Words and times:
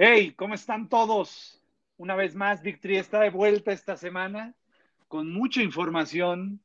Hey, 0.00 0.32
¿cómo 0.36 0.54
están 0.54 0.88
todos? 0.88 1.60
Una 1.96 2.14
vez 2.14 2.36
más, 2.36 2.62
Victory 2.62 2.98
está 2.98 3.18
de 3.18 3.30
vuelta 3.30 3.72
esta 3.72 3.96
semana 3.96 4.54
con 5.08 5.32
mucha 5.32 5.60
información, 5.60 6.60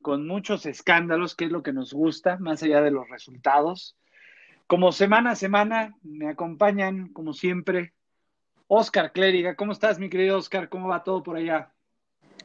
con 0.00 0.26
muchos 0.26 0.64
escándalos, 0.64 1.36
que 1.36 1.44
es 1.44 1.50
lo 1.50 1.62
que 1.62 1.74
nos 1.74 1.92
gusta, 1.92 2.38
más 2.38 2.62
allá 2.62 2.80
de 2.80 2.90
los 2.90 3.06
resultados. 3.10 3.94
Como 4.66 4.90
semana 4.90 5.32
a 5.32 5.36
semana 5.36 5.98
me 6.00 6.30
acompañan, 6.30 7.12
como 7.12 7.34
siempre, 7.34 7.92
Oscar 8.68 9.12
Clériga. 9.12 9.54
¿Cómo 9.54 9.72
estás, 9.72 9.98
mi 9.98 10.08
querido 10.08 10.38
Oscar? 10.38 10.70
¿Cómo 10.70 10.88
va 10.88 11.04
todo 11.04 11.22
por 11.22 11.36
allá? 11.36 11.70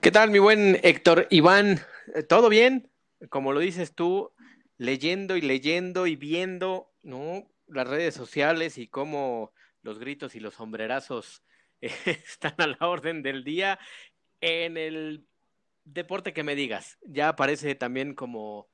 ¿Qué 0.01 0.11
tal, 0.11 0.29
mi 0.29 0.39
buen 0.39 0.77
Héctor 0.83 1.25
Iván? 1.29 1.79
¿Todo 2.27 2.49
bien? 2.49 2.89
Como 3.29 3.53
lo 3.53 3.61
dices 3.61 3.95
tú, 3.95 4.33
leyendo 4.77 5.37
y 5.37 5.41
leyendo 5.41 6.05
y 6.05 6.17
viendo, 6.17 6.91
¿no? 7.01 7.47
Las 7.67 7.87
redes 7.87 8.13
sociales 8.13 8.77
y 8.77 8.89
cómo 8.89 9.53
los 9.83 9.99
gritos 9.99 10.35
y 10.35 10.39
los 10.39 10.55
sombrerazos 10.55 11.43
están 11.81 12.55
a 12.57 12.67
la 12.67 12.87
orden 12.87 13.21
del 13.21 13.43
día 13.43 13.79
en 14.41 14.77
el 14.77 15.25
deporte 15.85 16.33
que 16.33 16.43
me 16.43 16.55
digas. 16.55 16.97
Ya 17.03 17.29
aparece 17.29 17.75
también 17.75 18.15
como 18.15 18.67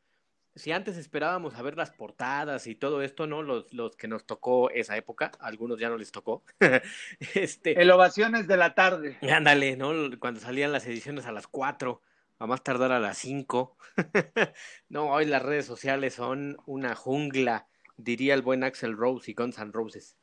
si 0.55 0.71
antes 0.71 0.97
esperábamos 0.97 1.55
a 1.55 1.61
ver 1.61 1.77
las 1.77 1.91
portadas 1.91 2.67
y 2.67 2.75
todo 2.75 3.01
esto, 3.01 3.27
¿no? 3.27 3.41
Los, 3.43 3.73
los 3.73 3.95
que 3.95 4.07
nos 4.07 4.25
tocó 4.25 4.69
esa 4.71 4.97
época, 4.97 5.31
algunos 5.39 5.79
ya 5.79 5.89
no 5.89 5.97
les 5.97 6.11
tocó. 6.11 6.43
este, 7.35 7.81
El 7.81 7.91
ovaciones 7.91 8.47
de 8.47 8.57
la 8.57 8.75
tarde. 8.75 9.17
Ándale, 9.21 9.77
¿no? 9.77 9.93
Cuando 10.19 10.39
salían 10.39 10.71
las 10.71 10.85
ediciones 10.85 11.25
a 11.25 11.31
las 11.31 11.47
4, 11.47 12.01
a 12.39 12.47
más 12.47 12.63
tardar 12.63 12.91
a 12.91 12.99
las 12.99 13.17
5. 13.19 13.77
no, 14.89 15.11
hoy 15.11 15.25
las 15.25 15.41
redes 15.41 15.65
sociales 15.65 16.15
son 16.15 16.57
una 16.65 16.95
jungla, 16.95 17.67
diría 17.97 18.33
el 18.33 18.41
buen 18.41 18.63
Axel 18.63 18.97
Rose 18.97 19.31
y 19.31 19.33
Guns 19.33 19.59
N' 19.59 19.71
Roses. 19.71 20.17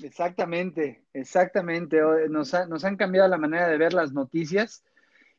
Exactamente, 0.00 1.04
exactamente. 1.12 2.00
Nos, 2.28 2.52
nos 2.68 2.84
han 2.84 2.96
cambiado 2.96 3.28
la 3.28 3.38
manera 3.38 3.68
de 3.68 3.78
ver 3.78 3.92
las 3.92 4.12
noticias 4.12 4.84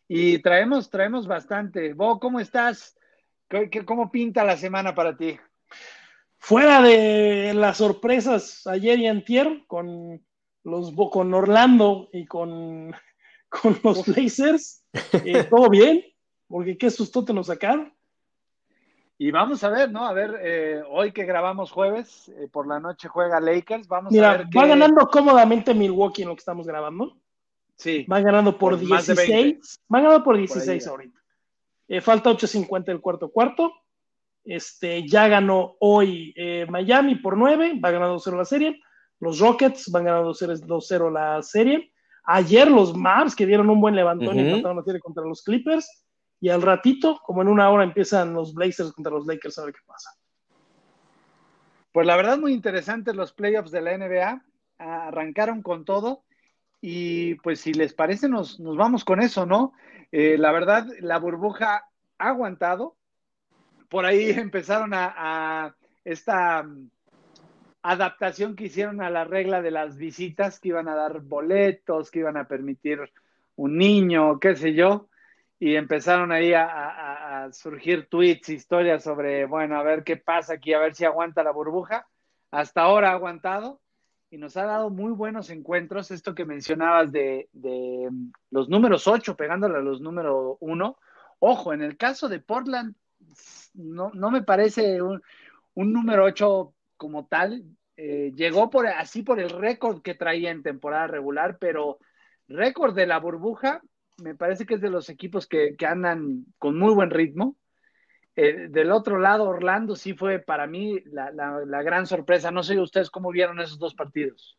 y 0.07 0.39
traemos, 0.39 0.89
traemos 0.89 1.27
bastante. 1.27 1.93
Bo, 1.93 2.19
¿cómo 2.19 2.39
estás? 2.39 2.97
¿Cómo 3.85 4.11
pinta 4.11 4.43
la 4.43 4.57
semana 4.57 4.93
para 4.93 5.15
ti? 5.15 5.37
Fuera 6.37 6.81
de 6.81 7.53
las 7.55 7.77
sorpresas 7.77 8.67
ayer 8.67 8.99
y 8.99 9.07
antier 9.07 9.63
con 9.67 10.23
los 10.63 10.93
con 11.11 11.33
Orlando 11.33 12.09
y 12.11 12.25
con, 12.25 12.91
con 13.49 13.79
los 13.83 14.05
Blazers, 14.05 14.83
eh, 15.25 15.43
todo 15.45 15.69
bien, 15.69 16.03
porque 16.47 16.77
qué 16.77 16.91
susto 16.91 17.25
te 17.25 17.33
nos 17.33 17.47
sacaron. 17.47 17.94
Y 19.17 19.31
vamos 19.31 19.63
a 19.63 19.69
ver, 19.69 19.91
¿no? 19.91 20.05
A 20.05 20.11
ver, 20.11 20.39
eh, 20.41 20.81
hoy 20.89 21.13
que 21.13 21.23
grabamos 21.23 21.71
jueves, 21.71 22.29
eh, 22.37 22.49
por 22.51 22.67
la 22.67 22.81
noche 22.81 23.07
juega 23.07 23.39
Lakers, 23.39 23.87
vamos 23.87 24.13
a 24.13 24.37
ver. 24.37 24.47
Va 24.47 24.67
ganando 24.67 25.07
cómodamente 25.07 25.73
Milwaukee 25.73 26.23
en 26.23 26.29
lo 26.29 26.35
que 26.35 26.39
estamos 26.39 26.67
grabando. 26.67 27.15
Sí. 27.77 28.05
Va 28.11 28.19
ganando 28.19 28.57
por, 28.57 28.77
16. 28.77 29.79
Va 29.93 30.01
ganando 30.01 30.23
por 30.23 30.37
16 30.37 30.85
ahorita. 30.87 31.17
Eh, 31.87 32.01
falta 32.01 32.29
8.50 32.31 32.89
el 32.89 32.99
cuarto 32.99 33.29
cuarto. 33.29 33.71
Este, 34.43 35.07
ya 35.07 35.27
ganó 35.27 35.75
hoy 35.79 36.33
Miami 36.69 37.15
por 37.15 37.37
9, 37.37 37.79
va 37.83 37.91
ganando 37.91 38.17
2-0 38.17 38.37
la 38.37 38.45
serie. 38.45 38.81
Los 39.19 39.39
Rockets 39.39 39.89
van 39.91 40.03
ganando 40.03 40.33
2-0 40.33 41.11
la 41.11 41.41
serie. 41.41 41.91
Ayer 42.25 42.69
los 42.69 42.95
Mavs, 42.95 43.35
que 43.35 43.45
dieron 43.45 43.69
un 43.69 43.79
buen 43.79 43.95
levantón 43.95 44.37
y 44.37 44.41
empataron 44.41 44.77
la 44.77 44.83
serie 44.83 44.99
contra 44.99 45.23
los 45.23 45.41
Clippers 45.41 46.04
y 46.45 46.49
al 46.51 46.61
ratito, 46.61 47.19
como 47.25 47.41
en 47.41 47.47
una 47.47 47.71
hora, 47.71 47.83
empiezan 47.83 48.35
los 48.35 48.53
Blazers 48.53 48.91
contra 48.91 49.11
los 49.11 49.25
Lakers 49.25 49.57
a 49.57 49.65
qué 49.65 49.79
pasa. 49.83 50.11
Pues 51.91 52.05
la 52.05 52.15
verdad, 52.15 52.37
muy 52.37 52.53
interesantes 52.53 53.15
los 53.15 53.33
playoffs 53.33 53.71
de 53.71 53.81
la 53.81 53.97
NBA. 53.97 54.43
Arrancaron 54.77 55.63
con 55.63 55.85
todo. 55.85 56.21
Y 56.81 57.33
pues 57.41 57.61
si 57.61 57.73
les 57.73 57.95
parece, 57.95 58.29
nos, 58.29 58.59
nos 58.59 58.77
vamos 58.77 59.03
con 59.03 59.23
eso, 59.23 59.47
¿no? 59.47 59.73
Eh, 60.11 60.37
la 60.37 60.51
verdad, 60.51 60.85
la 60.99 61.17
burbuja 61.17 61.89
ha 62.19 62.27
aguantado. 62.29 62.95
Por 63.89 64.05
ahí 64.05 64.29
empezaron 64.37 64.93
a, 64.93 65.15
a 65.17 65.75
esta 66.03 66.61
mm, 66.61 66.91
adaptación 67.81 68.55
que 68.55 68.65
hicieron 68.65 69.01
a 69.01 69.09
la 69.09 69.23
regla 69.23 69.63
de 69.63 69.71
las 69.71 69.97
visitas, 69.97 70.59
que 70.59 70.67
iban 70.67 70.89
a 70.89 70.95
dar 70.95 71.21
boletos, 71.21 72.11
que 72.11 72.19
iban 72.19 72.37
a 72.37 72.47
permitir 72.47 72.99
un 73.55 73.79
niño, 73.79 74.39
qué 74.39 74.55
sé 74.55 74.75
yo 74.75 75.09
y 75.59 75.75
empezaron 75.75 76.31
ahí 76.31 76.53
a, 76.53 77.49
surgir 77.51 78.07
tweets, 78.09 78.49
historias 78.49 79.03
sobre, 79.03 79.45
bueno, 79.45 79.77
a 79.77 79.83
ver 79.83 80.03
qué 80.03 80.17
pasa 80.17 80.53
aquí, 80.53 80.73
a 80.73 80.79
ver 80.79 80.95
si 80.95 81.05
aguanta 81.05 81.43
la 81.43 81.51
burbuja. 81.51 82.07
Hasta 82.51 82.81
ahora 82.81 83.11
ha 83.11 83.13
aguantado 83.13 83.81
y 84.31 84.37
nos 84.37 84.57
ha 84.57 84.65
dado 84.65 84.89
muy 84.89 85.11
buenos 85.11 85.49
encuentros. 85.49 86.11
Esto 86.11 86.33
que 86.33 86.45
mencionabas 86.45 87.11
de, 87.11 87.49
los 88.49 88.69
números 88.69 89.07
8 89.07 89.35
pegándole 89.35 89.77
a 89.77 89.81
los 89.81 90.01
números 90.01 90.57
1. 90.59 90.97
Ojo, 91.39 91.73
en 91.73 91.81
el 91.81 91.97
caso 91.97 92.27
de 92.29 92.39
Portland, 92.39 92.95
no, 93.73 94.11
no 94.13 94.31
me 94.31 94.41
parece 94.41 95.01
un, 95.01 95.21
número 95.75 96.25
8 96.25 96.73
como 96.97 97.27
tal. 97.27 97.63
Eh, 97.95 98.33
llegó 98.35 98.69
por 98.69 98.87
así 98.87 99.21
por 99.21 99.39
el 99.39 99.51
récord 99.51 100.01
que 100.01 100.15
traía 100.15 100.51
en 100.51 100.63
temporada 100.63 101.07
regular, 101.07 101.57
pero 101.59 101.99
récord 102.47 102.95
de 102.95 103.05
la 103.05 103.19
burbuja 103.19 103.81
me 104.17 104.35
parece 104.35 104.65
que 104.65 104.75
es 104.75 104.81
de 104.81 104.89
los 104.89 105.09
equipos 105.09 105.47
que, 105.47 105.75
andan 105.85 106.45
con 106.57 106.77
muy 106.77 106.93
buen 106.93 107.09
ritmo. 107.09 107.55
Eh, 108.35 108.67
del 108.69 108.91
otro 108.91 109.17
lado, 109.19 109.45
Orlando 109.45 109.95
sí 109.95 110.13
fue 110.13 110.39
para 110.39 110.67
mí 110.67 110.99
la, 111.05 111.81
gran 111.83 112.05
sorpresa. 112.05 112.51
No 112.51 112.63
sé 112.63 112.79
ustedes 112.79 113.09
cómo 113.09 113.31
vieron 113.31 113.59
esos 113.59 113.79
dos 113.79 113.93
partidos. 113.95 114.57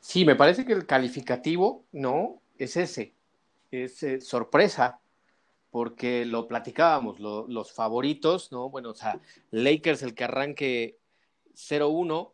Sí, 0.00 0.24
me 0.24 0.36
parece 0.36 0.64
que 0.64 0.72
el 0.72 0.86
calificativo, 0.86 1.84
¿no? 1.92 2.40
Es 2.58 2.76
ese, 2.76 3.14
es 3.70 4.02
eh, 4.02 4.20
sorpresa, 4.20 5.00
porque 5.70 6.24
lo 6.24 6.46
platicábamos, 6.46 7.18
los 7.18 7.72
favoritos, 7.72 8.52
¿no? 8.52 8.70
Bueno, 8.70 8.90
o 8.90 8.94
sea, 8.94 9.20
Lakers, 9.50 10.02
el 10.02 10.14
que 10.14 10.24
arranque 10.24 10.98
0-1, 11.54 12.32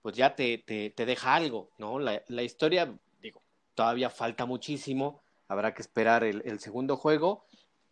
pues 0.00 0.16
ya 0.16 0.34
te, 0.34 0.58
te, 0.58 1.06
deja 1.06 1.34
algo, 1.34 1.70
¿no? 1.78 1.98
La, 1.98 2.22
la 2.28 2.42
historia, 2.42 2.92
digo, 3.20 3.42
todavía 3.74 4.08
falta 4.08 4.46
muchísimo, 4.46 5.22
habrá 5.48 5.74
que 5.74 5.82
esperar 5.82 6.24
el, 6.24 6.58
segundo 6.60 6.96
juego, 6.96 7.44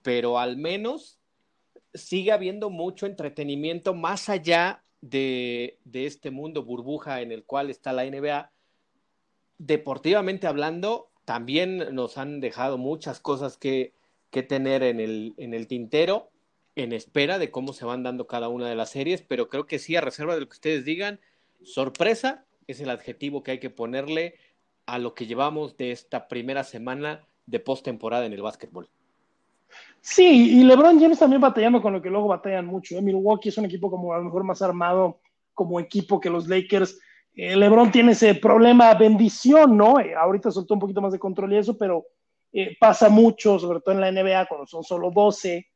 pero 0.02 0.38
al 0.38 0.56
menos 0.56 1.18
sigue 1.92 2.32
habiendo 2.32 2.70
mucho 2.70 3.06
entretenimiento 3.06 3.94
más 3.94 4.28
allá 4.28 4.82
de, 5.00 5.78
este 5.92 6.30
mundo 6.30 6.64
burbuja 6.64 7.20
en 7.20 7.32
el 7.32 7.44
cual 7.44 7.70
está 7.70 7.92
la 7.92 8.04
NBA. 8.04 8.50
Deportivamente 9.58 10.46
hablando, 10.46 11.10
también 11.24 11.94
nos 11.94 12.18
han 12.18 12.40
dejado 12.40 12.78
muchas 12.78 13.20
cosas 13.20 13.56
que, 13.56 13.94
tener 14.48 14.82
en 14.82 14.98
el 14.98 15.66
tintero, 15.68 16.32
en 16.76 16.92
espera 16.92 17.38
de 17.38 17.50
cómo 17.50 17.72
se 17.72 17.84
van 17.84 18.02
dando 18.02 18.26
cada 18.26 18.48
una 18.48 18.68
de 18.68 18.74
las 18.74 18.90
series, 18.90 19.22
pero 19.22 19.48
creo 19.48 19.66
que 19.66 19.78
sí, 19.78 19.94
a 19.96 20.00
reserva 20.00 20.34
de 20.34 20.40
lo 20.40 20.48
que 20.48 20.54
ustedes 20.54 20.84
digan, 20.84 21.20
sorpresa 21.62 22.44
es 22.66 22.80
el 22.80 22.90
adjetivo 22.90 23.42
que 23.42 23.52
hay 23.52 23.60
que 23.60 23.70
ponerle 23.70 24.34
a 24.86 24.98
lo 24.98 25.14
que 25.14 25.26
llevamos 25.26 25.76
de 25.76 25.92
esta 25.92 26.28
primera 26.28 26.64
semana 26.64 27.26
de 27.46 27.60
postemporada 27.60 28.26
en 28.26 28.32
el 28.32 28.42
básquetbol. 28.42 28.88
Sí, 30.00 30.60
y 30.60 30.64
LeBron 30.64 31.00
James 31.00 31.18
también 31.18 31.40
batallando 31.40 31.80
con 31.80 31.94
lo 31.94 32.02
que 32.02 32.10
luego 32.10 32.28
batallan 32.28 32.66
mucho. 32.66 32.96
¿eh? 32.96 33.02
Milwaukee 33.02 33.48
es 33.48 33.58
un 33.58 33.64
equipo 33.64 33.90
como 33.90 34.12
a 34.12 34.18
lo 34.18 34.24
mejor 34.24 34.44
más 34.44 34.60
armado 34.60 35.20
como 35.54 35.80
equipo 35.80 36.20
que 36.20 36.28
los 36.28 36.46
Lakers. 36.46 37.00
Eh, 37.34 37.56
LeBron 37.56 37.90
tiene 37.90 38.12
ese 38.12 38.34
problema 38.34 38.92
bendición, 38.94 39.76
¿no? 39.76 39.98
Eh, 39.98 40.14
ahorita 40.14 40.50
soltó 40.50 40.74
un 40.74 40.80
poquito 40.80 41.00
más 41.00 41.12
de 41.12 41.18
control 41.18 41.54
y 41.54 41.56
eso, 41.56 41.78
pero 41.78 42.04
pasa 42.78 43.08
mucho, 43.08 43.58
sobre 43.58 43.80
todo 43.80 43.94
en 43.96 44.00
la 44.00 44.12
NBA, 44.12 44.46
cuando 44.46 44.64
son 44.66 44.84
solo 44.84 45.10
12 45.10 45.66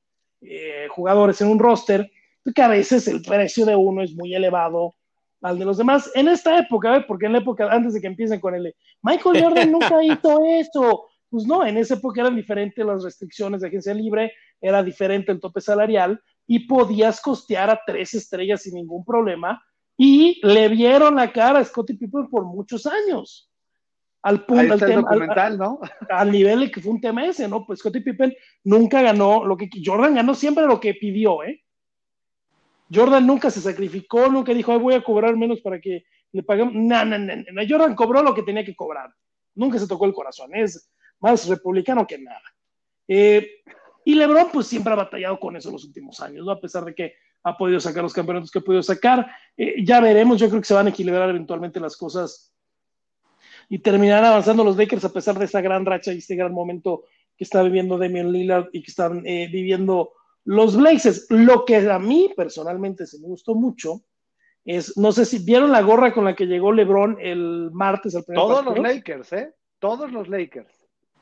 jugadores 0.90 1.40
en 1.40 1.48
un 1.48 1.58
roster, 1.58 2.08
que 2.54 2.62
a 2.62 2.68
veces 2.68 3.08
el 3.08 3.22
precio 3.22 3.66
de 3.66 3.74
uno 3.74 4.02
es 4.02 4.14
muy 4.14 4.32
elevado 4.34 4.94
al 5.42 5.58
de 5.58 5.64
los 5.64 5.78
demás. 5.78 6.10
En 6.14 6.28
esta 6.28 6.58
época, 6.58 7.04
porque 7.06 7.26
en 7.26 7.32
la 7.32 7.38
época 7.38 7.68
antes 7.70 7.94
de 7.94 8.00
que 8.00 8.06
empiecen 8.06 8.40
con 8.40 8.54
el 8.54 8.74
Michael 9.02 9.42
Jordan 9.42 9.72
nunca 9.72 10.02
hizo 10.04 10.44
eso, 10.44 11.08
pues 11.30 11.46
no, 11.46 11.64
en 11.66 11.76
esa 11.76 11.94
época 11.94 12.20
eran 12.20 12.36
diferentes 12.36 12.84
las 12.84 13.02
restricciones 13.02 13.60
de 13.60 13.68
agencia 13.68 13.94
libre, 13.94 14.32
era 14.60 14.82
diferente 14.82 15.32
el 15.32 15.40
tope 15.40 15.60
salarial 15.60 16.20
y 16.46 16.60
podías 16.60 17.20
costear 17.20 17.70
a 17.70 17.80
tres 17.86 18.14
estrellas 18.14 18.62
sin 18.62 18.74
ningún 18.74 19.04
problema 19.04 19.62
y 19.96 20.40
le 20.46 20.68
vieron 20.68 21.16
la 21.16 21.32
cara 21.32 21.58
a 21.58 21.64
Scottie 21.64 21.96
Pippen 21.96 22.28
por 22.30 22.44
muchos 22.44 22.86
años. 22.86 23.50
Al 24.22 24.44
punto, 24.44 24.74
al, 24.74 24.80
documental, 24.80 25.58
¿no? 25.58 25.80
al 26.10 26.32
nivel 26.32 26.60
de 26.60 26.70
que 26.70 26.80
fue 26.80 26.92
un 26.92 27.00
tema 27.00 27.26
ese, 27.26 27.46
¿no? 27.46 27.64
Pues 27.66 27.80
Scottie 27.80 28.00
Pippen 28.00 28.34
nunca 28.64 29.02
ganó 29.02 29.44
lo 29.44 29.56
que 29.56 29.68
Jordan 29.84 30.14
ganó 30.14 30.34
siempre 30.34 30.66
lo 30.66 30.80
que 30.80 30.94
pidió, 30.94 31.42
¿eh? 31.44 31.62
Jordan 32.92 33.26
nunca 33.26 33.50
se 33.50 33.60
sacrificó, 33.60 34.28
nunca 34.28 34.54
dijo, 34.54 34.78
voy 34.78 34.94
a 34.94 35.04
cobrar 35.04 35.36
menos 35.36 35.60
para 35.60 35.80
que 35.80 36.04
le 36.32 36.42
paguemos. 36.42 36.74
No, 36.74 37.04
no, 37.04 37.18
no, 37.18 37.34
no. 37.36 37.62
Jordan 37.68 37.94
cobró 37.94 38.22
lo 38.22 38.34
que 38.34 38.42
tenía 38.42 38.64
que 38.64 38.74
cobrar. 38.74 39.12
Nunca 39.54 39.78
se 39.78 39.86
tocó 39.86 40.06
el 40.06 40.12
corazón. 40.12 40.54
Es, 40.54 40.90
más 41.20 41.46
republicano 41.48 42.06
que 42.06 42.18
nada. 42.18 42.42
Eh, 43.06 43.62
y 44.04 44.14
LeBron, 44.14 44.48
pues 44.52 44.66
siempre 44.66 44.92
ha 44.92 44.96
batallado 44.96 45.38
con 45.38 45.56
eso 45.56 45.70
los 45.70 45.84
últimos 45.84 46.20
años, 46.20 46.46
¿no? 46.46 46.52
A 46.52 46.60
pesar 46.60 46.84
de 46.84 46.94
que 46.94 47.14
ha 47.42 47.56
podido 47.56 47.80
sacar 47.80 48.02
los 48.02 48.12
campeonatos 48.12 48.50
que 48.50 48.58
ha 48.58 48.62
podido 48.62 48.82
sacar. 48.82 49.26
Eh, 49.56 49.84
ya 49.84 50.00
veremos, 50.00 50.38
yo 50.38 50.48
creo 50.48 50.60
que 50.60 50.66
se 50.66 50.74
van 50.74 50.86
a 50.86 50.90
equilibrar 50.90 51.28
eventualmente 51.28 51.80
las 51.80 51.96
cosas 51.96 52.52
y 53.68 53.78
terminarán 53.78 54.26
avanzando 54.26 54.64
los 54.64 54.76
Lakers 54.76 55.04
a 55.04 55.12
pesar 55.12 55.38
de 55.38 55.44
esa 55.44 55.60
gran 55.60 55.84
racha 55.84 56.12
y 56.12 56.18
este 56.18 56.36
gran 56.36 56.52
momento 56.52 57.04
que 57.36 57.44
está 57.44 57.62
viviendo 57.62 57.98
Damian 57.98 58.32
Lillard 58.32 58.68
y 58.72 58.82
que 58.82 58.90
están 58.90 59.26
eh, 59.26 59.48
viviendo 59.52 60.12
los 60.44 60.76
Blazers. 60.76 61.26
Lo 61.28 61.64
que 61.64 61.76
a 61.76 61.98
mí 61.98 62.32
personalmente 62.36 63.06
se 63.06 63.18
me 63.20 63.28
gustó 63.28 63.54
mucho 63.54 64.02
es, 64.64 64.96
no 64.96 65.12
sé 65.12 65.24
si 65.24 65.38
vieron 65.38 65.70
la 65.70 65.82
gorra 65.82 66.12
con 66.12 66.24
la 66.24 66.34
que 66.34 66.46
llegó 66.46 66.72
LeBron 66.72 67.18
el 67.20 67.70
martes 67.72 68.16
al 68.16 68.24
primer 68.24 68.40
Todos 68.40 68.64
los 68.64 68.78
Lakers, 68.78 69.32
¿eh? 69.32 69.54
Todos 69.78 70.10
los 70.10 70.28
Lakers. 70.28 70.77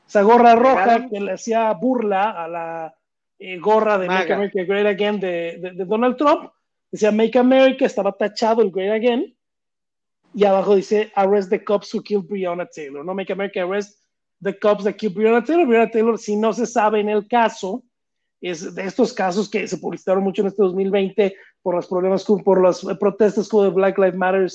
Esa 0.07 0.21
gorra 0.21 0.55
roja 0.55 1.07
que 1.09 1.19
le 1.19 1.33
hacía 1.33 1.71
burla 1.73 2.31
a 2.31 2.47
la 2.47 2.95
eh, 3.39 3.57
gorra 3.59 3.97
de 3.97 4.07
Make 4.07 4.33
America 4.33 4.63
Great 4.63 4.87
Again 4.87 5.19
de, 5.19 5.73
de, 5.75 5.85
Donald 5.85 6.17
Trump. 6.17 6.51
Decía 6.91 7.11
Make 7.11 7.37
America, 7.37 7.85
estaba 7.85 8.11
tachado 8.13 8.61
el 8.61 8.71
Great 8.71 8.93
Again. 8.93 9.35
Y 10.33 10.45
abajo 10.45 10.75
dice 10.75 11.11
Arrest 11.15 11.49
the 11.49 11.63
cops 11.63 11.93
who 11.93 12.01
killed 12.01 12.27
Breonna 12.27 12.65
Taylor. 12.65 13.03
No 13.03 13.13
Make 13.13 13.31
America 13.33 13.61
Arrest 13.61 13.99
the 14.41 14.57
cops 14.57 14.83
that 14.83 14.93
killed 14.93 15.15
Breonna 15.15 15.43
Taylor. 15.43 15.65
Breonna 15.65 15.91
Taylor, 15.91 16.17
si 16.17 16.35
no 16.35 16.53
se 16.53 16.65
sabe 16.65 16.99
en 16.99 17.09
el 17.09 17.27
caso, 17.27 17.83
es 18.41 18.75
de 18.75 18.83
estos 18.85 19.13
casos 19.13 19.49
que 19.49 19.67
se 19.67 19.77
publicitaron 19.77 20.23
mucho 20.23 20.41
en 20.41 20.47
este 20.47 20.61
2020 20.63 21.35
por 21.61 21.75
los 21.75 21.87
problemas, 21.87 22.23
por 22.23 22.61
las 22.61 22.85
protestas 22.99 23.49
con 23.49 23.73
Black 23.73 23.97
Lives 23.97 24.15
Matter. 24.15 24.47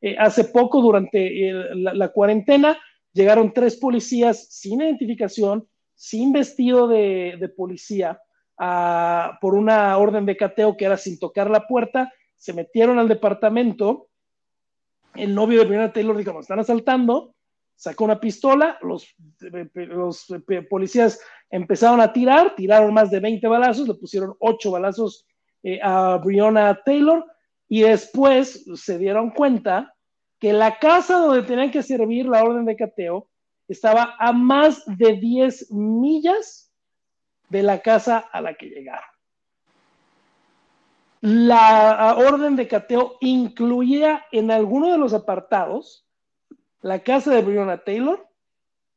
Eh, 0.00 0.16
hace 0.18 0.44
poco, 0.44 0.80
durante 0.82 1.52
la, 1.74 2.08
cuarentena, 2.08 2.76
llegaron 3.16 3.52
tres 3.52 3.76
policías 3.76 4.46
sin 4.50 4.82
identificación, 4.82 5.66
sin 5.94 6.32
vestido 6.32 6.86
de, 6.86 7.52
policía, 7.56 8.20
por 9.40 9.54
una 9.54 9.96
orden 9.96 10.26
de 10.26 10.36
cateo 10.36 10.76
que 10.76 10.84
era 10.84 10.96
sin 10.96 11.18
tocar 11.18 11.50
la 11.50 11.66
puerta, 11.66 12.12
se 12.36 12.52
metieron 12.52 12.98
al 12.98 13.08
departamento. 13.08 14.08
El 15.14 15.34
novio 15.34 15.60
de 15.60 15.66
Brianna 15.66 15.92
Taylor 15.92 16.16
dijo: 16.16 16.32
Nos 16.32 16.42
están 16.42 16.60
asaltando. 16.60 17.34
Sacó 17.74 18.04
una 18.04 18.18
pistola, 18.18 18.78
los, 18.80 19.14
policías 20.70 21.20
empezaron 21.50 22.00
a 22.00 22.10
tirar, 22.10 22.54
tiraron 22.56 22.94
más 22.94 23.10
de 23.10 23.20
20 23.20 23.46
balazos, 23.48 23.86
le 23.86 23.94
pusieron 23.94 24.34
8 24.38 24.70
balazos 24.70 25.26
eh, 25.62 25.78
a 25.82 26.16
Breonna 26.16 26.80
Taylor 26.86 27.22
y 27.68 27.82
después 27.82 28.64
se 28.76 28.96
dieron 28.96 29.30
cuenta 29.30 29.94
que 30.38 30.52
la 30.52 30.78
casa 30.78 31.18
donde 31.18 31.42
tenían 31.42 31.70
que 31.70 31.82
servir 31.82 32.26
la 32.26 32.44
orden 32.44 32.64
de 32.64 32.76
cateo 32.76 33.28
estaba 33.68 34.14
a 34.18 34.32
más 34.32 34.82
de 34.86 35.14
10 35.14 35.72
millas 35.72 36.70
de 37.48 37.62
la 37.62 37.80
casa 37.80 38.18
a 38.18 38.40
la 38.40 38.54
que 38.54 38.66
llegaron. 38.66 39.08
La 41.20 42.14
orden 42.18 42.56
de 42.56 42.68
cateo 42.68 43.16
incluía 43.20 44.24
en 44.30 44.50
alguno 44.50 44.92
de 44.92 44.98
los 44.98 45.14
apartados 45.14 46.06
la 46.82 47.02
casa 47.02 47.34
de 47.34 47.42
Breonna 47.42 47.78
Taylor, 47.78 48.28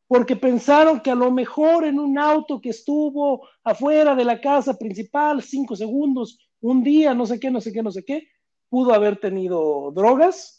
porque 0.07 0.35
pensaron 0.35 0.99
que 0.99 1.11
a 1.11 1.15
lo 1.15 1.31
mejor 1.31 1.85
en 1.85 1.99
un 1.99 2.19
auto 2.19 2.61
que 2.61 2.69
estuvo 2.69 3.47
afuera 3.63 4.15
de 4.15 4.25
la 4.25 4.41
casa 4.41 4.77
principal, 4.77 5.41
cinco 5.41 5.75
segundos, 5.75 6.37
un 6.61 6.83
día, 6.83 7.13
no 7.13 7.25
sé 7.25 7.39
qué, 7.39 7.49
no 7.49 7.61
sé 7.61 7.71
qué, 7.71 7.81
no 7.81 7.91
sé 7.91 8.03
qué, 8.03 8.27
pudo 8.69 8.93
haber 8.93 9.19
tenido 9.19 9.91
drogas, 9.91 10.58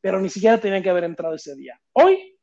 pero 0.00 0.20
ni 0.20 0.28
siquiera 0.28 0.58
tenían 0.58 0.82
que 0.82 0.90
haber 0.90 1.04
entrado 1.04 1.34
ese 1.34 1.54
día. 1.54 1.80
Hoy 1.92 2.38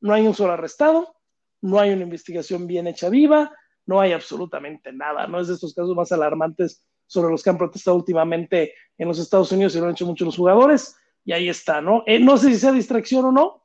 no 0.00 0.12
hay 0.12 0.26
un 0.26 0.34
solo 0.34 0.52
arrestado, 0.52 1.16
no 1.60 1.78
hay 1.78 1.90
una 1.90 2.02
investigación 2.02 2.66
bien 2.66 2.86
hecha 2.86 3.08
viva, 3.08 3.52
no 3.86 4.00
hay 4.00 4.12
absolutamente 4.12 4.92
nada, 4.92 5.26
no 5.26 5.40
es 5.40 5.48
de 5.48 5.54
estos 5.54 5.74
casos 5.74 5.96
más 5.96 6.12
alarmantes 6.12 6.84
sobre 7.06 7.30
los 7.30 7.42
que 7.42 7.50
han 7.50 7.58
protestado 7.58 7.96
últimamente 7.96 8.74
en 8.98 9.08
los 9.08 9.18
Estados 9.18 9.50
Unidos 9.50 9.74
y 9.74 9.78
lo 9.78 9.86
han 9.86 9.92
hecho 9.92 10.06
muchos 10.06 10.26
los 10.26 10.36
jugadores, 10.36 10.94
y 11.24 11.32
ahí 11.32 11.48
está, 11.48 11.80
¿no? 11.80 12.02
Eh, 12.06 12.18
no 12.18 12.36
sé 12.36 12.48
si 12.48 12.58
sea 12.58 12.72
distracción 12.72 13.24
o 13.24 13.32
no, 13.32 13.64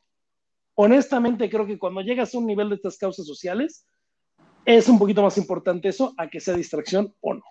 honestamente 0.76 1.50
creo 1.50 1.66
que 1.66 1.78
cuando 1.78 2.02
llegas 2.02 2.34
a 2.34 2.38
un 2.38 2.48
nivel 2.48 2.70
de 2.70 2.76
estas 2.76 2.98
causas 2.98 3.26
sociales, 3.26 3.86
es 4.66 4.88
un 4.88 4.98
poquito 4.98 5.22
más 5.22 5.38
importante 5.38 5.90
eso 5.90 6.14
a 6.18 6.30
que 6.30 6.40
sea 6.40 6.56
distracción 6.56 7.14
o 7.20 7.34
no. 7.34 7.44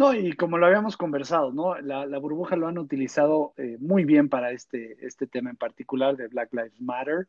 No, 0.00 0.14
y 0.14 0.32
como 0.32 0.56
lo 0.56 0.64
habíamos 0.64 0.96
conversado, 0.96 1.52
¿no? 1.52 1.78
La, 1.78 2.18
burbuja 2.18 2.56
lo 2.56 2.68
han 2.68 2.78
utilizado 2.78 3.52
eh, 3.58 3.76
muy 3.80 4.04
bien 4.06 4.30
para 4.30 4.50
este, 4.50 4.96
este 5.04 5.26
tema 5.26 5.50
en 5.50 5.56
particular 5.56 6.16
de 6.16 6.28
Black 6.28 6.54
Lives 6.54 6.80
Matter. 6.80 7.28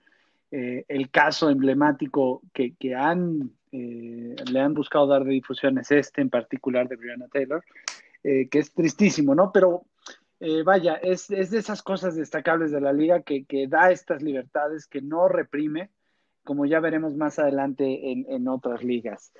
Eh, 0.51 0.85
el 0.87 1.09
caso 1.09 1.49
emblemático 1.49 2.41
que, 2.53 2.73
que 2.75 2.95
han, 2.95 3.51
eh, 3.73 4.37
le 4.49 4.59
han 4.61 4.73
buscado 4.73 5.05
dar 5.05 5.25
de 5.25 5.31
difusión 5.31 5.79
es 5.79 5.91
este 5.91 6.21
en 6.21 6.29
particular 6.29 6.87
de 6.87 6.95
Brianna 6.95 7.27
Taylor, 7.27 7.61
que 8.23 8.47
es 8.53 8.71
tristísimo, 8.73 9.35
¿no? 9.35 9.51
Pero 9.51 9.83
eh, 10.39 10.63
vaya, 10.63 10.95
es, 10.95 11.27
de 11.27 11.41
esas 11.41 11.83
cosas 11.83 12.15
destacables 12.15 12.71
de 12.71 12.79
la 12.79 12.93
liga 12.93 13.21
que, 13.21 13.45
da 13.67 13.91
estas 13.91 14.21
libertades, 14.21 14.87
que 14.87 15.01
no 15.01 15.27
reprime, 15.27 15.89
como 16.45 16.65
ya 16.65 16.79
veremos 16.79 17.17
más 17.17 17.37
adelante 17.37 18.11
en, 18.11 18.47
otras 18.47 18.81
ligas. 18.81 19.33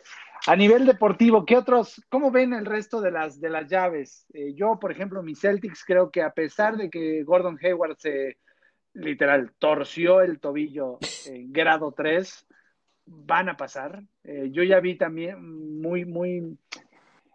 A 0.48 0.56
nivel 0.56 0.86
deportivo, 0.86 1.46
¿qué 1.46 1.56
otros, 1.56 2.02
cómo 2.10 2.32
ven 2.32 2.54
el 2.54 2.66
resto 2.66 3.00
de 3.00 3.12
las, 3.12 3.40
de 3.40 3.50
las 3.50 3.68
llaves? 3.70 4.26
Eh, 4.34 4.54
yo, 4.56 4.80
por 4.80 4.92
ejemplo, 4.92 5.22
mi 5.22 5.36
Celtics 5.36 5.84
creo 5.86 6.10
que 6.10 6.24
a 6.24 6.32
pesar 6.32 6.78
de 6.78 6.90
que 6.90 7.24
Gordon 7.24 7.60
Hayward 7.62 7.98
se 7.98 8.38
literal 8.94 9.54
torció 9.60 10.22
el 10.22 10.40
tobillo 10.40 10.98
en 11.28 11.54
grado 11.54 11.92
3, 11.92 12.48
van 13.06 13.50
a 13.50 13.58
pasar. 13.58 14.04
Eh, 14.24 14.50
yo 14.52 14.64
ya 14.64 14.80
vi 14.80 14.96
también 14.96 15.80
muy, 15.80 16.06
muy 16.06 16.58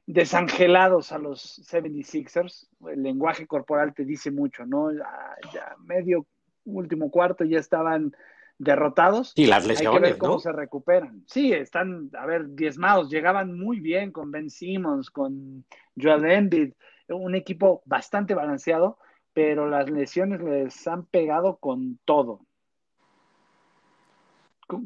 desangelados 0.06 1.12
a 1.12 1.18
los 1.18 1.62
76ers. 1.70 2.68
El 2.90 3.02
lenguaje 3.02 3.46
corporal 3.46 3.94
te 3.94 4.04
dice 4.04 4.30
mucho, 4.30 4.66
¿no? 4.66 4.92
Ya, 4.92 5.76
medio 5.84 6.26
último 6.64 7.10
cuarto 7.10 7.44
ya 7.44 7.58
estaban 7.58 8.14
derrotados. 8.58 9.32
Y 9.34 9.46
las 9.46 9.66
lesiones, 9.66 9.96
Hay 9.96 10.02
que 10.02 10.08
ver 10.10 10.18
cómo 10.18 10.38
se 10.38 10.52
recuperan. 10.52 11.22
Sí, 11.26 11.52
están, 11.52 12.10
a 12.18 12.26
ver, 12.26 12.54
diezmados. 12.54 13.10
Llegaban 13.10 13.58
muy 13.58 13.80
bien 13.80 14.12
con 14.12 14.30
Ben 14.30 14.50
Simmons, 14.50 15.10
con 15.10 15.64
Joel 16.00 16.24
Embiid, 16.24 16.72
un 17.08 17.34
equipo 17.34 17.82
bastante 17.84 18.34
balanceado, 18.34 18.98
pero 19.32 19.68
las 19.68 19.90
lesiones 19.90 20.40
les 20.42 20.86
han 20.86 21.04
pegado 21.04 21.56
con 21.56 21.98
todo. 22.04 22.40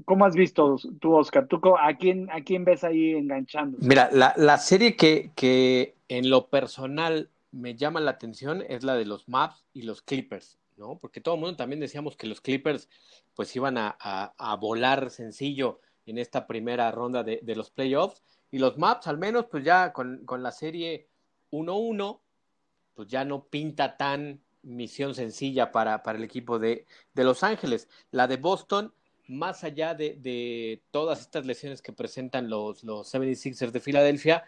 ¿Cómo 0.04 0.26
has 0.26 0.34
visto 0.34 0.76
tú, 1.00 1.14
Oscar? 1.14 1.46
¿Tú 1.46 1.58
a, 1.78 1.94
quién, 1.94 2.30
¿A 2.30 2.42
quién 2.42 2.64
ves 2.64 2.84
ahí 2.84 3.12
enganchando? 3.12 3.78
Mira, 3.80 4.10
la, 4.12 4.58
serie 4.58 4.94
que, 4.94 5.30
que, 5.34 5.94
en 6.08 6.28
lo 6.28 6.48
personal 6.48 7.30
me 7.50 7.76
llama 7.76 8.00
la 8.00 8.10
atención 8.10 8.62
es 8.68 8.84
la 8.84 8.94
de 8.94 9.06
los 9.06 9.28
Maps 9.28 9.64
y 9.72 9.82
los 9.82 10.02
Clippers, 10.02 10.58
¿no? 10.80 10.98
Porque 10.98 11.20
todo 11.20 11.36
el 11.36 11.40
mundo 11.40 11.56
también 11.56 11.78
decíamos 11.78 12.16
que 12.16 12.26
los 12.26 12.40
Clippers 12.40 12.88
pues 13.36 13.54
iban 13.54 13.76
a, 13.78 14.32
volar 14.60 15.10
sencillo 15.10 15.80
en 16.06 16.18
esta 16.18 16.48
primera 16.48 16.90
ronda 16.90 17.22
de, 17.22 17.40
los 17.54 17.70
playoffs 17.70 18.24
y 18.50 18.58
los 18.58 18.78
Maps 18.78 19.06
al 19.06 19.18
menos 19.18 19.46
pues 19.46 19.62
ya 19.62 19.92
con, 19.92 20.26
la 20.38 20.50
serie 20.50 21.06
1-1 21.52 22.20
pues 22.94 23.08
ya 23.08 23.24
no 23.24 23.44
pinta 23.44 23.96
tan 23.96 24.40
misión 24.62 25.14
sencilla 25.14 25.70
para, 25.70 26.02
para 26.02 26.18
el 26.18 26.24
equipo 26.24 26.58
de, 26.58 26.86
de 27.14 27.24
Los 27.24 27.44
Ángeles. 27.44 27.88
La 28.10 28.26
de 28.26 28.36
Boston 28.36 28.92
más 29.30 29.62
allá 29.62 29.94
de, 29.94 30.82
todas 30.90 31.20
estas 31.20 31.46
lesiones 31.46 31.80
que 31.80 31.92
presentan 31.92 32.50
los, 32.50 32.82
los 32.82 33.14
76ers 33.14 33.70
de 33.70 33.80
Filadelfia, 33.80 34.44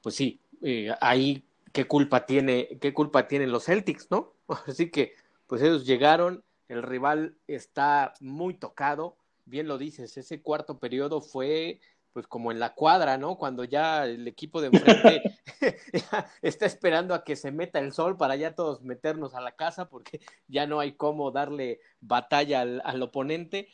pues 0.00 0.14
sí, 0.14 0.40
eh, 0.62 0.90
ahí 1.00 1.44
qué 1.72 1.86
culpa 1.86 2.24
tiene, 2.24 2.78
qué 2.80 2.94
culpa 2.94 3.28
tienen 3.28 3.52
los 3.52 3.64
Celtics, 3.64 4.10
¿no? 4.10 4.32
Así 4.66 4.90
que, 4.90 5.14
pues 5.46 5.62
ellos 5.62 5.86
llegaron, 5.86 6.44
el 6.68 6.82
rival 6.82 7.36
está 7.46 8.14
muy 8.20 8.54
tocado, 8.54 9.16
bien 9.44 9.68
lo 9.68 9.78
dices, 9.78 10.16
ese 10.16 10.42
cuarto 10.42 10.78
periodo 10.78 11.20
fue 11.20 11.80
pues 12.12 12.28
como 12.28 12.52
en 12.52 12.60
la 12.60 12.74
cuadra, 12.74 13.18
¿no? 13.18 13.36
Cuando 13.36 13.64
ya 13.64 14.06
el 14.06 14.28
equipo 14.28 14.60
de 14.60 14.68
enfrente 14.68 15.22
está 16.42 16.64
esperando 16.64 17.12
a 17.12 17.24
que 17.24 17.34
se 17.34 17.50
meta 17.50 17.80
el 17.80 17.92
sol 17.92 18.16
para 18.16 18.36
ya 18.36 18.54
todos 18.54 18.82
meternos 18.82 19.34
a 19.34 19.40
la 19.40 19.56
casa 19.56 19.88
porque 19.88 20.20
ya 20.46 20.66
no 20.66 20.78
hay 20.78 20.92
cómo 20.92 21.32
darle 21.32 21.80
batalla 22.00 22.60
al, 22.60 22.80
al 22.84 23.02
oponente 23.02 23.68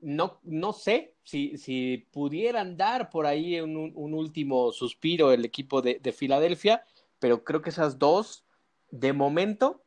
no, 0.00 0.38
no 0.44 0.72
sé 0.72 1.14
si, 1.24 1.56
si 1.58 2.06
pudieran 2.12 2.76
dar 2.76 3.10
por 3.10 3.26
ahí 3.26 3.60
un, 3.60 3.92
un 3.94 4.14
último 4.14 4.72
suspiro 4.72 5.32
el 5.32 5.44
equipo 5.44 5.82
de, 5.82 6.00
Filadelfia, 6.12 6.84
pero 7.18 7.44
creo 7.44 7.62
que 7.62 7.70
esas 7.70 7.98
dos, 7.98 8.44
de 8.90 9.12
momento, 9.12 9.82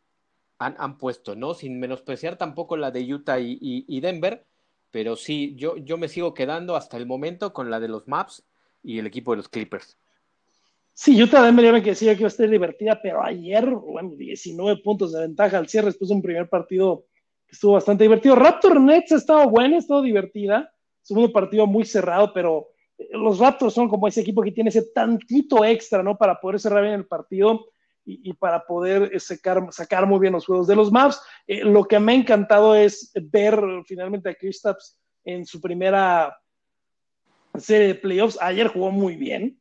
han, 0.61 0.75
han, 0.77 0.97
puesto, 0.97 1.35
¿no? 1.35 1.53
Sin 1.53 1.79
menospreciar 1.79 2.37
tampoco 2.37 2.77
la 2.77 2.91
de 2.91 3.13
Utah 3.13 3.39
y, 3.39 3.99
Denver, 3.99 4.45
pero 4.91 5.15
sí, 5.15 5.55
yo, 5.55 5.77
yo 5.77 5.97
me 5.97 6.07
sigo 6.07 6.33
quedando 6.33 6.75
hasta 6.75 6.97
el 6.97 7.05
momento 7.05 7.51
con 7.51 7.69
la 7.69 7.79
de 7.79 7.87
los 7.87 8.07
Maps 8.07 8.45
y 8.83 8.99
el 8.99 9.07
equipo 9.07 9.31
de 9.31 9.37
los 9.37 9.49
Clippers. 9.49 9.97
Sí, 10.93 11.21
Utah 11.21 11.43
Denver 11.43 11.65
ya 11.65 11.71
me 11.71 11.81
decía 11.81 12.13
que 12.13 12.21
iba 12.21 12.27
a 12.27 12.29
estar 12.29 12.49
divertida, 12.49 12.99
pero 13.01 13.23
ayer, 13.23 13.65
bueno, 13.65 14.11
19 14.15 14.81
puntos 14.83 15.13
de 15.13 15.21
ventaja 15.21 15.57
al 15.57 15.67
cierre 15.67 15.87
después 15.87 16.09
de 16.09 16.15
un 16.15 16.21
primer 16.21 16.47
partido 16.47 17.05
estuvo 17.49 17.73
bastante 17.73 18.03
divertido. 18.03 18.35
Raptor 18.35 18.79
Nets 18.79 19.13
ha 19.13 19.15
estado 19.15 19.49
buena, 19.49 19.77
ha 19.77 19.79
estado 19.79 20.01
divertida. 20.01 20.71
Segundo 21.01 21.31
partido 21.31 21.65
muy 21.65 21.85
cerrado, 21.85 22.31
pero 22.33 22.67
los 23.13 23.39
Raptors 23.39 23.73
son 23.73 23.89
como 23.89 24.07
ese 24.07 24.21
equipo 24.21 24.43
que 24.43 24.51
tiene 24.51 24.69
ese 24.69 24.83
tantito 24.93 25.65
extra, 25.65 26.03
¿no? 26.03 26.17
Para 26.17 26.39
poder 26.39 26.59
cerrar 26.59 26.83
bien 26.83 26.95
el 26.95 27.07
partido 27.07 27.70
y, 28.05 28.33
para 28.33 28.65
poder 28.65 29.19
sacar, 29.19 29.67
sacar 29.71 30.07
muy 30.07 30.19
bien 30.19 30.33
los 30.33 30.45
juegos 30.45 30.67
de 30.67 30.75
los 30.75 30.91
Mavs. 30.91 31.21
Eh, 31.47 31.63
lo 31.63 31.85
que 31.85 31.99
me 31.99 32.13
ha 32.13 32.15
encantado 32.15 32.75
es 32.75 33.11
ver 33.15 33.61
finalmente 33.85 34.29
a 34.29 34.35
Kristaps 34.35 34.97
en 35.23 35.45
su 35.45 35.61
primera 35.61 36.35
serie 37.55 37.87
de 37.87 37.95
playoffs. 37.95 38.37
Ayer 38.41 38.67
jugó 38.67 38.91
muy 38.91 39.15
bien 39.15 39.59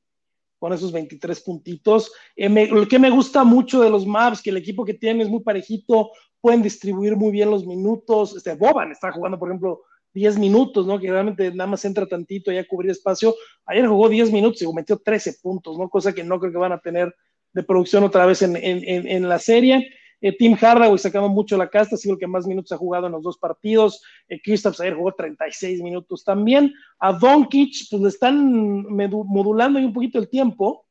con 0.58 0.72
esos 0.72 0.92
23 0.92 1.40
puntitos. 1.40 2.12
Eh, 2.36 2.48
lo 2.48 2.86
que 2.86 2.98
me 2.98 3.10
gusta 3.10 3.44
mucho 3.44 3.80
de 3.80 3.90
los 3.90 4.06
Mavs, 4.06 4.42
que 4.42 4.50
el 4.50 4.56
equipo 4.56 4.84
que 4.84 4.94
tienen 4.94 5.22
es 5.22 5.28
muy 5.28 5.40
parejito, 5.40 6.10
pueden 6.40 6.62
distribuir 6.62 7.16
muy 7.16 7.30
bien 7.30 7.50
los 7.50 7.66
minutos. 7.66 8.36
Este, 8.36 8.54
Boban 8.54 8.92
está 8.92 9.12
jugando, 9.12 9.38
por 9.38 9.48
ejemplo, 9.48 9.82
10 10.12 10.38
minutos, 10.38 10.86
¿no? 10.86 10.98
Que 10.98 11.10
realmente 11.10 11.52
nada 11.54 11.70
más 11.70 11.84
entra 11.84 12.06
tantito 12.06 12.50
ya 12.50 12.60
a 12.60 12.66
cubrir 12.66 12.90
espacio. 12.90 13.34
Ayer 13.66 13.86
jugó 13.86 14.08
10 14.08 14.32
minutos 14.32 14.60
y 14.62 14.72
metió 14.72 14.98
13 14.98 15.38
puntos, 15.42 15.78
¿no? 15.78 15.88
Cosa 15.88 16.12
que 16.12 16.24
no 16.24 16.38
creo 16.40 16.52
que 16.52 16.58
van 16.58 16.72
a 16.72 16.80
tener 16.80 17.14
de 17.52 17.62
producción 17.62 18.04
otra 18.04 18.26
vez 18.26 18.42
en, 18.42 18.56
en, 18.56 19.06
en 19.06 19.28
la 19.28 19.38
serie. 19.38 19.92
Eh, 20.22 20.36
Tim 20.36 20.54
Hardaway 20.54 20.98
sacando 20.98 21.28
mucho 21.28 21.56
la 21.56 21.68
casta, 21.68 21.94
ha 21.94 21.98
sido 21.98 22.14
el 22.14 22.20
que 22.20 22.26
más 22.26 22.46
minutos 22.46 22.72
ha 22.72 22.76
jugado 22.76 23.06
en 23.06 23.12
los 23.12 23.22
dos 23.22 23.38
partidos. 23.38 24.02
Eh, 24.28 24.40
Kristaps 24.42 24.80
ayer 24.80 24.94
jugó 24.94 25.12
36 25.12 25.80
minutos 25.82 26.24
también. 26.24 26.74
A 26.98 27.12
Doncic, 27.12 27.88
pues 27.90 28.02
le 28.02 28.08
están 28.08 28.84
modulando 28.86 29.78
ahí 29.78 29.84
un 29.84 29.94
poquito 29.94 30.18
el 30.18 30.28
tiempo. 30.28 30.86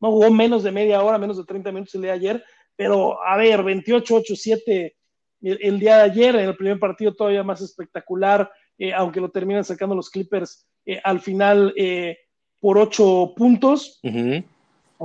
No 0.00 0.10
jugó 0.10 0.30
menos 0.30 0.62
de 0.62 0.72
media 0.72 1.02
hora, 1.02 1.18
menos 1.18 1.36
de 1.36 1.44
30 1.44 1.70
minutos 1.70 1.94
el 1.94 2.02
día 2.02 2.12
de 2.12 2.18
ayer. 2.18 2.44
Pero, 2.74 3.22
a 3.22 3.36
ver, 3.36 3.62
28, 3.62 4.14
8, 4.14 4.34
7 4.36 4.96
el, 5.42 5.78
día 5.78 5.96
de 5.98 6.02
ayer, 6.02 6.36
en 6.36 6.48
el 6.48 6.56
primer 6.56 6.78
partido 6.78 7.14
todavía 7.14 7.42
más 7.42 7.60
espectacular, 7.60 8.50
eh, 8.78 8.92
aunque 8.94 9.20
lo 9.20 9.30
terminan 9.30 9.64
sacando 9.64 9.94
los 9.94 10.08
Clippers 10.08 10.66
eh, 10.86 11.00
al 11.02 11.20
final 11.20 11.74
eh, 11.76 12.16
por 12.60 12.78
8 12.78 13.34
puntos. 13.36 14.00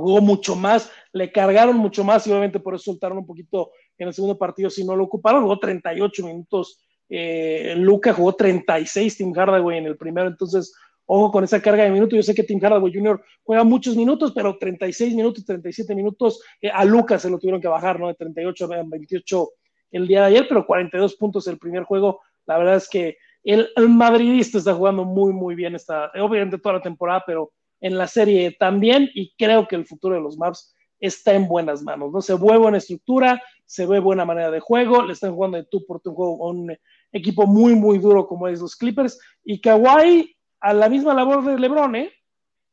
Jugó 0.02 0.20
mucho 0.20 0.54
más, 0.54 0.90
le 1.12 1.32
cargaron 1.32 1.76
mucho 1.76 2.04
más 2.04 2.26
y 2.26 2.30
obviamente 2.30 2.60
por 2.60 2.74
eso 2.74 2.84
soltaron 2.84 3.18
un 3.18 3.26
poquito 3.26 3.72
en 3.96 4.08
el 4.08 4.14
segundo 4.14 4.38
partido 4.38 4.70
si 4.70 4.84
no 4.84 4.94
lo 4.94 5.04
ocuparon. 5.04 5.42
Jugó 5.42 5.58
38 5.58 6.24
minutos. 6.24 6.84
Luca 7.08 8.12
jugó 8.12 8.34
36, 8.34 9.16
Tim 9.16 9.32
Hardaway 9.32 9.78
en 9.78 9.86
el 9.86 9.96
primero, 9.96 10.28
entonces 10.28 10.74
ojo 11.06 11.32
con 11.32 11.42
esa 11.42 11.60
carga 11.60 11.84
de 11.84 11.90
minutos. 11.90 12.16
Yo 12.16 12.22
sé 12.22 12.34
que 12.34 12.44
Tim 12.44 12.60
Hardaway 12.60 12.92
Jr. 12.92 13.20
juega 13.42 13.64
muchos 13.64 13.96
minutos, 13.96 14.32
pero 14.34 14.58
36 14.58 15.14
minutos, 15.14 15.44
37 15.44 15.94
minutos, 15.94 16.42
a 16.72 16.84
Luca 16.84 17.18
se 17.18 17.30
lo 17.30 17.38
tuvieron 17.38 17.60
que 17.60 17.68
bajar, 17.68 17.98
¿no? 17.98 18.08
De 18.08 18.14
38 18.14 18.64
a 18.72 18.82
28 18.84 19.48
el 19.92 20.06
día 20.06 20.20
de 20.20 20.26
ayer, 20.26 20.46
pero 20.48 20.66
42 20.66 21.16
puntos 21.16 21.46
el 21.48 21.58
primer 21.58 21.84
juego. 21.84 22.20
La 22.46 22.58
verdad 22.58 22.76
es 22.76 22.88
que 22.88 23.16
el, 23.42 23.70
madridista 23.88 24.58
está 24.58 24.74
jugando 24.74 25.04
muy, 25.04 25.32
muy 25.32 25.54
bien, 25.54 25.74
está, 25.74 26.10
obviamente 26.20 26.58
toda 26.58 26.74
la 26.76 26.82
temporada, 26.82 27.24
pero 27.26 27.52
en 27.80 27.96
la 27.96 28.06
serie 28.06 28.56
también, 28.58 29.10
y 29.14 29.34
creo 29.36 29.68
que 29.68 29.76
el 29.76 29.86
futuro 29.86 30.14
de 30.14 30.20
los 30.20 30.36
Maps 30.36 30.74
está 31.00 31.34
en 31.34 31.46
buenas 31.46 31.82
manos, 31.82 32.12
¿no? 32.12 32.20
Se 32.20 32.34
ve 32.34 32.58
buena 32.58 32.78
estructura, 32.78 33.40
se 33.64 33.86
ve 33.86 34.00
buena 34.00 34.24
manera 34.24 34.50
de 34.50 34.60
juego, 34.60 35.02
le 35.02 35.12
están 35.12 35.34
jugando 35.34 35.58
de 35.58 35.64
tú 35.64 35.84
por 35.86 36.00
tu 36.00 36.14
juego 36.14 36.44
a 36.46 36.50
un 36.50 36.76
equipo 37.12 37.46
muy, 37.46 37.74
muy 37.74 37.98
duro 37.98 38.26
como 38.26 38.48
es 38.48 38.60
los 38.60 38.76
Clippers, 38.76 39.18
y 39.44 39.60
Kawhi 39.60 40.36
a 40.60 40.72
la 40.72 40.88
misma 40.88 41.14
labor 41.14 41.44
de 41.44 41.58
LeBron, 41.58 41.94
¿eh? 41.96 42.12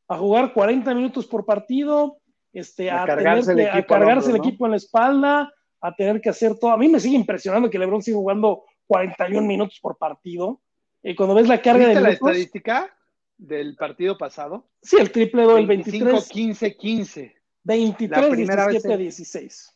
A 0.08 0.18
jugar 0.18 0.52
40 0.52 0.94
minutos 0.94 1.26
por 1.26 1.44
partido, 1.44 2.18
este, 2.52 2.90
a, 2.90 3.04
cargarse, 3.04 3.52
el, 3.52 3.60
equipo, 3.60 3.78
a 3.78 3.82
cargarse 3.82 4.30
el 4.30 4.36
equipo 4.36 4.64
en 4.64 4.70
la 4.72 4.76
espalda, 4.76 5.52
a 5.80 5.94
tener 5.94 6.20
que 6.20 6.30
hacer 6.30 6.58
todo. 6.58 6.72
A 6.72 6.76
mí 6.76 6.88
me 6.88 7.00
sigue 7.00 7.16
impresionando 7.16 7.70
que 7.70 7.78
LeBron 7.78 8.02
siga 8.02 8.16
jugando 8.16 8.64
41 8.86 9.46
minutos 9.46 9.78
por 9.80 9.96
partido. 9.98 10.60
Y 11.02 11.14
cuando 11.14 11.34
ves 11.34 11.48
la 11.48 11.60
carga 11.60 11.88
de 11.88 12.00
la 12.00 12.10
estadística 12.10 12.95
del 13.38 13.76
partido 13.76 14.16
pasado? 14.16 14.68
Sí, 14.82 14.96
el 14.98 15.10
triple 15.10 15.42
do, 15.44 15.58
el 15.58 15.66
23. 15.66 16.28
15, 16.28 16.76
15. 16.76 17.36
23, 17.64 18.36
17, 18.36 18.96
16. 18.96 19.72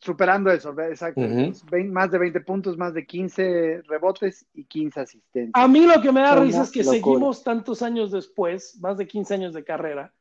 superando 0.00 0.50
eso, 0.50 0.78
exacto. 0.80 1.20
más 1.90 2.10
de 2.10 2.18
20 2.18 2.40
puntos, 2.42 2.76
más 2.76 2.94
de 2.94 3.06
15 3.06 3.82
rebotes 3.88 4.46
y 4.54 4.64
15 4.64 5.00
asistencias. 5.00 5.52
A 5.54 5.66
mí 5.66 5.86
lo 5.86 6.00
que 6.00 6.12
me 6.12 6.20
da 6.20 6.36
risa 6.36 6.62
es 6.62 6.70
que 6.70 6.84
seguimos 6.84 7.42
tantos 7.42 7.82
años 7.82 8.12
después, 8.12 8.78
más 8.80 8.98
de 8.98 9.06
15 9.06 9.34
años 9.34 9.54
de 9.54 9.64
carrera. 9.64 10.12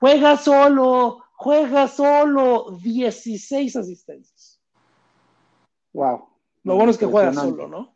Juega 0.00 0.36
solo, 0.36 1.22
juega 1.34 1.88
solo 1.88 2.78
16 2.82 3.76
asistencias. 3.76 4.60
Wow. 5.92 6.26
Lo 6.64 6.76
bueno 6.76 6.90
es 6.90 6.98
que 6.98 7.06
juega 7.06 7.32
solo, 7.34 7.68
¿no? 7.68 7.91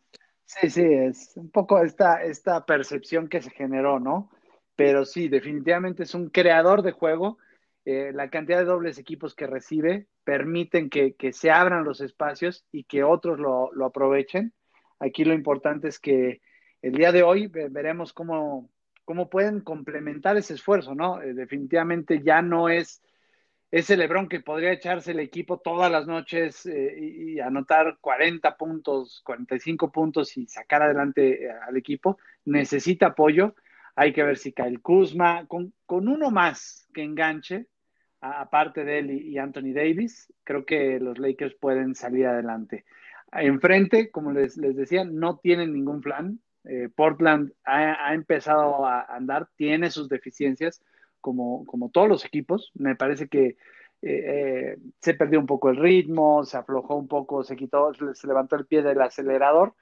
Sí, 0.47 0.71
sí, 0.71 0.83
es 0.83 1.37
un 1.37 1.51
poco 1.51 1.83
esta, 1.83 2.23
esta 2.23 2.65
percepción 2.65 3.29
que 3.29 3.43
se 3.43 3.51
generó, 3.51 3.99
¿no? 3.99 4.31
Pero 4.77 5.05
sí, 5.05 5.29
definitivamente 5.29 6.05
es 6.05 6.15
un 6.15 6.31
creador 6.31 6.83
de 6.83 6.93
juego. 6.93 7.39
Eh, 7.85 8.13
la 8.15 8.31
cantidad 8.31 8.59
de 8.59 8.65
dobles 8.65 8.99
equipos 8.99 9.35
que 9.35 9.47
recibe 9.49 10.07
permiten 10.25 10.89
que, 10.89 11.15
se 11.33 11.51
abran 11.51 11.85
los 11.85 12.01
espacios 12.01 12.65
y 12.71 12.85
que 12.85 13.03
otros 13.03 13.41
lo, 13.41 13.85
aprovechen. 13.85 14.55
Aquí 15.01 15.25
lo 15.25 15.35
importante 15.35 15.89
es 15.89 15.99
que 15.99 16.41
el 16.81 16.93
día 16.93 17.11
de 17.11 17.25
hoy 17.25 17.49
veremos 17.49 18.13
cómo, 18.13 18.71
cómo 19.05 19.29
pueden 19.29 19.61
complementar 19.61 20.37
ese 20.37 20.55
esfuerzo, 20.55 20.95
¿no? 20.95 21.23
Eh, 21.23 21.35
definitivamente 21.35 22.23
ya 22.23 22.41
no 22.41 22.69
es 22.69 23.03
ese 23.71 23.97
Lebron 23.97 24.29
que 24.29 24.41
podría 24.41 24.73
echarse 24.73 25.11
el 25.11 25.21
equipo 25.21 25.59
todas 25.59 25.91
las 25.91 26.07
noches 26.07 26.67
eh, 26.67 26.99
y, 26.99 27.41
anotar 27.41 27.99
40 28.01 28.57
puntos, 28.57 29.23
45 29.25 29.91
puntos 29.91 30.37
y 30.37 30.47
sacar 30.47 30.83
adelante 30.83 31.45
eh, 31.45 31.51
al 31.67 31.77
equipo, 31.77 32.19
necesita 32.45 33.09
apoyo. 33.09 33.55
Hay 33.97 34.13
que 34.13 34.23
ver 34.23 34.37
si 34.37 34.53
Kyle 34.53 34.81
Kuzma, 34.81 35.47
con, 35.47 35.73
uno 35.89 36.31
más 36.31 36.89
que 36.95 37.03
enganche, 37.03 37.67
aparte 38.21 38.85
de 38.85 38.99
él 38.99 39.11
y, 39.11 39.39
Anthony 39.39 39.73
Davis, 39.75 40.33
creo 40.45 40.65
que 40.65 41.01
los 41.01 41.19
Lakers 41.19 41.55
pueden 41.57 41.95
salir 41.95 42.27
adelante. 42.27 42.85
Enfrente, 43.33 44.11
como 44.11 44.33
les, 44.33 44.57
decía, 44.57 45.05
no 45.05 45.39
tienen 45.39 45.73
ningún 45.73 46.01
plan. 46.01 46.41
Eh, 46.65 46.89
Portland 46.95 47.53
ha, 47.65 48.09
ha 48.09 48.15
empezado 48.15 48.87
a 48.87 49.03
andar, 49.03 49.49
tiene 49.57 49.91
sus 49.91 50.09
deficiencias, 50.09 50.83
como, 51.27 51.67
como 51.67 51.89
todos 51.89 52.09
los 52.09 52.25
equipos. 52.25 52.71
Me 52.75 52.95
parece 52.95 53.27
que 53.27 53.47
eh, 53.47 53.57
eh, 54.03 54.79
se 55.01 55.15
perdió 55.15 55.41
un 55.41 55.47
poco 55.47 55.71
el 55.71 55.77
ritmo, 55.77 56.45
se 56.45 56.57
aflojó 56.57 56.95
un 56.95 57.09
poco, 57.09 57.43
se 57.43 57.57
quitó, 57.57 57.93
se 58.15 58.27
levantó 58.29 58.55
el 58.55 58.67
pie 58.67 58.81
del 58.83 59.01
acelerador. 59.01 59.75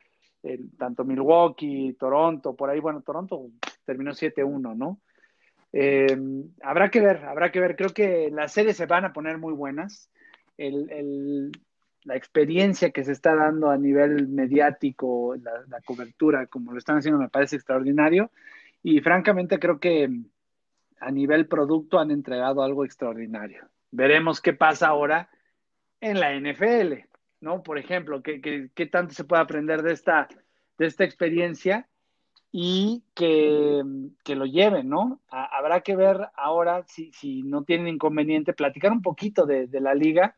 tanto 0.78 1.04
Milwaukee, 1.04 1.96
Toronto, 2.00 2.56
por 2.56 2.70
ahí, 2.70 2.80
bueno, 2.80 3.02
Toronto 3.02 3.50
terminó 3.84 4.12
7-1, 4.12 4.74
¿no? 4.74 5.00
Eh, 5.70 6.16
habrá 6.62 6.90
que 6.90 7.00
ver, 7.02 7.18
habrá 7.26 7.52
que 7.52 7.60
ver. 7.60 7.76
Creo 7.76 7.90
que 7.90 8.30
las 8.32 8.52
series 8.52 8.78
se 8.78 8.86
van 8.86 9.04
a 9.04 9.12
poner 9.12 9.36
muy 9.36 9.52
buenas. 9.52 10.10
la 10.56 12.16
experiencia 12.16 12.90
que 12.90 13.04
se 13.04 13.12
está 13.12 13.34
dando 13.34 13.70
a 13.70 13.76
nivel 13.76 14.28
mediático, 14.28 15.36
la, 15.36 15.52
la, 15.68 15.80
cobertura, 15.82 16.46
como 16.46 16.72
lo 16.72 16.78
están 16.78 16.98
haciendo, 16.98 17.18
me 17.20 17.28
parece 17.28 17.56
extraordinario. 17.56 18.30
Y 18.82 19.00
francamente 19.00 19.58
creo 19.58 19.78
que 19.80 20.10
a 21.00 21.10
nivel 21.10 21.46
producto 21.46 21.98
han 21.98 22.10
entregado 22.10 22.62
algo 22.62 22.84
extraordinario. 22.84 23.68
Veremos 23.90 24.40
qué 24.40 24.52
pasa 24.52 24.88
ahora 24.88 25.28
en 26.00 26.20
la 26.20 26.34
NFL, 26.34 27.06
¿no? 27.40 27.62
Por 27.62 27.78
ejemplo, 27.78 28.22
qué, 28.22 28.88
tanto 28.90 29.14
se 29.14 29.24
puede 29.24 29.42
aprender 29.42 29.82
de 29.82 29.92
esta, 29.92 30.28
de 30.78 30.86
esta 30.86 31.04
experiencia 31.04 31.88
y 32.50 33.02
que, 33.14 33.82
lo 34.28 34.46
lleven, 34.46 34.88
¿no? 34.88 35.20
habrá 35.28 35.80
que 35.80 35.96
ver 35.96 36.28
ahora, 36.36 36.84
si, 36.86 37.10
si, 37.12 37.42
no 37.42 37.64
tienen 37.64 37.88
inconveniente, 37.88 38.52
platicar 38.52 38.92
un 38.92 39.02
poquito 39.02 39.44
de, 39.44 39.66
de, 39.66 39.80
la 39.80 39.94
liga 39.94 40.36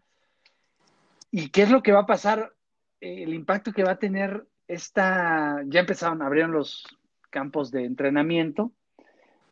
y 1.31 1.51
qué 1.51 1.63
es 1.63 1.71
lo 1.71 1.83
que 1.83 1.93
va 1.93 2.01
a 2.01 2.07
pasar, 2.07 2.55
el 3.01 3.35
impacto 3.35 3.73
que 3.73 3.85
va 3.85 3.93
a 3.93 3.99
tener 3.99 4.47
esta, 4.67 5.63
ya 5.67 5.81
empezaron, 5.81 6.23
abrieron 6.23 6.53
los 6.53 6.87
campos 7.31 7.71
de 7.71 7.85
entrenamiento, 7.85 8.73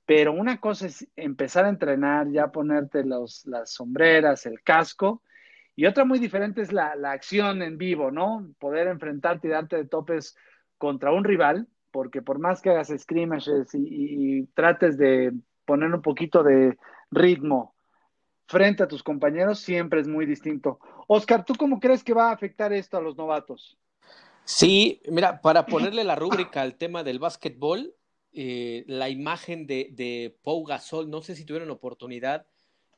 pero 0.07 0.33
una 0.33 0.61
cosa 0.61 0.87
es 0.87 1.07
empezar 1.17 1.65
a 1.65 1.71
entrenar, 1.71 2.31
ya 2.31 2.49
ponerte 2.49 3.05
los, 3.05 3.47
las 3.47 3.73
sombreras, 3.73 4.47
el 4.47 4.63
casco, 4.63 5.23
y 5.77 5.87
otra 5.87 6.05
muy 6.05 6.19
diferente 6.19 6.63
es 6.63 6.73
la, 6.73 6.95
acción 7.05 7.63
en 7.63 7.79
vivo, 7.79 8.11
¿no? 8.11 8.49
Poder 8.59 8.87
enfrentarte 8.87 9.49
y 9.49 9.51
darte 9.51 9.77
de 9.77 9.87
topes 9.87 10.37
contra 10.79 11.13
un 11.13 11.25
rival, 11.25 11.67
porque 11.91 12.23
por 12.23 12.39
más 12.39 12.61
que 12.61 12.71
hagas 12.71 12.93
scrimmages 12.97 13.75
y, 13.75 13.81
y 13.89 14.47
trates 14.55 14.99
de 14.99 15.33
poner 15.65 15.93
un 15.93 16.03
poquito 16.03 16.43
de 16.43 16.77
ritmo 17.11 17.75
frente 18.47 18.83
a 18.83 18.89
tus 18.89 19.03
compañeros, 19.03 19.61
siempre 19.61 20.01
es 20.01 20.07
muy 20.07 20.27
distinto. 20.27 20.79
Oscar, 21.09 21.45
¿tú 21.45 21.55
cómo 21.55 21.81
crees 21.81 22.05
que 22.05 22.15
va 22.15 22.29
a 22.29 22.33
afectar 22.33 22.73
esto 22.73 22.97
a 22.97 23.01
los 23.01 23.17
novatos? 23.17 23.79
Sí, 24.45 25.01
mira, 25.09 25.41
para 25.41 25.65
ponerle 25.65 26.05
la 26.05 26.15
rúbrica 26.15 26.61
al 26.61 26.77
tema 26.77 27.03
del 27.03 27.19
básquetbol, 27.19 27.95
eh, 28.35 28.85
la 28.89 29.09
imagen 29.09 29.67
de, 29.67 29.91
de 29.93 30.37
Pau 30.43 30.65
Gasol, 30.65 31.09
no 31.09 31.23
sé 31.23 31.37
si 31.37 31.45
tuvieron 31.45 31.71
oportunidad, 31.71 32.47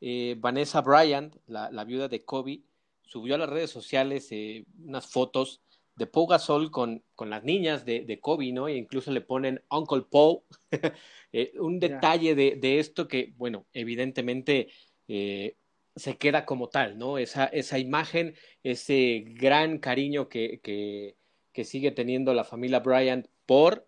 eh, 0.00 0.34
Vanessa 0.38 0.80
Bryant, 0.80 1.36
la, 1.46 1.84
viuda 1.84 2.08
de 2.08 2.24
Kobe, 2.24 2.62
subió 3.02 3.34
a 3.34 3.38
las 3.38 3.50
redes 3.50 3.70
sociales 3.70 4.28
eh, 4.30 4.64
unas 4.82 5.06
fotos 5.06 5.60
de 5.94 6.06
Pau 6.06 6.26
Gasol 6.26 6.70
con, 6.70 7.02
con 7.14 7.28
las 7.28 7.44
niñas 7.44 7.84
de, 7.84 8.04
de, 8.04 8.18
Kobe, 8.18 8.50
¿no? 8.52 8.68
E 8.68 8.76
incluso 8.76 9.12
le 9.12 9.20
ponen 9.20 9.62
Uncle 9.70 10.04
Paul. 10.10 10.40
Eh, 11.32 11.52
un 11.58 11.80
detalle 11.80 12.34
de, 12.34 12.56
de, 12.56 12.78
esto 12.78 13.08
que, 13.08 13.34
bueno, 13.36 13.66
evidentemente 13.74 14.68
se 15.06 16.16
queda 16.16 16.46
como 16.46 16.70
tal, 16.70 16.96
¿no? 16.96 17.18
Esa, 17.18 17.44
esa 17.46 17.78
imagen, 17.78 18.34
ese 18.62 19.24
gran 19.26 19.78
cariño 19.78 20.30
que, 20.30 20.60
que, 20.62 21.16
que 21.52 21.64
sigue 21.64 21.90
teniendo 21.90 22.32
la 22.32 22.44
familia 22.44 22.78
Bryant 22.78 23.26
por 23.44 23.86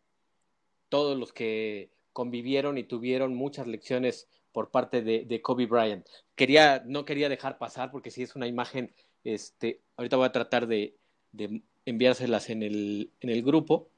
todos 0.89 1.19
los 1.19 1.33
que 1.33 1.91
convivieron 2.13 2.79
y 2.79 2.85
tuvieron 2.85 3.35
muchas 3.35 3.67
lecciones 3.67 4.29
por 4.53 4.71
parte 4.71 5.03
de, 5.03 5.25
de, 5.25 5.43
Kobe 5.43 5.67
Bryant. 5.67 6.07
Quería, 6.35 6.83
no 6.85 7.05
quería 7.05 7.29
dejar 7.29 7.59
pasar 7.59 7.91
porque 7.91 8.11
sí 8.11 8.23
es 8.23 8.35
una 8.35 8.47
imagen, 8.47 8.93
este, 9.25 9.83
ahorita 9.97 10.17
voy 10.17 10.27
a 10.27 10.33
tratar 10.33 10.67
de, 10.67 10.97
de 11.33 11.63
enviárselas 11.85 12.51
en 12.51 12.63
el, 12.63 13.13
en 13.21 13.31
el 13.31 13.43
grupo. 13.43 13.89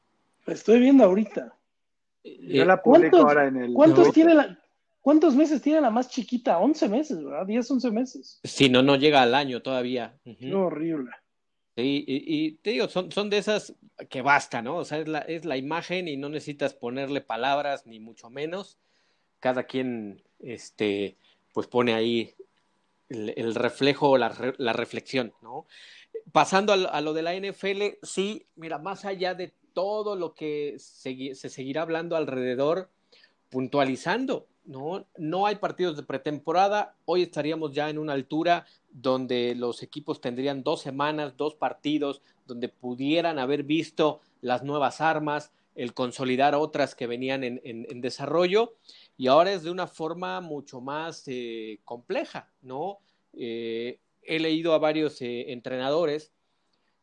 estoy 0.47 0.81
viendo 0.81 1.05
ahorita. 1.05 1.57
Yo 2.23 2.65
la 2.67 2.83
publico 2.83 3.17
ahora 3.17 3.47
en 3.47 3.57
el. 3.57 3.73
¿cuántos, 3.73 4.13
tiene 4.13 4.35
la, 4.35 4.59
¿Cuántos 5.01 5.35
meses 5.35 5.63
tiene 5.63 5.81
la 5.81 5.91
más 5.91 6.11
chiquita? 6.11 6.59
11 6.59 6.89
meses, 6.89 7.25
¿verdad? 7.25 7.47
10, 7.47 7.71
11 7.71 7.91
meses. 7.91 8.41
Sí, 8.45 8.69
no, 8.69 8.83
no 8.83 8.97
llega 8.97 9.23
al 9.23 9.35
año 9.35 9.63
todavía. 9.63 10.19
Uh 10.25 10.31
-huh. 10.31 10.39
Qué 10.39 10.55
horrible. 10.55 11.11
Sí, 11.77 12.05
y, 12.07 12.53
te 12.57 12.71
digo, 12.71 12.89
son, 12.89 13.13
son 13.13 13.31
de 13.31 13.39
esas 13.39 13.75
que 14.09 14.23
basta, 14.23 14.61
¿no? 14.61 14.79
O 14.79 14.85
sea, 14.85 14.99
es 14.99 15.09
la, 15.09 15.21
es 15.21 15.45
la 15.45 15.57
imagen 15.57 16.09
y 16.09 16.17
no 16.17 16.29
necesitas 16.29 16.75
ponerle 16.75 17.21
palabras, 17.21 17.87
ni 17.87 18.01
mucho 18.01 18.29
menos. 18.29 18.79
Cada 19.39 19.65
quien, 19.65 20.23
este, 20.41 21.17
pues 21.53 21.69
pone 21.69 21.95
ahí 21.95 22.35
el, 23.09 23.55
reflejo, 23.55 24.19
la, 24.19 24.55
la 24.59 24.73
reflexión, 24.73 25.33
¿no? 25.43 25.67
Pasando 26.33 26.73
a, 26.73 27.01
lo 27.01 27.13
de 27.13 27.23
la 27.23 27.35
NFL, 27.35 27.99
sí, 28.03 28.47
mira, 28.57 28.79
más 28.79 29.05
allá 29.05 29.35
de 29.35 29.53
todo 29.73 30.17
lo 30.17 30.35
que 30.35 30.77
se 30.79 31.35
seguirá 31.35 31.83
hablando 31.83 32.17
alrededor, 32.17 32.91
puntualizando, 33.49 34.47
¿no? 34.71 35.05
No 35.19 35.47
hay 35.47 35.57
partidos 35.57 35.97
de 35.97 36.05
pretemporada, 36.05 36.95
hoy 37.05 37.23
estaríamos 37.23 37.73
ya 37.73 37.91
en 37.91 37.99
una 37.99 38.13
altura 38.13 38.67
donde 38.93 39.57
los 39.57 39.83
equipos 39.83 40.21
tendrían 40.21 40.63
dos 40.63 40.81
semanas, 40.81 41.37
dos 41.37 41.57
partidos, 41.57 42.23
donde 42.47 42.69
pudieran 42.69 43.41
haber 43.41 43.65
visto 43.65 44.21
las 44.41 44.63
nuevas 44.63 45.01
armas, 45.01 45.51
el 45.75 45.93
consolidar 45.93 46.55
otras 46.55 46.95
que 46.95 47.09
venían 47.09 47.43
en, 47.43 48.01
desarrollo, 48.01 48.75
y 49.17 49.27
ahora 49.27 49.53
es 49.53 49.65
de 49.65 49.73
una 49.73 49.89
forma 49.89 50.41
mucho 50.41 50.81
más 50.81 51.25
eh, 51.27 51.81
compleja, 51.85 52.49
¿no? 52.63 52.99
Eh, 53.33 53.99
he 54.23 54.39
leído 54.39 54.73
a 54.73 54.79
varios 54.79 55.21
eh, 55.21 55.51
entrenadores 55.51 56.33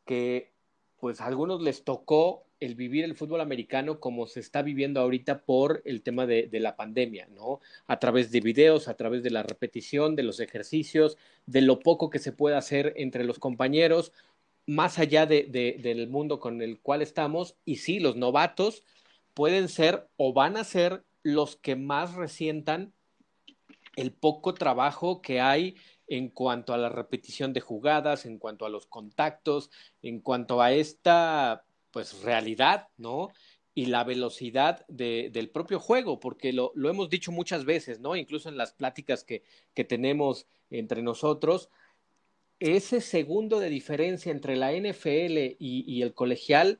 que 0.06 0.54
pues 1.02 1.20
a 1.20 1.26
algunos 1.26 1.62
les 1.62 1.84
tocó 1.84 2.47
el 2.60 2.76
vivir 2.76 3.04
el 3.04 3.16
fútbol 3.16 3.42
americano 3.42 4.00
como 4.00 4.28
se 4.28 4.40
está 4.40 4.62
viviendo 4.62 5.00
ahorita 5.00 5.44
por 5.44 5.82
el 5.86 6.02
tema 6.02 6.26
de, 6.26 6.50
la 6.54 6.76
pandemia, 6.76 7.28
¿no? 7.28 7.60
A 7.86 8.00
través 8.00 8.32
de 8.32 8.42
videos, 8.42 8.88
a 8.88 8.96
través 8.96 9.24
de 9.24 9.30
la 9.30 9.44
repetición, 9.44 10.16
de 10.16 10.24
los 10.24 10.40
ejercicios, 10.40 11.18
de 11.46 11.62
lo 11.62 11.80
poco 11.80 12.10
que 12.10 12.20
se 12.20 12.32
puede 12.32 12.56
hacer 12.56 12.94
entre 12.98 13.24
los 13.24 13.40
compañeros, 13.40 14.12
más 14.66 15.00
allá 15.00 15.26
de, 15.26 15.44
del 15.82 16.08
mundo 16.08 16.40
con 16.40 16.62
el 16.62 16.80
cual 16.80 17.02
estamos. 17.02 17.56
Y 17.64 17.78
sí, 17.78 18.00
los 18.00 18.16
novatos 18.16 18.84
pueden 19.34 19.70
ser 19.70 20.08
o 20.18 20.34
van 20.34 20.58
a 20.58 20.64
ser 20.64 21.04
los 21.24 21.56
que 21.58 21.76
más 21.76 22.16
resientan 22.16 22.94
el 23.96 24.14
poco 24.14 24.54
trabajo 24.54 25.22
que 25.22 25.42
hay 25.42 25.76
en 26.08 26.30
cuanto 26.30 26.74
a 26.74 26.78
la 26.78 26.90
repetición 26.90 27.54
de 27.54 27.62
jugadas, 27.62 28.26
en 28.26 28.38
cuanto 28.40 28.66
a 28.66 28.70
los 28.70 28.88
contactos, 28.88 29.70
en 30.02 30.22
cuanto 30.22 30.62
a 30.62 30.72
esta 30.72 31.67
pues 31.98 32.22
realidad, 32.22 32.90
¿no? 32.98 33.32
Y 33.74 33.88
la 33.88 34.04
velocidad 34.04 34.86
de, 34.88 35.32
del 35.34 35.50
propio 35.50 35.80
juego, 35.80 36.20
porque 36.20 36.54
lo, 36.54 36.72
lo, 36.76 36.92
hemos 36.92 37.10
dicho 37.10 37.32
muchas 37.32 37.66
veces, 37.66 38.00
¿no? 38.00 38.16
Incluso 38.16 38.50
en 38.50 38.56
las 38.56 38.72
pláticas 38.72 39.24
que, 39.24 39.42
que 39.74 39.84
tenemos 39.84 40.46
entre 40.70 41.02
nosotros, 41.02 41.72
ese 42.60 43.02
segundo 43.02 43.60
de 43.60 43.72
diferencia 43.72 44.32
entre 44.32 44.58
la 44.58 44.74
NFL 44.74 45.56
y, 45.58 46.04
el 46.04 46.14
colegial 46.14 46.80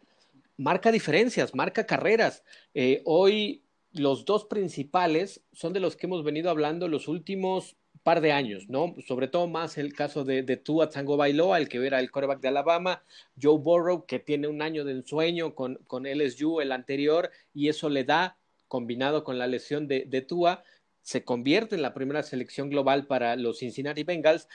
marca 0.56 0.92
diferencias, 0.92 1.56
marca 1.56 1.88
carreras. 1.88 2.44
Eh, 2.76 3.02
hoy 3.04 3.64
los 3.94 4.24
dos 4.24 4.46
principales 4.46 5.42
son 5.52 5.74
de 5.74 5.80
los 5.80 5.96
que 5.96 6.06
hemos 6.06 6.24
venido 6.24 6.52
hablando 6.52 6.88
los 6.88 7.08
últimos 7.08 7.76
par 8.08 8.22
de 8.22 8.32
años, 8.32 8.70
¿no? 8.70 8.96
Sobre 9.06 9.28
todo 9.28 9.48
más 9.48 9.78
el 9.78 9.92
caso 9.92 10.24
de, 10.24 10.42
de 10.42 10.56
Tua 10.56 10.90
Tango 10.90 11.18
Bailoa, 11.18 11.58
el 11.58 11.68
que 11.68 11.86
era 11.86 12.00
el 12.00 12.10
quarterback 12.10 12.40
de 12.40 12.48
Alabama, 12.48 13.04
Joe 13.38 13.60
Burrow, 13.60 14.06
que 14.06 14.18
tiene 14.18 14.48
un 14.48 14.62
año 14.62 14.86
de 14.86 14.94
ensueño 14.94 15.54
con, 15.54 15.76
con 15.88 16.06
LSU, 16.06 16.62
el 16.62 16.72
anterior, 16.72 17.32
y 17.54 17.68
eso 17.68 17.90
le 17.90 18.06
da, 18.06 18.38
combinado 18.70 19.26
con 19.26 19.38
la 19.38 19.46
lesión 19.46 19.90
de, 19.90 20.06
de 20.08 20.22
Tua, 20.22 20.64
se 21.02 21.26
convierte 21.26 21.76
en 21.76 21.82
la 21.82 21.94
primera 21.94 22.24
selección 22.24 22.70
global 22.70 23.08
para 23.08 23.36
los 23.36 23.60
Cincinnati 23.60 24.06
Bengals, 24.06 24.48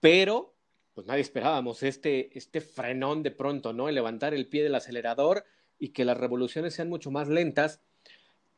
pero 0.00 0.54
pues 0.94 1.06
nadie 1.06 1.20
esperábamos 1.20 1.82
este, 1.82 2.30
este 2.32 2.62
frenón 2.62 3.22
de 3.22 3.30
pronto, 3.30 3.74
¿no? 3.74 3.90
El 3.90 3.94
levantar 3.94 4.32
el 4.32 4.48
pie 4.48 4.62
del 4.62 4.74
acelerador 4.74 5.44
y 5.78 5.90
que 5.90 6.06
las 6.06 6.16
revoluciones 6.16 6.72
sean 6.72 6.88
mucho 6.88 7.10
más 7.10 7.28
lentas. 7.28 7.82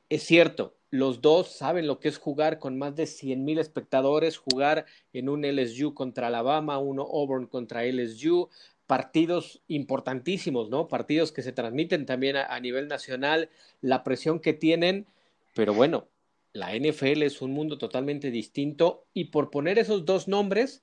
Es 0.08 0.22
cierto, 0.22 0.77
los 0.90 1.20
dos 1.20 1.48
saben 1.48 1.86
lo 1.86 2.00
que 2.00 2.08
es 2.08 2.18
jugar 2.18 2.58
con 2.58 2.78
más 2.78 2.96
de 2.96 3.06
100 3.06 3.44
mil 3.44 3.58
espectadores, 3.58 4.38
jugar 4.38 4.86
en 5.12 5.28
un 5.28 5.44
LSU 5.44 5.94
contra 5.94 6.28
Alabama, 6.28 6.78
uno 6.78 7.02
Auburn 7.02 7.46
contra 7.46 7.84
LSU, 7.84 8.48
partidos 8.86 9.60
importantísimos, 9.68 10.70
¿no? 10.70 10.88
Partidos 10.88 11.30
que 11.30 11.42
se 11.42 11.52
transmiten 11.52 12.06
también 12.06 12.36
a, 12.36 12.58
nivel 12.60 12.88
nacional, 12.88 13.50
la 13.82 14.02
presión 14.02 14.40
que 14.40 14.54
tienen, 14.54 15.06
pero 15.54 15.74
bueno, 15.74 16.08
la 16.54 16.74
NFL 16.74 17.22
es 17.22 17.42
un 17.42 17.52
mundo 17.52 17.76
totalmente 17.76 18.30
distinto 18.30 19.04
y 19.12 19.26
por 19.26 19.50
poner 19.50 19.78
esos 19.78 20.06
dos 20.06 20.26
nombres, 20.26 20.82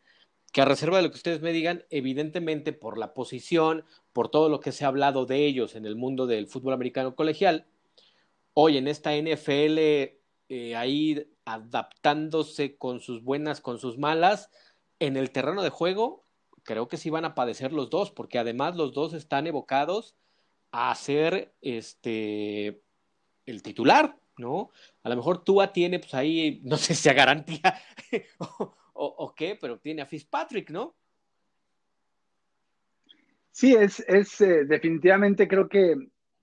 que 0.52 0.62
a 0.62 0.66
reserva 0.66 0.98
de 0.98 1.04
lo 1.04 1.10
que 1.10 1.18
ustedes 1.18 1.42
me 1.42 1.52
digan, 1.52 1.84
evidentemente 1.90 2.74
por 2.74 2.98
la 2.98 3.14
posición, 3.14 3.86
por 4.14 4.30
todo 4.30 4.50
lo 4.50 4.60
que 4.60 4.72
se 4.72 4.86
ha 4.86 4.90
hablado 4.90 5.26
de 5.26 5.46
ellos 5.46 5.76
en 5.76 5.86
el 5.86 5.96
mundo 5.96 6.28
del 6.28 6.48
fútbol 6.48 6.74
americano 6.74 7.16
colegial, 7.16 7.66
hoy 8.56 8.78
en 8.78 8.88
esta 8.88 9.14
NFL 9.16 9.78
eh, 10.50 10.76
ahí 10.76 11.28
adaptándose 11.44 12.78
con 12.78 13.00
sus 13.00 13.22
buenas, 13.24 13.62
con 13.62 13.78
sus 13.78 13.98
malas, 13.98 14.50
en 15.00 15.18
el 15.18 15.30
terreno 15.30 15.62
de 15.62 15.70
juego, 15.70 16.24
creo 16.64 16.88
que 16.88 16.98
sí 16.98 17.10
van 17.10 17.26
a 17.26 17.36
padecer 17.36 17.74
los 17.74 17.90
dos, 17.90 18.12
porque 18.12 18.40
además 18.40 18.76
los 18.76 18.94
dos 18.94 19.14
están 19.14 19.46
evocados 19.46 20.16
a 20.72 20.94
ser 20.96 21.54
este 21.62 22.82
el 23.46 23.62
titular, 23.62 24.18
¿no? 24.38 24.72
A 25.04 25.10
lo 25.10 25.16
mejor 25.18 25.44
Tua 25.44 25.72
tiene, 25.72 26.00
pues 26.00 26.14
ahí, 26.14 26.62
no 26.66 26.78
sé 26.78 26.96
si 26.96 27.10
a 27.10 27.14
garantía 27.14 27.82
o, 28.94 29.34
qué, 29.36 29.58
pero 29.60 29.78
tiene 29.80 30.02
a 30.02 30.06
Fitzpatrick, 30.06 30.70
¿no? 30.70 30.96
Sí, 33.52 33.74
es, 33.74 34.00
es 34.08 34.40
eh, 34.42 34.66
definitivamente 34.66 35.48
creo 35.48 35.68
que 35.68 35.96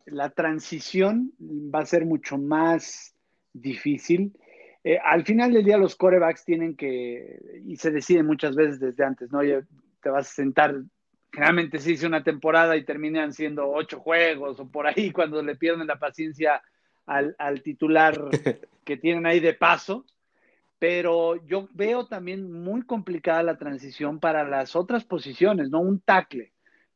la 0.07 0.31
transición 0.31 1.33
va 1.41 1.81
a 1.81 1.87
ser 1.87 2.05
mucho 2.05 2.39
más 2.39 3.15
difícil. 3.53 4.33
Eh, 4.85 4.99
al 5.03 5.25
final 5.25 5.53
del 5.53 5.65
día 5.65 5.77
los 5.77 5.97
corebacks 5.97 6.45
tienen 6.45 6.77
que, 6.77 7.63
y 7.67 7.77
se 7.77 7.91
decide 7.91 8.23
muchas 8.23 8.57
veces 8.57 8.81
desde 8.81 9.05
antes, 9.05 9.31
¿no? 9.31 9.39
Oye, 9.39 9.63
te 10.03 10.11
vas 10.11 10.29
a 10.29 10.35
sentar, 10.35 10.83
generalmente 11.31 11.79
se 11.79 11.93
hizo 11.93 12.07
una 12.07 12.25
temporada 12.25 12.77
y 12.77 12.85
terminan 12.85 13.33
siendo 13.33 13.71
ocho 13.71 14.01
juegos 14.01 14.59
o 14.59 14.69
por 14.69 14.87
ahí 14.87 15.13
cuando 15.13 15.43
le 15.43 15.57
pierden 15.57 15.87
la 15.87 15.99
paciencia 15.99 16.63
al, 17.07 17.37
al 17.39 17.63
titular 17.63 18.19
que 18.85 18.97
tienen 18.97 19.27
ahí 19.27 19.41
de 19.41 19.55
paso. 19.55 20.05
Pero 20.79 21.37
yo 21.47 21.69
veo 21.75 22.07
también 22.09 22.51
muy 22.51 22.83
complicada 22.83 23.45
la 23.45 23.57
transición 23.57 24.19
para 24.19 24.43
las 24.43 24.75
otras 24.75 25.05
posiciones, 25.05 25.71
¿no? 25.71 25.81
Un 25.81 26.01
tackle 26.01 26.52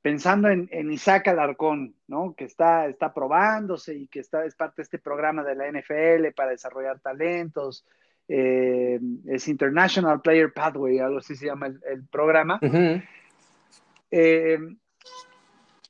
pensando 0.07 0.49
en, 0.49 0.69
en, 0.71 0.93
Isaac 0.93 1.27
Alarcón, 1.27 1.97
¿no? 2.07 2.33
Que 2.37 2.45
está, 2.45 2.87
está 2.87 3.13
probándose 3.13 3.93
y 3.93 4.07
que 4.07 4.21
está, 4.21 4.45
es 4.45 4.55
parte 4.55 4.75
de 4.77 4.83
este 4.85 4.99
programa 5.01 5.43
de 5.43 5.57
la 5.57 5.67
NFL 5.69 6.33
para 6.33 6.53
desarrollar 6.53 7.01
talentos. 7.01 7.85
Eh, 8.29 9.01
es 9.27 9.49
International 9.49 10.21
Player 10.21 10.53
Pathway, 10.53 11.01
algo 11.01 11.19
así 11.19 11.35
se 11.35 11.47
llama 11.47 11.67
el, 11.67 11.81
el 11.91 12.05
programa. 12.05 12.61
Uh 12.63 12.67
-huh. 12.67 13.09
eh, 14.13 14.59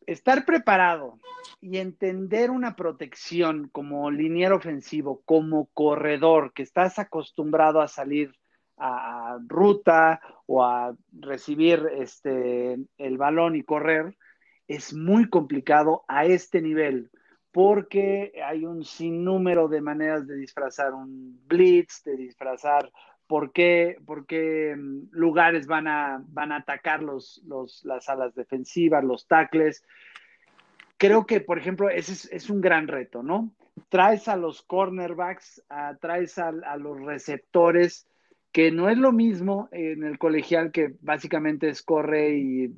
estar 0.07 0.47
preparado 0.47 1.19
y 1.61 1.77
entender 1.77 2.51
una 2.51 2.75
protección 2.75 3.69
como 3.69 4.11
liniero 4.11 4.57
ofensivo, 4.57 5.21
como 5.27 5.67
corredor, 5.75 6.55
que 6.55 6.63
estás 6.63 6.99
acostumbrado 6.99 7.83
a 7.83 7.89
salir 7.89 8.33
a 8.79 9.37
ruta 9.47 10.23
o 10.47 10.65
a 10.65 10.97
recibir 11.13 11.89
este, 11.99 12.79
el 12.99 13.19
balón 13.19 13.57
y 13.57 13.63
correr, 13.63 14.17
es 14.69 14.95
muy 14.95 15.29
complicado 15.29 16.05
a 16.09 16.25
este 16.25 16.61
nivel 16.63 17.11
porque 17.57 18.33
hay 18.45 18.67
un 18.67 18.85
sinnúmero 18.85 19.67
de 19.67 19.81
maneras 19.81 20.27
de 20.27 20.37
disfrazar 20.37 20.93
un 20.93 21.41
blitz, 21.47 22.03
de 22.05 22.15
disfrazar 22.15 22.93
por 23.27 23.53
qué, 23.53 23.97
por 24.05 24.27
qué 24.27 24.75
mm, 24.77 25.09
lugares 25.13 25.67
van 25.67 25.89
a, 25.89 26.23
van 26.29 26.53
a 26.53 26.57
atacar 26.57 27.03
los, 27.03 27.43
los, 27.47 27.83
las 27.87 28.11
alas 28.11 28.35
defensivas, 28.35 29.03
los 29.03 29.27
tackles. 29.27 29.83
creo 30.99 31.27
que, 31.27 31.41
por 31.41 31.59
ejemplo, 31.59 31.89
ese 31.89 32.35
es, 32.35 32.51
un 32.51 32.61
gran 32.61 32.89
reto, 32.89 33.23
¿no? 33.23 33.51
Traes 33.89 34.29
a 34.29 34.37
los 34.37 34.63
cornerbacks, 34.63 35.63
a, 35.71 35.97
traes 35.97 36.39
a, 36.39 36.53
los 36.53 37.01
receptores, 37.01 38.07
que 38.57 38.71
no 38.71 38.89
es 38.89 38.97
lo 38.97 39.13
mismo 39.13 39.69
en 39.71 40.03
el 40.03 40.17
colegial 40.17 40.73
que 40.73 40.95
básicamente 41.03 41.69
es 41.69 41.83
corre 41.83 42.39
y, 42.39 42.75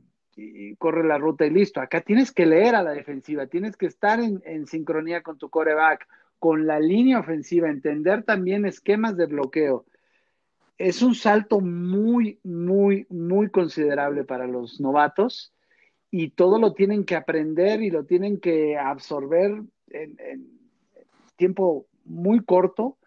corre 0.76 1.06
la 1.06 1.18
ruta 1.18 1.46
y 1.46 1.50
listo. 1.50 1.80
Acá 1.80 2.00
tienes 2.00 2.32
que 2.32 2.46
leer 2.46 2.74
a 2.74 2.82
la 2.82 2.90
defensiva, 2.90 3.46
tienes 3.46 3.76
que 3.76 3.86
estar 3.86 4.18
en, 4.18 4.66
sincronía 4.66 5.22
con 5.22 5.38
tu 5.38 5.48
coreback, 5.50 6.08
con 6.40 6.66
la 6.66 6.80
línea 6.80 7.20
ofensiva, 7.20 7.70
entender 7.70 8.24
también 8.24 8.66
esquemas 8.66 9.16
de 9.16 9.26
bloqueo. 9.26 9.84
Es 10.78 11.00
un 11.00 11.14
salto 11.14 11.60
muy, 11.60 12.40
muy, 12.42 13.06
muy 13.08 13.48
considerable 13.48 14.24
para 14.24 14.48
los 14.48 14.80
novatos 14.80 15.54
y 16.10 16.30
todo 16.30 16.58
lo 16.58 16.72
tienen 16.72 17.04
que 17.04 17.14
aprender 17.14 17.82
y 17.82 17.90
lo 17.90 18.04
tienen 18.04 18.40
que 18.40 18.76
absorber 18.76 19.62
en 19.90 20.48
tiempo 21.36 21.86
muy 22.04 22.44
corto, 22.44 22.97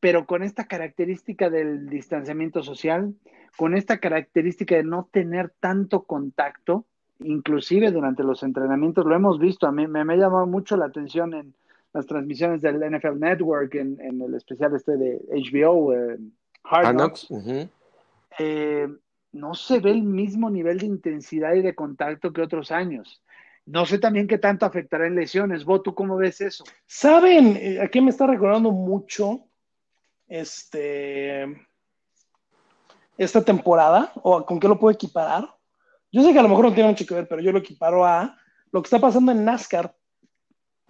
pero 0.00 0.26
con 0.26 0.42
esta 0.42 0.66
característica 0.66 1.50
del 1.50 1.88
distanciamiento 1.88 2.62
social, 2.62 3.14
con 3.56 3.76
esta 3.76 3.98
característica 3.98 4.76
de 4.76 4.84
no 4.84 5.08
tener 5.10 5.52
tanto 5.60 6.04
contacto, 6.04 6.84
inclusive 7.20 7.90
durante 7.90 8.22
los 8.22 8.42
entrenamientos, 8.42 9.04
lo 9.04 9.14
hemos 9.14 9.38
visto, 9.38 9.66
a 9.66 9.72
mí 9.72 9.86
me, 9.86 10.04
me 10.04 10.14
ha 10.14 10.16
llamado 10.16 10.46
mucho 10.46 10.76
la 10.76 10.86
atención 10.86 11.34
en 11.34 11.54
las 11.92 12.06
transmisiones 12.06 12.60
del 12.60 12.78
NFL 12.78 13.18
Network, 13.18 13.74
en, 13.74 14.00
en 14.00 14.20
el 14.20 14.34
especial 14.34 14.74
este 14.76 14.96
de 14.96 15.20
HBO, 15.30 15.94
eh, 15.94 16.18
Hard 16.64 16.94
Knocks. 16.94 17.30
Uh 17.30 17.38
-huh. 17.38 17.68
eh, 18.38 18.88
no 19.32 19.54
se 19.54 19.80
ve 19.80 19.90
el 19.90 20.02
mismo 20.02 20.50
nivel 20.50 20.78
de 20.78 20.86
intensidad 20.86 21.54
y 21.54 21.62
de 21.62 21.74
contacto 21.74 22.32
que 22.32 22.42
otros 22.42 22.70
años. 22.70 23.22
No 23.66 23.84
sé 23.84 23.98
también 23.98 24.26
qué 24.26 24.38
tanto 24.38 24.64
afectará 24.64 25.06
en 25.06 25.14
lesiones. 25.14 25.64
Vos, 25.64 25.82
¿tú 25.82 25.94
cómo 25.94 26.16
ves 26.16 26.40
eso? 26.40 26.64
¿Saben 26.86 27.56
eh, 27.56 27.80
a 27.82 27.88
qué 27.88 28.00
me 28.00 28.10
está 28.10 28.26
recordando 28.26 28.70
mucho 28.70 29.47
este, 30.28 31.44
esta 33.16 33.44
temporada? 33.44 34.12
¿O 34.16 34.44
con 34.44 34.60
qué 34.60 34.68
lo 34.68 34.78
puedo 34.78 34.94
equiparar? 34.94 35.54
Yo 36.12 36.22
sé 36.22 36.32
que 36.32 36.38
a 36.38 36.42
lo 36.42 36.48
mejor 36.48 36.66
no 36.66 36.74
tiene 36.74 36.90
mucho 36.90 37.06
que 37.06 37.14
ver, 37.14 37.28
pero 37.28 37.42
yo 37.42 37.52
lo 37.52 37.58
equiparo 37.58 38.04
a 38.04 38.38
lo 38.70 38.82
que 38.82 38.86
está 38.86 38.98
pasando 38.98 39.32
en 39.32 39.44
NASCAR. 39.44 39.94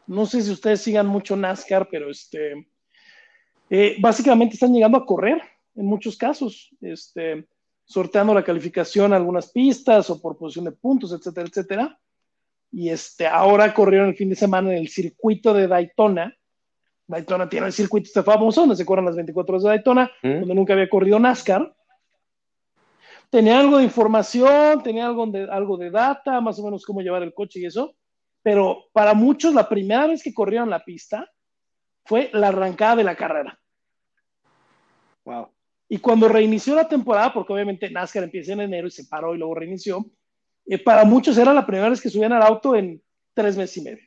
No 0.06 0.26
sé 0.26 0.42
si 0.42 0.50
ustedes 0.50 0.80
sigan 0.80 1.06
mucho 1.06 1.36
NASCAR, 1.36 1.88
pero 1.90 2.10
este, 2.10 2.68
eh, 3.70 3.96
básicamente 4.00 4.54
están 4.54 4.72
llegando 4.72 4.98
a 4.98 5.06
correr 5.06 5.42
en 5.74 5.86
muchos 5.86 6.16
casos. 6.16 6.70
Este, 6.80 7.46
sorteando 7.88 8.34
la 8.34 8.44
calificación 8.44 9.12
a 9.12 9.16
algunas 9.16 9.50
pistas 9.50 10.10
o 10.10 10.20
por 10.20 10.36
posición 10.36 10.66
de 10.66 10.72
puntos, 10.72 11.12
etcétera, 11.12 11.48
etcétera. 11.48 12.00
Y 12.70 12.90
este, 12.90 13.26
ahora 13.26 13.72
corrieron 13.72 14.10
el 14.10 14.16
fin 14.16 14.28
de 14.28 14.36
semana 14.36 14.72
en 14.72 14.78
el 14.78 14.88
circuito 14.88 15.54
de 15.54 15.66
Daytona. 15.66 16.37
Daytona 17.08 17.48
tiene 17.48 17.66
el 17.66 17.72
circuito 17.72 18.06
este 18.06 18.22
famoso 18.22 18.60
donde 18.60 18.76
se 18.76 18.84
corren 18.84 19.06
las 19.06 19.16
24 19.16 19.54
horas 19.54 19.62
de 19.62 19.68
Daytona, 19.70 20.10
¿Mm? 20.22 20.40
donde 20.40 20.54
nunca 20.54 20.74
había 20.74 20.88
corrido 20.88 21.18
NASCAR. 21.18 21.74
Tenía 23.30 23.58
algo 23.58 23.78
de 23.78 23.84
información, 23.84 24.82
tenía 24.82 25.06
algo 25.06 25.26
de, 25.26 25.48
algo 25.50 25.76
de 25.78 25.90
data, 25.90 26.40
más 26.40 26.58
o 26.58 26.64
menos 26.64 26.84
cómo 26.84 27.00
llevar 27.00 27.22
el 27.22 27.34
coche 27.34 27.60
y 27.60 27.66
eso, 27.66 27.94
pero 28.42 28.84
para 28.92 29.14
muchos 29.14 29.54
la 29.54 29.68
primera 29.68 30.06
vez 30.06 30.22
que 30.22 30.34
corrieron 30.34 30.70
la 30.70 30.84
pista 30.84 31.28
fue 32.04 32.30
la 32.32 32.48
arrancada 32.48 32.96
de 32.96 33.04
la 33.04 33.16
carrera. 33.16 33.58
Wow. 35.24 35.48
Y 35.88 35.98
cuando 35.98 36.28
reinició 36.28 36.74
la 36.74 36.88
temporada, 36.88 37.32
porque 37.32 37.52
obviamente 37.54 37.90
NASCAR 37.90 38.24
empieza 38.24 38.52
en 38.52 38.60
enero 38.60 38.86
y 38.86 38.90
se 38.90 39.06
paró 39.06 39.34
y 39.34 39.38
luego 39.38 39.54
reinició, 39.54 40.04
eh, 40.66 40.78
para 40.78 41.04
muchos 41.04 41.38
era 41.38 41.54
la 41.54 41.64
primera 41.66 41.88
vez 41.88 42.02
que 42.02 42.10
subían 42.10 42.32
al 42.34 42.42
auto 42.42 42.76
en 42.76 43.02
tres 43.32 43.56
meses 43.56 43.78
y 43.78 43.82
medio. 43.82 44.04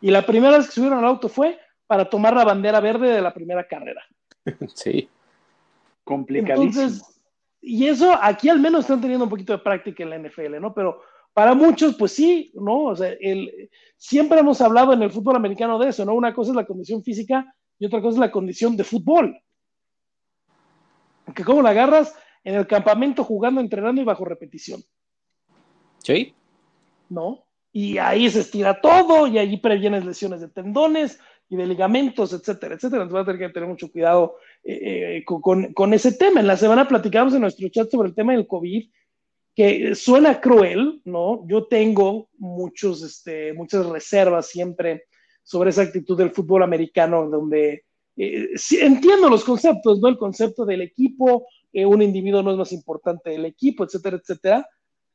Y 0.00 0.10
la 0.10 0.26
primera 0.26 0.58
vez 0.58 0.66
que 0.66 0.72
subieron 0.72 0.98
al 0.98 1.04
auto 1.04 1.28
fue 1.28 1.58
para 1.90 2.08
tomar 2.08 2.36
la 2.36 2.44
bandera 2.44 2.78
verde 2.78 3.08
de 3.12 3.20
la 3.20 3.34
primera 3.34 3.66
carrera. 3.66 4.00
Sí. 4.76 5.08
Complicadísimo. 6.04 6.84
Entonces, 6.84 7.20
y 7.60 7.88
eso 7.88 8.16
aquí 8.22 8.48
al 8.48 8.60
menos 8.60 8.82
están 8.82 9.00
teniendo 9.00 9.24
un 9.24 9.30
poquito 9.30 9.52
de 9.52 9.58
práctica 9.58 10.04
en 10.04 10.10
la 10.10 10.18
NFL, 10.18 10.60
¿no? 10.60 10.72
Pero 10.72 11.02
para 11.34 11.52
muchos, 11.52 11.96
pues 11.96 12.12
sí, 12.12 12.52
¿no? 12.54 12.84
O 12.84 12.96
sea, 12.96 13.12
el, 13.20 13.68
siempre 13.96 14.38
hemos 14.38 14.60
hablado 14.60 14.92
en 14.92 15.02
el 15.02 15.10
fútbol 15.10 15.34
americano 15.34 15.80
de 15.80 15.88
eso, 15.88 16.04
¿no? 16.04 16.14
Una 16.14 16.32
cosa 16.32 16.52
es 16.52 16.56
la 16.56 16.64
condición 16.64 17.02
física 17.02 17.52
y 17.80 17.86
otra 17.86 18.00
cosa 18.00 18.14
es 18.14 18.20
la 18.20 18.30
condición 18.30 18.76
de 18.76 18.84
fútbol 18.84 19.36
que 21.34 21.44
cómo 21.44 21.62
la 21.62 21.70
agarras 21.70 22.14
en 22.44 22.54
el 22.54 22.68
campamento 22.68 23.24
jugando, 23.24 23.60
entrenando 23.60 24.00
y 24.00 24.04
bajo 24.04 24.24
repetición. 24.24 24.80
Sí. 25.98 26.34
¿No? 27.08 27.44
Y 27.72 27.98
ahí 27.98 28.30
se 28.30 28.40
estira 28.40 28.80
todo 28.80 29.26
y 29.26 29.40
allí 29.40 29.56
previenes 29.56 30.04
lesiones 30.04 30.40
de 30.40 30.48
tendones 30.48 31.18
y 31.50 31.56
de 31.56 31.66
ligamentos, 31.66 32.32
etcétera, 32.32 32.76
etcétera. 32.76 33.02
Entonces 33.02 33.12
vas 33.12 33.22
a 33.22 33.32
tener 33.32 33.48
que 33.48 33.52
tener 33.52 33.68
mucho 33.68 33.90
cuidado 33.90 34.36
eh, 34.62 35.18
eh, 35.18 35.24
con, 35.24 35.94
ese 35.94 36.12
tema. 36.12 36.40
En 36.40 36.46
la 36.46 36.56
semana 36.56 36.86
platicamos 36.86 37.34
en 37.34 37.40
nuestro 37.40 37.68
chat 37.68 37.90
sobre 37.90 38.08
el 38.08 38.14
tema 38.14 38.32
del 38.32 38.46
COVID, 38.46 38.88
que 39.54 39.94
suena 39.96 40.40
cruel, 40.40 41.02
¿no? 41.04 41.44
Yo 41.48 41.66
tengo 41.66 42.28
muchos, 42.38 43.02
este, 43.02 43.52
muchas 43.52 43.84
reservas 43.86 44.46
siempre 44.46 45.06
sobre 45.42 45.70
esa 45.70 45.82
actitud 45.82 46.16
del 46.16 46.30
fútbol 46.30 46.62
americano, 46.62 47.28
donde 47.28 47.82
eh, 48.16 48.50
sí, 48.54 48.78
entiendo 48.80 49.28
los 49.28 49.44
conceptos, 49.44 49.98
¿no? 49.98 50.06
El 50.06 50.18
concepto 50.18 50.64
del 50.64 50.82
equipo, 50.82 51.48
eh, 51.72 51.84
un 51.84 52.00
individuo 52.00 52.44
no 52.44 52.52
es 52.52 52.58
más 52.58 52.72
importante 52.72 53.30
del 53.30 53.44
equipo, 53.44 53.82
etcétera, 53.82 54.18
etcétera. 54.18 54.68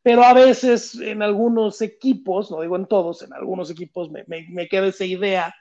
Pero 0.04 0.22
a 0.22 0.34
veces 0.34 0.96
en 0.96 1.22
algunos 1.22 1.82
equipos, 1.82 2.52
no 2.52 2.60
digo 2.62 2.76
en 2.76 2.88
todos, 2.88 3.22
en 3.22 3.32
algunos 3.32 3.72
equipos 3.72 4.12
me, 4.12 4.26
me, 4.28 4.46
me 4.50 4.68
queda 4.68 4.88
esa 4.88 5.06
idea 5.06 5.56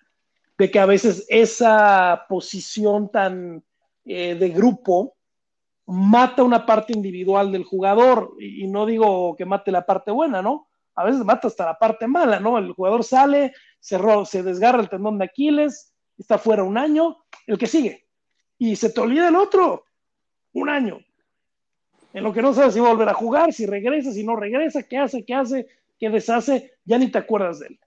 de 0.58 0.70
que 0.70 0.78
a 0.78 0.86
veces 0.86 1.26
esa 1.28 2.26
posición 2.28 3.10
tan 3.10 3.64
eh, 4.04 4.34
de 4.34 4.48
grupo 4.50 5.16
mata 5.86 6.42
una 6.42 6.64
parte 6.64 6.92
individual 6.92 7.52
del 7.52 7.64
jugador. 7.64 8.34
Y, 8.38 8.66
no 8.66 8.86
digo 8.86 9.34
que 9.36 9.44
mate 9.44 9.70
la 9.70 9.84
parte 9.86 10.10
buena, 10.10 10.42
¿no? 10.42 10.68
A 10.94 11.04
veces 11.04 11.24
mata 11.24 11.48
hasta 11.48 11.64
la 11.64 11.78
parte 11.78 12.06
mala, 12.06 12.38
¿no? 12.38 12.58
El 12.58 12.72
jugador 12.72 13.04
sale, 13.04 13.52
se, 13.80 13.98
se 14.26 14.42
desgarra 14.42 14.80
el 14.80 14.88
tendón 14.88 15.18
de 15.18 15.24
Aquiles, 15.24 15.92
está 16.16 16.38
fuera 16.38 16.62
un 16.62 16.78
año, 16.78 17.18
el 17.46 17.58
que 17.58 17.66
sigue. 17.66 18.06
Y 18.58 18.76
se 18.76 18.90
te 18.90 19.00
olvida 19.00 19.28
el 19.28 19.36
otro, 19.36 19.84
un 20.52 20.68
año. 20.68 21.00
En 22.12 22.22
lo 22.22 22.32
que 22.32 22.42
no 22.42 22.54
sabes 22.54 22.74
si 22.74 22.80
volver 22.80 23.08
a 23.08 23.14
jugar, 23.14 23.52
si 23.52 23.66
regresa, 23.66 24.12
si 24.12 24.22
no 24.22 24.36
regresa, 24.36 24.84
qué 24.84 24.98
hace, 24.98 25.24
qué 25.24 25.34
hace, 25.34 25.66
qué 25.98 26.10
deshace, 26.10 26.74
ya 26.84 26.96
ni 26.96 27.08
te 27.08 27.18
acuerdas 27.18 27.58
de 27.58 27.66
él. 27.66 27.80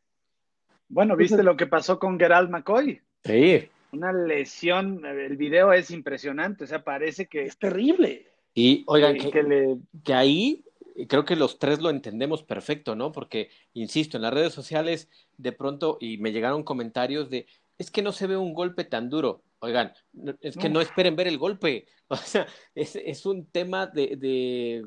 Bueno, 0.90 1.16
¿viste 1.16 1.36
Entonces, 1.36 1.46
lo 1.46 1.58
que 1.58 1.68
pasó 1.68 2.00
con 2.00 2.20
Gerald 2.20 2.50
McCoy? 2.50 3.02
Sí. 3.24 3.70
Una 3.92 4.14
lesión, 4.14 5.06
el 5.06 5.38
video 5.38 5.74
es 5.74 5.92
impresionante, 5.92 6.64
o 6.64 6.68
sea, 6.68 6.84
parece 6.84 7.28
que... 7.28 7.44
Es 7.44 7.58
terrible. 7.58 8.28
Y 8.54 8.84
oigan, 8.88 9.18
que, 9.18 9.32
que, 9.32 9.44
le... 9.44 9.78
que 10.04 10.14
ahí 10.14 10.64
creo 11.08 11.26
que 11.26 11.36
los 11.36 11.60
tres 11.60 11.80
lo 11.80 11.90
entendemos 11.90 12.44
perfecto, 12.44 12.96
¿no? 12.96 13.12
Porque, 13.12 13.50
insisto, 13.74 14.18
en 14.18 14.24
las 14.24 14.34
redes 14.34 14.54
sociales 14.54 15.10
de 15.38 15.52
pronto, 15.52 15.98
y 16.02 16.18
me 16.18 16.32
llegaron 16.32 16.64
comentarios 16.64 17.30
de, 17.30 17.46
es 17.78 17.92
que 17.92 18.02
no 18.02 18.12
se 18.12 18.28
ve 18.28 18.38
un 18.38 18.54
golpe 18.54 18.84
tan 18.84 19.10
duro. 19.10 19.44
Oigan, 19.60 19.94
es 20.42 20.56
que 20.58 20.70
no, 20.70 20.76
no 20.76 20.82
esperen 20.82 21.16
ver 21.16 21.28
el 21.28 21.38
golpe. 21.38 21.86
O 22.10 22.16
sea, 22.16 22.48
es, 22.74 22.96
es 22.96 23.26
un 23.26 23.48
tema 23.48 23.86
de, 23.86 24.16
de, 24.16 24.86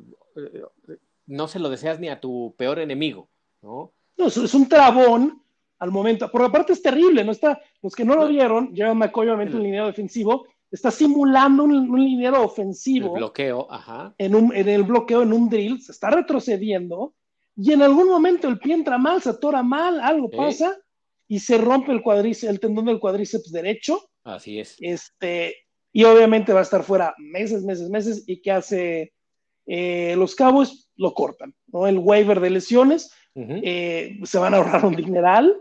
no 1.27 1.49
se 1.49 1.59
lo 1.59 1.69
deseas 1.69 2.01
ni 2.01 2.09
a 2.09 2.19
tu 2.19 2.55
peor 2.57 2.79
enemigo, 2.79 3.29
¿no? 3.61 3.93
No, 4.17 4.29
es 4.29 4.55
un 4.55 4.67
trabón 4.67 5.43
al 5.81 5.91
momento. 5.91 6.31
Por 6.31 6.43
aparte 6.43 6.73
es 6.73 6.83
terrible, 6.83 7.25
¿no? 7.25 7.33
Está, 7.33 7.61
los 7.83 7.95
que 7.95 8.05
no 8.05 8.15
lo 8.15 8.29
vieron, 8.29 8.75
Gerald 8.75 8.97
McCoy, 8.97 9.27
obviamente, 9.27 9.57
un 9.57 9.65
lineado 9.65 9.89
defensivo, 9.89 10.47
está 10.71 10.91
simulando 10.91 11.65
un, 11.65 11.73
un 11.73 12.05
lineado 12.05 12.45
ofensivo. 12.45 13.17
El 13.17 13.23
bloqueo, 13.23 13.67
ajá. 13.69 14.15
En, 14.19 14.35
un, 14.35 14.55
en 14.55 14.69
el 14.69 14.85
bloqueo, 14.85 15.23
en 15.23 15.33
un 15.33 15.49
drill, 15.49 15.81
se 15.83 15.91
está 15.93 16.11
retrocediendo, 16.11 17.15
y 17.57 17.73
en 17.73 17.83
algún 17.83 18.09
momento 18.09 18.47
el 18.49 18.59
pie 18.59 18.75
entra 18.75 18.97
mal, 18.97 19.21
se 19.21 19.31
atora 19.31 19.63
mal, 19.63 20.01
algo 20.01 20.31
pasa, 20.31 20.79
y 21.27 21.39
se 21.41 21.59
rompe 21.59 21.93
el 21.93 22.03
cuadríceps, 22.03 22.51
el 22.53 22.61
tendón 22.61 22.87
del 22.87 23.01
cuadríceps 23.01 23.51
derecho. 23.51 24.11
Así 24.25 24.61
es. 24.61 24.77
Este, 24.81 25.55
y 25.93 26.05
obviamente 26.05 26.53
va 26.53 26.61
a 26.61 26.63
estar 26.63 26.83
fuera 26.83 27.15
meses, 27.19 27.65
meses, 27.65 27.89
meses. 27.89 28.25
¿Y 28.27 28.41
qué 28.43 28.53
hace 28.53 29.13
eh, 29.67 30.15
los 30.17 30.35
cabos? 30.35 30.89
Lo 30.97 31.15
cortan, 31.15 31.55
¿no? 31.69 31.87
El 31.87 31.99
waiver 31.99 32.41
de 32.41 32.51
lesiones, 32.51 33.13
uh 33.35 33.41
-huh. 33.43 33.61
eh, 33.63 34.19
se 34.25 34.39
van 34.39 34.55
a 34.55 34.59
ahorrar 34.59 34.85
un 34.85 34.95
dineral. 34.95 35.57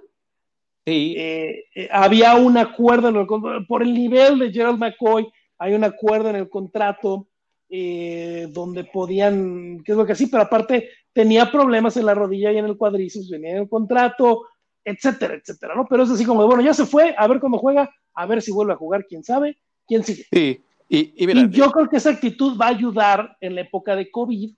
Sí. 0.89 1.15
Eh, 1.17 1.89
había 1.91 2.35
un 2.35 2.57
acuerdo 2.57 3.09
el, 3.09 3.65
por 3.67 3.83
el 3.83 3.93
nivel 3.93 4.39
de 4.39 4.51
Gerald 4.51 4.79
McCoy, 4.79 5.27
hay 5.57 5.73
un 5.73 5.83
acuerdo 5.83 6.29
en 6.29 6.37
el 6.37 6.49
contrato 6.49 7.27
eh, 7.69 8.47
donde 8.49 8.85
podían, 8.85 9.83
qué 9.83 9.91
es 9.91 9.97
lo 9.97 10.05
que 10.05 10.15
sí, 10.15 10.27
pero 10.27 10.43
aparte 10.43 10.89
tenía 11.13 11.51
problemas 11.51 11.97
en 11.97 12.05
la 12.05 12.15
rodilla 12.15 12.51
y 12.51 12.57
en 12.57 12.65
el 12.65 12.77
cuadríceps, 12.77 13.29
venía 13.29 13.51
en 13.51 13.57
el 13.57 13.69
contrato, 13.69 14.47
etcétera, 14.83 15.35
etcétera, 15.35 15.75
¿no? 15.75 15.85
Pero 15.87 16.03
es 16.03 16.09
así 16.09 16.25
como, 16.25 16.47
bueno, 16.47 16.63
ya 16.63 16.73
se 16.73 16.85
fue, 16.85 17.13
a 17.15 17.27
ver 17.27 17.39
cuándo 17.39 17.59
juega, 17.59 17.93
a 18.15 18.25
ver 18.25 18.41
si 18.41 18.51
vuelve 18.51 18.73
a 18.73 18.77
jugar, 18.77 19.05
quién 19.05 19.23
sabe, 19.23 19.57
quién 19.87 20.03
sigue. 20.03 20.25
Sí, 20.31 20.61
y, 20.87 21.23
y, 21.23 21.27
mira, 21.27 21.41
y 21.41 21.49
yo 21.49 21.71
creo 21.71 21.87
que 21.87 21.97
esa 21.97 22.09
actitud 22.09 22.57
va 22.59 22.67
a 22.67 22.69
ayudar 22.69 23.37
en 23.39 23.53
la 23.53 23.61
época 23.61 23.95
de 23.95 24.09
COVID, 24.09 24.51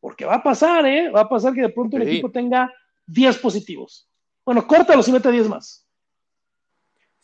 porque 0.00 0.26
va 0.26 0.34
a 0.34 0.42
pasar, 0.42 0.84
¿eh? 0.84 1.08
Va 1.08 1.22
a 1.22 1.28
pasar 1.28 1.54
que 1.54 1.62
de 1.62 1.70
pronto 1.70 1.96
sí. 1.96 2.02
el 2.02 2.08
equipo 2.08 2.30
tenga 2.30 2.70
10 3.06 3.38
positivos. 3.38 4.06
Bueno, 4.44 4.66
córtalos 4.66 5.08
y 5.08 5.12
mete 5.12 5.30
10 5.30 5.48
más. 5.48 5.84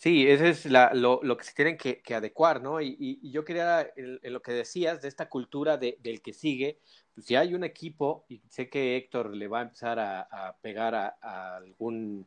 Sí, 0.00 0.26
ese 0.26 0.48
es 0.48 0.64
lo, 0.64 1.20
que 1.36 1.44
se 1.44 1.52
tienen 1.52 1.76
que, 1.76 2.14
adecuar, 2.14 2.62
¿no? 2.62 2.80
Y, 2.80 3.20
yo 3.30 3.44
quería, 3.44 3.86
en, 3.96 4.32
lo 4.32 4.40
que 4.40 4.52
decías, 4.52 5.02
de 5.02 5.08
esta 5.08 5.28
cultura 5.28 5.76
del 5.76 6.22
que 6.22 6.32
sigue, 6.32 6.78
pues 7.14 7.26
si 7.26 7.36
hay 7.36 7.52
un 7.52 7.64
equipo, 7.64 8.24
y 8.26 8.40
sé 8.48 8.70
que 8.70 8.96
Héctor 8.96 9.36
le 9.36 9.46
va 9.46 9.58
a 9.58 9.62
empezar 9.64 9.98
a, 10.00 10.56
pegar 10.62 10.94
a, 10.94 11.56
algún, 11.56 12.26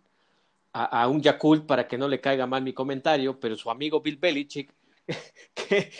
a, 0.71 1.07
un 1.07 1.19
Yakult 1.19 1.65
para 1.65 1.87
que 1.87 1.97
no 1.97 2.07
le 2.07 2.21
caiga 2.21 2.45
mal 2.45 2.61
mi 2.61 2.73
comentario, 2.73 3.39
pero 3.39 3.55
su 3.55 3.71
amigo 3.71 4.01
Bill 4.01 4.17
Belichick, 4.17 4.71
que, 5.55 5.91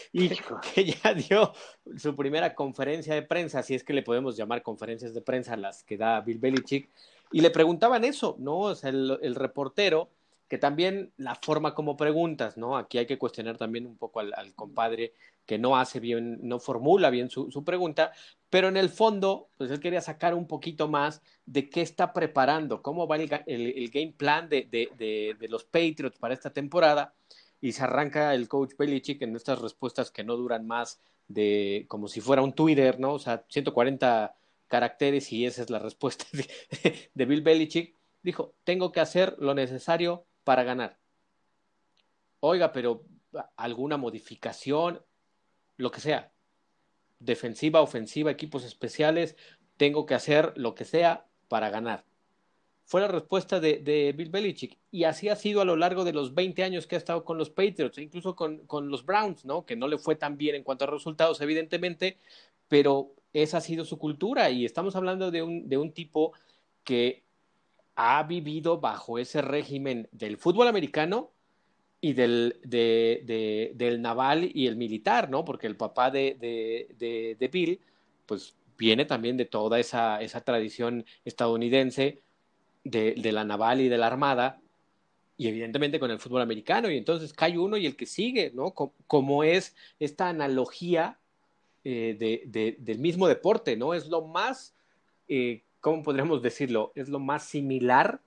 que, 0.76 0.86
ya 0.86 1.14
dio 1.16 1.54
su 1.98 2.16
primera 2.16 2.54
conferencia 2.54 3.16
de 3.16 3.24
prensa, 3.24 3.64
si 3.64 3.74
es 3.74 3.84
que 3.84 3.94
le 3.94 4.04
podemos 4.04 4.38
llamar 4.38 4.62
conferencias 4.62 5.16
de 5.16 5.22
prensa 5.22 5.58
las 5.58 5.84
que 5.84 5.98
da 5.98 6.22
Bill 6.22 6.38
Belichick, 6.38 6.88
y 7.34 7.42
le 7.42 7.50
preguntaban 7.50 8.06
eso, 8.06 8.38
¿no? 8.40 8.60
O 8.60 8.76
sea, 8.76 8.90
el 8.90 9.36
reportero 9.36 10.10
que 10.54 10.60
también 10.60 11.12
la 11.18 11.34
forma 11.34 11.74
como 11.74 11.98
preguntas, 11.98 12.58
¿no? 12.58 12.78
Aquí 12.78 13.00
hay 13.00 13.08
que 13.08 13.18
cuestionar 13.18 13.58
también 13.58 13.88
un 13.88 13.98
poco 13.98 14.20
al, 14.20 14.54
compadre 14.54 15.14
que 15.48 15.58
no 15.58 15.78
hace 15.78 16.00
bien, 16.00 16.38
no 16.44 16.60
formula 16.60 17.10
bien 17.10 17.32
su, 17.32 17.64
pregunta, 17.66 18.12
pero 18.52 18.68
en 18.68 18.78
el 18.78 18.90
fondo, 18.90 19.48
pues 19.58 19.72
él 19.72 19.80
quería 19.80 20.00
sacar 20.00 20.36
un 20.36 20.46
poquito 20.46 20.88
más 20.88 21.24
de 21.48 21.72
qué 21.72 21.82
está 21.82 22.14
preparando, 22.14 22.84
cómo 22.84 23.08
va 23.08 23.16
el, 23.18 23.90
game 23.90 24.14
plan 24.16 24.48
de, 24.48 24.68
de, 24.70 25.48
los 25.50 25.64
Patriots 25.64 26.20
para 26.20 26.36
esta 26.36 26.52
temporada, 26.52 27.16
y 27.60 27.72
se 27.72 27.84
arranca 27.84 28.36
el 28.36 28.48
coach 28.48 28.74
Belichick 28.78 29.24
en 29.24 29.36
estas 29.36 29.60
respuestas 29.60 30.12
que 30.12 30.24
no 30.24 30.38
duran 30.38 30.68
más 30.68 31.00
de 31.28 31.86
como 31.88 32.08
si 32.08 32.22
fuera 32.22 32.44
un 32.44 32.54
Twitter, 32.54 33.00
¿no? 33.00 33.14
O 33.14 33.20
sea, 33.20 33.44
140 33.48 34.36
caracteres 34.74 35.32
y 35.32 35.46
esa 35.46 35.62
es 35.62 35.70
la 35.70 35.78
respuesta 35.78 36.26
de 37.14 37.26
Bill 37.28 37.44
Belichick. 37.44 37.96
Dijo, 38.24 38.56
tengo 38.64 38.92
que 38.92 39.02
hacer 39.02 39.36
lo 39.38 39.54
necesario 39.54 40.26
para 40.44 40.64
ganar. 40.64 40.98
Oiga, 42.40 42.72
pero 42.72 43.06
alguna 43.56 43.98
modificación, 43.98 45.06
lo 45.78 45.92
que 45.92 46.00
sea, 46.00 46.34
defensiva, 47.20 47.82
ofensiva, 47.82 48.32
equipos 48.32 48.64
especiales, 48.64 49.36
tengo 49.78 50.08
que 50.08 50.16
hacer 50.16 50.54
lo 50.56 50.74
que 50.74 50.86
sea 50.86 51.28
para 51.50 51.70
ganar. 51.70 52.04
Fue 52.84 53.00
la 53.00 53.08
respuesta 53.08 53.60
de, 53.60 54.16
Bill 54.18 54.32
Belichick. 54.32 54.80
Y 54.90 55.04
así 55.04 55.30
ha 55.30 55.36
sido 55.36 55.62
a 55.62 55.66
lo 55.66 55.76
largo 55.76 56.04
de 56.04 56.14
los 56.14 56.34
20 56.34 56.64
años 56.64 56.88
que 56.88 56.96
ha 56.96 56.98
estado 56.98 57.24
con 57.24 57.38
los 57.38 57.52
Patriots, 57.52 58.00
incluso 58.00 58.36
con, 58.36 58.66
con 58.66 58.90
los 58.90 59.06
Browns, 59.06 59.46
¿no? 59.46 59.68
Que 59.68 59.76
no 59.76 59.88
le 59.88 60.00
fue 60.00 60.16
tan 60.16 60.36
bien 60.36 60.56
en 60.56 60.64
cuanto 60.64 60.86
a 60.86 60.88
resultados, 60.88 61.42
evidentemente, 61.42 62.18
pero 62.68 63.14
esa 63.34 63.58
ha 63.58 63.62
sido 63.62 63.86
su 63.86 63.98
cultura. 63.98 64.50
Y 64.50 64.66
estamos 64.66 64.96
hablando 64.96 65.32
de 65.32 65.42
un, 65.42 65.68
de 65.68 65.78
un 65.78 65.92
tipo 65.92 66.34
que 66.84 67.24
ha 67.96 68.24
vivido 68.24 68.80
bajo 68.80 69.20
ese 69.20 69.42
régimen 69.42 70.08
del 70.12 70.38
fútbol 70.38 70.68
americano 70.68 71.32
y 72.02 72.14
del, 72.14 72.60
del 72.66 74.02
naval 74.02 74.50
y 74.54 74.68
el 74.68 74.76
militar, 74.76 75.30
¿no? 75.30 75.46
Porque 75.46 75.68
el 75.68 75.78
papá 75.78 76.12
de, 76.12 76.36
de, 76.38 77.48
Bill, 77.48 77.80
pues 78.26 78.56
viene 78.78 79.06
también 79.06 79.38
de 79.38 79.46
toda 79.46 79.80
esa, 79.80 80.22
esa 80.22 80.42
tradición 80.42 81.06
estadounidense 81.24 82.22
de, 82.84 83.32
la 83.32 83.46
naval 83.46 83.80
y 83.80 83.88
de 83.88 83.98
la 83.98 84.08
armada, 84.08 84.60
y 85.38 85.48
evidentemente 85.48 85.98
con 85.98 86.12
el 86.12 86.20
fútbol 86.20 86.42
americano, 86.42 86.92
y 86.92 86.98
entonces 86.98 87.32
cae 87.32 87.58
uno 87.58 87.78
y 87.78 87.86
el 87.86 87.96
que 87.96 88.06
sigue, 88.06 88.52
¿no? 88.54 88.72
Como, 88.72 89.46
es 89.46 89.74
esta 90.00 90.28
analogía 90.28 91.20
eh, 91.84 92.76
del 92.80 93.00
mismo 93.00 93.28
deporte, 93.28 93.76
¿no? 93.76 93.94
Es 93.94 94.08
lo 94.08 94.22
más 94.22 94.74
eh, 95.28 95.64
¿cómo 95.84 96.02
podríamos 96.02 96.42
decirlo? 96.42 96.94
Es 96.96 97.10
lo 97.10 97.20
más 97.20 97.44
similar 97.44 98.22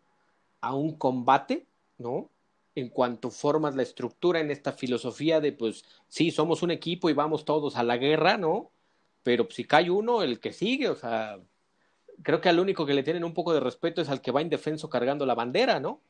a 0.60 0.74
un 0.74 0.94
combate, 0.94 1.66
¿no? 1.96 2.28
En 2.74 2.90
cuanto 2.90 3.30
formas 3.30 3.74
la 3.74 3.82
estructura 3.82 4.40
en 4.40 4.50
esta 4.50 4.72
filosofía 4.72 5.40
de, 5.40 5.52
pues, 5.52 5.86
sí, 6.06 6.30
somos 6.30 6.62
un 6.62 6.70
equipo 6.70 7.08
y 7.08 7.14
vamos 7.14 7.46
todos 7.46 7.76
a 7.76 7.82
la 7.82 7.96
guerra, 7.96 8.36
¿no? 8.36 8.70
Pero 9.22 9.48
si 9.50 9.64
cae 9.64 9.90
uno, 9.90 10.22
el 10.22 10.38
que 10.38 10.52
sigue, 10.52 10.90
o 10.90 10.96
sea, 10.96 11.40
creo 12.22 12.42
que 12.42 12.50
al 12.50 12.60
único 12.60 12.84
que 12.84 12.92
le 12.92 13.02
tienen 13.02 13.24
un 13.24 13.32
poco 13.32 13.54
de 13.54 13.60
respeto 13.60 14.02
es 14.02 14.10
al 14.10 14.20
que 14.20 14.32
va 14.32 14.42
indefenso 14.42 14.90
cargando 14.90 15.24
la 15.24 15.34
bandera, 15.34 15.80
¿no? 15.80 16.02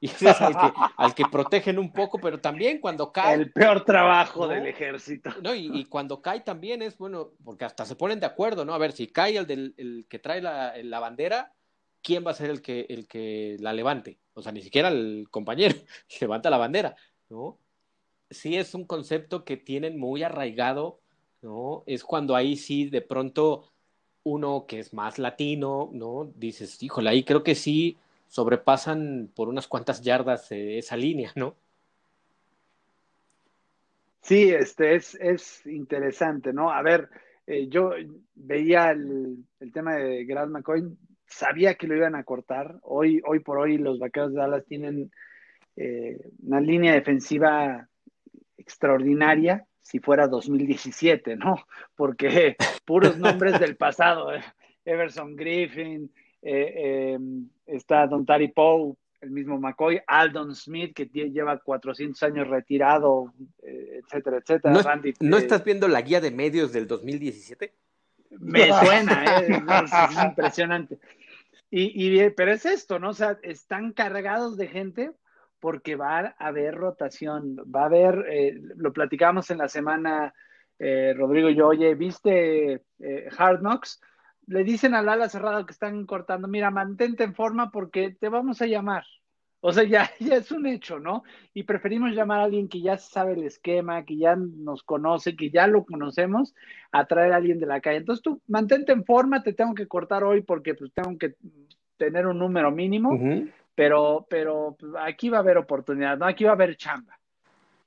Y 0.02 0.06
ese 0.06 0.30
es 0.30 0.40
al 0.40 0.54
que, 0.56 0.72
al 0.96 1.14
que 1.14 1.24
protegen 1.30 1.78
un 1.78 1.92
poco, 1.92 2.18
pero 2.18 2.40
también 2.40 2.80
cuando 2.80 3.12
cae. 3.12 3.34
El 3.34 3.52
peor 3.52 3.84
trabajo 3.84 4.48
del 4.48 4.66
ejército. 4.66 5.30
No, 5.42 5.54
y, 5.54 5.84
cuando 5.84 6.22
cae 6.22 6.40
también 6.40 6.80
es 6.80 6.96
bueno, 6.96 7.32
porque 7.44 7.66
hasta 7.66 7.84
se 7.84 7.96
ponen 7.96 8.18
de 8.18 8.26
acuerdo, 8.26 8.64
¿no? 8.64 8.72
A 8.72 8.78
ver, 8.78 8.92
si 8.92 9.08
cae 9.08 9.36
el, 9.36 9.46
del, 9.46 9.74
el 9.76 10.06
que 10.08 10.18
trae 10.18 10.40
la, 10.40 10.72
la, 10.82 11.00
bandera, 11.00 11.52
¿quién 12.02 12.26
va 12.26 12.30
a 12.30 12.34
ser 12.34 12.48
el 12.48 12.62
que, 12.62 12.86
el 12.88 13.06
que 13.06 13.58
la 13.60 13.74
levante? 13.74 14.18
O 14.32 14.40
sea, 14.40 14.52
ni 14.52 14.62
siquiera 14.62 14.88
el 14.88 15.28
compañero 15.30 15.76
levanta 16.20 16.48
la 16.48 16.56
bandera, 16.56 16.96
¿no? 17.28 17.58
Sí 18.30 18.56
es 18.56 18.74
un 18.74 18.84
concepto 18.86 19.44
que 19.44 19.58
tienen 19.58 19.98
muy 19.98 20.22
arraigado, 20.22 21.00
¿no? 21.42 21.82
Es 21.86 22.04
cuando 22.04 22.36
ahí 22.36 22.56
sí 22.56 22.88
de 22.88 23.02
pronto 23.02 23.70
uno 24.22 24.64
que 24.66 24.78
es 24.78 24.94
más 24.94 25.18
latino, 25.18 25.90
¿no? 25.92 26.32
Dices, 26.36 26.82
híjole, 26.82 27.10
ahí 27.10 27.22
creo 27.22 27.42
que 27.42 27.54
sí 27.54 27.98
sobrepasan 28.30 29.28
por 29.34 29.48
unas 29.48 29.66
cuantas 29.66 30.02
yardas 30.02 30.50
eh, 30.52 30.78
esa 30.78 30.96
línea, 30.96 31.32
¿no? 31.34 31.56
Sí, 34.22 34.50
este 34.50 34.94
es, 34.94 35.16
es 35.16 35.66
interesante, 35.66 36.52
¿no? 36.52 36.70
A 36.70 36.80
ver, 36.82 37.08
eh, 37.46 37.66
yo 37.68 37.90
veía 38.36 38.92
el, 38.92 39.44
tema 39.72 39.96
de 39.96 40.24
Grant 40.24 40.52
McCoy, 40.52 40.96
sabía 41.26 41.74
que 41.74 41.88
lo 41.88 41.96
iban 41.96 42.14
a 42.14 42.22
cortar. 42.22 42.76
Hoy, 42.82 43.20
hoy 43.26 43.40
por 43.40 43.58
hoy 43.58 43.78
los 43.78 43.98
vaqueros 43.98 44.32
de 44.32 44.38
Dallas 44.38 44.64
tienen 44.64 45.10
eh, 45.74 46.20
una 46.44 46.60
línea 46.60 46.94
defensiva 46.94 47.88
extraordinaria 48.56 49.66
si 49.82 49.98
fuera 49.98 50.28
2017, 50.28 51.34
¿no? 51.34 51.56
Porque 51.96 52.54
puros 52.84 53.18
nombres 53.18 53.58
del 53.58 53.76
pasado, 53.76 54.30
Everson 54.84 55.34
Griffin, 55.34 56.12
eh, 56.42 57.12
em, 57.14 57.48
está 57.66 58.06
Don 58.06 58.24
Tari 58.24 58.48
Poe, 58.48 58.94
el 59.20 59.30
mismo 59.30 59.58
McCoy, 59.58 60.00
Aldon 60.06 60.54
Smith, 60.54 60.94
que 60.94 61.06
lleva 61.06 61.58
400 61.58 62.22
años 62.22 62.48
retirado, 62.48 63.34
eh, 63.62 64.00
etcétera, 64.02 64.38
etcétera. 64.38 64.74
¿No, 65.20 65.36
eh, 65.36 65.40
estás 65.40 65.62
viendo 65.62 65.88
la 65.88 66.00
guía 66.00 66.20
de 66.20 66.30
medios 66.30 66.72
del 66.72 66.86
2017? 66.86 67.74
Me 68.30 68.68
suena, 68.68 69.36
es, 69.40 70.24
impresionante. 70.24 70.98
Y, 71.70 72.30
pero 72.30 72.52
es 72.52 72.64
esto, 72.64 72.98
¿no? 72.98 73.10
O 73.10 73.14
sea, 73.14 73.38
están 73.42 73.92
cargados 73.92 74.56
de 74.56 74.68
gente 74.68 75.12
porque 75.60 75.94
va 75.94 76.18
a 76.20 76.34
haber 76.38 76.74
rotación, 76.74 77.56
va 77.56 77.82
a 77.82 77.86
haber, 77.86 78.24
lo 78.76 78.92
platicamos 78.92 79.50
en 79.50 79.58
la 79.58 79.68
semana, 79.68 80.32
Rodrigo 80.78 81.50
y 81.50 81.54
yo, 81.54 81.68
oye, 81.68 81.94
¿viste 81.94 82.82
Hard 83.36 83.60
Knocks? 83.60 84.00
Le 84.50 84.64
dicen 84.64 84.94
al 84.94 85.08
ala 85.08 85.28
cerrado 85.28 85.64
que 85.64 85.72
están 85.72 86.04
cortando, 86.06 86.48
mira, 86.48 86.72
mantente 86.72 87.22
en 87.22 87.34
forma 87.34 87.70
porque 87.70 88.10
te 88.10 88.28
vamos 88.28 88.60
a 88.60 88.66
llamar. 88.66 89.04
O 89.60 89.72
sea, 89.72 89.84
ya, 89.84 90.10
ya 90.18 90.36
es 90.36 90.50
un 90.50 90.66
hecho, 90.66 90.98
¿no? 90.98 91.22
Y 91.54 91.62
preferimos 91.62 92.12
llamar 92.12 92.40
a 92.40 92.44
alguien 92.44 92.68
que 92.68 92.80
ya 92.80 92.96
sabe 92.98 93.34
el 93.34 93.44
esquema, 93.44 94.04
que 94.04 94.16
ya 94.16 94.34
nos 94.34 94.82
conoce, 94.82 95.36
que 95.36 95.50
ya 95.50 95.68
lo 95.68 95.84
conocemos, 95.84 96.52
a 96.90 97.04
traer 97.04 97.32
a 97.32 97.36
alguien 97.36 97.60
de 97.60 97.66
la 97.66 97.80
calle. 97.80 97.98
Entonces 97.98 98.24
tú 98.24 98.42
mantente 98.48 98.90
en 98.90 99.04
forma, 99.04 99.44
te 99.44 99.52
tengo 99.52 99.72
que 99.72 99.86
cortar 99.86 100.24
hoy 100.24 100.42
porque 100.42 100.74
pues 100.74 100.92
tengo 100.92 101.16
que 101.16 101.36
tener 101.96 102.26
un 102.26 102.38
número 102.38 102.72
mínimo, 102.72 103.10
pero, 103.76 104.26
pero 104.28 104.76
pues, 104.80 104.92
aquí 105.00 105.28
va 105.28 105.38
a 105.38 105.42
haber 105.42 105.58
oportunidad, 105.58 106.18
¿no? 106.18 106.26
Aquí 106.26 106.42
va 106.42 106.50
a 106.50 106.54
haber 106.54 106.76
chamba. 106.76 107.20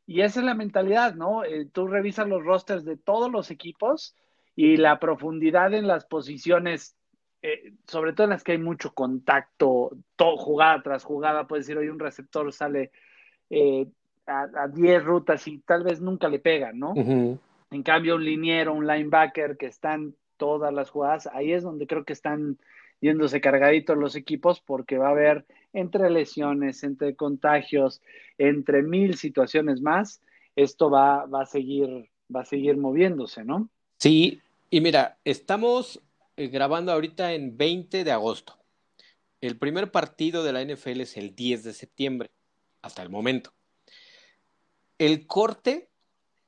Y 0.06 0.22
esa 0.22 0.40
es 0.40 0.46
la 0.46 0.54
mentalidad, 0.54 1.14
¿no? 1.16 1.44
Eh, 1.44 1.68
tú 1.70 1.88
revisas 1.88 2.28
los 2.28 2.42
rosters 2.44 2.86
de 2.86 2.96
todos 2.96 3.30
los 3.30 3.52
equipos 3.52 4.16
y 4.56 4.78
la 4.78 5.00
profundidad 5.00 5.74
en 5.74 5.88
las 5.88 6.06
posiciones, 6.06 6.96
eh, 7.42 7.74
sobre 7.88 8.14
todo 8.14 8.26
en 8.26 8.32
las 8.32 8.44
que 8.44 8.54
hay 8.54 8.58
mucho 8.58 8.94
contacto, 8.94 9.92
todo, 10.16 10.38
jugada 10.38 10.82
tras 10.84 11.04
jugada, 11.04 11.48
puedes 11.48 11.66
decir, 11.66 11.78
hoy 11.78 11.90
un 11.90 12.00
receptor 12.00 12.52
sale 12.54 12.92
eh, 13.50 13.88
a 14.26 14.68
10 14.68 15.04
rutas 15.04 15.48
y 15.48 15.60
tal 15.60 15.84
vez 15.84 16.00
nunca 16.00 16.30
le 16.30 16.40
pega, 16.40 16.72
¿no? 16.72 16.94
En 16.96 17.84
cambio, 17.84 18.16
un 18.16 18.24
liniero, 18.24 18.74
un 18.74 18.88
linebacker 18.88 19.58
que 19.58 19.66
están 19.66 20.16
todas 20.38 20.74
las 20.74 20.90
jugadas, 20.90 21.28
ahí 21.34 21.52
es 21.52 21.64
donde 21.64 21.88
creo 21.88 22.06
que 22.06 22.14
están 22.14 22.58
yéndose 23.02 23.42
cargaditos 23.42 23.98
los 23.98 24.16
equipos 24.16 24.62
porque 24.62 24.98
va 24.98 25.08
a 25.08 25.12
haber 25.12 25.46
entre 25.74 26.10
lesiones, 26.10 26.84
entre 26.84 27.16
contagios, 27.16 28.02
entre 28.38 28.82
mil 28.82 29.16
situaciones 29.16 29.82
más, 29.82 30.22
esto 30.56 30.90
va, 30.90 31.26
va 31.26 31.42
a 31.42 31.46
seguir, 31.46 32.10
va 32.34 32.42
a 32.42 32.46
seguir 32.46 32.78
moviéndose, 32.78 33.44
¿no? 33.44 33.70
Sí, 34.04 34.42
y 34.70 34.82
mira, 34.82 35.18
estamos 35.24 36.02
eh, 36.36 36.50
grabando 36.50 36.92
ahorita 36.92 37.32
en 37.36 37.56
20 37.56 38.04
de 38.04 38.12
agosto. 38.12 38.60
El 39.40 39.58
primer 39.58 39.94
partido 39.94 40.44
de 40.44 40.52
la 40.52 40.62
NFL 40.62 41.00
es 41.00 41.16
el 41.16 41.34
10 41.34 41.64
de 41.64 41.72
septiembre, 41.72 42.30
hasta 42.82 43.02
el 43.02 43.10
momento. 43.10 43.54
El 44.98 45.26
corte, 45.26 45.90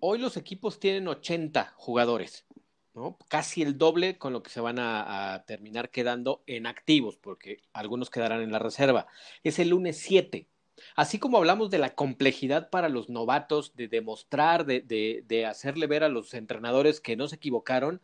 hoy 0.01 0.19
los 0.19 0.35
equipos 0.35 0.81
tienen 0.81 1.07
80 1.07 1.73
jugadores. 1.77 2.45
¿no? 2.93 3.17
Casi 3.29 3.61
el 3.61 3.77
doble 3.77 4.17
con 4.17 4.33
lo 4.33 4.43
que 4.43 4.49
se 4.49 4.59
van 4.59 4.77
a, 4.77 5.45
terminar 5.47 5.91
quedando 5.91 6.43
en 6.47 6.67
activos, 6.67 7.15
porque 7.15 7.61
algunos 7.71 8.09
quedarán 8.09 8.41
en 8.41 8.51
la 8.51 8.59
reserva. 8.59 9.07
Es 9.45 9.59
el 9.59 9.69
lunes 9.69 9.95
7. 9.99 10.45
Así 10.95 11.19
como 11.19 11.37
hablamos 11.37 11.69
de 11.69 11.77
la 11.77 11.95
complejidad 11.95 12.69
para 12.69 12.89
los 12.89 13.09
novatos, 13.09 13.75
de 13.75 13.87
demostrar, 13.87 14.65
de, 14.65 14.81
de, 15.25 15.45
hacerle 15.45 15.87
ver 15.87 16.03
a 16.03 16.09
los 16.09 16.33
entrenadores 16.33 16.99
que 16.99 17.15
no 17.15 17.27
se 17.27 17.37
equivocaron, 17.37 18.01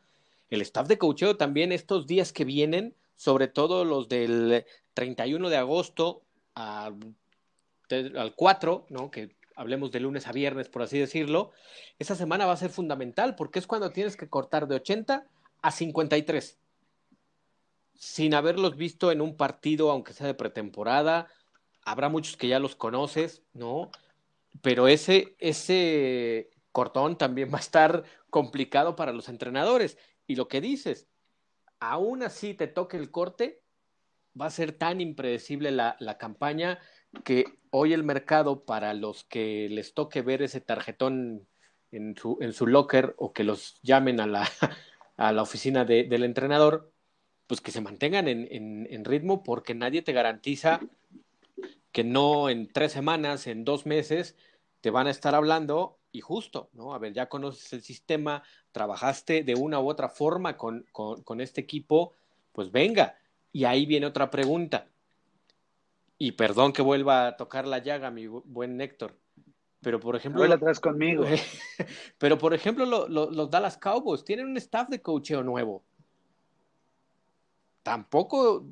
el 0.49 0.61
staff 0.61 0.87
de 0.87 0.97
coacheo 0.97 1.37
también 1.37 1.71
estos 1.71 2.07
días 2.07 2.33
que 2.33 2.45
vienen, 2.45 2.95
sobre 3.15 3.47
todo 3.47 3.85
los 3.85 4.09
del 4.09 4.65
31 4.93 5.49
de 5.49 5.57
agosto 5.57 6.23
al 6.55 7.15
4, 8.35 8.85
¿no? 8.89 9.11
que 9.11 9.35
hablemos 9.55 9.91
de 9.91 9.99
lunes 9.99 10.27
a 10.27 10.31
viernes, 10.31 10.69
por 10.69 10.81
así 10.81 10.97
decirlo, 10.97 11.51
esa 11.99 12.15
semana 12.15 12.45
va 12.45 12.53
a 12.53 12.57
ser 12.57 12.69
fundamental 12.69 13.35
porque 13.35 13.59
es 13.59 13.67
cuando 13.67 13.91
tienes 13.91 14.17
que 14.17 14.29
cortar 14.29 14.67
de 14.67 14.75
80 14.75 15.25
a 15.61 15.71
53, 15.71 16.57
sin 17.95 18.33
haberlos 18.33 18.75
visto 18.75 19.11
en 19.11 19.21
un 19.21 19.37
partido, 19.37 19.91
aunque 19.91 20.13
sea 20.13 20.27
de 20.27 20.33
pretemporada. 20.33 21.27
Habrá 21.83 22.09
muchos 22.09 22.37
que 22.37 22.47
ya 22.47 22.59
los 22.59 22.75
conoces, 22.75 23.43
¿no? 23.53 23.91
Pero 24.61 24.87
ese, 24.87 25.35
ese 25.39 26.51
cortón 26.71 27.17
también 27.17 27.51
va 27.51 27.57
a 27.57 27.61
estar 27.61 28.03
complicado 28.29 28.95
para 28.95 29.13
los 29.13 29.29
entrenadores. 29.29 29.97
Y 30.27 30.35
lo 30.35 30.47
que 30.47 30.61
dices, 30.61 31.07
aún 31.79 32.23
así 32.23 32.53
te 32.53 32.67
toque 32.67 32.97
el 32.97 33.11
corte, 33.11 33.61
va 34.39 34.45
a 34.45 34.51
ser 34.51 34.71
tan 34.71 35.01
impredecible 35.01 35.71
la, 35.71 35.95
la 35.99 36.17
campaña 36.17 36.79
que 37.23 37.45
hoy 37.71 37.93
el 37.93 38.03
mercado 38.03 38.63
para 38.63 38.93
los 38.93 39.23
que 39.23 39.67
les 39.69 39.93
toque 39.93 40.21
ver 40.21 40.41
ese 40.41 40.61
tarjetón 40.61 41.47
en 41.91 42.15
su, 42.15 42.37
en 42.41 42.53
su 42.53 42.67
locker 42.67 43.15
o 43.17 43.33
que 43.33 43.43
los 43.43 43.79
llamen 43.81 44.19
a 44.19 44.27
la, 44.27 44.47
a 45.17 45.31
la 45.31 45.41
oficina 45.41 45.85
de, 45.85 46.03
del 46.05 46.23
entrenador, 46.23 46.91
pues 47.47 47.61
que 47.61 47.71
se 47.71 47.81
mantengan 47.81 48.27
en, 48.27 48.47
en, 48.49 48.87
en, 48.89 49.05
ritmo 49.05 49.43
porque 49.43 49.75
nadie 49.75 50.01
te 50.01 50.13
garantiza 50.13 50.79
que 51.91 52.03
no 52.03 52.49
en 52.49 52.71
tres 52.71 52.91
semanas, 52.91 53.47
en 53.47 53.65
dos 53.65 53.85
meses, 53.85 54.35
te 54.81 54.89
van 54.89 55.07
a 55.07 55.11
estar 55.11 55.35
hablando 55.35 55.99
y 56.11 56.21
justo, 56.21 56.69
¿no? 56.73 56.93
A 56.93 56.99
ver, 56.99 57.13
ya 57.13 57.29
conoces 57.29 57.73
el 57.73 57.81
sistema, 57.81 58.43
trabajaste 58.71 59.43
de 59.43 59.55
una 59.55 59.79
u 59.79 59.89
otra 59.89 60.09
forma 60.09 60.57
con, 60.57 60.85
con, 60.91 61.23
con 61.23 61.41
este 61.41 61.61
equipo, 61.61 62.13
pues 62.51 62.71
venga. 62.71 63.17
Y 63.53 63.65
ahí 63.65 63.85
viene 63.85 64.05
otra 64.05 64.29
pregunta 64.31 64.87
y 66.21 66.33
perdón 66.33 66.71
que 66.71 66.83
vuelva 66.83 67.25
a 67.25 67.35
tocar 67.35 67.65
la 67.65 67.79
llaga, 67.79 68.11
mi 68.11 68.27
buen 68.27 68.77
Néctor. 68.77 69.17
Pero 69.79 69.99
por 69.99 70.15
ejemplo. 70.15 70.37
Vuelve 70.37 70.53
atrás 70.53 70.79
conmigo. 70.79 71.25
pero 72.19 72.37
por 72.37 72.53
ejemplo, 72.53 72.85
lo, 72.85 73.07
lo, 73.07 73.31
los 73.31 73.49
Dallas 73.49 73.75
Cowboys 73.75 74.23
tienen 74.23 74.45
un 74.45 74.57
staff 74.57 74.87
de 74.89 75.01
cocheo 75.01 75.41
nuevo. 75.41 75.83
Tampoco, 77.81 78.67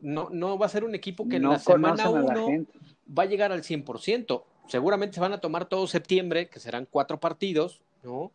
no, 0.00 0.28
no 0.30 0.58
va 0.58 0.66
a 0.66 0.70
ser 0.70 0.84
un 0.84 0.94
equipo 0.94 1.28
que 1.28 1.36
en 1.36 1.44
la 1.44 1.58
semana 1.58 2.10
uno 2.10 2.66
va 3.06 3.22
a 3.24 3.26
llegar 3.26 3.52
al 3.52 3.62
100%. 3.62 4.44
Seguramente 4.68 5.14
se 5.14 5.20
van 5.20 5.32
a 5.32 5.40
tomar 5.40 5.66
todo 5.66 5.86
septiembre, 5.86 6.48
que 6.48 6.60
serán 6.60 6.86
cuatro 6.90 7.20
partidos, 7.20 7.80
¿no? 8.02 8.32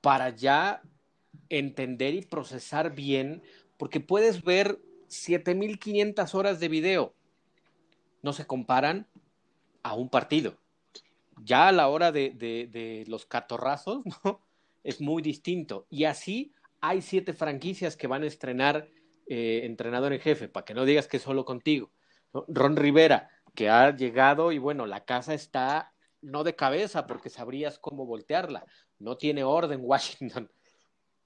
Para 0.00 0.30
ya 0.30 0.82
entender 1.48 2.14
y 2.14 2.22
procesar 2.22 2.94
bien, 2.94 3.42
porque 3.76 4.00
puedes 4.00 4.42
ver 4.42 4.78
7500 5.08 6.34
horas 6.34 6.60
de 6.60 6.68
video 6.68 7.14
no 8.22 8.32
se 8.32 8.46
comparan 8.46 9.06
a 9.82 9.94
un 9.94 10.08
partido. 10.08 10.56
Ya 11.42 11.68
a 11.68 11.72
la 11.72 11.88
hora 11.88 12.12
de, 12.12 12.30
de, 12.30 13.04
los 13.08 13.26
catorrazos, 13.26 14.02
¿no? 14.24 14.40
Es 14.84 15.00
muy 15.00 15.22
distinto. 15.22 15.86
Y 15.90 16.04
así 16.04 16.52
hay 16.80 17.02
siete 17.02 17.32
franquicias 17.32 17.96
que 17.96 18.06
van 18.06 18.22
a 18.22 18.26
estrenar 18.26 18.88
eh, 19.30 19.64
entrenador 19.64 20.12
en 20.12 20.20
jefe, 20.20 20.48
para 20.48 20.64
que 20.64 20.74
no 20.74 20.84
digas 20.84 21.06
que 21.06 21.18
es 21.18 21.22
solo 21.22 21.44
contigo. 21.44 21.90
Ron 22.32 22.76
Rivera, 22.76 23.30
que 23.54 23.70
ha 23.70 23.94
llegado 23.94 24.52
y 24.52 24.58
bueno, 24.58 24.86
la 24.86 25.04
casa 25.04 25.34
está 25.34 25.92
no 26.20 26.44
de 26.44 26.56
cabeza 26.56 27.06
porque 27.06 27.30
sabrías 27.30 27.78
cómo 27.78 28.06
voltearla. 28.06 28.66
No 28.98 29.16
tiene 29.16 29.44
orden 29.44 29.80
Washington. 29.84 30.50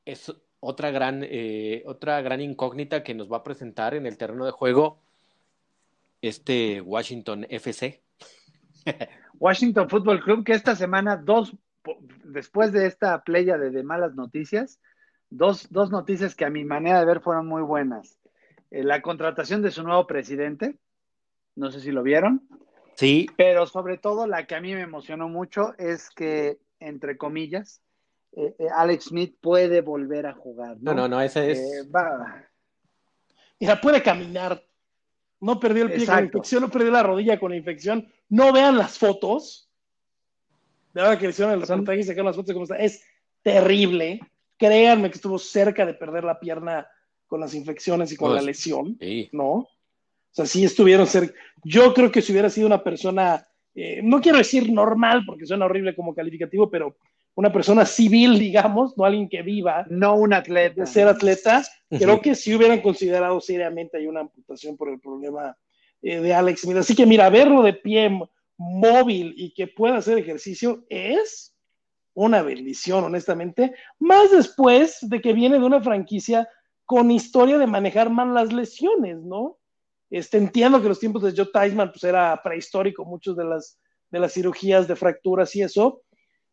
Es 0.05 0.33
otra 0.61 0.91
gran, 0.91 1.23
eh, 1.25 1.83
otra 1.87 2.21
gran 2.21 2.41
incógnita 2.41 3.03
que 3.03 3.15
nos 3.15 3.33
va 3.33 3.39
a 3.39 3.43
presentar 3.43 3.95
en 3.95 4.07
el 4.07 4.19
terreno 4.19 4.45
de 4.45 4.53
juego 4.53 5.01
este 6.21 6.83
Washington 6.83 7.47
FC. 7.49 8.03
Washington 9.39 9.89
Football 9.89 10.23
Club, 10.23 10.45
que 10.45 10.53
esta 10.53 10.77
semana, 10.77 11.17
dos, 11.17 11.57
después 12.25 12.71
de 12.73 12.87
esta 12.87 13.25
playa 13.25 13.57
de, 13.57 13.83
malas 13.83 14.15
noticias, 14.15 14.79
dos, 15.31 15.71
dos, 15.71 15.91
noticias 15.91 16.35
que 16.35 16.45
a 16.45 16.51
mi 16.51 16.65
manera 16.65 17.01
de 17.01 17.07
ver 17.07 17.21
fueron 17.21 17.47
muy 17.47 17.63
buenas. 17.63 18.19
Eh, 18.71 18.83
la 18.83 19.03
contratación 19.03 19.63
de 19.63 19.71
su 19.71 19.83
nuevo 19.83 20.07
presidente, 20.07 20.77
no 21.57 21.71
sé 21.71 21.81
si 21.81 21.91
lo 21.91 22.03
vieron. 22.03 22.47
Sí. 22.95 23.27
Pero 23.37 23.67
sobre 23.67 23.99
todo 23.99 24.27
la 24.27 24.47
que 24.47 24.55
a 24.55 24.61
mí 24.61 24.75
me 24.75 24.83
emocionó 24.83 25.29
mucho 25.29 25.75
es 25.79 26.11
que, 26.11 26.59
entre 26.81 27.17
comillas, 27.17 27.83
eh, 28.33 28.55
eh, 28.59 28.67
Alex 28.75 29.07
Smith 29.07 29.37
puede 29.41 29.81
volver 29.81 30.27
a 30.27 30.35
jugar. 30.35 30.77
No, 30.81 30.95
no, 30.95 31.09
no, 31.09 31.21
ese 31.21 31.53
es. 31.53 31.89
Va... 31.95 32.45
Mira, 33.59 33.81
puede 33.81 34.03
caminar 34.03 34.63
no 35.45 35.61
perdió 35.61 35.85
el 35.85 35.93
pie 35.93 36.07
con 36.07 36.15
con 36.15 36.25
infección, 36.25 36.63
no 36.63 36.71
perdió 36.71 36.91
la 36.91 37.03
rodilla 37.03 37.39
con 37.39 37.53
infección. 37.53 38.09
No 38.31 38.51
vean 38.51 38.79
las 38.79 38.99
fotos. 38.99 39.69
De 40.95 41.03
ahora 41.03 41.19
que 41.19 41.29
hicieron 41.29 41.53
el 41.53 41.61
reportaje 41.61 42.01
y 42.01 42.03
sacaron 42.03 42.27
las 42.27 42.37
fotos 42.37 42.55
cómo 42.55 42.63
está. 42.63 42.77
Es 42.77 43.05
terrible. 43.43 44.21
Créanme 44.59 45.11
que 45.11 45.17
estuvo 45.17 45.39
cerca 45.39 45.85
de 45.85 45.95
perder 45.95 46.25
la 46.25 46.39
pierna 46.39 46.87
con 47.27 47.41
las 47.41 47.55
infecciones 47.55 48.13
y 48.13 48.17
con 48.17 48.31
la 48.31 48.37
pues, 48.37 48.47
lesión. 48.47 48.99
¿No? 49.33 49.53
O 49.55 49.69
sea, 50.31 50.47
sí 50.47 50.65
estuvieron 50.65 51.07
cerca. 51.07 51.35
Yo 51.65 51.95
creo 51.95 52.11
que 52.11 52.23
si 52.23 52.33
hubiera 52.33 52.51
sido 52.51 52.67
una 52.67 52.83
persona, 52.83 53.47
eh, 53.75 54.01
no 54.03 54.21
quiero 54.21 54.39
decir 54.39 54.71
normal, 54.73 55.23
porque 55.27 55.47
suena 55.47 55.65
horrible 55.65 55.95
como 55.95 56.15
calificativo, 56.15 56.71
pero 56.71 56.97
una 57.35 57.53
persona 57.53 57.85
civil, 57.85 58.39
digamos, 58.39 58.97
no 58.97 59.05
alguien 59.05 59.29
que 59.29 59.43
viva. 59.43 59.87
No 59.89 60.17
un 60.17 60.33
atleta. 60.33 60.83
De 60.83 60.87
ser 60.87 61.09
atleta. 61.09 61.65
Creo 61.89 62.21
que 62.21 62.35
si 62.35 62.55
hubieran 62.55 62.81
considerado 62.81 63.41
seriamente 63.41 63.99
hay 63.99 64.07
una 64.07 64.21
amputación 64.21 64.77
por 64.77 64.89
el 64.89 65.01
problema 65.01 65.57
eh, 66.03 66.21
de 66.21 66.35
Alex 66.35 66.63
Smith. 66.63 66.79
Así 66.79 66.95
que 66.95 67.07
mira, 67.07 67.31
verlo 67.31 67.63
de 67.63 67.73
pie 67.73 68.11
móvil 68.57 69.35
y 69.37 69.53
que 69.55 69.67
pueda 69.67 69.97
hacer 69.97 70.19
ejercicio 70.19 70.85
es 70.89 71.54
una 72.15 72.43
bendición, 72.43 73.05
honestamente. 73.05 73.75
Más 73.99 74.31
después 74.31 74.99
de 75.03 75.21
que 75.21 75.33
viene 75.33 75.59
de 75.59 75.65
una 75.65 75.83
franquicia 75.83 76.49
con 76.87 77.11
historia 77.11 77.59
de 77.59 77.67
manejar 77.67 78.11
mal 78.11 78.35
las 78.35 78.53
lesiones, 78.53 79.23
¿no? 79.23 79.59
Este, 80.11 80.39
entiendo 80.39 80.81
que 80.81 80.89
los 80.89 81.01
tiempos 81.01 81.23
de 81.23 81.33
Joe 81.37 81.51
Theismann 81.53 81.91
pues 81.91 82.05
era 82.05 82.41
prehistórico, 82.43 83.05
muchos 83.05 83.37
de 83.37 83.45
las, 83.45 83.81
de 84.11 84.21
las 84.21 84.33
cirugías 84.33 84.87
de 84.87 84.97
fracturas 84.97 85.55
y 85.57 85.63
eso, 85.63 86.03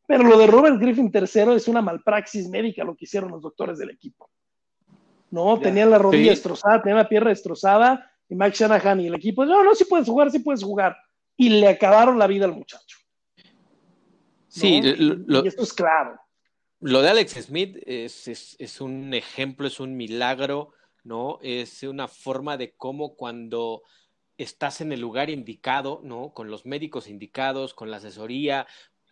pero 0.08 0.24
lo 0.24 0.38
de 0.38 0.47
Robert 0.47 0.80
Griffin 0.80 1.12
III 1.13 1.56
es 1.56 1.67
una 1.67 1.82
malpraxis 1.82 2.50
médica 2.50 2.84
lo 2.84 2.95
que 2.95 3.06
hicieron 3.06 3.32
los 3.32 3.41
doctores 3.41 3.78
del 3.78 3.91
equipo. 3.91 4.30
No, 5.30 5.60
tenían 5.60 5.89
la 5.89 5.97
rodilla 5.97 6.32
destrozada, 6.32 6.82
tenían 6.82 6.97
la 6.97 7.08
pierna 7.08 7.30
destrozada, 7.30 8.12
y 8.28 8.36
Mike 8.36 8.58
Shanahan 8.58 9.00
y 9.02 9.08
el 9.08 9.15
equipo, 9.15 9.45
no, 9.45 9.63
no, 9.63 9.76
sí 9.76 9.86
puedes 9.86 10.08
jugar, 10.08 10.32
sí 10.32 10.39
puedes 10.39 10.63
jugar. 10.63 10.97
Y 11.38 11.50
le 11.50 11.67
acabaron 11.69 12.19
la 12.19 12.28
vida 12.28 12.45
al 12.45 12.54
muchacho. 12.54 12.97
Sí, 14.51 14.81
y, 14.83 15.47
esto 15.47 15.63
es 15.63 15.73
claro. 15.73 16.19
Lo 16.81 17.01
de 17.01 17.09
Alex 17.09 17.45
Smith 17.45 17.77
es, 17.85 18.27
es, 18.27 18.57
es, 18.59 18.81
un 18.81 19.13
ejemplo, 19.13 19.65
es 19.65 19.79
un 19.79 19.95
milagro, 19.95 20.73
¿no? 21.05 21.39
Es 21.41 21.83
una 21.83 22.09
forma 22.09 22.57
de 22.57 22.73
cómo 22.75 23.15
cuando 23.15 23.83
estás 24.37 24.81
en 24.81 24.91
el 24.91 24.99
lugar 24.99 25.29
indicado, 25.29 26.01
¿no? 26.03 26.33
Con 26.33 26.51
los 26.51 26.65
médicos 26.65 27.07
indicados, 27.07 27.73
con 27.73 27.89
la 27.91 27.97
asesoría, 27.97 28.67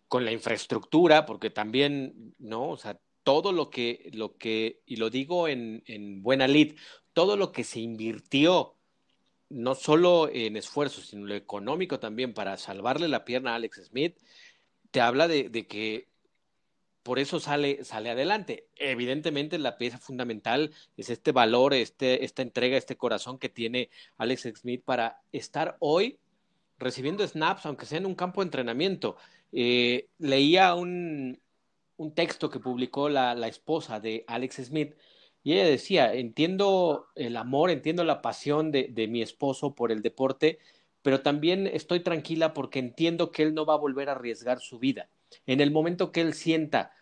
con 0.08 0.26
la 0.26 0.32
infraestructura, 0.32 1.24
porque 1.24 1.48
también, 1.48 2.34
¿no? 2.38 2.68
O 2.68 2.76
sea, 2.76 3.00
todo 3.22 3.52
lo 3.52 3.70
que, 3.70 4.10
lo 4.12 4.36
que 4.36 4.82
y 4.84 4.96
lo 4.96 5.08
digo 5.08 5.48
en, 5.48 5.82
en 5.86 6.22
buena 6.22 6.48
lid, 6.48 6.76
todo 7.14 7.38
lo 7.38 7.50
que 7.50 7.64
se 7.64 7.80
invirtió, 7.80 8.76
no 9.48 9.74
solo 9.74 10.28
en 10.30 10.56
esfuerzos, 10.56 11.06
sino 11.06 11.24
lo 11.24 11.34
económico 11.34 11.98
también 11.98 12.34
para 12.34 12.58
salvarle 12.58 13.08
la 13.08 13.24
pierna 13.24 13.52
a 13.52 13.54
Alex 13.54 13.86
Smith, 13.86 14.18
te 14.90 15.00
habla 15.00 15.28
de, 15.28 15.50
que 15.66 16.08
por 17.02 17.18
eso 17.18 17.40
sale, 17.40 17.84
sale 17.84 18.10
adelante. 18.10 18.68
Evidentemente 18.76 19.58
la 19.58 19.78
pieza 19.78 19.98
fundamental 19.98 20.72
es 20.96 21.10
este 21.10 21.32
valor, 21.32 21.74
este, 21.74 22.24
esta 22.24 22.42
entrega, 22.42 22.76
este 22.76 22.96
corazón 22.96 23.38
que 23.38 23.48
tiene 23.48 23.90
Alex 24.18 24.48
Smith 24.56 24.82
para 24.84 25.20
estar 25.32 25.76
hoy 25.80 26.18
recibiendo 26.78 27.26
snaps, 27.26 27.66
aunque 27.66 27.86
sea 27.86 27.98
en 27.98 28.06
un 28.06 28.14
campo 28.14 28.40
de 28.40 28.46
entrenamiento. 28.46 29.16
Eh, 29.52 30.08
leía 30.18 30.74
un, 30.74 31.40
un, 31.96 32.14
texto 32.14 32.50
que 32.50 32.60
publicó 32.60 33.08
la, 33.08 33.34
la, 33.34 33.48
esposa 33.48 34.00
de 34.00 34.24
Alex 34.28 34.56
Smith 34.64 34.94
y 35.42 35.54
ella 35.54 35.64
decía, 35.64 36.14
entiendo 36.14 37.08
el 37.14 37.36
amor, 37.36 37.70
entiendo 37.70 38.04
la 38.04 38.22
pasión 38.22 38.70
de, 38.70 38.88
de 38.90 39.08
mi 39.08 39.22
esposo 39.22 39.74
por 39.74 39.90
el 39.90 40.02
deporte, 40.02 40.58
pero 41.02 41.20
también 41.22 41.66
estoy 41.66 42.00
tranquila 42.00 42.52
porque 42.54 42.78
entiendo 42.78 43.30
que 43.30 43.42
él 43.42 43.54
no 43.54 43.64
va 43.66 43.74
a 43.74 43.78
volver 43.78 44.08
a 44.08 44.12
arriesgar 44.12 44.60
su 44.60 44.78
vida. 44.78 45.08
En 45.46 45.60
el 45.60 45.70
momento 45.70 46.12
que 46.12 46.20
él 46.20 46.34
sienta 46.34 46.92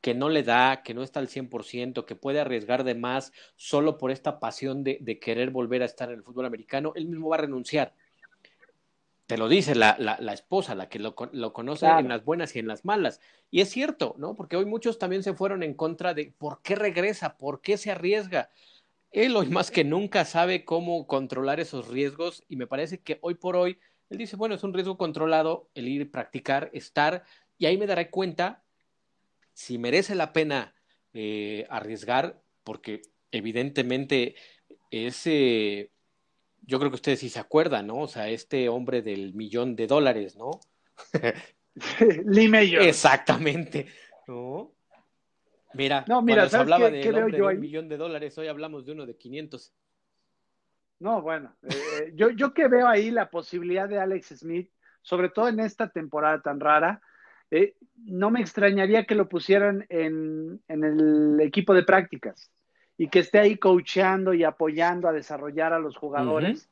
que 0.00 0.14
no 0.14 0.28
le 0.28 0.42
da, 0.42 0.82
que 0.82 0.94
no 0.94 1.02
está 1.02 1.20
al 1.20 1.28
100%, 1.28 2.04
que 2.04 2.14
puede 2.14 2.38
arriesgar 2.40 2.84
de 2.84 2.94
más 2.94 3.32
solo 3.56 3.98
por 3.98 4.10
esta 4.10 4.38
pasión 4.38 4.84
de, 4.84 4.98
de 5.00 5.18
querer 5.18 5.50
volver 5.50 5.82
a 5.82 5.86
estar 5.86 6.10
en 6.10 6.16
el 6.16 6.22
fútbol 6.22 6.46
americano, 6.46 6.92
él 6.94 7.06
mismo 7.06 7.28
va 7.30 7.36
a 7.36 7.40
renunciar. 7.40 7.94
Te 9.26 9.36
lo 9.36 9.48
dice 9.48 9.74
la, 9.74 9.96
la, 9.98 10.16
la 10.20 10.32
esposa, 10.32 10.76
la 10.76 10.88
que 10.88 11.00
lo, 11.00 11.16
lo 11.32 11.52
conoce 11.52 11.80
Claro. 11.86 11.98
en 11.98 12.08
las 12.08 12.24
buenas 12.24 12.54
y 12.54 12.60
en 12.60 12.68
las 12.68 12.84
malas. 12.84 13.20
Y 13.50 13.60
es 13.60 13.68
cierto, 13.70 14.14
¿no? 14.18 14.36
Porque 14.36 14.56
hoy 14.56 14.66
muchos 14.66 14.98
también 15.00 15.24
se 15.24 15.34
fueron 15.34 15.64
en 15.64 15.74
contra 15.74 16.14
de 16.14 16.32
por 16.38 16.62
qué 16.62 16.76
regresa, 16.76 17.36
por 17.36 17.60
qué 17.60 17.76
se 17.76 17.90
arriesga. 17.90 18.50
Él 19.16 19.34
hoy 19.34 19.48
más 19.48 19.70
que 19.70 19.82
nunca 19.82 20.26
sabe 20.26 20.66
cómo 20.66 21.06
controlar 21.06 21.58
esos 21.58 21.88
riesgos 21.88 22.44
y 22.50 22.56
me 22.56 22.66
parece 22.66 23.00
que 23.00 23.16
hoy 23.22 23.34
por 23.34 23.56
hoy 23.56 23.78
él 24.10 24.18
dice, 24.18 24.36
bueno, 24.36 24.54
es 24.54 24.62
un 24.62 24.74
riesgo 24.74 24.98
controlado 24.98 25.70
el 25.74 25.88
ir, 25.88 26.10
practicar, 26.10 26.68
estar 26.74 27.24
y 27.56 27.64
ahí 27.64 27.78
me 27.78 27.86
daré 27.86 28.10
cuenta 28.10 28.62
si 29.54 29.78
merece 29.78 30.14
la 30.14 30.34
pena 30.34 30.74
eh, 31.14 31.66
arriesgar, 31.70 32.42
porque 32.62 33.00
evidentemente 33.30 34.34
ese, 34.90 35.92
yo 36.60 36.78
creo 36.78 36.90
que 36.90 36.96
ustedes 36.96 37.20
sí 37.20 37.30
se 37.30 37.40
acuerdan, 37.40 37.86
¿no? 37.86 38.00
O 38.00 38.08
sea, 38.08 38.28
este 38.28 38.68
hombre 38.68 39.00
del 39.00 39.32
millón 39.32 39.76
de 39.76 39.86
dólares, 39.86 40.36
¿no? 40.36 40.60
Lee 42.26 42.48
Mayor. 42.48 42.82
Exactamente, 42.82 43.86
¿no? 44.28 44.75
Mira, 45.76 46.04
No, 46.08 46.22
mira, 46.22 46.42
cuando 46.42 46.48
se 46.48 46.56
¿sabes 46.56 46.62
hablaba 46.72 46.90
qué- 46.90 47.00
qué 47.00 47.12
veo 47.12 47.28
de 47.28 47.42
un 47.42 47.60
millón 47.60 47.88
de 47.88 47.96
dólares, 47.96 48.36
hoy 48.38 48.48
hablamos 48.48 48.86
de 48.86 48.92
uno 48.92 49.06
de 49.06 49.16
500. 49.16 49.72
No, 50.98 51.20
bueno, 51.20 51.54
eh, 51.62 52.12
yo, 52.14 52.30
yo 52.30 52.54
que 52.54 52.68
veo 52.68 52.88
ahí 52.88 53.10
la 53.10 53.28
posibilidad 53.28 53.86
de 53.88 53.98
Alex 54.00 54.28
Smith, 54.38 54.70
sobre 55.02 55.28
todo 55.28 55.48
en 55.48 55.60
esta 55.60 55.90
temporada 55.90 56.40
tan 56.40 56.58
rara, 56.58 57.02
eh, 57.50 57.76
no 57.96 58.30
me 58.30 58.40
extrañaría 58.40 59.04
que 59.04 59.14
lo 59.14 59.28
pusieran 59.28 59.84
en, 59.90 60.60
en 60.68 60.84
el 60.84 61.40
equipo 61.42 61.74
de 61.74 61.82
prácticas 61.82 62.50
y 62.96 63.08
que 63.08 63.18
esté 63.20 63.38
ahí 63.38 63.56
coacheando 63.58 64.32
y 64.32 64.42
apoyando 64.42 65.06
a 65.06 65.12
desarrollar 65.12 65.74
a 65.74 65.78
los 65.78 65.96
jugadores. 65.96 66.70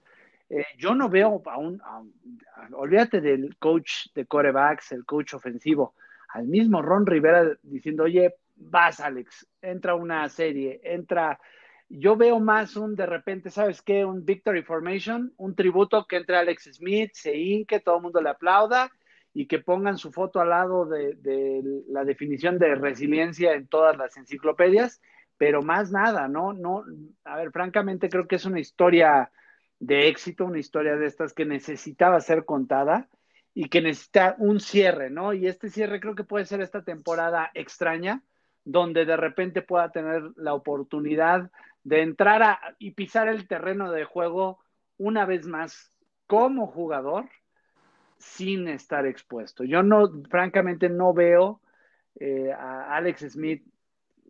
Eh, 0.49 0.65
yo 0.79 0.95
no 0.95 1.09
veo 1.11 1.43
a 1.45 1.59
un, 1.59 1.81
a 1.83 1.99
un- 1.99 2.41
a- 2.57 2.69
olvídate 2.77 3.21
del 3.21 3.57
coach 3.59 4.07
de 4.15 4.25
corebacks, 4.25 4.93
el 4.93 5.05
coach 5.05 5.35
ofensivo, 5.35 5.95
al 6.31 6.47
mismo 6.49 6.81
Ron 6.81 7.05
Rivera 7.07 7.57
diciendo, 7.63 8.05
oye, 8.05 8.35
vas 8.57 9.01
Alex, 9.01 9.47
entra 9.61 9.95
una 9.95 10.29
serie, 10.29 10.81
entra 10.85 11.39
yo 11.89 12.17
veo 12.17 12.41
más 12.41 12.77
un 12.77 12.97
de 12.97 13.07
repente, 13.07 13.51
¿sabes 13.51 13.83
qué? 13.83 14.05
Un 14.05 14.25
Victory 14.25 14.63
Formation, 14.63 15.33
un 15.37 15.55
tributo 15.55 16.07
que 16.07 16.17
entre 16.17 16.37
Alex 16.37 16.71
Smith, 16.75 17.11
se 17.15 17.37
hinque, 17.37 17.81
todo 17.81 17.97
el 17.97 18.03
mundo 18.03 18.21
le 18.21 18.31
aplauda 18.31 18.91
y 19.33 19.47
que 19.47 19.59
pongan 19.59 19.99
su 19.99 20.11
foto 20.11 20.41
al 20.41 20.51
lado 20.51 20.87
de, 20.87 21.15
de 21.15 21.63
la 21.89 22.05
definición 22.05 22.59
de 22.59 22.75
resiliencia 22.75 23.53
en 23.53 23.67
todas 23.69 23.97
las 23.97 24.17
enciclopedias, 24.17 25.03
pero 25.37 25.63
más 25.63 25.91
nada, 25.91 26.29
¿no? 26.29 26.53
No, 26.53 26.85
a 27.25 27.37
ver, 27.37 27.51
francamente 27.51 28.09
creo 28.09 28.27
que 28.27 28.37
es 28.37 28.45
una 28.45 28.61
historia 28.61 29.31
de 29.79 30.09
éxito, 30.09 30.47
una 30.47 30.59
historia 30.59 30.97
de 30.97 31.07
estas 31.07 31.35
que 31.35 31.45
necesitaba 31.45 32.21
ser 32.21 32.45
contada 32.45 33.09
y 33.53 33.69
que 33.69 33.83
necesita 33.83 34.37
un 34.39 34.61
cierre, 34.61 35.11
¿no? 35.11 35.33
Y 35.33 35.47
este 35.47 35.69
cierre 35.69 36.01
creo 36.01 36.15
que 36.15 36.25
puede 36.25 36.47
ser 36.47 36.61
esta 36.61 36.83
temporada 36.85 37.51
extraña, 37.55 38.23
donde 38.65 39.05
de 39.05 39.17
repente 39.17 39.63
pueda 39.63 39.91
tener 39.91 40.23
la 40.37 40.55
oportunidad 40.55 41.51
de 41.83 42.03
entrar 42.03 42.43
a, 42.43 42.61
y 42.79 42.93
pisar 42.93 43.29
el 43.29 43.47
terreno 43.47 43.91
de 43.93 44.05
juego 44.05 44.59
una 44.97 45.27
vez 45.27 45.47
más 45.47 45.91
como 46.27 46.67
jugador 46.67 47.27
sin 48.19 48.69
estar 48.69 49.07
expuesto. 49.07 49.65
Yo 49.65 49.83
no, 49.83 50.11
francamente, 50.31 50.89
no 50.89 51.13
veo 51.13 51.61
eh, 52.19 52.51
a 52.53 52.97
Alex 52.97 53.33
Smith 53.33 53.63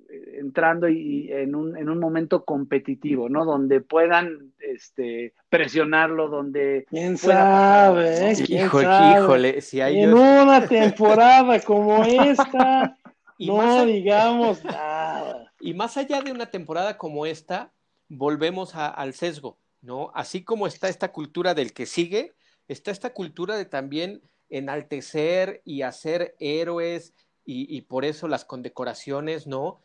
eh, 0.09 0.39
entrando 0.41 0.89
y, 0.89 0.97
y 1.29 1.33
en, 1.33 1.55
un, 1.55 1.77
en 1.77 1.89
un 1.89 2.01
momento 2.01 2.45
competitivo, 2.45 3.29
¿no? 3.29 3.45
Donde 3.45 3.81
puedan 3.81 4.53
este, 4.59 5.35
presionarlo, 5.49 6.29
donde 6.29 6.87
¿Quién 6.91 7.17
sabe? 7.19 7.95
pasar, 7.95 7.95
¿no? 8.21 8.31
eh? 8.31 8.35
¿Quién 8.45 8.67
Híjole, 8.67 8.85
sabe? 8.85 9.21
híjole, 9.23 9.61
si 9.61 9.81
hay 9.81 10.01
En 10.03 10.15
una 10.15 10.67
temporada 10.67 11.61
como 11.61 12.03
esta, 12.05 12.97
Y 13.39 13.51
más 13.51 13.67
no 13.67 13.83
allá- 13.83 13.85
digamos 13.87 14.65
nada. 14.65 15.53
Y 15.61 15.75
más 15.75 15.97
allá 15.97 16.21
de 16.23 16.33
una 16.33 16.47
temporada 16.51 16.97
como 16.99 17.27
esta, 17.27 17.73
volvemos 18.09 18.75
a- 18.75 18.89
al 18.89 19.15
sesgo, 19.15 19.59
¿no? 19.81 20.11
Así 20.15 20.45
como 20.45 20.67
está 20.67 20.89
esta 20.89 21.13
cultura 21.13 21.55
del 21.55 21.73
que 21.73 21.87
sigue, 21.87 22.35
está 22.69 22.91
esta 22.91 23.13
cultura 23.13 23.57
de 23.57 23.65
también 23.65 24.23
enaltecer 24.51 25.63
y 25.65 25.83
hacer 25.83 26.37
héroes 26.39 27.15
y, 27.45 27.75
y 27.77 27.83
por 27.83 28.05
eso 28.05 28.29
las 28.29 28.45
condecoraciones, 28.45 29.47
¿no? 29.47 29.81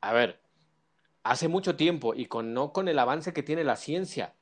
A 0.00 0.12
ver, 0.12 0.40
hace 1.22 1.48
mucho 1.48 1.76
tiempo 1.76 2.14
y 2.14 2.26
con 2.26 2.54
no 2.54 2.72
con 2.72 2.88
el 2.88 2.98
avance 2.98 3.32
que 3.32 3.42
tiene 3.42 3.64
la 3.64 3.76
ciencia, 3.76 4.34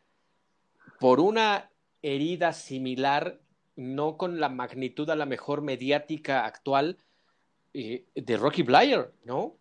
por 1.00 1.20
una 1.20 1.70
herida 2.02 2.52
similar, 2.52 3.40
no 3.76 4.16
con 4.16 4.40
la 4.40 4.48
magnitud 4.48 5.08
a 5.10 5.16
la 5.16 5.26
mejor 5.26 5.60
mediática 5.62 6.44
actual 6.44 6.98
eh, 7.78 8.04
de 8.14 8.36
Rocky 8.36 8.62
Blyer, 8.62 9.10
¿no? 9.24 9.56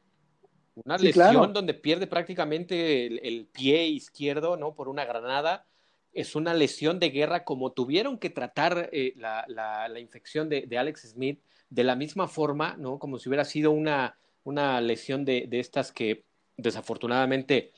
Una 0.84 0.98
Sí, 0.98 1.06
lesión 1.08 1.32
claro. 1.32 1.48
donde 1.48 1.74
pierde 1.74 2.08
prácticamente 2.08 3.06
el, 3.08 3.20
el 3.24 3.46
pie 3.46 3.88
izquierdo, 3.88 4.58
¿no? 4.58 4.74
Por 4.74 4.88
una 4.90 5.06
granada. 5.06 5.66
Es 6.14 6.36
una 6.36 6.54
lesión 6.54 7.00
de 7.00 7.10
guerra 7.10 7.44
como 7.44 7.72
tuvieron 7.74 8.18
que 8.18 8.30
tratar 8.30 8.90
eh, 8.94 9.14
la, 9.18 9.44
la- 9.48 9.88
la 9.90 10.00
infección 10.00 10.48
de, 10.50 10.62
de 10.68 10.78
Alex 10.78 11.10
Smith 11.12 11.40
de 11.70 11.84
la 11.84 11.96
misma 11.96 12.28
forma, 12.28 12.76
¿no? 12.78 13.00
Como 13.00 13.20
si 13.20 13.28
hubiera 13.30 13.44
sido 13.44 13.72
una, 13.72 14.16
una 14.46 14.80
lesión 14.82 15.26
de, 15.26 15.46
de 15.48 15.60
estas 15.60 15.92
que 15.92 16.24
desafortunadamente 16.58 17.72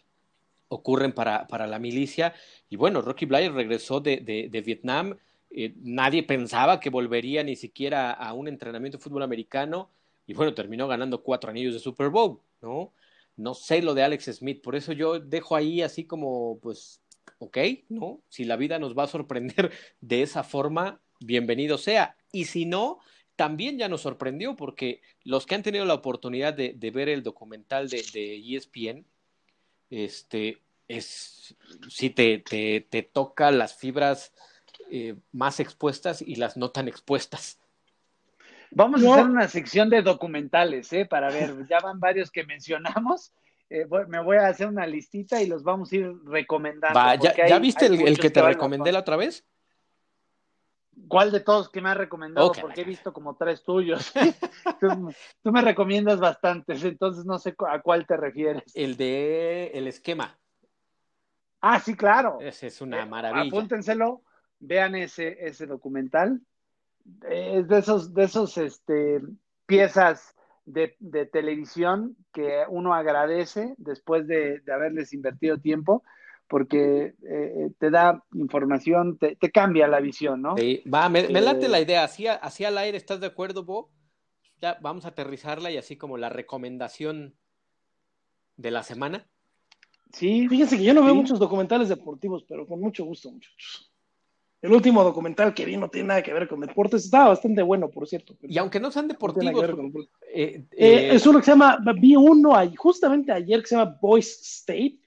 ocurren 0.69 1.13
para, 1.13 1.47
para 1.47 1.65
la 1.67 1.79
milicia. 1.79 2.33
Y 2.69 2.75
bueno, 2.75 3.01
Rocky 3.01 3.25
Blyer 3.25 3.53
regresó 3.53 3.99
de, 3.99 4.17
de- 4.17 4.49
de 4.49 4.61
Vietnam. 4.61 5.17
eh, 5.49 5.73
nadie 5.81 6.23
pensaba 6.23 6.79
que 6.79 6.89
volvería 6.89 7.41
ni 7.43 7.55
siquiera 7.55 8.11
a 8.11 8.33
un 8.33 8.47
entrenamiento 8.47 8.97
de 8.97 9.03
fútbol 9.03 9.23
americano. 9.23 9.89
Y 10.28 10.34
bueno, 10.34 10.53
terminó 10.53 10.88
ganando 10.88 11.23
cuatro 11.23 11.49
anillos 11.49 11.73
de 11.73 11.80
Super 11.80 12.09
Bowl, 12.09 12.41
¿no? 12.61 12.93
No 13.38 13.53
sé 13.53 13.82
lo 13.82 13.93
de 13.93 14.03
Alex 14.03 14.25
Smith, 14.25 14.61
por 14.61 14.75
eso 14.75 14.91
yo 14.91 15.19
dejo 15.19 15.55
ahí 15.55 15.82
así 15.82 16.03
como, 16.03 16.59
pues, 16.59 17.01
ok, 17.39 17.57
¿no? 17.89 18.21
Si 18.30 18.43
la 18.43 18.57
vida 18.57 18.78
nos 18.78 18.97
va 18.97 19.03
a 19.03 19.07
sorprender 19.07 19.71
de 20.01 20.21
esa 20.21 20.43
forma, 20.43 20.99
bienvenido 21.21 21.78
sea. 21.78 22.17
Y 22.32 22.45
si 22.45 22.65
no, 22.65 22.99
también 23.36 23.78
ya 23.78 23.88
nos 23.88 24.01
sorprendió 24.01 24.55
porque 24.55 25.01
los 25.23 25.45
que 25.45 25.55
han 25.55 25.63
tenido 25.63 25.86
la 25.86 25.93
oportunidad 25.93 26.53
de, 26.53 26.91
ver 26.91 27.07
el 27.07 27.23
documental 27.23 27.88
de, 27.88 28.01
ESPN, 28.55 29.05
este, 29.89 30.61
es, 30.88 31.55
sí 31.89 32.09
te, 32.09 32.39
te, 32.39 32.82
te 32.82 33.03
toca 33.03 33.51
las 33.51 33.75
fibras 33.75 34.34
eh, 34.89 35.15
más 35.32 35.59
expuestas 35.59 36.21
y 36.21 36.36
las 36.36 36.57
no 36.57 36.71
tan 36.71 36.88
expuestas. 36.88 37.59
Vamos 38.72 39.01
No. 39.01 39.11
a 39.11 39.15
hacer 39.15 39.26
una 39.30 39.47
sección 39.47 39.89
de 39.89 40.01
documentales, 40.01 40.91
¿eh? 40.93 41.05
Para 41.05 41.30
ver, 41.30 41.65
ya 41.70 41.80
van 41.80 41.99
varios 41.99 42.32
que 42.32 42.43
mencionamos. 42.45 43.34
Eh, 43.70 43.86
voy- 43.86 44.05
me 44.07 44.22
voy 44.22 44.38
a 44.38 44.47
hacer 44.47 44.68
una 44.68 44.86
listita 44.88 45.41
y 45.41 45.47
los 45.47 45.63
vamos 45.63 45.91
a 45.91 45.95
ir 45.97 46.13
recomendando. 46.26 46.97
Va, 46.97 47.15
¿ya, 47.15 47.20
porque 47.30 47.43
hay- 47.43 47.49
ya 47.49 47.59
viste 47.59 47.86
el, 47.88 48.18
que 48.20 48.30
te 48.30 48.41
recomendé 48.41 48.91
la 48.91 48.99
otra 48.99 49.15
vez? 49.18 49.45
¿Cuál 51.07 51.32
de 51.32 51.39
todos 51.41 51.70
que 51.70 51.80
me 51.82 51.89
has 51.89 51.97
recomendado? 51.97 52.51
Porque 52.59 52.82
he 52.82 52.84
visto 52.86 53.13
como 53.13 53.36
tres 53.36 53.63
tuyos. 53.63 54.11
tú, 54.80 55.11
tú 55.43 55.51
me 55.51 55.61
recomiendas 55.61 56.20
bastantes, 56.20 56.84
entonces 56.84 57.24
no 57.26 57.38
sé 57.39 57.55
a 57.70 57.82
cuál 57.82 58.05
te 58.07 58.18
refieres. 58.18 58.63
El 58.76 58.97
de 58.97 59.68
el 59.74 59.88
esquema. 59.88 60.38
Ah, 61.61 61.80
sí, 61.80 61.95
claro. 61.95 62.39
Ese 62.41 62.68
es 62.68 62.82
una 62.82 63.03
Eh, 63.03 63.05
maravilla. 63.05 63.47
Apúntenselo, 63.47 64.24
vean 64.59 64.95
ese, 64.95 65.38
ese 65.45 65.65
documental. 65.68 66.41
Eh, 67.30 67.60
Es 67.60 67.68
de 67.68 67.78
esos, 67.80 68.14
de 68.14 68.24
esos 68.24 68.58
este, 68.58 69.22
piezas 69.66 70.36
de, 70.66 70.95
de 70.99 71.26
televisión 71.26 72.16
que 72.34 72.64
uno 72.70 72.93
agradece 72.93 73.74
después 73.78 74.28
de, 74.28 74.60
de 74.60 74.74
haberles 74.74 75.14
invertido 75.14 75.58
tiempo, 75.58 76.03
porque 76.47 77.14
eh, 77.28 77.72
te 77.78 77.89
da 77.89 78.24
información, 78.34 79.18
te, 79.18 79.36
te 79.36 79.51
cambia 79.51 79.88
la 79.88 79.99
visión, 79.99 80.41
¿no? 80.41 80.55
Sí, 80.58 80.84
va, 80.91 81.10
me, 81.10 81.28
me 81.28 81.41
late 81.41 81.66
Eh, 81.66 81.70
la 81.70 81.80
idea. 81.82 82.03
Así, 82.03 82.28
así 82.28 82.64
al 82.64 82.78
aire, 82.78 82.97
¿estás 82.97 83.20
de 83.20 83.28
acuerdo, 83.28 83.64
Bo? 83.64 83.89
Ya 84.62 84.78
vamos 84.82 85.05
a 85.05 85.10
aterrizarla 85.10 85.72
y 85.72 85.78
así 85.78 85.97
como 85.97 86.18
la 86.18 86.30
recomendación 86.30 87.36
de 88.55 88.72
la 88.72 88.84
semana. 88.84 89.28
Sí, 90.14 90.47
Fíjense 90.47 90.78
que 90.78 90.84
yo 90.84 90.93
no 90.93 91.03
veo 91.03 91.14
Sí. 91.14 91.20
muchos 91.20 91.38
documentales 91.39 91.89
deportivos, 91.89 92.43
pero 92.47 92.66
con 92.66 92.80
mucho 92.80 93.03
gusto, 93.05 93.30
muchachos. 93.30 93.91
El 94.62 94.74
último 94.74 95.03
documental 95.03 95.53
que 95.53 95.66
vi 95.66 95.78
no 95.78 95.89
tiene 95.89 96.08
nada 96.08 96.24
que 96.24 96.34
ver 96.34 96.47
con 96.47 96.60
deportes. 96.60 97.05
Estaba 97.05 97.30
bastante 97.30 97.62
bueno, 97.62 97.89
por 97.89 98.08
cierto. 98.08 98.36
Y 98.41 98.58
aunque 98.58 98.80
no 98.80 98.91
sean 98.91 99.08
no 99.08 99.14
deportivos, 99.14 99.62
ver 99.62 99.76
con 99.76 99.88
eh, 99.88 99.93
Eh, 100.34 100.66
eh, 100.72 101.10
es 101.16 101.28
uno 101.28 101.39
que 101.39 101.45
se 101.45 101.51
llama, 101.51 101.78
vi 101.99 102.16
uno 102.16 102.53
justamente 102.76 103.32
ayer 103.32 103.62
que 103.62 103.68
se 103.68 103.76
llama 103.76 103.97
Voice 104.01 104.39
State, 104.41 104.97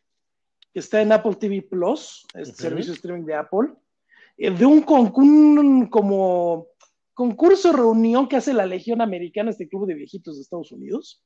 que 0.72 0.78
está 0.78 1.02
en 1.02 1.10
Apple 1.10 1.34
TV 1.34 1.62
Plus, 1.62 2.24
este 2.34 2.54
servicio 2.54 2.92
de 2.92 2.96
streaming 2.96 3.24
de 3.26 3.34
Apple, 3.34 3.70
eh, 4.38 4.52
de 4.52 4.64
un, 4.66 4.82
con- 4.82 5.12
un 5.16 5.86
como 5.88 6.68
concurso 7.12 7.72
reunión 7.72 8.28
que 8.28 8.36
hace 8.36 8.54
la 8.54 8.64
Legión 8.66 9.00
Americana, 9.00 9.50
este 9.50 9.68
club 9.68 9.86
de 9.86 9.94
viejitos 9.94 10.36
de 10.36 10.42
Estados 10.42 10.70
Unidos, 10.70 11.24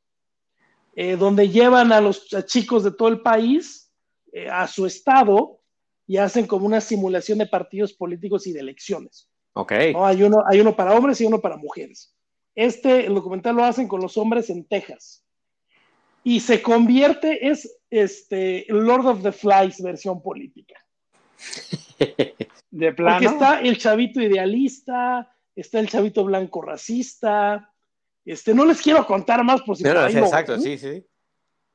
eh, 0.96 1.16
donde 1.16 1.50
llevan 1.50 1.92
a 1.92 2.00
los 2.00 2.26
chicos 2.46 2.84
de 2.84 2.92
todo 2.92 3.08
el 3.08 3.20
país 3.20 3.92
eh, 4.32 4.48
a 4.48 4.66
su 4.66 4.86
estado 4.86 5.60
y 6.06 6.18
hacen 6.18 6.46
como 6.46 6.66
una 6.66 6.80
simulación 6.80 7.38
de 7.38 7.46
partidos 7.46 7.92
políticos 7.92 8.46
y 8.46 8.52
de 8.52 8.60
elecciones. 8.60 9.28
Ok. 9.54 9.72
Hay, 9.72 10.22
uno, 10.22 10.42
hay 10.46 10.60
uno 10.60 10.74
para 10.76 10.94
hombres 10.94 11.20
y 11.20 11.24
uno 11.24 11.40
para 11.40 11.56
mujeres. 11.56 12.14
Este, 12.54 13.06
el 13.06 13.14
documental 13.14 13.56
lo 13.56 13.64
hacen 13.64 13.88
con 13.88 14.00
los 14.00 14.16
hombres 14.16 14.50
en 14.50 14.64
Texas. 14.64 15.24
Y 16.22 16.40
se 16.40 16.62
convierte, 16.62 17.48
es 17.48 17.78
este, 17.90 18.64
Lord 18.68 19.06
of 19.06 19.22
the 19.22 19.32
Flies 19.32 19.82
versión 19.82 20.22
política. 20.22 20.74
De 22.70 22.92
plano. 22.92 23.18
Porque 23.18 23.34
está 23.34 23.60
el 23.60 23.78
chavito 23.78 24.20
idealista, 24.20 25.32
está 25.54 25.78
el 25.80 25.88
chavito 25.88 26.24
blanco 26.24 26.62
racista. 26.62 27.70
Este, 28.24 28.54
no 28.54 28.64
les 28.64 28.80
quiero 28.80 29.06
contar 29.06 29.44
más 29.44 29.62
por 29.62 29.76
si 29.76 29.84
No, 29.84 29.90
no, 29.90 29.94
por 29.96 30.04
ahí 30.04 30.12
sí, 30.12 30.18
lo 30.18 30.24
exacto, 30.24 30.58
sí, 30.58 30.78
sí. 30.78 31.06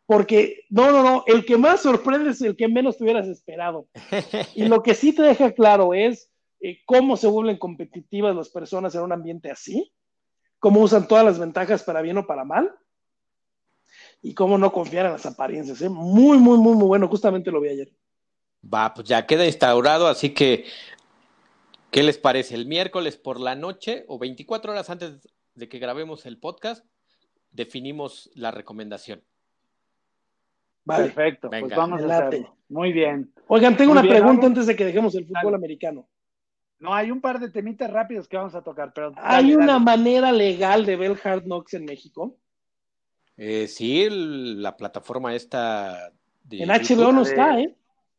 Porque, 0.10 0.66
no, 0.72 0.92
no, 0.92 1.04
no, 1.04 1.24
el 1.28 1.46
que 1.46 1.56
más 1.56 1.84
sorprende 1.84 2.32
es 2.32 2.42
el 2.42 2.56
que 2.56 2.68
menos 2.68 2.98
te 2.98 3.04
hubieras 3.04 3.28
esperado. 3.28 3.88
Y 4.56 4.66
lo 4.66 4.82
que 4.82 4.96
sí 4.96 5.14
te 5.14 5.22
deja 5.22 5.52
claro 5.52 5.94
es 5.94 6.32
eh, 6.62 6.80
cómo 6.88 7.16
se 7.16 7.28
vuelven 7.28 7.60
competitivas 7.60 8.36
las 8.36 8.50
personas 8.50 8.96
en 8.96 9.02
un 9.02 9.12
ambiente 9.12 9.52
así, 9.52 9.94
cómo 10.58 10.82
usan 10.82 11.08
todas 11.08 11.24
las 11.24 11.38
ventajas 11.38 11.84
para 11.84 12.02
bien 12.02 12.18
o 12.18 12.26
para 12.26 12.44
mal, 12.44 12.74
y 14.24 14.34
cómo 14.34 14.58
no 14.58 14.74
confiar 14.74 15.06
en 15.06 15.12
las 15.12 15.28
apariencias. 15.28 15.80
¿eh? 15.84 15.90
Muy, 15.90 16.40
muy, 16.40 16.58
muy, 16.58 16.74
muy 16.74 16.88
bueno. 16.88 17.08
Justamente 17.08 17.52
lo 17.52 17.62
vi 17.62 17.70
ayer. 17.70 17.92
Va, 18.64 18.92
pues 18.96 19.08
ya 19.08 19.28
queda 19.28 19.46
instaurado, 19.46 20.08
así 20.08 20.32
que, 20.32 20.66
¿qué 21.92 22.02
les 22.02 22.18
parece? 22.18 22.56
¿El 22.56 22.66
miércoles 22.66 23.16
por 23.16 23.40
la 23.40 23.54
noche 23.54 24.06
o 24.08 24.18
24 24.18 24.72
horas 24.72 24.90
antes 24.90 25.30
de 25.54 25.70
que 25.70 25.78
grabemos 25.78 26.26
el 26.26 26.40
podcast? 26.40 26.84
Definimos 27.52 28.32
la 28.34 28.50
recomendación. 28.50 29.24
Vale. 30.90 31.04
Perfecto, 31.06 31.50
Venga. 31.50 31.68
pues 31.68 31.78
vamos 31.78 32.02
a 32.04 32.18
hacerlo. 32.28 32.56
Muy 32.70 32.92
bien. 32.94 33.32
Oigan, 33.48 33.78
tengo 33.78 33.94
Muy 33.94 34.00
una 34.00 34.02
bien, 34.02 34.16
pregunta 34.18 34.48
antes 34.48 34.66
de 34.68 34.76
que 34.76 34.86
dejemos 34.86 35.16
el 35.16 35.24
fútbol 35.26 35.44
Dale. 35.44 35.56
americano. 35.56 36.08
No, 36.80 36.94
hay 36.94 37.12
un 37.12 37.20
par 37.22 37.40
de 37.40 37.50
temitas 37.50 37.92
rápidos 37.92 38.28
que 38.28 38.38
vamos 38.38 38.56
a 38.56 38.62
tocar, 38.62 38.94
pero 38.94 39.12
¿Hay 39.18 39.44
dale, 39.52 39.58
una 39.58 39.74
dale. 39.74 39.86
manera 39.86 40.32
legal 40.32 40.86
de 40.86 40.96
ver 40.96 41.18
Hard 41.24 41.44
Knocks 41.44 41.74
en 41.74 41.86
México? 41.86 42.38
Eh, 43.38 43.68
sí, 43.68 44.04
el- 44.04 44.62
la 44.62 44.76
plataforma 44.78 45.34
esta 45.36 46.12
de 46.44 46.64
En 46.64 46.70
YouTube. 46.70 46.98
HBO 47.04 47.12
no 47.12 47.24
de- 47.24 47.30
está, 47.30 47.60
¿eh? 47.60 47.76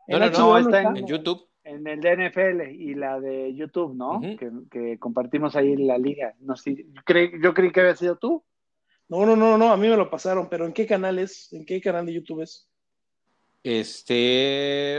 No, 0.09 0.17
En 0.17 0.21
no, 0.21 0.27
HBO 0.27 0.49
no, 0.53 0.59
está 0.59 0.79
está. 0.83 0.99
En 0.99 1.07
YouTube. 1.07 1.47
en 1.65 1.87
el 1.87 2.01
de 2.01 2.13
NFL 2.13 2.71
y 2.73 2.95
la 2.95 3.21
de 3.21 3.55
YouTube, 3.55 3.95
¿no? 3.95 4.21
Que, 4.21 4.51
que 4.71 4.99
compartimos 4.99 5.55
ahí 5.57 5.73
en 5.73 5.87
la 5.87 5.99
liga. 5.99 6.35
No 6.41 6.55
yo, 6.57 6.75
creí, 7.05 7.31
yo 7.43 7.55
creí 7.55 7.71
que 7.71 7.81
había 7.81 7.95
sido 7.97 8.17
tú. 8.17 8.43
No, 9.11 9.27
no, 9.27 9.35
no, 9.37 9.59
no, 9.59 9.73
a 9.73 9.77
mí 9.77 9.89
me 9.89 9.97
lo 9.97 10.09
pasaron, 10.09 10.49
pero 10.49 10.65
¿en 10.65 10.73
qué 10.73 10.87
canal 10.87 11.19
es? 11.19 11.53
¿En 11.53 11.67
qué 11.67 11.81
canal 11.81 12.07
de 12.07 12.15
YouTube 12.15 12.43
es? 12.43 12.69
Este, 13.65 14.97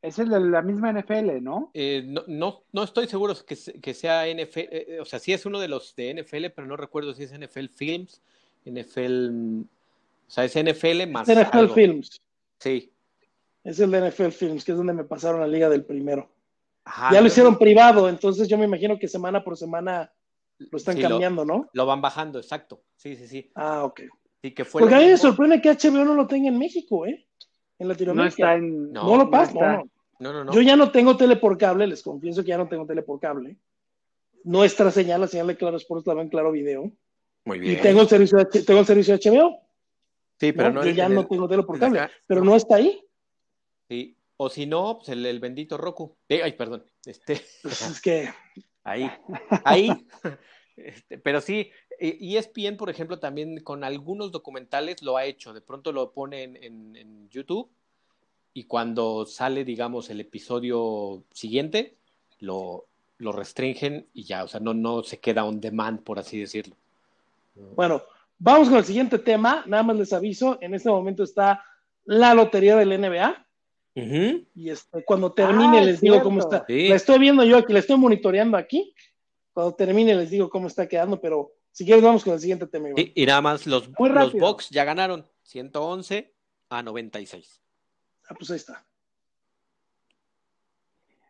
Es 0.00 0.18
el 0.18 0.28
de 0.30 0.40
la 0.40 0.62
misma 0.62 0.92
NFL, 0.92 1.42
¿no? 1.42 1.70
eh, 1.74 2.02
no, 2.06 2.22
no, 2.28 2.62
no 2.72 2.82
estoy 2.84 3.08
seguro 3.08 3.34
que, 3.44 3.56
que 3.82 3.92
sea 3.92 4.24
NFL, 4.26 4.58
eh, 4.70 4.98
o 5.00 5.04
sea, 5.04 5.18
sí 5.18 5.32
es 5.32 5.44
uno 5.46 5.58
de 5.58 5.68
los 5.68 5.94
de 5.96 6.14
NFL, 6.14 6.46
pero 6.54 6.66
no 6.66 6.76
recuerdo 6.76 7.12
si 7.12 7.24
es 7.24 7.32
NFL 7.32 7.66
Films, 7.74 8.22
NFL, 8.64 9.62
o 10.26 10.30
sea, 10.30 10.44
es 10.44 10.54
NFL 10.54 11.10
más 11.10 11.28
Es 11.28 11.36
NFL 11.36 11.58
algo. 11.58 11.74
Films. 11.74 12.22
Sí. 12.60 12.92
Es 13.64 13.80
el 13.80 13.90
de 13.90 14.10
NFL 14.10 14.30
Films, 14.30 14.64
que 14.64 14.72
es 14.72 14.78
donde 14.78 14.92
me 14.92 15.04
pasaron 15.04 15.40
la 15.40 15.48
liga 15.48 15.68
del 15.68 15.84
primero. 15.84 16.30
Ajá, 16.84 17.12
ya 17.12 17.20
lo 17.20 17.26
hicieron 17.26 17.58
privado, 17.58 18.08
entonces 18.08 18.46
yo 18.46 18.56
me 18.58 18.66
imagino 18.66 18.98
que 18.98 19.08
semana 19.08 19.42
por 19.42 19.56
semana 19.56 20.12
lo 20.70 20.78
están 20.78 20.96
sí, 20.96 21.02
lo- 21.02 21.08
cambiando, 21.10 21.44
¿no? 21.44 21.68
Lo 21.72 21.86
van 21.86 22.00
bajando, 22.00 22.38
exacto. 22.38 22.82
Sí, 22.96 23.16
sí, 23.16 23.26
sí. 23.26 23.50
Ah, 23.54 23.84
ok. 23.84 24.02
Sí, 24.42 24.52
que 24.52 24.64
fue 24.64 24.80
Porque 24.80 24.94
a 24.94 24.98
mí 24.98 25.06
me 25.06 25.16
sorprende 25.16 25.60
que 25.60 25.70
HBO 25.70 26.04
no 26.04 26.14
lo 26.14 26.26
tenga 26.26 26.48
en 26.48 26.58
México, 26.58 27.06
¿eh? 27.06 27.26
En 27.78 27.86
No 27.88 27.92
Latinoamérica. 27.94 28.30
está 28.34 28.54
en. 28.54 28.92
No, 28.92 29.04
No, 29.04 29.16
lo 29.24 29.30
pasa, 29.30 29.52
no, 29.54 29.60
no. 29.78 29.84
No, 30.20 30.32
no, 30.32 30.44
no. 30.44 30.52
Yo 30.52 30.60
ya 30.60 30.76
no 30.76 30.90
tengo 30.92 31.16
tele 31.16 31.36
por 31.36 31.58
cable, 31.58 31.86
les 31.86 32.02
confieso 32.02 32.42
que 32.42 32.48
ya 32.48 32.58
no 32.58 32.68
tengo 32.68 32.86
tele 32.86 33.02
por 33.02 33.18
cable. 33.18 33.56
Nuestra 34.44 34.90
señal, 34.90 35.20
la 35.22 35.26
señal 35.26 35.46
de 35.48 35.56
Claro 35.56 35.76
Sports, 35.78 36.06
la 36.06 36.14
ven 36.14 36.28
Claro 36.28 36.52
Video. 36.52 36.90
Muy 37.46 37.58
Y 37.58 37.60
bien. 37.60 37.82
tengo 37.82 38.02
el 38.02 38.08
servicio 38.08 38.38
de, 38.38 38.44
tengo 38.62 38.80
el 38.80 38.86
servicio 38.86 39.16
de 39.16 39.30
HBO. 39.30 39.58
Sí, 40.38 40.52
pero 40.52 40.70
¿no? 40.70 40.80
no 40.80 40.86
Yo 40.86 40.92
ya 40.92 41.08
no 41.08 41.26
tengo 41.26 41.48
tele 41.48 41.62
por 41.62 41.78
cable, 41.78 42.00
acá, 42.00 42.12
pero 42.26 42.40
no. 42.44 42.50
no 42.52 42.56
está 42.56 42.76
ahí. 42.76 43.02
Sí. 43.88 44.16
O 44.36 44.50
si 44.50 44.66
no, 44.66 44.96
pues 44.98 45.08
el, 45.10 45.24
el 45.26 45.40
bendito 45.40 45.76
Roku. 45.76 46.16
Eh, 46.28 46.42
ay, 46.42 46.52
perdón. 46.52 46.84
Este, 47.06 47.40
Pues 47.62 47.82
es 47.82 48.00
que 48.00 48.28
ahí. 48.84 49.10
Ahí. 49.64 50.06
Este, 50.76 51.18
pero 51.18 51.40
sí, 51.40 51.70
e- 51.98 52.18
ESPN, 52.20 52.76
por 52.76 52.90
ejemplo, 52.90 53.18
también 53.18 53.60
con 53.60 53.84
algunos 53.84 54.32
documentales 54.32 55.02
lo 55.02 55.16
ha 55.16 55.24
hecho. 55.24 55.52
De 55.52 55.60
pronto 55.60 55.92
lo 55.92 56.12
pone 56.12 56.42
en, 56.42 56.56
en- 56.62 56.96
en 56.96 57.28
YouTube 57.30 57.70
y 58.52 58.64
cuando 58.64 59.26
sale, 59.26 59.64
digamos, 59.64 60.10
el 60.10 60.20
episodio 60.20 61.24
siguiente, 61.32 61.96
lo, 62.40 62.86
lo 63.18 63.32
restringen 63.32 64.06
y 64.14 64.24
ya, 64.24 64.44
o 64.44 64.48
sea, 64.48 64.60
no, 64.60 64.74
no 64.74 65.02
se 65.02 65.18
queda 65.18 65.44
on 65.44 65.60
demand, 65.60 66.02
por 66.02 66.18
así 66.18 66.38
decirlo. 66.38 66.76
Bueno, 67.76 68.02
vamos 68.38 68.68
con 68.68 68.78
el 68.78 68.84
siguiente 68.84 69.18
tema. 69.18 69.64
Nada 69.66 69.82
más 69.82 69.96
les 69.96 70.12
aviso, 70.12 70.58
en 70.60 70.74
este 70.74 70.88
momento 70.88 71.22
está 71.22 71.64
la 72.04 72.34
lotería 72.34 72.76
del 72.76 73.00
NBA. 73.00 73.43
Y 73.96 74.70
este, 74.70 75.04
cuando 75.04 75.32
termine 75.32 75.78
Ah, 75.78 75.82
les 75.82 75.94
es 75.96 76.00
digo 76.00 76.14
cierto. 76.14 76.28
cómo 76.28 76.40
está. 76.40 76.64
Sí. 76.66 76.88
La 76.88 76.96
estoy 76.96 77.18
viendo 77.20 77.44
yo 77.44 77.58
aquí, 77.58 77.72
la 77.72 77.78
estoy 77.78 77.96
monitoreando 77.96 78.56
aquí. 78.56 78.92
Cuando 79.52 79.74
termine 79.74 80.14
les 80.16 80.30
digo 80.30 80.50
cómo 80.50 80.66
está 80.66 80.88
quedando, 80.88 81.20
pero 81.20 81.52
si 81.70 81.84
quieres 81.84 82.02
vamos 82.02 82.24
con 82.24 82.32
el 82.34 82.40
siguiente 82.40 82.66
tema. 82.66 82.88
Sí, 82.96 83.12
y 83.14 83.24
nada 83.26 83.40
más, 83.40 83.66
los, 83.66 83.88
Muy 83.98 84.08
los 84.08 84.18
rápido. 84.26 84.46
Bucks 84.46 84.70
ya 84.70 84.84
ganaron 84.84 85.24
111 85.44 86.32
a 86.70 86.82
96. 86.82 87.60
Ah, 88.28 88.34
pues 88.36 88.50
ahí 88.50 88.56
está. 88.56 88.84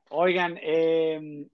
Oigan, 0.09 0.59
eh, 0.63 1.47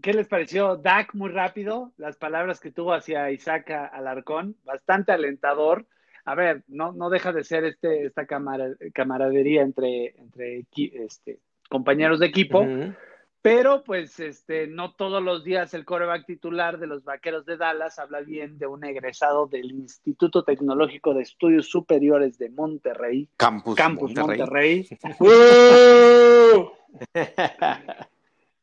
¿qué 0.00 0.12
les 0.12 0.28
pareció? 0.28 0.76
Dak, 0.76 1.14
muy 1.14 1.30
rápido, 1.30 1.92
las 1.96 2.16
palabras 2.16 2.60
que 2.60 2.70
tuvo 2.70 2.92
hacia 2.92 3.30
Isaac 3.30 3.70
Alarcón, 3.70 4.56
bastante 4.64 5.12
alentador. 5.12 5.86
A 6.24 6.34
ver, 6.36 6.62
no, 6.68 6.92
no 6.92 7.10
deja 7.10 7.32
de 7.32 7.42
ser 7.44 7.64
este, 7.64 8.06
esta 8.06 8.26
camara- 8.26 8.74
camaradería 8.94 9.62
entre, 9.62 10.14
entre 10.18 10.64
este, 10.76 11.40
compañeros 11.68 12.20
de 12.20 12.26
equipo, 12.26 12.64
pero 13.42 13.82
pues 13.82 14.20
este, 14.20 14.68
no 14.68 14.92
todos 14.94 15.20
los 15.20 15.42
días 15.42 15.74
el 15.74 15.84
coreback 15.84 16.24
titular 16.26 16.78
de 16.78 16.86
los 16.86 17.02
Vaqueros 17.02 17.44
de 17.44 17.56
Dallas 17.56 17.98
habla 17.98 18.20
bien 18.20 18.56
de 18.56 18.68
un 18.68 18.84
egresado 18.84 19.48
del 19.48 19.72
Instituto 19.72 20.44
Tecnológico 20.44 21.12
de 21.12 21.22
Estudios 21.22 21.68
Superiores 21.68 22.38
de 22.38 22.50
Monterrey, 22.50 23.28
Campus, 23.36 23.74
Campus 23.74 24.14
Monterrey. 24.14 24.86
Monterrey. 24.88 24.98
¡Uh! 25.18 26.70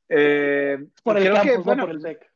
Eh, 0.08 0.78
Por 1.04 1.18
el 1.18 1.24
creo 1.24 1.36
campus, 1.36 1.52
que, 1.52 1.58
no 1.58 1.64
bueno, 1.64 1.86
por 1.86 1.96
el 1.96 2.02
TEC. 2.02 2.32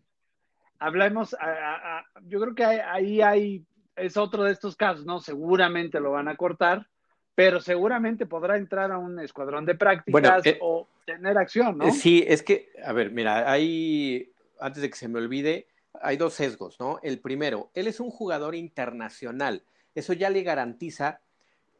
hablemos, 0.79 1.33
a- 1.35 1.37
a- 1.45 1.99
a- 1.99 2.05
yo 2.27 2.39
creo 2.41 2.53
que 2.55 2.63
hay- 2.65 2.79
ahí 2.79 3.21
hay, 3.21 3.65
es 3.95 4.17
otro 4.17 4.43
de 4.43 4.51
estos 4.51 4.75
casos, 4.75 5.05
¿no? 5.05 5.19
Seguramente 5.19 5.99
lo 5.99 6.11
van 6.11 6.27
a 6.27 6.35
cortar, 6.35 6.87
pero 7.35 7.61
seguramente 7.61 8.25
podrá 8.25 8.57
entrar 8.57 8.91
a 8.91 8.97
un 8.97 9.19
escuadrón 9.19 9.65
de 9.65 9.75
prácticas 9.75 10.11
Bueno, 10.11 10.37
eh, 10.43 10.57
o 10.61 10.87
tener 11.05 11.37
acción, 11.37 11.77
¿no? 11.77 11.91
Sí, 11.91 12.23
es 12.27 12.43
que, 12.43 12.71
a 12.83 12.93
ver, 12.93 13.11
mira, 13.11 13.51
hay, 13.51 14.31
antes 14.59 14.81
de 14.81 14.89
que 14.89 14.95
se 14.95 15.07
me 15.07 15.19
olvide, 15.19 15.67
hay 16.01 16.17
dos 16.17 16.33
sesgos, 16.33 16.79
¿no? 16.79 16.99
El 17.03 17.19
primero, 17.19 17.71
él 17.73 17.87
es 17.87 17.99
un 17.99 18.09
jugador 18.09 18.55
internacional. 18.55 19.63
Eso 19.95 20.13
ya 20.13 20.29
le 20.29 20.43
garantiza 20.43 21.21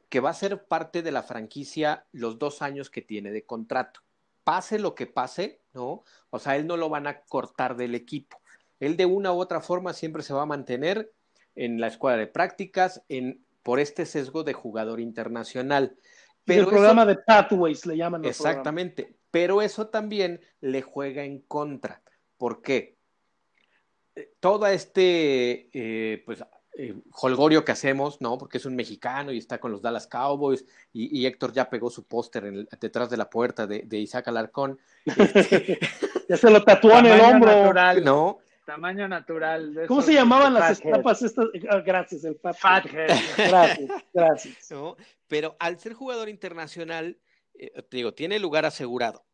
que 0.10 0.20
va 0.20 0.30
a 0.30 0.36
ser 0.36 0.66
parte 0.66 1.02
de 1.02 1.12
la 1.12 1.24
franquicia 1.24 2.06
los 2.12 2.38
dos 2.38 2.62
años 2.62 2.90
que 2.90 3.02
tiene 3.02 3.32
de 3.32 3.44
contrato. 3.44 4.02
Pase 4.44 4.78
lo 4.78 4.94
que 4.94 5.08
pase, 5.08 5.62
¿no? 5.74 6.04
O 6.30 6.40
sea, 6.40 6.56
él 6.56 6.68
no 6.68 6.78
lo 6.78 6.90
van 6.90 7.08
a 7.08 7.22
cortar 7.22 7.76
del 7.76 7.96
equipo. 7.96 8.40
Él 8.80 8.98
de 8.98 9.06
una 9.06 9.34
u 9.34 9.40
otra 9.40 9.62
forma 9.62 9.94
siempre 9.94 10.22
se 10.22 10.34
va 10.34 10.44
a 10.44 10.46
mantener 10.46 11.12
en 11.56 11.80
la 11.80 11.88
escuadra 11.88 12.20
de 12.20 12.28
prácticas 12.28 13.04
en, 13.10 13.44
por 13.64 13.80
este 13.80 14.06
sesgo 14.06 14.44
de 14.44 14.54
jugador 14.54 15.00
internacional. 15.00 15.96
el 16.46 16.60
eso- 16.62 16.70
programa 16.70 17.06
de 17.06 17.16
Pathways 17.16 17.86
le 17.86 17.98
llaman. 17.98 18.26
Exactamente, 18.26 19.16
pero 19.32 19.62
eso 19.62 19.88
también 19.88 20.42
le 20.62 20.82
juega 20.82 21.24
en 21.24 21.40
contra. 21.40 22.02
¿Por 22.38 22.62
qué? 22.62 22.98
Todo 24.40 24.68
este, 24.68 25.70
eh, 25.74 26.22
pues, 26.26 26.44
eh, 26.78 26.96
holgorio 27.22 27.64
que 27.66 27.72
hacemos, 27.72 28.20
¿no? 28.22 28.38
Porque 28.38 28.58
es 28.58 28.66
un 28.66 28.76
mexicano 28.76 29.32
y 29.32 29.38
está 29.38 29.60
con 29.60 29.72
los 29.72 29.82
Dallas 29.82 30.08
Cowboys 30.08 30.66
y, 30.92 31.20
y 31.20 31.26
Héctor 31.26 31.52
ya 31.54 31.70
pegó 31.70 31.90
su 31.90 32.04
póster 32.06 32.68
detrás 32.80 33.10
de 33.10 33.18
la 33.18 33.30
puerta 33.30 33.66
de, 33.66 33.84
de 33.86 33.98
Isaac 34.00 34.28
Alarcón, 34.28 34.78
programa. 35.06 35.80
ya 36.30 36.38
se 36.38 36.50
lo 36.52 36.64
tatuó 36.64 36.98
en 37.00 37.06
el 37.08 37.22
hombro. 37.22 37.52
natural, 37.52 38.04
¿no? 38.04 38.40
Tamaño 38.66 39.08
natural. 39.08 39.74
de 39.74 39.88
¿Cómo 39.88 40.02
se 40.02 40.14
llamaban 40.14 40.54
las 40.54 40.80
etapas 40.80 41.22
estas? 41.22 41.48
Ah, 41.70 41.80
gracias, 41.80 42.24
el 42.24 42.36
Fathead. 42.36 42.84
Gracias, 43.38 43.90
gracias. 44.14 44.68
¿no? 44.72 44.96
Pero 45.28 45.56
al 45.60 45.80
ser 45.80 45.94
jugador 45.94 46.30
internacional, 46.30 47.18
eh, 47.54 47.72
te 47.84 47.98
digo, 47.98 48.14
tiene 48.14 48.40
lugar 48.40 48.66
asegurado. 48.66 49.26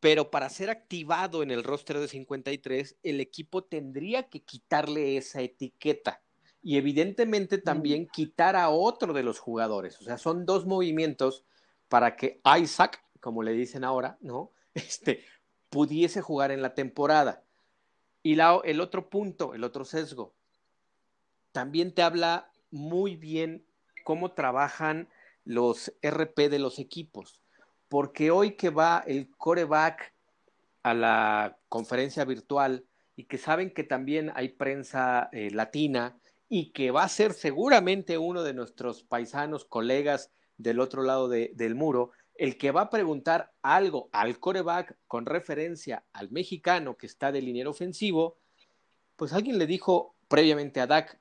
Pero 0.00 0.30
para 0.30 0.48
ser 0.48 0.70
activado 0.70 1.42
en 1.42 1.50
el 1.50 1.64
roster 1.64 1.98
de 1.98 2.08
53, 2.08 2.98
el 3.02 3.20
equipo 3.20 3.64
tendría 3.64 4.28
que 4.28 4.40
quitarle 4.44 5.16
esa 5.16 5.40
etiqueta. 5.40 6.22
y 6.60 6.76
evidentemente 6.76 7.58
también 7.58 8.08
quitar 8.08 8.56
a 8.56 8.68
otro 8.68 9.12
de 9.12 9.22
los 9.22 9.38
jugadores. 9.38 10.00
O 10.00 10.04
sea, 10.04 10.18
son 10.18 10.44
dos 10.44 10.66
movimientos 10.66 11.44
para 11.88 12.16
que 12.16 12.40
Isaac, 12.60 13.02
como 13.20 13.42
le 13.42 13.52
dicen 13.52 13.84
ahora, 13.84 14.18
¿no? 14.20 14.52
Este, 14.74 15.24
pudiese 15.70 16.20
jugar 16.20 16.50
en 16.50 16.62
la 16.62 16.74
temporada. 16.74 17.44
Y 18.28 18.34
la, 18.34 18.60
el 18.62 18.82
otro 18.82 19.08
punto, 19.08 19.54
el 19.54 19.64
otro 19.64 19.86
sesgo, 19.86 20.34
también 21.50 21.94
te 21.94 22.02
habla 22.02 22.50
muy 22.70 23.16
bien 23.16 23.64
cómo 24.04 24.32
trabajan 24.32 25.08
los 25.46 25.94
RP 26.02 26.50
de 26.50 26.58
los 26.58 26.78
equipos. 26.78 27.42
Porque 27.88 28.30
hoy 28.30 28.54
que 28.54 28.68
va 28.68 29.02
el 29.06 29.30
coreback 29.30 30.12
a 30.82 30.92
la 30.92 31.58
conferencia 31.70 32.26
virtual 32.26 32.84
y 33.16 33.24
que 33.24 33.38
saben 33.38 33.72
que 33.72 33.82
también 33.82 34.30
hay 34.34 34.50
prensa 34.50 35.30
eh, 35.32 35.50
latina 35.50 36.18
y 36.50 36.72
que 36.72 36.90
va 36.90 37.04
a 37.04 37.08
ser 37.08 37.32
seguramente 37.32 38.18
uno 38.18 38.42
de 38.42 38.52
nuestros 38.52 39.04
paisanos, 39.04 39.64
colegas 39.64 40.30
del 40.58 40.80
otro 40.80 41.02
lado 41.02 41.30
del 41.30 41.74
muro, 41.74 42.10
el 42.38 42.56
que 42.56 42.70
va 42.70 42.82
a 42.82 42.90
preguntar 42.90 43.52
algo 43.62 44.08
al 44.12 44.38
coreback 44.38 44.96
con 45.06 45.26
referencia 45.26 46.04
al 46.12 46.30
mexicano 46.30 46.96
que 46.96 47.06
está 47.06 47.32
de 47.32 47.42
liniero 47.42 47.70
ofensivo, 47.70 48.38
pues 49.16 49.32
alguien 49.32 49.58
le 49.58 49.66
dijo 49.66 50.14
previamente 50.28 50.80
a 50.80 50.86
Dak, 50.86 51.18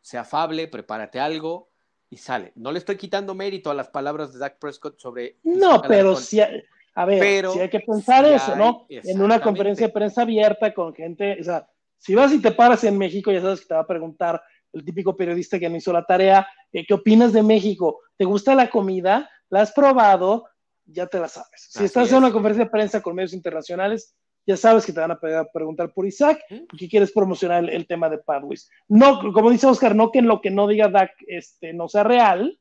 sea 0.00 0.22
afable, 0.22 0.68
prepárate 0.68 1.18
algo 1.18 1.70
y 2.08 2.16
sale. 2.18 2.52
No 2.54 2.70
le 2.70 2.78
estoy 2.78 2.96
quitando 2.96 3.34
mérito 3.34 3.70
a 3.70 3.74
las 3.74 3.88
palabras 3.88 4.32
de 4.32 4.38
Dak 4.38 4.58
Prescott 4.58 4.98
sobre... 4.98 5.38
No, 5.42 5.82
pero 5.82 6.14
si, 6.14 6.40
a 6.40 7.04
ver, 7.04 7.48
si 7.50 7.58
hay 7.58 7.68
que 7.70 7.80
pensar 7.80 8.24
eso, 8.24 8.54
¿no? 8.54 8.86
En 8.88 9.20
una 9.20 9.40
conferencia 9.40 9.88
de 9.88 9.92
prensa 9.92 10.22
abierta 10.22 10.72
con 10.72 10.94
gente, 10.94 11.38
o 11.40 11.44
sea, 11.44 11.68
si 11.98 12.14
vas 12.14 12.32
y 12.32 12.40
te 12.40 12.52
paras 12.52 12.84
en 12.84 12.96
México, 12.96 13.32
ya 13.32 13.40
sabes 13.40 13.62
que 13.62 13.66
te 13.66 13.74
va 13.74 13.80
a 13.80 13.86
preguntar 13.86 14.40
el 14.72 14.84
típico 14.84 15.16
periodista 15.16 15.58
que 15.58 15.68
no 15.68 15.76
hizo 15.76 15.92
la 15.92 16.04
tarea, 16.04 16.46
eh, 16.72 16.84
¿qué 16.86 16.94
opinas 16.94 17.32
de 17.32 17.42
México? 17.42 18.00
¿Te 18.16 18.24
gusta 18.24 18.54
la 18.54 18.70
comida? 18.70 19.28
La 19.52 19.60
has 19.60 19.72
probado, 19.72 20.48
ya 20.86 21.06
te 21.06 21.20
la 21.20 21.28
sabes. 21.28 21.68
Si 21.70 21.84
estás 21.84 22.10
en 22.10 22.18
una 22.18 22.32
conferencia 22.32 22.64
de 22.64 22.70
prensa 22.70 23.02
con 23.02 23.14
medios 23.14 23.34
internacionales, 23.34 24.16
ya 24.46 24.56
sabes 24.56 24.86
que 24.86 24.94
te 24.94 25.00
van 25.00 25.10
a 25.10 25.20
preguntar 25.52 25.92
por 25.92 26.06
Isaac 26.06 26.42
y 26.48 26.76
que 26.78 26.88
quieres 26.88 27.12
promocionar 27.12 27.68
el, 27.68 27.86
tema 27.86 28.08
de 28.08 28.16
Padwis. 28.16 28.70
No, 28.88 29.20
como 29.32 29.50
dice 29.50 29.66
Oscar, 29.66 29.94
no 29.94 30.10
que 30.10 30.20
en 30.20 30.26
lo 30.26 30.40
que 30.40 30.50
no 30.50 30.66
diga 30.66 30.88
Dak 30.88 31.12
este, 31.26 31.74
no 31.74 31.86
sea 31.86 32.02
real, 32.02 32.58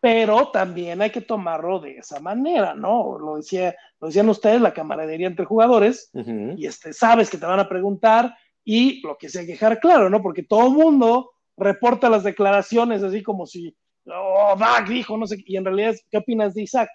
pero 0.00 0.50
también 0.50 1.00
hay 1.00 1.10
que 1.10 1.20
tomarlo 1.20 1.78
de 1.78 1.98
esa 1.98 2.18
manera, 2.18 2.74
¿no? 2.74 3.16
Lo, 3.16 3.36
decía, 3.36 3.76
lo 4.00 4.08
decían 4.08 4.28
ustedes, 4.28 4.60
la 4.60 4.74
camaradería 4.74 5.28
entre 5.28 5.46
jugadores, 5.46 6.10
y 6.12 6.66
este, 6.66 6.92
sabes 6.92 7.30
que 7.30 7.38
te 7.38 7.46
van 7.46 7.60
a 7.60 7.68
preguntar 7.68 8.34
y 8.64 9.00
lo 9.06 9.16
que 9.16 9.28
se 9.28 9.40
hay 9.40 9.46
que 9.46 9.52
dejar 9.52 9.78
claro, 9.78 10.10
¿no? 10.10 10.20
Porque 10.22 10.42
todo 10.42 10.66
el 10.66 10.72
mundo 10.72 11.30
reporta 11.56 12.10
las 12.10 12.24
declaraciones 12.24 13.04
así 13.04 13.22
como 13.22 13.46
si 13.46 13.76
oh, 14.14 14.56
Dak 14.58 14.88
dijo, 14.88 15.16
no 15.16 15.26
sé, 15.26 15.42
y 15.46 15.56
en 15.56 15.64
realidad, 15.64 15.94
¿qué 16.10 16.18
opinas 16.18 16.54
de 16.54 16.62
Isaac? 16.62 16.90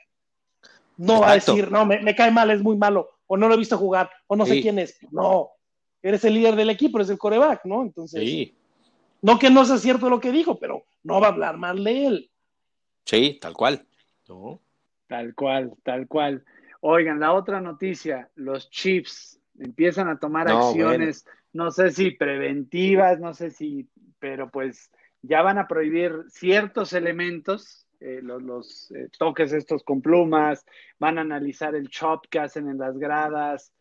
No 0.97 1.21
va 1.21 1.31
a 1.31 1.33
decir, 1.35 1.71
no, 1.71 1.85
me, 1.85 2.15
cae 2.15 2.31
mal, 2.31 2.51
es 2.51 2.61
muy 2.61 2.77
malo, 2.77 3.09
o 3.27 3.37
no 3.37 3.47
lo 3.47 3.55
he 3.55 3.57
visto 3.57 3.77
jugar, 3.77 4.09
o 4.27 4.35
no 4.35 4.45
sé 4.45 4.61
quién 4.61 4.79
es. 4.79 4.97
No, 5.11 5.49
eres 6.01 6.23
el 6.25 6.35
líder 6.35 6.55
del 6.55 6.69
equipo, 6.69 6.97
eres 6.97 7.09
el 7.09 7.17
coreback, 7.17 7.65
¿no? 7.65 7.81
Entonces, 7.81 8.51
no 9.21 9.39
que 9.39 9.49
no 9.49 9.65
sea 9.65 9.77
cierto 9.77 10.09
lo 10.09 10.19
que 10.19 10.31
dijo, 10.31 10.59
pero 10.59 10.85
no 11.03 11.19
va 11.19 11.27
a 11.27 11.31
hablar 11.31 11.57
mal 11.57 11.83
de 11.83 12.05
él. 12.05 12.31
Sí, 13.05 13.39
tal 13.41 13.53
cual. 13.53 13.85
Tal 15.07 15.35
cual, 15.35 15.73
tal 15.83 16.07
cual. 16.07 16.43
Oigan, 16.81 17.19
la 17.19 17.33
otra 17.33 17.61
noticia, 17.61 18.29
los 18.35 18.69
Chiefs 18.69 19.39
empiezan 19.59 20.09
a 20.09 20.19
tomar 20.19 20.47
acciones, 20.49 21.25
no 21.53 21.71
sé 21.71 21.91
si 21.91 22.11
preventivas, 22.11 23.19
no 23.19 23.33
sé 23.33 23.51
si, 23.51 23.87
pero 24.19 24.49
pues 24.49 24.91
ya 25.23 25.41
van 25.41 25.57
a 25.57 25.67
prohibir 25.67 26.25
ciertos 26.29 26.93
elementos, 26.93 27.87
eh, 27.99 28.19
los, 28.21 28.91
eh, 28.91 29.09
toques 29.17 29.53
estos 29.53 29.83
con 29.83 30.01
plumas, 30.01 30.65
van 30.99 31.17
a 31.17 31.21
analizar 31.21 31.73
el 31.75 31.89
chop 31.89 32.25
que 32.29 32.39
hacen 32.39 32.69
en 32.69 32.77
las 32.77 32.97
gradas, 32.97 33.73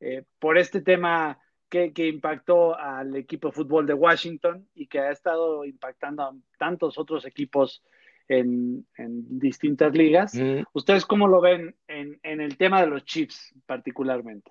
eh, 0.00 0.24
por 0.38 0.58
este 0.58 0.80
tema 0.82 1.38
que, 1.68 1.92
impactó 1.96 2.76
al 2.76 3.14
equipo 3.14 3.48
de 3.48 3.54
fútbol 3.54 3.86
de 3.86 3.94
Washington 3.94 4.68
y 4.74 4.88
que 4.88 4.98
ha 4.98 5.12
estado 5.12 5.64
impactando 5.64 6.24
a 6.24 6.34
tantos 6.58 6.98
otros 6.98 7.24
equipos 7.24 7.84
en, 8.26 8.84
distintas 8.96 9.94
ligas. 9.94 10.34
Mm. 10.34 10.64
¿Ustedes 10.72 11.06
cómo 11.06 11.28
lo 11.28 11.40
ven 11.40 11.76
en, 11.86 12.18
en 12.24 12.40
el 12.40 12.56
tema 12.56 12.80
de 12.80 12.88
los 12.88 13.04
chips 13.04 13.54
particularmente? 13.66 14.50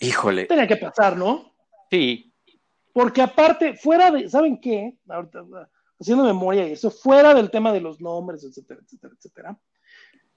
Híjole. 0.00 0.46
Tenía 0.46 0.66
que 0.66 0.76
pasar, 0.76 1.16
¿no? 1.16 1.52
Sí, 1.88 2.31
porque 2.92 3.22
aparte, 3.22 3.74
fuera 3.74 4.10
de, 4.10 4.28
¿saben 4.28 4.60
qué? 4.60 4.96
haciendo 5.98 6.24
memoria 6.24 6.66
y 6.66 6.72
eso, 6.72 6.90
fuera 6.90 7.32
del 7.32 7.50
tema 7.50 7.72
de 7.72 7.80
los 7.80 8.00
nombres, 8.00 8.44
etcétera, 8.44 8.80
etcétera, 8.82 9.14
etcétera, 9.16 9.58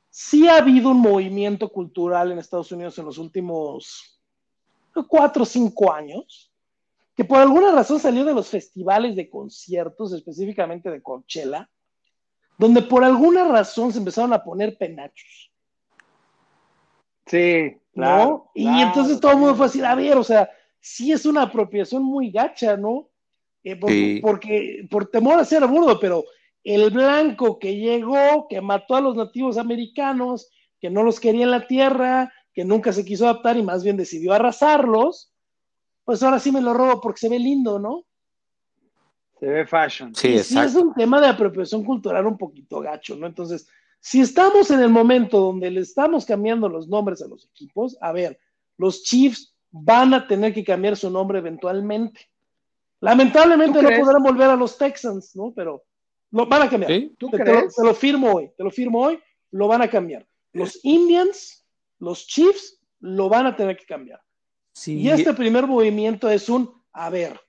sí 0.10 0.48
ha 0.48 0.58
habido 0.58 0.92
un 0.92 1.02
movimiento 1.02 1.70
cultural 1.70 2.32
en 2.32 2.40
Estados 2.40 2.72
Unidos 2.72 2.98
en 2.98 3.06
los 3.06 3.18
últimos 3.18 4.22
cuatro 5.10 5.44
o 5.44 5.46
cinco 5.46 5.92
años, 5.92 6.54
que 7.16 7.26
por 7.26 7.40
alguna 7.40 7.72
razón 7.72 8.00
salió 8.00 8.24
de 8.24 8.34
los 8.34 8.48
festivales 8.48 9.16
de 9.16 9.30
conciertos, 9.30 10.14
específicamente 10.14 10.90
de 10.90 11.02
Coachella, 11.02 11.70
donde 12.58 12.82
por 12.82 13.04
alguna 13.04 13.46
razón 13.46 13.92
se 13.92 14.00
empezaron 14.00 14.32
a 14.34 14.44
poner 14.44 14.78
penachos. 14.78 15.52
Sí, 17.26 17.78
claro. 17.92 18.52
y 18.54 18.68
entonces 18.68 19.20
todo 19.20 19.32
el 19.32 19.40
mundo 19.40 19.56
fue 19.56 19.66
así, 19.66 19.84
a 19.84 19.96
ver, 19.96 20.16
o 20.16 20.24
sea, 20.24 20.50
sí 20.86 21.12
es 21.12 21.26
una 21.26 21.42
apropiación 21.42 22.04
muy 22.04 22.30
gacha, 22.30 22.78
¿no? 22.78 23.10
Eh, 23.64 24.22
porque 24.22 24.88
por 24.92 25.08
temor 25.08 25.40
a 25.40 25.44
ser 25.44 25.66
burdo, 25.66 26.00
pero 26.00 26.24
el 26.64 26.92
blanco 26.92 27.58
que 27.58 27.76
llegó, 27.76 28.48
que 28.48 28.62
mató 28.62 28.96
a 28.96 29.02
los 29.02 29.16
nativos 29.16 29.58
americanos, 29.58 30.52
que 30.80 30.92
no 30.92 31.02
los 31.02 31.20
quería 31.20 31.46
en 31.46 31.52
la 31.52 31.66
tierra, 31.66 32.32
que 32.54 32.64
nunca 32.64 32.94
se 32.94 33.04
quiso 33.04 33.26
adaptar 33.26 33.58
y 33.58 33.64
más 33.64 33.84
bien 33.84 33.98
decidió 33.98 34.34
arrasarlos, 34.34 35.34
pues 36.04 36.22
ahora 36.22 36.40
sí 36.40 36.52
me 36.52 36.62
lo 36.62 36.76
robo 36.76 37.02
porque 37.02 37.22
se 37.22 37.30
ve 37.30 37.40
lindo, 37.40 37.80
¿no? 37.80 38.06
Se 39.40 39.48
ve 39.48 39.66
fashion. 39.66 40.14
Sí, 40.14 40.38
sí 40.38 40.60
es 40.60 40.76
un 40.76 40.94
tema 40.94 41.20
de 41.20 41.28
apropiación 41.28 41.84
cultural 41.84 42.28
un 42.28 42.38
poquito 42.38 42.80
gacho, 42.80 43.16
¿no? 43.16 43.26
Entonces, 43.26 43.68
si 44.00 44.22
estamos 44.22 44.70
en 44.70 44.82
el 44.82 44.90
momento 44.90 45.40
donde 45.40 45.72
le 45.72 45.82
estamos 45.82 46.28
cambiando 46.28 46.70
los 46.70 46.88
nombres 46.88 47.24
a 47.24 47.28
los 47.28 47.46
equipos, 47.46 47.98
a 48.02 48.12
ver, 48.12 48.40
los 48.78 49.02
Chiefs 49.02 49.55
van 49.78 50.14
a 50.14 50.26
tener 50.26 50.54
que 50.54 50.64
cambiar 50.64 50.96
su 50.96 51.10
nombre 51.10 51.40
eventualmente. 51.40 52.30
Lamentablemente 53.02 53.82
no 53.82 53.90
podrán 53.90 54.24
volver 54.24 54.50
a 54.50 54.56
los 54.56 54.78
Texans, 54.78 55.36
¿no? 55.36 55.52
Pero 55.54 55.84
lo 56.32 56.46
van 56.46 56.62
a 56.62 56.70
cambiar. 56.70 56.92
¿Tú 57.18 57.30
te, 57.30 57.38
crees? 57.38 57.76
Te, 57.76 57.84
lo, 57.84 57.94
firmo 57.94 58.34
hoy, 58.34 58.52
te 58.58 58.64
lo 58.64 58.72
firmo 58.72 59.02
hoy, 59.02 59.20
lo 59.52 59.68
van 59.68 59.82
a 59.82 59.90
cambiar. 59.90 60.26
Los 60.54 60.80
Indians, 60.84 61.66
los 62.00 62.26
Chiefs, 62.26 62.80
lo 63.02 63.28
van 63.28 63.48
a 63.48 63.56
tener 63.56 63.76
que 63.76 63.86
cambiar. 63.86 64.22
Y 64.86 65.10
este 65.10 65.34
primer 65.34 65.68
movimiento 65.68 66.30
es 66.30 66.48
un, 66.48 66.82
a 66.94 67.10
ver, 67.10 67.40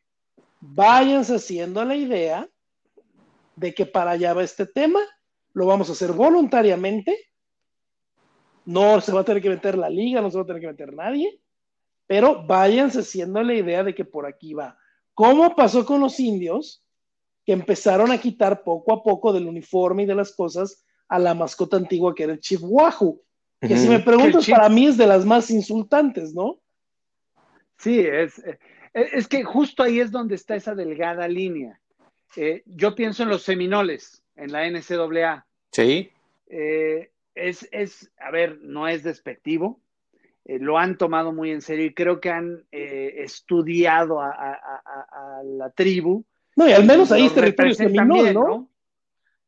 váyanse 0.61 1.37
haciendo 1.37 1.85
la 1.85 1.95
idea 1.95 2.49
de 3.55 3.73
que 3.73 3.87
para 3.87 4.13
allá 4.13 4.35
va 4.35 4.43
este 4.43 4.67
tema, 4.67 5.01
lo 5.53 5.67
vamos 5.67 5.89
a 5.89 5.93
hacer 5.93 6.13
voluntariamente, 6.13 7.17
no 8.65 9.01
se 9.01 9.13
va 9.13 9.21
a 9.21 9.25
tener 9.25 9.43
que 9.43 9.49
meter 9.49 9.79
la 9.79 9.89
liga, 9.89 10.21
no 10.21 10.31
se 10.31 10.37
va 10.37 10.43
a 10.43 10.47
tener 10.47 10.61
que 10.61 10.69
meter 10.69 10.93
nadie, 10.93 11.41
pero 12.07 12.47
váyanse 12.47 13.01
haciendo 13.01 13.43
la 13.43 13.55
idea 13.55 13.83
de 13.83 13.95
que 13.95 14.05
por 14.05 14.27
aquí 14.27 14.55
va. 14.55 14.79
¿Cómo 15.15 15.55
pasó 15.55 15.85
con 15.85 16.01
los 16.01 16.21
indios? 16.21 16.85
Que 17.45 17.53
empezaron 17.53 18.13
a 18.13 18.19
quitar 18.19 18.63
poco 18.63 18.93
a 18.93 19.03
poco 19.03 19.33
del 19.33 19.47
uniforme 19.47 20.03
y 20.03 20.07
de 20.07 20.15
las 20.15 20.33
cosas 20.33 20.85
a 21.09 21.19
la 21.19 21.35
mascota 21.35 21.77
antigua 21.77 22.15
que 22.15 22.25
era 22.25 22.33
el 22.33 22.41
Chief 22.41 22.61
Wahoo. 22.63 23.23
Que 23.61 23.77
si 23.77 23.89
me 23.89 24.01
preguntas, 24.01 24.49
para 24.49 24.69
mí 24.69 24.87
es 24.87 24.97
de 24.97 25.07
las 25.07 25.25
más 25.25 25.51
insultantes, 25.51 26.35
¿no? 26.35 26.61
Sí, 27.79 28.01
es, 28.01 28.39
eh, 28.41 28.59
es 28.93 29.27
que 29.27 29.43
justo 29.45 29.83
ahí 29.83 30.01
es 30.01 30.11
donde 30.11 30.35
está 30.35 30.57
esa 30.57 30.75
delgada 30.75 31.27
línea. 31.27 31.81
Eh, 32.37 32.63
yo 32.67 32.95
pienso 32.95 33.23
en 33.23 33.31
los 33.31 33.43
seminoles, 33.43 34.23
en 34.37 34.53
la 34.53 34.67
NCAA. 34.69 35.47
Sí. 35.73 36.11
Eh, 36.49 37.11
es, 37.35 37.69
es, 37.73 38.11
a 38.19 38.31
ver, 38.31 38.59
no 38.61 38.89
es 38.89 39.03
despectivo, 39.03 39.81
eh, 40.49 40.59
lo 40.61 40.79
han 40.79 40.97
tomado 40.97 41.33
muy 41.33 41.51
en 41.51 41.61
serio 41.61 41.87
y 41.87 41.95
creo 41.95 42.21
que 42.21 42.31
han 42.31 42.65
eh, 42.71 43.15
estudiado 43.19 44.21
a, 44.21 44.33
la 45.45 45.71
tribu. 45.71 46.25
No, 46.55 46.69
y 46.69 46.73
al 46.73 46.85
menos 46.85 47.11
ahí 47.11 47.27
este 47.27 47.41
territorio 47.41 47.75
seminole, 47.75 48.33
¿no? 48.33 48.47
¿no? 48.47 48.71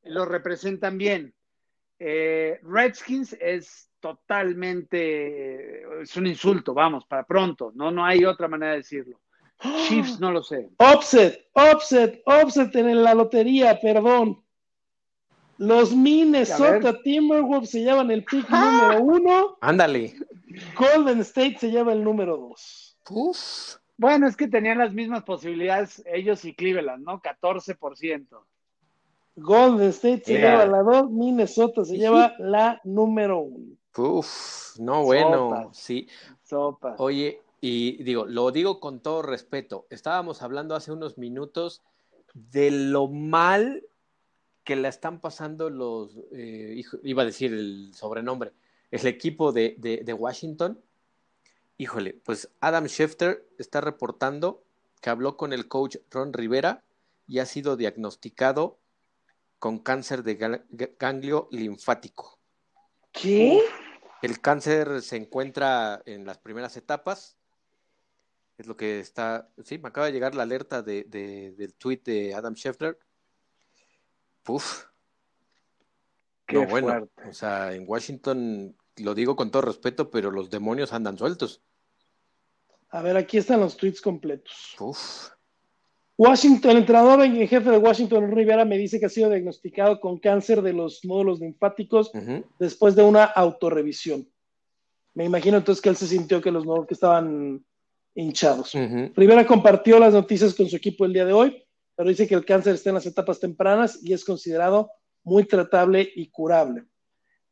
Lo 0.02 0.24
representan 0.24 0.98
bien. 0.98 1.32
Eh, 2.00 2.58
Redskins 2.62 3.36
es 3.40 3.90
totalmente, 4.00 6.02
es 6.02 6.16
un 6.16 6.26
insulto, 6.26 6.74
vamos, 6.74 7.04
para 7.06 7.24
pronto, 7.24 7.72
no, 7.74 7.90
no 7.90 8.04
hay 8.04 8.24
otra 8.24 8.48
manera 8.48 8.72
de 8.72 8.78
decirlo. 8.78 9.20
Chiefs 9.86 10.20
no 10.20 10.32
lo 10.32 10.42
sé. 10.42 10.68
Offset, 10.78 11.48
offset, 11.52 12.22
offset 12.24 12.74
en 12.76 13.02
la 13.02 13.14
lotería, 13.14 13.78
perdón. 13.80 14.42
Los 15.58 15.94
Minnesota 15.94 17.02
Timberwolves 17.02 17.70
se 17.70 17.82
llevan 17.82 18.12
el 18.12 18.24
pick 18.24 18.48
número 18.48 19.02
uno. 19.02 19.58
Ándale. 19.60 20.14
Golden 20.76 21.20
State 21.20 21.58
se 21.58 21.70
lleva 21.70 21.92
el 21.92 22.02
número 22.04 22.36
dos. 22.36 22.96
Uf. 23.10 23.76
Bueno, 23.96 24.28
es 24.28 24.36
que 24.36 24.48
tenían 24.48 24.78
las 24.78 24.94
mismas 24.94 25.24
posibilidades 25.24 26.02
ellos 26.06 26.44
y 26.44 26.54
Cleveland, 26.54 27.04
¿no? 27.04 27.20
14%. 27.20 28.26
Golden 29.36 29.88
State 29.88 30.22
se 30.24 30.38
lleva 30.38 30.66
la 30.66 30.82
2, 30.82 31.10
Minnesota 31.10 31.84
se 31.84 31.96
lleva 31.96 32.34
la 32.38 32.80
número 32.84 33.40
1. 33.40 33.76
Uf, 33.96 34.78
no, 34.78 35.04
bueno, 35.04 35.70
sí. 35.72 36.08
Sopas. 36.42 37.00
Oye, 37.00 37.42
y 37.60 38.02
digo, 38.02 38.24
lo 38.26 38.50
digo 38.50 38.80
con 38.80 39.00
todo 39.00 39.22
respeto. 39.22 39.86
Estábamos 39.90 40.42
hablando 40.42 40.74
hace 40.74 40.92
unos 40.92 41.18
minutos 41.18 41.82
de 42.34 42.70
lo 42.70 43.08
mal 43.08 43.84
que 44.64 44.76
la 44.76 44.88
están 44.88 45.20
pasando 45.20 45.70
los, 45.70 46.16
eh, 46.32 46.82
iba 47.02 47.22
a 47.22 47.26
decir 47.26 47.52
el 47.52 47.90
sobrenombre, 47.94 48.52
el 48.90 49.06
equipo 49.06 49.52
de, 49.52 49.76
de, 49.78 50.12
Washington. 50.12 50.82
Híjole, 51.76 52.14
pues 52.24 52.50
Adam 52.60 52.86
Schefter 52.86 53.46
está 53.58 53.80
reportando 53.80 54.64
que 55.00 55.10
habló 55.10 55.36
con 55.36 55.52
el 55.52 55.68
coach 55.68 55.96
Ron 56.10 56.32
Rivera 56.32 56.84
y 57.26 57.38
ha 57.38 57.46
sido 57.46 57.76
diagnosticado 57.76 58.78
con 59.58 59.78
cáncer 59.78 60.22
de 60.22 60.64
ganglio 60.98 61.48
linfático. 61.50 62.38
¿Qué? 63.12 63.60
El 64.22 64.40
cáncer 64.40 65.02
se 65.02 65.16
encuentra 65.16 66.02
en 66.06 66.24
las 66.24 66.38
primeras 66.38 66.76
etapas. 66.76 67.36
Es 68.56 68.66
lo 68.66 68.76
que 68.76 68.98
está. 68.98 69.48
Sí, 69.64 69.78
me 69.78 69.88
acaba 69.88 70.06
de 70.06 70.12
llegar 70.12 70.34
la 70.34 70.42
alerta 70.42 70.82
de, 70.82 71.04
del 71.04 71.74
tweet 71.74 72.00
de 72.04 72.34
Adam 72.34 72.54
Scheffler. 72.54 72.98
Puf. 74.42 74.86
Qué 76.48 76.56
bueno. 76.56 77.08
O 77.28 77.32
sea, 77.32 77.74
en 77.74 77.84
Washington, 77.86 78.74
lo 78.96 79.14
digo 79.14 79.36
con 79.36 79.50
todo 79.50 79.62
respeto, 79.62 80.10
pero 80.10 80.30
los 80.30 80.48
demonios 80.48 80.92
andan 80.94 81.18
sueltos. 81.18 81.62
A 82.88 83.02
ver, 83.02 83.18
aquí 83.18 83.36
están 83.36 83.60
los 83.60 83.76
tweets 83.76 84.00
completos. 84.00 84.74
Uf. 84.80 85.28
Washington, 86.16 86.70
el 86.72 86.76
entrenador 86.78 87.22
en 87.22 87.46
jefe 87.46 87.70
de 87.70 87.76
Washington, 87.76 88.32
Rivera, 88.32 88.64
me 88.64 88.78
dice 88.78 88.98
que 88.98 89.06
ha 89.06 89.10
sido 89.10 89.28
diagnosticado 89.28 90.00
con 90.00 90.18
cáncer 90.18 90.62
de 90.62 90.72
los 90.72 91.04
módulos 91.04 91.38
linfáticos 91.38 92.10
después 92.58 92.96
de 92.96 93.04
una 93.04 93.24
autorrevisión. 93.24 94.26
Me 95.14 95.26
imagino 95.26 95.58
entonces 95.58 95.82
que 95.82 95.90
él 95.90 95.96
se 95.96 96.08
sintió 96.08 96.40
que 96.40 96.50
los 96.50 96.64
nódulos 96.64 96.88
que 96.88 96.94
estaban 96.94 97.64
hinchados. 98.14 98.72
Rivera 99.14 99.46
compartió 99.46 99.98
las 100.00 100.14
noticias 100.14 100.54
con 100.54 100.66
su 100.66 100.76
equipo 100.76 101.04
el 101.04 101.12
día 101.12 101.24
de 101.24 101.34
hoy, 101.34 101.62
pero 101.94 102.08
dice 102.08 102.26
que 102.26 102.34
el 102.34 102.44
cáncer 102.44 102.74
está 102.74 102.90
en 102.90 102.94
las 102.94 103.06
etapas 103.06 103.38
tempranas 103.38 104.00
y 104.02 104.12
es 104.12 104.24
considerado 104.24 104.90
muy 105.28 105.44
tratable 105.44 106.10
y 106.14 106.30
curable. 106.30 106.84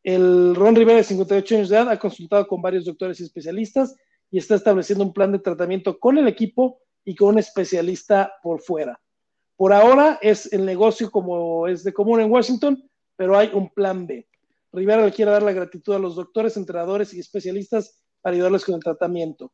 El 0.03 0.55
Ron 0.55 0.75
Rivera, 0.75 0.99
de 0.99 1.05
58 1.05 1.55
años 1.57 1.69
de 1.69 1.77
edad, 1.77 1.89
ha 1.91 1.99
consultado 1.99 2.47
con 2.47 2.63
varios 2.63 2.85
doctores 2.85 3.21
y 3.21 3.25
especialistas 3.25 3.95
y 4.31 4.39
está 4.39 4.55
estableciendo 4.55 5.05
un 5.05 5.13
plan 5.13 5.33
de 5.33 5.39
tratamiento 5.39 5.99
con 5.99 6.17
el 6.19 6.29
equipo 6.29 6.81
y 7.05 7.15
con 7.15 7.31
un 7.31 7.39
especialista 7.39 8.33
por 8.43 8.61
fuera. 8.61 9.01
Por 9.57 9.73
ahora 9.73 10.19
es 10.21 10.53
el 10.53 10.65
negocio 10.65 11.11
como 11.11 11.67
es 11.67 11.83
de 11.83 11.93
común 11.93 12.21
en 12.21 12.31
Washington, 12.31 12.89
pero 13.17 13.39
hay 13.39 13.51
un 13.53 13.71
plan 13.71 14.07
B. 14.07 14.27
Rivera 14.73 15.05
le 15.05 15.13
quiere 15.13 15.31
dar 15.31 15.43
la 15.43 15.53
gratitud 15.53 15.95
a 15.95 15.99
los 15.99 16.17
doctores, 16.17 16.57
entrenadores 16.57 17.15
y 17.15 17.21
especialistas 17.21 18.03
para 18.21 18.35
ayudarles 18.35 18.65
con 18.65 18.75
el 18.75 18.83
tratamiento. 18.83 19.53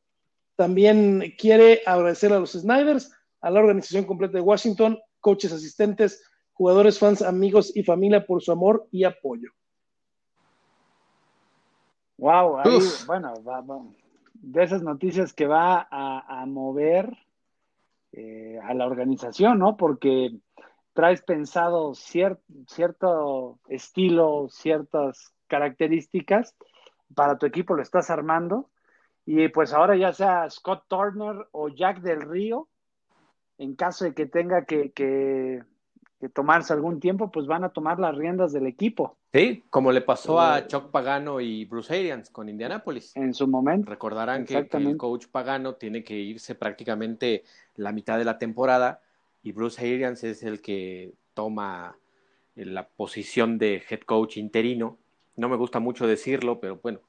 También 0.56 1.34
quiere 1.38 1.82
agradecer 1.86 2.32
a 2.32 2.40
los 2.40 2.52
Snyders, 2.52 3.10
a 3.40 3.50
la 3.50 3.60
organización 3.60 4.04
completa 4.04 4.34
de 4.34 4.40
Washington, 4.40 4.98
coaches 5.20 5.52
asistentes, 5.52 6.22
jugadores, 6.52 6.98
fans, 6.98 7.22
amigos 7.22 7.74
y 7.76 7.82
familia 7.82 8.24
por 8.26 8.42
su 8.42 8.52
amor 8.52 8.86
y 8.90 9.04
apoyo. 9.04 9.50
Wow, 12.18 12.58
ahí, 12.58 12.78
bueno, 13.06 13.34
de 14.34 14.62
esas 14.62 14.82
noticias 14.82 15.32
que 15.32 15.46
va 15.46 15.88
a 15.90 16.46
mover 16.46 17.16
eh, 18.14 18.58
a 18.62 18.74
la 18.74 18.86
organización, 18.86 19.58
¿no? 19.58 19.78
Porque 19.78 20.36
traes 20.92 21.22
pensado 21.22 21.94
cierto 21.94 23.58
estilo, 23.68 24.48
ciertas 24.50 25.32
características 25.46 26.54
para 27.14 27.38
tu 27.38 27.46
equipo, 27.46 27.74
lo 27.74 27.80
estás 27.80 28.10
armando. 28.10 28.68
Y 29.24 29.48
pues 29.48 29.72
ahora 29.72 29.96
ya 29.96 30.12
sea 30.12 30.50
Scott 30.50 30.84
Turner 30.88 31.48
o 31.52 31.70
Jack 31.70 32.02
del 32.02 32.20
Río, 32.20 32.68
en 33.56 33.76
caso 33.76 34.04
de 34.04 34.12
que 34.12 34.26
tenga 34.26 34.66
que, 34.66 34.92
que 34.92 35.62
tomarse 36.28 36.72
algún 36.72 37.00
tiempo, 37.00 37.30
pues 37.30 37.46
van 37.46 37.64
a 37.64 37.70
tomar 37.70 37.98
las 37.98 38.16
riendas 38.16 38.52
del 38.52 38.66
equipo. 38.66 39.16
Sí, 39.32 39.64
como 39.70 39.92
le 39.92 40.02
pasó 40.02 40.40
a 40.40 40.60
eh, 40.60 40.66
Chuck 40.66 40.90
Pagano 40.90 41.40
y 41.40 41.64
Bruce 41.64 41.94
Arians 41.94 42.30
con 42.30 42.48
Indianapolis. 42.48 43.16
En 43.16 43.34
su 43.34 43.48
momento. 43.48 43.90
Recordarán 43.90 44.44
que, 44.44 44.56
el 44.56 44.96
coach 44.96 45.26
Pagano 45.26 45.74
tiene 45.74 46.04
que 46.04 46.14
irse 46.14 46.54
prácticamente 46.54 47.44
la 47.76 47.92
mitad 47.92 48.18
de 48.18 48.24
la 48.24 48.38
temporada 48.38 49.00
y 49.42 49.52
Bruce 49.52 49.80
Arians 49.80 50.22
es 50.24 50.42
el 50.42 50.60
que 50.60 51.14
toma 51.34 51.96
eh, 52.56 52.64
la 52.64 52.88
posición 52.88 53.58
de 53.58 53.82
head 53.88 54.00
coach 54.00 54.36
interino. 54.36 54.98
No 55.36 55.48
me 55.48 55.56
gusta 55.56 55.80
mucho 55.80 56.06
decirlo, 56.06 56.60
pero 56.60 56.78
bueno, 56.82 57.00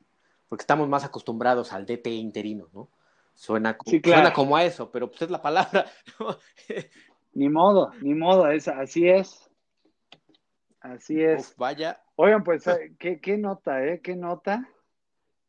porque 0.50 0.64
estamos 0.64 0.88
más 0.88 1.04
acostumbrados 1.04 1.74
al 1.74 1.86
DT 1.86 2.08
interino, 2.08 2.70
¿no? 2.74 2.90
Suena, 3.36 3.78
suena 3.84 4.32
como 4.32 4.56
a 4.56 4.64
eso, 4.64 4.92
pero 4.92 5.10
pues 5.10 5.24
es 5.24 5.32
la 5.32 5.42
palabra. 5.42 5.86
Ni 7.34 7.50
modo, 7.50 7.92
ni 8.02 8.14
modo, 8.14 8.48
es, 8.50 8.68
así 8.68 9.08
es. 9.10 9.50
Así 10.80 11.22
es. 11.24 11.56
vaya. 11.58 12.02
Oigan, 12.16 12.44
pues, 12.44 12.68
eh, 12.68 12.94
¿qué, 13.00 13.20
qué 13.20 13.38
nota, 13.38 13.84
eh? 13.86 14.02
¿Qué 14.02 14.16
nota? 14.16 14.70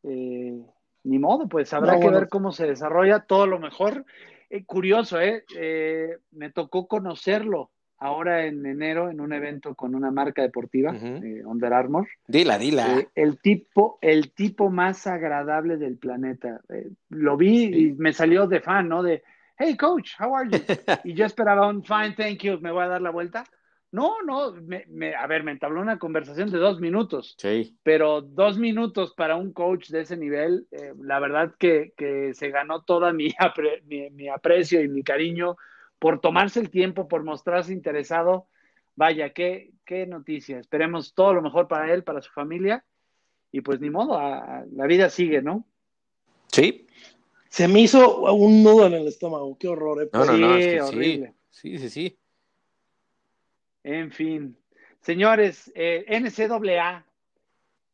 Eh, 0.03 0.61
ni 1.03 1.19
modo, 1.19 1.47
pues 1.47 1.73
habrá 1.73 1.99
que 1.99 2.09
ver 2.09 2.29
cómo 2.29 2.51
se 2.51 2.67
desarrolla 2.67 3.21
todo 3.21 3.45
lo 3.45 3.59
mejor. 3.59 4.05
Eh, 4.49 4.65
curioso, 4.65 5.19
¿eh? 5.19 5.43
¿eh? 5.55 6.17
Me 6.31 6.51
tocó 6.51 6.87
conocerlo 6.87 7.71
ahora 7.97 8.45
en 8.45 8.65
enero 8.65 9.09
en 9.09 9.21
un 9.21 9.33
evento 9.33 9.73
con 9.75 9.95
una 9.95 10.11
marca 10.11 10.41
deportiva, 10.41 10.91
Under 10.91 11.73
Armour. 11.73 12.07
Dila, 12.27 12.57
dila. 12.57 13.07
el, 13.15 13.39
tipo, 13.39 13.97
el 14.01 14.31
tipo 14.31 14.69
más 14.69 15.07
agradable 15.07 15.77
del 15.77 15.97
planeta. 15.97 16.61
lo 17.09 17.37
vi 17.37 17.63
y 17.65 17.93
me 17.93 18.13
salió 18.13 18.47
de 18.47 18.61
fan, 18.61 18.89
¿no? 18.89 19.01
De, 19.01 19.23
hey 19.57 19.75
coach, 19.77 20.13
how 20.17 20.35
are 20.35 20.49
you? 20.49 20.59
Y 21.03 21.13
yo 21.13 21.25
esperaba 21.25 21.67
un 21.67 21.83
fine, 21.83 22.13
thank 22.15 22.39
you, 22.39 22.59
me 22.59 22.71
voy 22.71 22.83
a 22.83 22.87
dar 22.87 23.01
la 23.01 23.11
vuelta. 23.11 23.43
No, 23.91 24.21
no, 24.23 24.51
me, 24.51 25.15
a 25.15 25.25
ver, 25.25 25.43
me 25.43 25.51
entabló 25.51 25.79
una 25.79 25.97
conversación 25.97 26.51
de 26.51 26.57
dos 26.57 26.81
minutos. 26.81 27.35
Sí. 27.37 27.77
Pero 27.81 28.21
dos 28.21 28.57
minutos 28.57 29.13
para 29.15 29.37
un 29.37 29.53
coach 29.53 29.89
de 29.89 30.01
ese 30.01 30.17
nivel, 30.17 30.67
eh, 30.71 30.93
la 31.01 31.19
verdad 31.19 31.55
que, 31.57 31.93
se 32.33 32.49
ganó 32.49 32.83
toda 32.83 33.13
mi, 33.13 33.33
mi, 34.11 34.27
aprecio 34.27 34.81
y 34.81 34.89
mi 34.89 35.01
cariño 35.01 35.55
por 35.97 36.19
tomarse 36.19 36.59
el 36.59 36.69
tiempo, 36.69 37.07
por 37.07 37.23
mostrarse 37.23 37.71
interesado. 37.71 38.47
Vaya, 38.95 39.31
qué, 39.31 39.71
qué 39.85 40.05
noticia. 40.05 40.59
Esperemos 40.59 41.13
todo 41.13 41.33
lo 41.33 41.41
mejor 41.41 41.69
para 41.69 41.93
él, 41.93 42.03
para 42.03 42.21
su 42.21 42.31
familia. 42.33 42.83
Y 43.51 43.61
pues 43.61 43.79
ni 43.79 43.89
modo, 43.89 44.19
la 44.19 44.87
vida 44.87 45.09
sigue, 45.09 45.41
¿no? 45.41 45.65
Sí, 46.51 46.84
se 47.55 47.69
me 47.69 47.79
hizo 47.79 48.33
un 48.33 48.63
nudo 48.63 48.85
en 48.85 48.95
el 48.95 49.07
estómago, 49.07 49.57
qué 49.57 49.69
horror. 49.69 50.03
¿eh? 50.03 50.09
No, 50.11 50.25
no, 50.25 50.37
no, 50.37 50.59
sí, 50.59 50.77
horrible. 50.77 51.35
Sí, 51.49 51.77
sí, 51.77 51.89
sí. 51.89 52.19
En 53.81 54.11
fin. 54.11 54.57
Señores, 54.99 55.71
eh, 55.73 56.03
NCAA, 56.09 57.05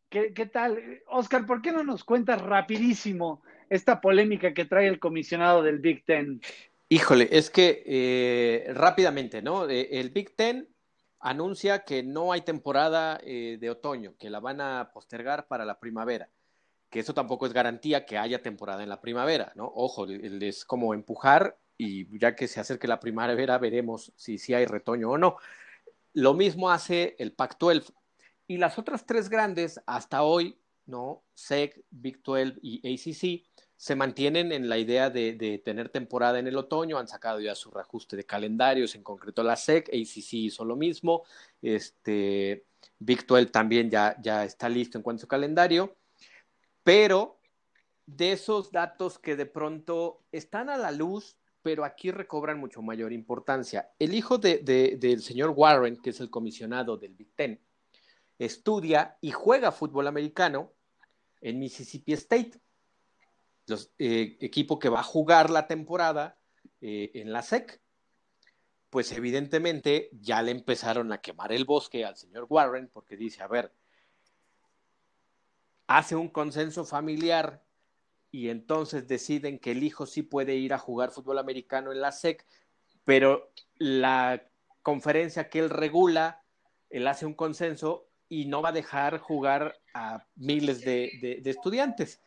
¿qué, 0.09 0.33
¿qué 0.33 0.45
tal? 0.47 1.03
Oscar, 1.05 1.45
¿por 1.45 1.61
qué 1.61 1.71
no 1.71 1.83
nos 1.83 2.03
cuentas 2.03 2.41
rapidísimo 2.41 3.43
esta 3.69 4.01
polémica 4.01 4.51
que 4.55 4.65
trae 4.65 4.87
el 4.87 4.97
comisionado 4.97 5.61
del 5.61 5.77
Big 5.77 6.05
Ten? 6.05 6.41
Híjole, 6.89 7.29
es 7.31 7.51
que 7.51 7.83
eh, 7.85 8.73
rápidamente, 8.73 9.43
¿no? 9.43 9.69
Eh, 9.69 9.89
el 9.91 10.09
Big 10.09 10.35
Ten 10.35 10.69
anuncia 11.19 11.83
que 11.83 12.01
no 12.01 12.31
hay 12.31 12.41
temporada 12.41 13.19
de 13.19 13.69
otoño, 13.69 14.15
que 14.17 14.31
la 14.31 14.39
van 14.39 14.59
a 14.59 14.89
postergar 14.91 15.47
para 15.47 15.65
la 15.65 15.79
primavera 15.79 16.31
que 16.91 16.99
eso 16.99 17.13
tampoco 17.13 17.47
es 17.47 17.53
garantía 17.53 18.05
que 18.05 18.17
haya 18.17 18.43
temporada 18.43 18.83
en 18.83 18.89
la 18.89 19.01
primavera, 19.01 19.53
¿no? 19.55 19.71
Ojo, 19.73 20.07
es 20.07 20.65
como 20.65 20.93
empujar 20.93 21.57
y 21.77 22.19
ya 22.19 22.35
que 22.35 22.47
se 22.47 22.59
acerque 22.59 22.87
la 22.87 22.99
primavera 22.99 23.57
veremos 23.57 24.11
si, 24.17 24.37
si 24.37 24.53
hay 24.53 24.65
retoño 24.65 25.09
o 25.11 25.17
no. 25.17 25.37
Lo 26.13 26.33
mismo 26.33 26.69
hace 26.69 27.15
el 27.17 27.33
Pac-12. 27.33 27.93
Y 28.45 28.57
las 28.57 28.77
otras 28.77 29.05
tres 29.05 29.29
grandes, 29.29 29.81
hasta 29.85 30.23
hoy, 30.23 30.59
¿no? 30.85 31.23
SEC, 31.33 31.81
Big 31.89 32.21
12 32.21 32.55
y 32.61 32.93
ACC, 32.93 33.47
se 33.77 33.95
mantienen 33.95 34.51
en 34.51 34.67
la 34.67 34.77
idea 34.77 35.09
de, 35.09 35.61
tener 35.63 35.87
temporada 35.89 36.39
en 36.39 36.47
el 36.47 36.57
otoño, 36.57 36.99
han 36.99 37.07
sacado 37.07 37.39
ya 37.39 37.55
su 37.55 37.71
reajuste 37.71 38.17
de 38.17 38.25
calendarios, 38.25 38.93
en 38.95 39.01
concreto 39.01 39.41
la 39.41 39.55
SEC, 39.55 39.87
ACC 39.87 40.33
hizo 40.33 40.65
lo 40.65 40.75
mismo, 40.75 41.23
este, 41.61 42.65
Big 42.99 43.25
12 43.25 43.45
también 43.47 43.89
ya, 43.89 44.15
ya 44.21 44.43
está 44.43 44.67
listo 44.67 44.97
en 44.97 45.03
cuanto 45.03 45.21
a 45.21 45.23
su 45.23 45.27
calendario, 45.27 45.95
pero 46.83 47.39
de 48.05 48.33
esos 48.33 48.71
datos 48.71 49.19
que 49.19 49.35
de 49.35 49.45
pronto 49.45 50.23
están 50.31 50.69
a 50.69 50.77
la 50.77 50.91
luz, 50.91 51.37
pero 51.61 51.85
aquí 51.85 52.11
recobran 52.11 52.59
mucho 52.59 52.81
mayor 52.81 53.13
importancia. 53.13 53.91
El 53.99 54.13
hijo 54.13 54.37
de, 54.37 54.59
del 54.99 55.21
señor 55.21 55.53
Warren, 55.55 55.97
que 55.97 56.09
es 56.09 56.19
el 56.19 56.29
comisionado 56.29 56.97
del 56.97 57.13
Big 57.13 57.33
Ten, 57.35 57.61
estudia 58.39 59.17
y 59.21 59.31
juega 59.31 59.71
fútbol 59.71 60.07
americano 60.07 60.73
en 61.41 61.59
Mississippi 61.59 62.13
State. 62.13 62.59
los, 63.67 63.91
eh, 63.99 64.37
equipo 64.41 64.79
que 64.79 64.89
va 64.89 64.99
a 64.99 65.03
jugar 65.03 65.49
la 65.49 65.67
temporada 65.67 66.37
eh, 66.81 67.11
en 67.13 67.31
la 67.31 67.41
SEC. 67.43 67.79
Pues 68.89 69.11
evidentemente 69.13 70.09
ya 70.11 70.41
le 70.41 70.51
empezaron 70.51 71.13
a 71.13 71.21
quemar 71.21 71.53
el 71.53 71.63
bosque 71.63 72.03
al 72.03 72.17
señor 72.17 72.47
Warren 72.49 72.89
porque 72.89 73.15
dice, 73.15 73.41
a 73.41 73.47
ver, 73.47 73.71
hace 75.97 76.15
un 76.15 76.29
consenso 76.29 76.85
familiar 76.85 77.63
y 78.31 78.49
entonces 78.49 79.07
deciden 79.07 79.59
que 79.59 79.71
el 79.71 79.83
hijo 79.83 80.05
sí 80.05 80.21
puede 80.21 80.55
ir 80.55 80.73
a 80.73 80.77
jugar 80.77 81.11
fútbol 81.11 81.37
americano 81.37 81.91
en 81.91 81.99
la 81.99 82.13
SEC, 82.13 82.45
pero 83.03 83.51
la 83.77 84.47
conferencia 84.81 85.49
que 85.49 85.59
él 85.59 85.69
regula, 85.69 86.43
él 86.89 87.07
hace 87.07 87.25
un 87.25 87.33
consenso 87.33 88.07
y 88.29 88.45
no 88.45 88.61
va 88.61 88.69
a 88.69 88.73
dejar 88.73 89.17
jugar 89.17 89.81
a 89.93 90.25
miles 90.35 90.81
de, 90.81 91.41
estudiantes. 91.43 92.21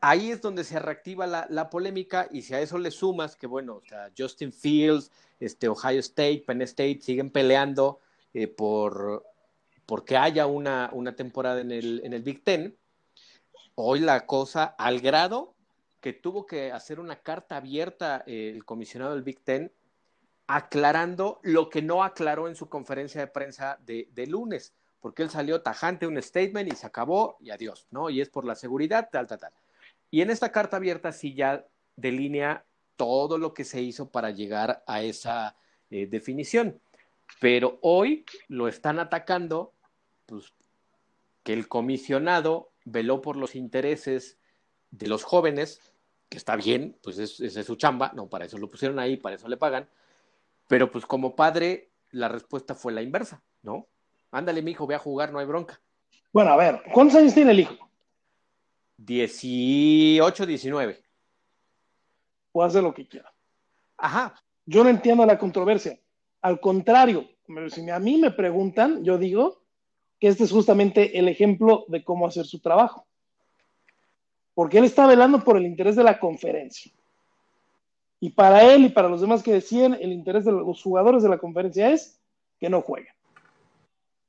Ahí 0.00 0.32
es 0.32 0.40
donde 0.40 0.64
se 0.64 0.78
reactiva 0.80 1.26
la, 1.26 1.70
polémica 1.70 2.28
y 2.32 2.42
si 2.42 2.54
a 2.54 2.60
eso 2.60 2.78
le 2.78 2.90
sumas 2.90 3.36
que, 3.36 3.46
bueno, 3.46 3.80
Justin 4.16 4.52
Fields, 4.52 5.12
este, 5.38 5.68
Ohio 5.68 6.00
State, 6.00 6.42
Penn 6.44 6.62
State 6.62 7.00
siguen 7.00 7.30
peleando 7.30 8.00
eh, 8.34 8.48
por 8.48 9.24
porque 9.88 10.18
haya 10.18 10.46
una, 10.46 10.90
una 10.92 11.16
temporada 11.16 11.62
en 11.62 11.72
el, 11.72 12.02
en 12.04 12.12
el 12.12 12.22
Big 12.22 12.44
Ten, 12.44 12.76
hoy 13.74 14.00
la 14.00 14.26
cosa 14.26 14.74
al 14.76 15.00
grado 15.00 15.54
que 16.02 16.12
tuvo 16.12 16.44
que 16.44 16.70
hacer 16.72 17.00
una 17.00 17.16
carta 17.16 17.56
abierta 17.56 18.22
eh, 18.26 18.52
el 18.54 18.66
comisionado 18.66 19.14
del 19.14 19.22
Big 19.22 19.40
Ten 19.40 19.72
aclarando 20.46 21.40
lo 21.42 21.70
que 21.70 21.80
no 21.80 22.04
aclaró 22.04 22.48
en 22.48 22.54
su 22.54 22.68
conferencia 22.68 23.22
de 23.22 23.28
prensa 23.28 23.78
de, 23.86 24.26
lunes, 24.26 24.74
porque 25.00 25.22
él 25.22 25.30
salió 25.30 25.62
tajante 25.62 26.06
un 26.06 26.20
statement 26.20 26.70
y 26.70 26.76
se 26.76 26.86
acabó 26.86 27.38
y 27.40 27.48
adiós, 27.48 27.86
¿no? 27.90 28.10
Y 28.10 28.20
es 28.20 28.28
por 28.28 28.44
la 28.44 28.56
seguridad, 28.56 29.08
tal, 29.10 29.26
tal, 29.26 29.38
tal. 29.38 29.52
Y 30.10 30.20
en 30.20 30.28
esta 30.28 30.52
carta 30.52 30.76
abierta 30.76 31.12
sí 31.12 31.32
ya 31.32 31.64
delinea 31.96 32.62
todo 32.96 33.38
lo 33.38 33.54
que 33.54 33.64
se 33.64 33.80
hizo 33.80 34.10
para 34.10 34.32
llegar 34.32 34.84
a 34.86 35.00
esa 35.00 35.56
eh, 35.88 36.06
definición. 36.06 36.78
Pero 37.40 37.78
hoy 37.80 38.26
lo 38.48 38.68
están 38.68 38.98
atacando, 38.98 39.72
pues, 40.28 40.52
que 41.42 41.54
el 41.54 41.66
comisionado 41.66 42.70
veló 42.84 43.22
por 43.22 43.36
los 43.36 43.56
intereses 43.56 44.38
de 44.90 45.08
los 45.08 45.24
jóvenes, 45.24 45.80
que 46.28 46.36
está 46.36 46.54
bien, 46.54 46.98
pues 47.02 47.18
es, 47.18 47.40
es 47.40 47.66
su 47.66 47.76
chamba, 47.76 48.12
no, 48.14 48.28
para 48.28 48.44
eso 48.44 48.58
lo 48.58 48.70
pusieron 48.70 48.98
ahí, 48.98 49.16
para 49.16 49.36
eso 49.36 49.48
le 49.48 49.56
pagan, 49.56 49.88
pero 50.68 50.92
pues 50.92 51.06
como 51.06 51.34
padre, 51.34 51.90
la 52.10 52.28
respuesta 52.28 52.74
fue 52.74 52.92
la 52.92 53.02
inversa, 53.02 53.42
¿no? 53.62 53.88
Ándale, 54.30 54.60
mi 54.60 54.72
hijo, 54.72 54.86
ve 54.86 54.94
a 54.94 54.98
jugar, 54.98 55.32
no 55.32 55.38
hay 55.38 55.46
bronca. 55.46 55.80
Bueno, 56.32 56.50
a 56.50 56.56
ver, 56.56 56.82
¿cuántos 56.92 57.16
años 57.16 57.32
tiene 57.32 57.52
el 57.52 57.60
hijo? 57.60 57.74
18, 58.98 60.44
19. 60.44 61.02
Puede 62.52 62.68
hacer 62.68 62.82
lo 62.82 62.92
que 62.92 63.08
quiera. 63.08 63.32
Ajá. 63.96 64.34
Yo 64.66 64.84
no 64.84 64.90
entiendo 64.90 65.24
la 65.24 65.38
controversia. 65.38 65.98
Al 66.42 66.60
contrario, 66.60 67.26
si 67.68 67.88
a 67.88 67.98
mí 67.98 68.18
me 68.18 68.30
preguntan, 68.30 69.02
yo 69.02 69.16
digo 69.16 69.62
que 70.18 70.28
este 70.28 70.44
es 70.44 70.50
justamente 70.50 71.18
el 71.18 71.28
ejemplo 71.28 71.84
de 71.88 72.02
cómo 72.02 72.26
hacer 72.26 72.46
su 72.46 72.60
trabajo. 72.60 73.06
Porque 74.54 74.78
él 74.78 74.84
está 74.84 75.06
velando 75.06 75.44
por 75.44 75.56
el 75.56 75.66
interés 75.66 75.96
de 75.96 76.04
la 76.04 76.18
conferencia. 76.18 76.92
Y 78.20 78.30
para 78.30 78.64
él 78.72 78.86
y 78.86 78.88
para 78.88 79.08
los 79.08 79.20
demás 79.20 79.42
que 79.42 79.52
decían, 79.52 79.94
el 79.94 80.12
interés 80.12 80.44
de 80.44 80.52
los 80.52 80.82
jugadores 80.82 81.22
de 81.22 81.28
la 81.28 81.38
conferencia 81.38 81.90
es 81.90 82.20
que 82.58 82.68
no 82.68 82.82
jueguen. 82.82 83.12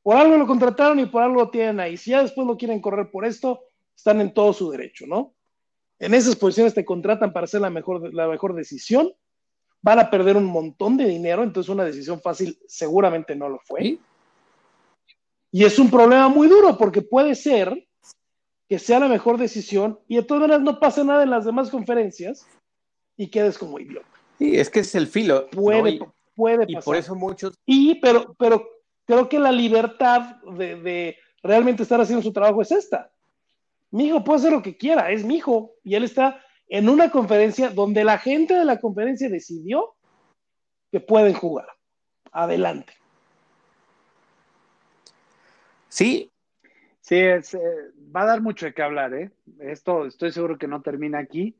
Por 0.03 0.15
algo 0.15 0.37
lo 0.37 0.47
contrataron 0.47 0.99
y 0.99 1.07
por 1.07 1.23
algo 1.23 1.35
lo 1.35 1.49
tienen 1.49 1.79
ahí. 1.79 1.97
Si 1.97 2.11
ya 2.11 2.21
después 2.21 2.45
lo 2.45 2.57
quieren 2.57 2.81
correr 2.81 3.09
por 3.09 3.25
esto, 3.25 3.61
están 3.95 4.21
en 4.21 4.33
todo 4.33 4.53
su 4.53 4.69
derecho, 4.69 5.05
¿no? 5.07 5.33
En 5.97 6.13
esas 6.13 6.35
posiciones 6.35 6.73
te 6.73 6.85
contratan 6.85 7.33
para 7.33 7.45
hacer 7.45 7.61
la 7.61 7.69
mejor, 7.69 8.13
la 8.13 8.27
mejor 8.27 8.53
decisión. 8.53 9.11
Van 9.81 9.99
a 9.99 10.09
perder 10.09 10.37
un 10.37 10.45
montón 10.45 10.97
de 10.97 11.05
dinero, 11.05 11.43
entonces 11.43 11.69
una 11.69 11.83
decisión 11.83 12.21
fácil 12.21 12.59
seguramente 12.67 13.35
no 13.35 13.49
lo 13.49 13.59
fue. 13.59 13.97
Y 15.51 15.63
es 15.65 15.79
un 15.79 15.89
problema 15.89 16.29
muy 16.29 16.47
duro 16.47 16.77
porque 16.77 17.01
puede 17.01 17.35
ser 17.35 17.87
que 18.67 18.77
sea 18.77 18.99
la 18.99 19.07
mejor 19.07 19.37
decisión 19.37 19.99
y 20.07 20.17
de 20.17 20.23
todas 20.23 20.41
maneras 20.41 20.61
no 20.61 20.79
pase 20.79 21.03
nada 21.03 21.23
en 21.23 21.31
las 21.31 21.45
demás 21.45 21.71
conferencias 21.71 22.45
y 23.17 23.27
quedes 23.27 23.57
como 23.57 23.79
idiota. 23.79 24.07
Sí, 24.37 24.55
es 24.57 24.69
que 24.69 24.81
es 24.81 24.93
el 24.95 25.07
filo. 25.07 25.49
Puede, 25.49 25.89
y, 25.89 25.99
puede 26.35 26.67
pasar. 26.67 26.69
Y 26.69 26.85
por 26.85 26.95
eso 26.95 27.15
muchos. 27.15 27.55
Y, 27.65 27.95
pero, 27.95 28.35
pero 28.37 28.65
creo 29.05 29.27
que 29.27 29.39
la 29.39 29.51
libertad 29.51 30.35
de, 30.55 31.17
realmente 31.41 31.83
estar 31.83 31.99
haciendo 31.99 32.23
su 32.23 32.31
trabajo 32.31 32.61
es 32.61 32.71
esta. 32.71 33.11
Mi 33.89 34.05
hijo 34.05 34.23
puede 34.23 34.39
hacer 34.39 34.51
lo 34.51 34.61
que 34.61 34.77
quiera, 34.77 35.11
es 35.11 35.25
mi 35.25 35.37
hijo. 35.37 35.73
Y 35.83 35.95
él 35.95 36.03
está 36.03 36.39
en 36.67 36.87
una 36.87 37.09
conferencia 37.09 37.71
donde 37.71 38.03
la 38.03 38.19
gente 38.19 38.53
de 38.53 38.65
la 38.65 38.79
conferencia 38.79 39.29
decidió 39.29 39.95
que 40.91 40.99
pueden 40.99 41.33
jugar. 41.33 41.67
Adelante. 42.31 42.93
Sí. 45.89 46.31
Sí, 47.01 47.17
es, 47.17 47.53
eh, 47.53 47.59
va 48.15 48.21
a 48.21 48.27
dar 48.27 48.41
mucho 48.41 48.65
de 48.65 48.73
qué 48.73 48.83
hablar, 48.83 49.13
¿eh? 49.13 49.31
Esto 49.59 50.05
estoy 50.05 50.31
seguro 50.31 50.57
que 50.57 50.67
no 50.67 50.81
termina 50.81 51.19
aquí 51.19 51.55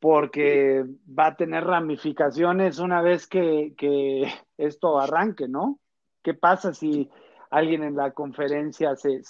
porque 0.00 0.84
va 1.06 1.28
a 1.28 1.36
tener 1.36 1.64
ramificaciones 1.64 2.78
una 2.78 3.02
vez 3.02 3.26
que, 3.26 4.32
esto 4.56 4.98
arranque, 4.98 5.46
¿no? 5.46 5.78
¿Qué 6.22 6.34
pasa 6.34 6.72
si 6.72 7.10
alguien 7.50 7.84
en 7.84 7.96
la 7.96 8.12
conferencia 8.12 8.96
se, 8.96 9.20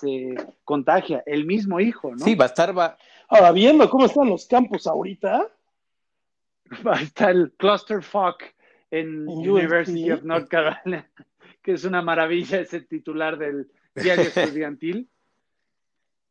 contagia? 0.64 1.22
El 1.26 1.44
mismo 1.44 1.80
hijo, 1.80 2.12
¿no? 2.12 2.24
Sí, 2.24 2.36
va 2.36 2.44
a 2.44 2.48
estar... 2.48 2.76
Va... 2.76 2.96
Ahora, 3.28 3.52
viendo 3.52 3.90
cómo 3.90 4.06
están 4.06 4.28
los 4.28 4.46
campos 4.46 4.86
ahorita. 4.86 5.46
Va 6.86 6.98
a 6.98 7.02
estar 7.02 7.30
el 7.30 7.52
Clusterfuck 7.56 8.44
en, 8.92 9.26
University 9.26 10.12
of 10.12 10.22
North 10.22 10.48
Carolina, 10.48 11.04
que 11.62 11.72
es 11.72 11.84
una 11.84 12.00
maravilla 12.00 12.60
ese 12.60 12.80
titular 12.80 13.36
del 13.38 13.68
diario 13.94 14.24
estudiantil. 14.34 15.08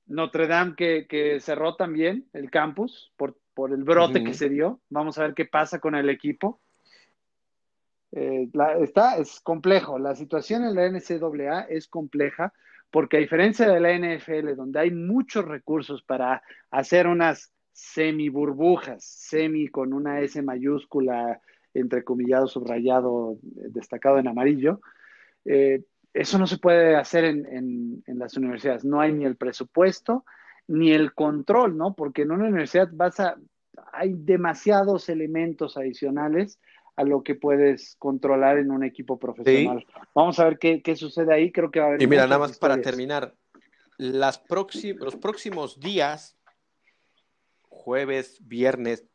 Notre 0.08 0.48
Dame 0.48 0.76
que, 0.76 1.06
que 1.08 1.40
cerró 1.40 1.76
también 1.76 2.28
el 2.34 2.50
campus 2.50 3.14
por 3.16 3.38
por 3.60 3.74
el 3.74 3.84
brote 3.84 4.24
que 4.24 4.34
se 4.34 4.48
dio. 4.48 4.80
Vamos 4.90 5.18
a 5.18 5.24
ver 5.24 5.34
qué 5.34 5.44
pasa 5.44 5.80
con 5.80 5.94
el 5.94 6.10
equipo. 6.10 6.62
Eh, 8.14 8.48
está, 8.80 9.18
es 9.18 9.42
complejo. 9.42 10.00
La 10.00 10.16
situación 10.16 10.64
en 10.64 10.76
la 10.76 10.90
NCAA 10.90 11.64
es 11.64 11.90
compleja 11.90 12.54
porque 12.90 13.18
a 13.18 13.20
diferencia 13.20 13.68
de 13.68 13.82
la 13.82 13.92
NFL, 13.92 14.56
donde 14.56 14.80
hay 14.80 14.92
muchos 14.92 15.44
recursos 15.44 16.02
para 16.04 16.42
hacer 16.72 17.06
unas 17.06 17.52
semi 17.74 18.30
burbujas, 18.30 19.04
semi 19.04 19.68
con 19.68 19.92
una 19.92 20.22
S 20.22 20.42
mayúscula, 20.42 21.42
entrecomillado, 21.74 22.48
subrayado, 22.48 23.40
destacado 23.42 24.20
en 24.20 24.30
amarillo, 24.30 24.80
eh, 25.44 25.84
eso 26.14 26.38
no 26.38 26.48
se 26.48 26.58
puede 26.58 26.96
hacer 26.96 27.26
en, 27.26 28.04
en, 28.06 28.20
las 28.20 28.36
universidades. 28.36 28.84
No 28.84 29.00
hay 29.00 29.14
ni 29.14 29.26
el 29.26 29.36
presupuesto, 29.36 30.26
ni 30.68 30.92
el 30.92 31.14
control, 31.14 31.78
¿no? 31.78 31.96
Porque 31.96 32.24
en 32.24 32.32
una 32.32 32.46
universidad 32.46 32.90
vas 32.92 33.20
a, 33.20 33.38
hay 33.94 34.14
demasiados 34.16 35.10
elementos 35.10 35.78
adicionales 35.78 36.60
a 36.96 37.04
lo 37.04 37.24
que 37.24 37.36
puedes 37.36 37.96
controlar 37.98 38.58
en 38.58 38.72
un 38.72 38.84
equipo 38.84 39.18
profesional. 39.18 39.86
Vamos 40.14 40.38
a 40.40 40.46
ver 40.46 40.60
qué, 40.60 40.96
sucede 40.96 41.34
ahí, 41.34 41.52
creo 41.52 41.72
que 41.72 41.80
va 41.80 41.86
a 41.86 41.90
haber... 41.90 42.02
Y 42.02 42.08
mira, 42.08 42.24
nada 42.26 42.40
más 42.40 42.58
para 42.58 42.82
terminar, 42.82 43.36
las 43.98 44.44
los 44.98 45.16
próximos 45.16 45.80
días, 45.80 46.38
jueves, 47.70 48.40
viernes, 48.42 49.06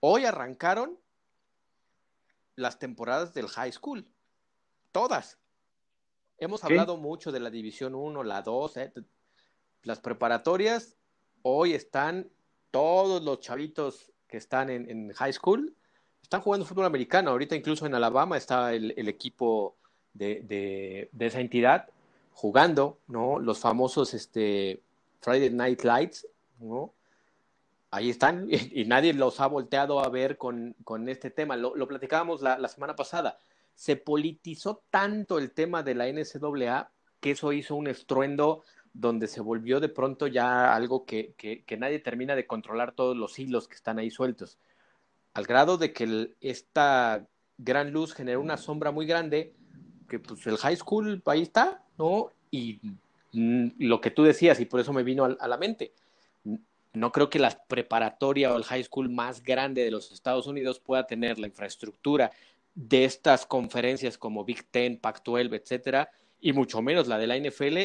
hoy 0.00 0.26
arrancaron 0.26 0.98
las 2.56 2.78
temporadas 2.78 3.32
del 3.32 3.48
high 3.48 3.72
school, 3.72 4.06
todas. 4.92 5.38
Hemos 6.40 6.64
hablado 6.64 6.96
mucho 6.96 7.30
de 7.30 7.38
la 7.38 7.50
División 7.50 7.94
1, 7.94 8.24
la 8.24 8.40
2, 8.40 8.76
eh, 8.78 8.92
las 9.82 10.00
preparatorias 10.00 10.96
hoy 11.42 11.74
están 11.74 12.30
todos 12.70 13.22
los 13.22 13.40
chavitos 13.40 14.10
que 14.26 14.38
están 14.38 14.70
en, 14.70 15.12
high 15.12 15.32
school 15.34 15.74
están 16.22 16.40
jugando 16.40 16.64
fútbol 16.64 16.86
americano. 16.86 17.30
Ahorita 17.30 17.56
incluso 17.56 17.84
en 17.84 17.94
Alabama 17.94 18.36
está 18.36 18.72
el, 18.72 19.08
equipo 19.08 19.76
de, 20.14 21.10
esa 21.18 21.40
entidad 21.40 21.88
jugando, 22.32 22.98
¿no? 23.08 23.38
Los 23.38 23.58
famosos 23.58 24.14
este, 24.14 24.80
Friday 25.20 25.50
Night 25.50 25.82
Lights, 25.82 26.26
¿no? 26.58 26.94
Ahí 27.90 28.08
están 28.08 28.48
y, 28.50 28.84
nadie 28.86 29.12
los 29.12 29.40
ha 29.40 29.46
volteado 29.46 30.00
a 30.00 30.08
ver 30.08 30.38
con, 30.38 30.74
este 31.08 31.30
tema. 31.30 31.56
Lo, 31.56 31.74
platicábamos 31.86 32.40
la, 32.40 32.56
la 32.58 32.68
semana 32.68 32.94
pasada. 32.96 33.36
Se 33.74 33.96
politizó 33.96 34.82
tanto 34.90 35.38
el 35.38 35.52
tema 35.52 35.82
de 35.82 35.94
la 35.94 36.06
NCAA 36.06 36.90
que 37.20 37.32
eso 37.32 37.52
hizo 37.52 37.76
un 37.76 37.86
estruendo 37.86 38.62
donde 38.92 39.28
se 39.28 39.40
volvió 39.40 39.80
de 39.80 39.88
pronto 39.88 40.26
ya 40.26 40.74
algo 40.74 41.04
que, 41.04 41.34
nadie 41.78 42.00
termina 42.00 42.34
de 42.34 42.46
controlar 42.46 42.92
todos 42.92 43.16
los 43.16 43.38
hilos 43.38 43.68
que 43.68 43.76
están 43.76 43.98
ahí 43.98 44.10
sueltos, 44.10 44.58
al 45.34 45.44
grado 45.44 45.78
de 45.78 45.92
que 45.92 46.34
esta 46.40 47.26
gran 47.56 47.92
luz 47.92 48.14
generó 48.14 48.40
una 48.40 48.56
sombra 48.56 48.90
muy 48.90 49.06
grande, 49.06 49.54
que 50.08 50.18
pues 50.18 50.44
el 50.46 50.56
high 50.56 50.76
school 50.76 51.22
ahí 51.26 51.42
está, 51.42 51.84
¿no? 51.98 52.32
Y 52.50 52.80
mm, 53.32 53.68
lo 53.78 54.00
que 54.00 54.10
tú 54.10 54.24
decías, 54.24 54.58
y 54.58 54.64
por 54.64 54.80
eso 54.80 54.92
me 54.92 55.04
vino 55.04 55.24
a, 55.24 55.48
la 55.48 55.56
mente, 55.56 55.92
no 56.92 57.12
creo 57.12 57.30
que 57.30 57.38
la 57.38 57.50
preparatoria 57.68 58.52
o 58.52 58.56
el 58.56 58.64
high 58.64 58.82
school 58.82 59.08
más 59.08 59.44
grande 59.44 59.84
de 59.84 59.92
los 59.92 60.10
Estados 60.10 60.48
Unidos 60.48 60.80
pueda 60.80 61.06
tener 61.06 61.38
la 61.38 61.46
infraestructura 61.46 62.32
de 62.74 63.04
estas 63.04 63.46
conferencias 63.46 64.16
como 64.18 64.44
Big 64.44 64.68
Ten, 64.70 64.98
Pac-12, 65.00 65.60
etcétera, 65.60 66.10
y 66.40 66.52
mucho 66.52 66.82
menos 66.82 67.08
la 67.08 67.18
de 67.18 67.26
la 67.26 67.38
NFL. 67.38 67.78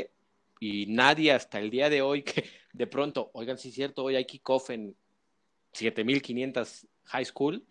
Y 0.60 0.86
nadie 0.88 1.32
hasta 1.32 1.60
el 1.60 1.70
día 1.70 1.90
de 1.90 2.02
hoy 2.02 2.24
que 2.24 2.46
de 2.74 2.88
pronto, 2.88 3.30
oigan, 3.34 3.58
si 3.58 3.70
es 3.70 3.76
cierto, 3.76 4.04
hoy 4.04 4.16
hay 4.16 4.26
kickoff 4.26 4.70
en 4.70 4.96
7500 5.74 6.88
high 7.06 7.26
school. 7.26 7.66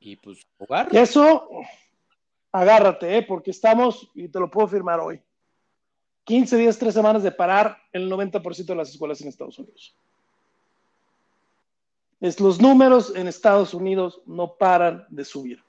Y 0.00 0.16
pues 0.16 0.46
jugar. 0.58 0.88
Eso, 0.94 1.48
agárrate, 2.50 3.18
¿eh? 3.18 3.22
porque 3.22 3.52
estamos, 3.52 4.10
y 4.14 4.28
te 4.28 4.40
lo 4.40 4.50
puedo 4.50 4.66
firmar 4.66 4.98
hoy, 4.98 5.22
15 6.24 6.56
días, 6.56 6.78
3 6.78 6.92
semanas 6.92 7.22
de 7.22 7.30
parar 7.30 7.78
el 7.92 8.10
90% 8.10 8.64
de 8.64 8.74
las 8.74 8.90
escuelas 8.90 9.20
en 9.20 9.28
Estados 9.28 9.58
Unidos. 9.58 9.96
Es, 12.20 12.40
los 12.40 12.60
números 12.60 13.14
en 13.16 13.26
Estados 13.26 13.74
Unidos 13.74 14.22
no 14.26 14.54
paran 14.56 15.06
de 15.08 15.24
subir. 15.24 15.62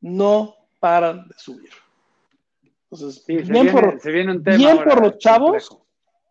No 0.00 0.56
paran 0.78 1.28
de 1.28 1.34
subir. 1.36 1.70
Entonces, 2.90 3.24
bien, 3.26 3.70
por, 3.70 4.02
bien 4.02 4.82
por 4.82 5.00
los 5.00 5.18
chavos, 5.18 5.78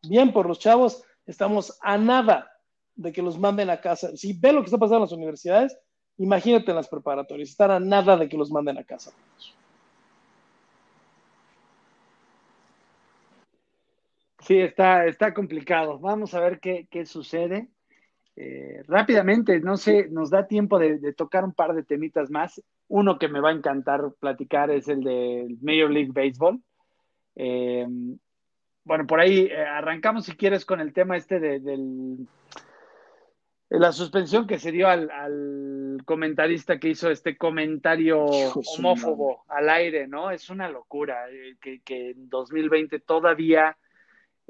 bien 0.04 0.34
por 0.34 0.48
los 0.48 0.60
chavos, 0.60 1.04
estamos 1.26 1.78
a 1.82 1.98
nada 1.98 2.52
de 2.96 3.14
que 3.14 3.22
los 3.22 3.40
manden 3.40 3.70
a 3.70 3.80
casa. 3.80 4.16
Si 4.18 4.34
ve 4.34 4.52
lo 4.52 4.60
que 4.60 4.66
está 4.66 4.78
pasando 4.78 4.98
en 4.98 5.04
las 5.04 5.12
universidades, 5.14 5.78
imagínate 6.18 6.72
en 6.72 6.76
las 6.76 6.90
preparatorias, 6.90 7.50
están 7.50 7.72
a 7.72 7.80
nada 7.80 8.18
de 8.18 8.28
que 8.28 8.38
los 8.38 8.52
manden 8.52 8.78
a 8.78 8.84
casa. 8.84 9.12
Sí, 14.50 14.60
está, 14.60 15.06
está 15.06 15.34
complicado. 15.34 16.00
Vamos 16.00 16.34
a 16.34 16.40
ver 16.40 16.60
qué, 16.60 17.06
sucede. 17.06 17.70
Eh, 18.42 18.84
rápidamente, 18.88 19.60
no 19.60 19.76
sé, 19.76 20.08
nos 20.10 20.30
da 20.30 20.48
tiempo 20.48 20.80
de, 20.80 21.12
tocar 21.12 21.44
un 21.44 21.52
par 21.52 21.74
de 21.74 21.84
temitas 21.84 22.32
más. 22.32 22.64
Uno 22.88 23.20
que 23.20 23.28
me 23.28 23.42
va 23.42 23.50
a 23.50 23.54
encantar 23.54 24.14
platicar 24.18 24.72
es 24.72 24.88
el 24.88 25.04
de 25.04 25.58
Major 25.62 25.92
League 25.92 26.14
Baseball. 26.14 26.62
Eh, 27.36 27.86
bueno, 28.86 29.06
por 29.06 29.20
ahí 29.20 29.40
eh, 29.42 29.58
arrancamos, 29.58 30.24
si 30.24 30.38
quieres, 30.38 30.64
con 30.64 30.80
el 30.80 30.94
tema 30.94 31.18
este 31.18 31.42
de, 31.42 32.18
la 33.72 33.92
suspensión 33.92 34.48
que 34.48 34.58
se 34.58 34.72
dio 34.72 34.88
al, 34.88 36.02
comentarista 36.06 36.80
que 36.80 36.88
hizo 36.88 37.12
este 37.12 37.38
comentario 37.38 38.24
homófobo 38.24 39.44
al 39.50 39.70
aire, 39.70 40.08
¿no? 40.08 40.32
Es 40.32 40.50
una 40.50 40.70
locura 40.70 41.26
que, 41.60 41.82
que 41.82 42.12
en 42.12 42.30
2020 42.30 43.02
todavía 43.02 43.78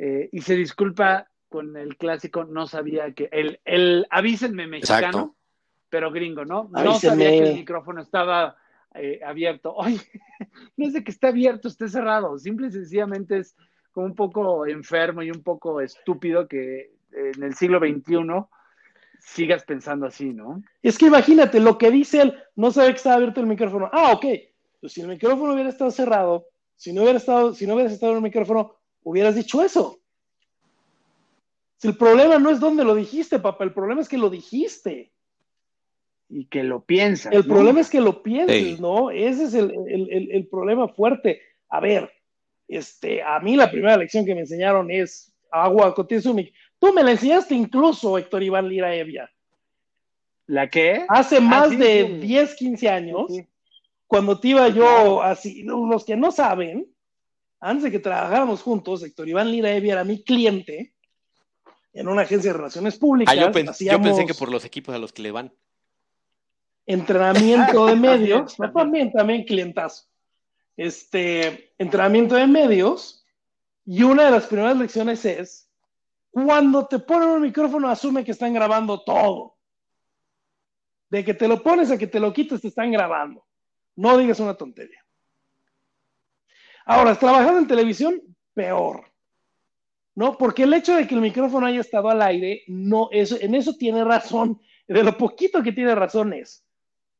eh, 0.01 0.29
y 0.31 0.39
se 0.39 0.55
disculpa 0.55 1.28
con 1.49 1.75
el 1.75 1.97
clásico, 1.97 2.45
no 2.45 2.67
sabía 2.67 3.11
que, 3.13 3.27
el, 3.31 3.59
el 3.65 4.05
avísenme 4.09 4.67
mexicano, 4.67 5.35
pero 5.89 6.11
gringo, 6.11 6.45
¿no? 6.45 6.69
No 6.71 6.95
sabía 6.95 7.29
que 7.29 7.49
el 7.49 7.55
micrófono 7.55 8.01
estaba 8.01 8.55
eh, 8.93 9.19
abierto. 9.25 9.73
Oye, 9.75 9.99
no 10.77 10.87
es 10.87 10.93
de 10.93 11.03
que 11.03 11.11
esté 11.11 11.27
abierto, 11.27 11.67
esté 11.67 11.89
cerrado, 11.89 12.37
simple 12.37 12.67
y 12.67 12.71
sencillamente 12.71 13.39
es 13.39 13.55
como 13.91 14.05
un 14.05 14.15
poco 14.15 14.65
enfermo 14.67 15.23
y 15.23 15.31
un 15.31 15.43
poco 15.43 15.81
estúpido 15.81 16.47
que 16.47 16.91
en 17.11 17.43
el 17.43 17.55
siglo 17.55 17.79
XXI 17.79 18.45
sigas 19.19 19.63
pensando 19.63 20.05
así, 20.05 20.33
¿no? 20.33 20.61
Es 20.81 20.97
que 20.97 21.07
imagínate, 21.07 21.59
lo 21.59 21.77
que 21.77 21.91
dice 21.91 22.21
él, 22.21 22.37
no 22.55 22.71
sabe 22.71 22.91
que 22.91 22.97
estaba 22.97 23.15
abierto 23.15 23.41
el 23.41 23.47
micrófono. 23.47 23.89
Ah, 23.91 24.11
ok. 24.13 24.25
Pues 24.79 24.93
si 24.93 25.01
el 25.01 25.07
micrófono 25.07 25.53
hubiera 25.53 25.69
estado 25.69 25.91
cerrado, 25.91 26.47
si 26.75 26.93
no 26.93 27.01
hubiera 27.01 27.17
estado, 27.17 27.53
si 27.53 27.67
no 27.67 27.73
hubieras 27.73 27.93
estado 27.93 28.13
en 28.13 28.17
el 28.17 28.23
micrófono, 28.23 28.75
hubieras 29.03 29.35
dicho 29.35 29.61
eso. 29.61 29.98
Si 31.80 31.88
el 31.88 31.95
problema 31.95 32.38
no 32.39 32.49
es 32.49 32.59
dónde 32.59 32.84
lo 32.84 32.93
dijiste, 32.93 33.39
papá, 33.39 33.63
el 33.63 33.73
problema 33.73 34.01
es 34.01 34.09
que 34.09 34.17
lo 34.17 34.30
dijiste. 34.30 35.13
Y 36.27 36.45
que 36.45 36.61
lo 36.61 36.84
piensas. 36.84 37.34
El 37.34 37.45
problema 37.45 37.80
es 37.80 37.89
que 37.89 38.01
lo 38.01 38.21
pienses, 38.21 38.82
¿no? 38.82 39.09
Ese 39.09 39.45
es 39.45 39.53
el, 39.53 40.47
problema 40.51 40.89
fuerte. 40.89 41.41
A 41.69 41.80
ver, 41.80 42.11
este, 42.67 43.23
a 43.23 43.39
mí 43.39 43.55
la 43.55 43.71
primera 43.71 43.95
lección 43.95 44.25
que 44.25 44.36
me 44.36 44.41
enseñaron 44.41 44.91
es 44.91 45.34
agua 45.51 45.95
Kotizumi. 45.95 46.51
Tú 46.77 46.91
me 46.91 47.01
la 47.01 47.11
enseñaste 47.11 47.55
incluso, 47.55 48.17
Héctor 48.17 48.43
Iván 48.43 48.67
Lira 48.67 48.93
Evia. 48.93 49.32
¿La 50.47 50.69
qué? 50.69 51.05
Hace 51.07 51.38
ah, 51.38 51.41
más 51.41 51.80
de 51.80 52.19
10, 52.19 52.55
15 52.55 52.89
años, 52.89 53.32
cuando 54.05 54.38
te 54.38 54.49
iba 54.49 54.67
yo 54.67 55.23
así, 55.23 55.63
los 55.63 56.03
que 56.03 56.17
no 56.17 56.32
saben, 56.32 56.93
antes 57.61 57.86
de 57.86 57.91
que 57.91 57.99
trabajáramos 57.99 58.61
juntos, 58.61 59.01
Héctor 59.01 59.30
Iván 59.30 59.49
Lira 59.49 59.71
Evia 59.71 59.93
era 59.93 60.03
mi 60.03 60.21
cliente 60.21 60.93
en 61.99 62.07
una 62.07 62.21
agencia 62.21 62.51
de 62.51 62.57
relaciones 62.57 62.97
públicas. 62.97 63.35
Ah, 63.37 63.39
yo, 63.39 63.51
pensé 63.51 64.25
que 64.25 64.33
por 64.33 64.49
los 64.49 64.63
equipos 64.63 64.95
a 64.95 64.97
los 64.97 65.11
que 65.11 65.21
le 65.21 65.31
van. 65.31 65.53
Entrenamiento 66.85 67.87
de 67.87 67.95
medios, 67.97 68.55
también, 68.73 69.11
también 69.11 69.43
clientazo. 69.43 70.05
Este, 70.77 71.73
entrenamiento 71.77 72.35
de 72.35 72.47
medios, 72.47 73.25
y 73.85 74.03
una 74.03 74.25
de 74.25 74.31
las 74.31 74.45
primeras 74.45 74.77
lecciones 74.77 75.25
es, 75.25 75.69
cuando 76.31 76.87
te 76.87 76.99
ponen 76.99 77.29
un 77.29 77.41
micrófono, 77.41 77.89
asume 77.89 78.23
que 78.23 78.31
están 78.31 78.53
grabando 78.53 79.03
todo. 79.03 79.57
De 81.09 81.25
que 81.25 81.33
te 81.33 81.49
lo 81.49 81.61
pones 81.61 81.91
a 81.91 81.97
que 81.97 82.07
te 82.07 82.21
lo 82.21 82.31
quites, 82.31 82.61
te 82.61 82.69
están 82.69 82.91
grabando. 82.93 83.45
No 83.97 84.17
digas 84.17 84.39
una 84.39 84.53
tontería. 84.53 85.03
Ahora, 86.85 87.13
trabajando 87.15 87.59
en 87.59 87.67
televisión, 87.67 88.21
peor. 88.53 89.09
¿No? 90.16 90.38
Porque 90.38 90.64
el 90.64 90.74
hecho 90.74 90.95
de 90.95 91.07
que 91.07 91.16
el 91.16 91.22
micrófono 91.22 91.66
haya 91.66 91.82
estado 91.82 92.10
al 92.10 92.22
aire, 92.22 92.64
no, 92.68 93.10
eso, 93.12 93.38
en 93.39 93.55
eso 93.55 93.76
tiene 93.76 94.03
razón. 94.03 94.60
De 94.88 95.03
lo 95.03 95.18
poquito 95.18 95.62
que 95.62 95.72
tiene 95.72 95.95
razón 95.95 96.34
es 96.34 96.66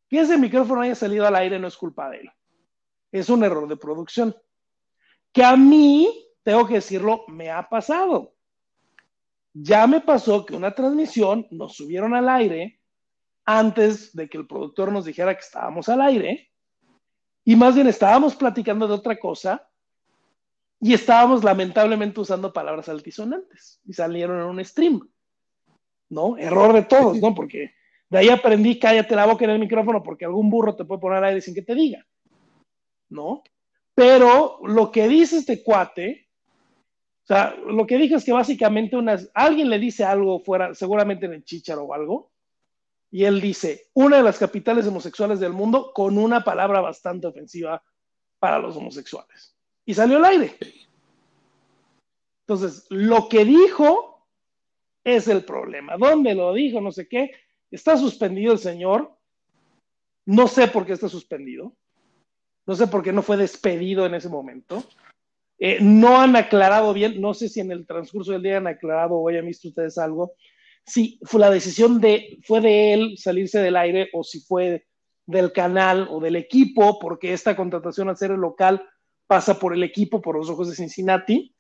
que 0.10 0.20
ese 0.20 0.38
micrófono 0.38 0.82
haya 0.82 0.96
salido 0.96 1.26
al 1.26 1.36
aire 1.36 1.60
no 1.60 1.68
es 1.68 1.78
culpa 1.78 2.10
de 2.10 2.18
él. 2.22 2.30
Es 3.12 3.30
un 3.30 3.44
error 3.44 3.68
de 3.68 3.78
producción. 3.78 4.36
Que 5.32 5.44
a 5.44 5.56
mí, 5.56 6.28
tengo 6.44 6.68
que 6.68 6.76
decirlo, 6.76 7.26
me 7.28 7.52
ha 7.52 7.70
pasado. 7.70 8.34
Ya 9.54 9.86
me 9.88 10.02
pasó 10.02 10.46
que 10.46 10.56
una 10.56 10.74
transmisión 10.74 11.48
nos 11.52 11.76
subieron 11.76 12.16
al 12.16 12.28
aire 12.28 12.80
antes 13.46 14.16
de 14.16 14.30
que 14.30 14.38
el 14.38 14.48
productor 14.48 14.92
nos 14.92 15.06
dijera 15.06 15.34
que 15.34 15.42
estábamos 15.42 15.90
al 15.90 16.02
aire 16.02 16.52
y 17.44 17.56
más 17.56 17.74
bien 17.74 17.88
estábamos 17.88 18.36
platicando 18.36 18.88
de 18.88 18.94
otra 18.94 19.18
cosa 19.18 19.69
y 20.82 20.94
estábamos 20.94 21.44
lamentablemente 21.44 22.20
usando 22.20 22.54
palabras 22.54 22.88
altisonantes 22.88 23.82
y 23.86 23.94
salieron 23.94 24.40
en 24.40 24.46
un 24.46 24.64
stream. 24.64 25.02
¿No? 26.10 26.38
Error 26.38 26.74
de 26.74 26.84
todos, 26.84 27.20
¿no? 27.20 27.36
Porque 27.36 27.74
de 28.10 28.18
ahí 28.18 28.30
aprendí 28.30 28.80
cállate 28.80 29.16
la 29.16 29.28
boca 29.28 29.46
en 29.46 29.52
el 29.52 29.60
micrófono 29.60 30.02
porque 30.02 30.26
algún 30.26 30.50
burro 30.50 30.76
te 30.76 30.86
puede 30.86 31.02
poner 31.02 31.24
aire 31.24 31.42
sin 31.42 31.54
que 31.54 31.62
te 31.62 31.76
diga. 31.76 32.06
¿No? 33.10 33.44
Pero 33.94 34.60
lo 34.64 34.92
que 34.92 35.08
dice 35.08 35.38
este 35.38 35.62
cuate, 35.62 36.30
o 37.24 37.28
sea, 37.28 37.54
lo 37.68 37.86
que 37.86 37.98
dijo 37.98 38.16
es 38.16 38.24
que 38.24 38.32
básicamente 38.32 38.98
alguien 39.34 39.70
le 39.70 39.78
dice 39.78 40.04
algo 40.04 40.40
fuera, 40.40 40.74
seguramente 40.74 41.26
en 41.26 41.34
el 41.34 41.44
chicharo 41.44 41.84
o 41.84 41.94
algo, 41.94 42.32
y 43.12 43.26
él 43.26 43.42
dice, 43.42 43.90
una 43.94 44.18
de 44.18 44.24
las 44.24 44.38
capitales 44.38 44.88
homosexuales 44.88 45.40
del 45.40 45.54
mundo 45.54 45.92
con 45.94 46.18
una 46.18 46.44
palabra 46.44 46.80
bastante 46.80 47.28
ofensiva 47.28 47.84
para 48.40 48.60
los 48.60 48.76
homosexuales. 48.78 49.59
Y 49.90 49.96
salió 49.96 50.18
al 50.18 50.26
aire. 50.26 50.56
Entonces, 52.44 52.86
lo 52.92 53.28
que 53.28 53.44
dijo 53.44 54.24
es 55.04 55.28
el 55.28 55.44
problema. 55.44 55.98
¿Dónde 55.98 56.36
lo 56.36 56.54
dijo? 56.54 56.80
No 56.80 56.92
sé 56.92 57.08
qué. 57.08 57.32
Está 57.72 57.98
suspendido 57.98 58.54
el 58.54 58.60
señor. 58.60 59.18
No 60.28 60.48
sé 60.48 60.68
por 60.68 60.86
qué 60.86 60.94
está 60.94 61.10
suspendido. 61.10 61.74
No 62.68 62.76
sé 62.76 62.86
por 62.86 63.02
qué 63.02 63.12
no 63.12 63.24
fue 63.24 63.36
despedido 63.36 64.06
en 64.06 64.14
ese 64.14 64.30
momento. 64.30 64.84
Eh, 65.58 65.80
no 65.82 66.22
han 66.22 66.36
aclarado 66.36 66.94
bien, 66.94 67.20
no 67.20 67.34
sé 67.34 67.50
si 67.50 67.60
en 67.60 67.72
el 67.72 67.88
transcurso 67.88 68.34
del 68.34 68.44
día 68.44 68.58
han 68.58 68.68
aclarado 68.68 69.16
o 69.16 69.28
hayan 69.28 69.48
visto 69.48 69.70
ustedes 69.70 69.98
algo, 69.98 70.34
si 70.86 71.20
fue 71.24 71.40
la 71.40 71.50
decisión 71.50 72.00
de, 72.00 72.38
fue 72.44 72.62
de 72.62 72.94
él 72.94 73.16
salirse 73.18 73.60
del 73.60 73.76
aire 73.76 74.10
o 74.14 74.24
si 74.24 74.40
fue 74.40 74.86
del 75.26 75.52
canal 75.52 76.08
o 76.12 76.20
del 76.20 76.36
equipo, 76.36 77.00
porque 77.00 77.34
esta 77.34 77.56
contratación 77.56 78.08
al 78.08 78.18
ser 78.18 78.30
local 78.30 78.88
pasa 79.30 79.60
por 79.60 79.76
el 79.76 79.84
equipo, 79.84 80.24
por 80.24 80.36
los 80.36 80.50
ojos 80.50 80.70
de 80.70 80.76
Cincinnati. 80.76 81.54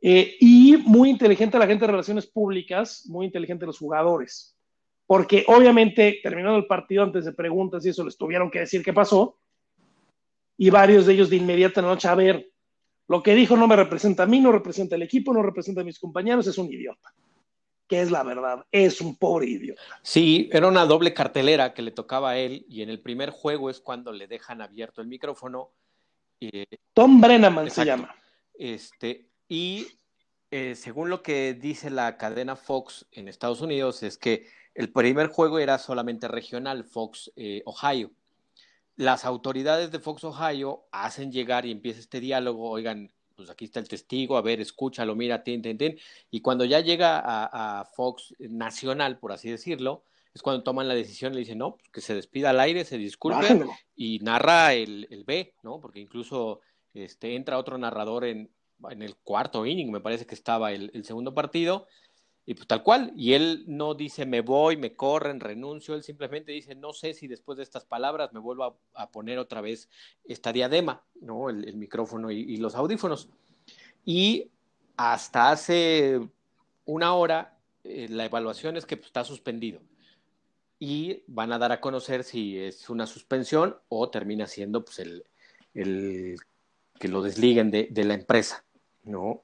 Eh, 0.00 0.36
y 0.38 0.76
muy 0.76 1.10
inteligente 1.10 1.58
la 1.58 1.66
gente 1.66 1.84
de 1.84 1.90
relaciones 1.90 2.24
públicas, 2.24 3.04
muy 3.08 3.26
inteligente 3.26 3.66
los 3.66 3.80
jugadores, 3.80 4.56
porque 5.04 5.44
obviamente 5.48 6.20
terminando 6.22 6.56
el 6.56 6.68
partido 6.68 7.02
antes 7.02 7.24
de 7.24 7.32
preguntas 7.32 7.84
y 7.84 7.88
eso 7.88 8.04
les 8.04 8.16
tuvieron 8.16 8.48
que 8.48 8.60
decir 8.60 8.84
qué 8.84 8.92
pasó, 8.92 9.40
y 10.56 10.70
varios 10.70 11.06
de 11.06 11.14
ellos 11.14 11.30
de 11.30 11.36
inmediata 11.36 11.82
noche, 11.82 12.06
a 12.06 12.14
ver, 12.14 12.48
lo 13.08 13.24
que 13.24 13.34
dijo 13.34 13.56
no 13.56 13.66
me 13.66 13.74
representa 13.74 14.22
a 14.22 14.26
mí, 14.26 14.38
no 14.38 14.52
representa 14.52 14.94
al 14.94 15.02
equipo, 15.02 15.32
no 15.32 15.42
representa 15.42 15.80
a 15.80 15.84
mis 15.84 15.98
compañeros, 15.98 16.46
es 16.46 16.58
un 16.58 16.72
idiota 16.72 17.12
que 17.88 18.02
es 18.02 18.10
la 18.10 18.22
verdad, 18.22 18.66
es 18.70 19.00
un 19.00 19.16
pobre 19.16 19.46
idiota. 19.46 19.80
Sí, 20.02 20.50
era 20.52 20.68
una 20.68 20.84
doble 20.84 21.14
cartelera 21.14 21.72
que 21.72 21.80
le 21.80 21.90
tocaba 21.90 22.30
a 22.30 22.38
él 22.38 22.66
y 22.68 22.82
en 22.82 22.90
el 22.90 23.00
primer 23.00 23.30
juego 23.30 23.70
es 23.70 23.80
cuando 23.80 24.12
le 24.12 24.28
dejan 24.28 24.60
abierto 24.60 25.00
el 25.00 25.08
micrófono. 25.08 25.70
Tom 26.94 27.20
Brennaman 27.20 27.70
se 27.70 27.84
llama. 27.84 28.14
Este, 28.54 29.28
y 29.48 29.86
eh, 30.50 30.74
según 30.74 31.10
lo 31.10 31.22
que 31.22 31.54
dice 31.54 31.90
la 31.90 32.16
cadena 32.16 32.56
Fox 32.56 33.06
en 33.12 33.28
Estados 33.28 33.60
Unidos, 33.60 34.02
es 34.02 34.18
que 34.18 34.46
el 34.74 34.92
primer 34.92 35.28
juego 35.28 35.58
era 35.58 35.78
solamente 35.78 36.28
regional, 36.28 36.84
Fox 36.84 37.32
eh, 37.36 37.62
Ohio. 37.66 38.12
Las 38.96 39.24
autoridades 39.24 39.90
de 39.92 40.00
Fox 40.00 40.24
Ohio 40.24 40.86
hacen 40.90 41.30
llegar 41.30 41.66
y 41.66 41.70
empieza 41.70 42.00
este 42.00 42.20
diálogo, 42.20 42.70
oigan, 42.70 43.12
pues 43.36 43.50
aquí 43.50 43.66
está 43.66 43.78
el 43.78 43.88
testigo, 43.88 44.36
a 44.36 44.42
ver, 44.42 44.60
escúchalo, 44.60 45.14
mira, 45.14 45.44
tin, 45.44 45.62
tin, 45.62 45.78
tin. 45.78 45.98
Y 46.30 46.40
cuando 46.40 46.64
ya 46.64 46.80
llega 46.80 47.22
a, 47.24 47.84
Fox 47.84 48.34
Nacional, 48.38 49.18
por 49.18 49.32
así 49.32 49.50
decirlo, 49.50 50.02
es 50.34 50.42
cuando 50.42 50.62
toman 50.62 50.88
la 50.88 50.94
decisión 50.94 51.32
y 51.32 51.36
le 51.36 51.40
dicen, 51.40 51.58
no, 51.58 51.76
pues 51.76 51.88
que 51.90 52.00
se 52.00 52.14
despida 52.14 52.50
al 52.50 52.60
aire, 52.60 52.84
se 52.84 52.98
disculpe 52.98 53.66
y 53.96 54.18
narra 54.20 54.74
el, 54.74 55.06
el, 55.10 55.24
B, 55.24 55.54
¿no? 55.62 55.80
Porque 55.80 56.00
incluso 56.00 56.60
este, 56.94 57.34
entra 57.34 57.58
otro 57.58 57.78
narrador 57.78 58.24
en, 58.24 58.50
en 58.90 59.02
el 59.02 59.16
cuarto 59.16 59.66
inning, 59.66 59.90
me 59.90 60.00
parece 60.00 60.26
que 60.26 60.34
estaba 60.34 60.72
el, 60.72 60.90
el, 60.94 61.04
segundo 61.04 61.34
partido, 61.34 61.86
y 62.46 62.54
pues 62.54 62.66
tal 62.66 62.82
cual, 62.82 63.12
y 63.14 63.34
él 63.34 63.64
no 63.66 63.94
dice 63.94 64.24
me 64.24 64.40
voy, 64.40 64.76
me 64.76 64.94
corren, 64.94 65.40
renuncio, 65.40 65.94
él 65.94 66.02
simplemente 66.02 66.52
dice 66.52 66.74
no 66.74 66.92
sé 66.92 67.12
si 67.12 67.26
después 67.26 67.58
de 67.58 67.64
estas 67.64 67.84
palabras 67.84 68.32
me 68.32 68.40
vuelvo 68.40 68.78
a, 68.94 69.10
poner 69.10 69.38
otra 69.38 69.60
vez 69.60 69.90
esta 70.24 70.52
diadema, 70.52 71.04
¿no? 71.20 71.50
El, 71.50 71.76
micrófono 71.76 72.30
y, 72.30 72.56
los 72.56 72.74
audífonos. 72.74 73.28
Y 74.04 74.50
hasta 74.96 75.50
hace 75.50 76.20
una 76.86 77.14
hora 77.14 77.58
eh, 77.84 78.06
la 78.08 78.24
evaluación 78.24 78.76
es 78.78 78.86
que 78.86 78.96
pues, 78.96 79.08
está 79.08 79.24
suspendido 79.24 79.80
y 80.78 81.24
van 81.26 81.52
a 81.52 81.58
dar 81.58 81.72
a 81.72 81.80
conocer 81.80 82.24
si 82.24 82.58
es 82.58 82.88
una 82.88 83.06
suspensión 83.06 83.76
o 83.88 84.10
termina 84.10 84.46
siendo 84.46 84.84
pues, 84.84 85.00
el, 85.00 85.24
el 85.74 86.36
que 86.98 87.08
lo 87.08 87.22
desliguen 87.22 87.70
de, 87.70 87.88
de 87.90 88.04
la 88.04 88.14
empresa. 88.14 88.64
No. 89.02 89.42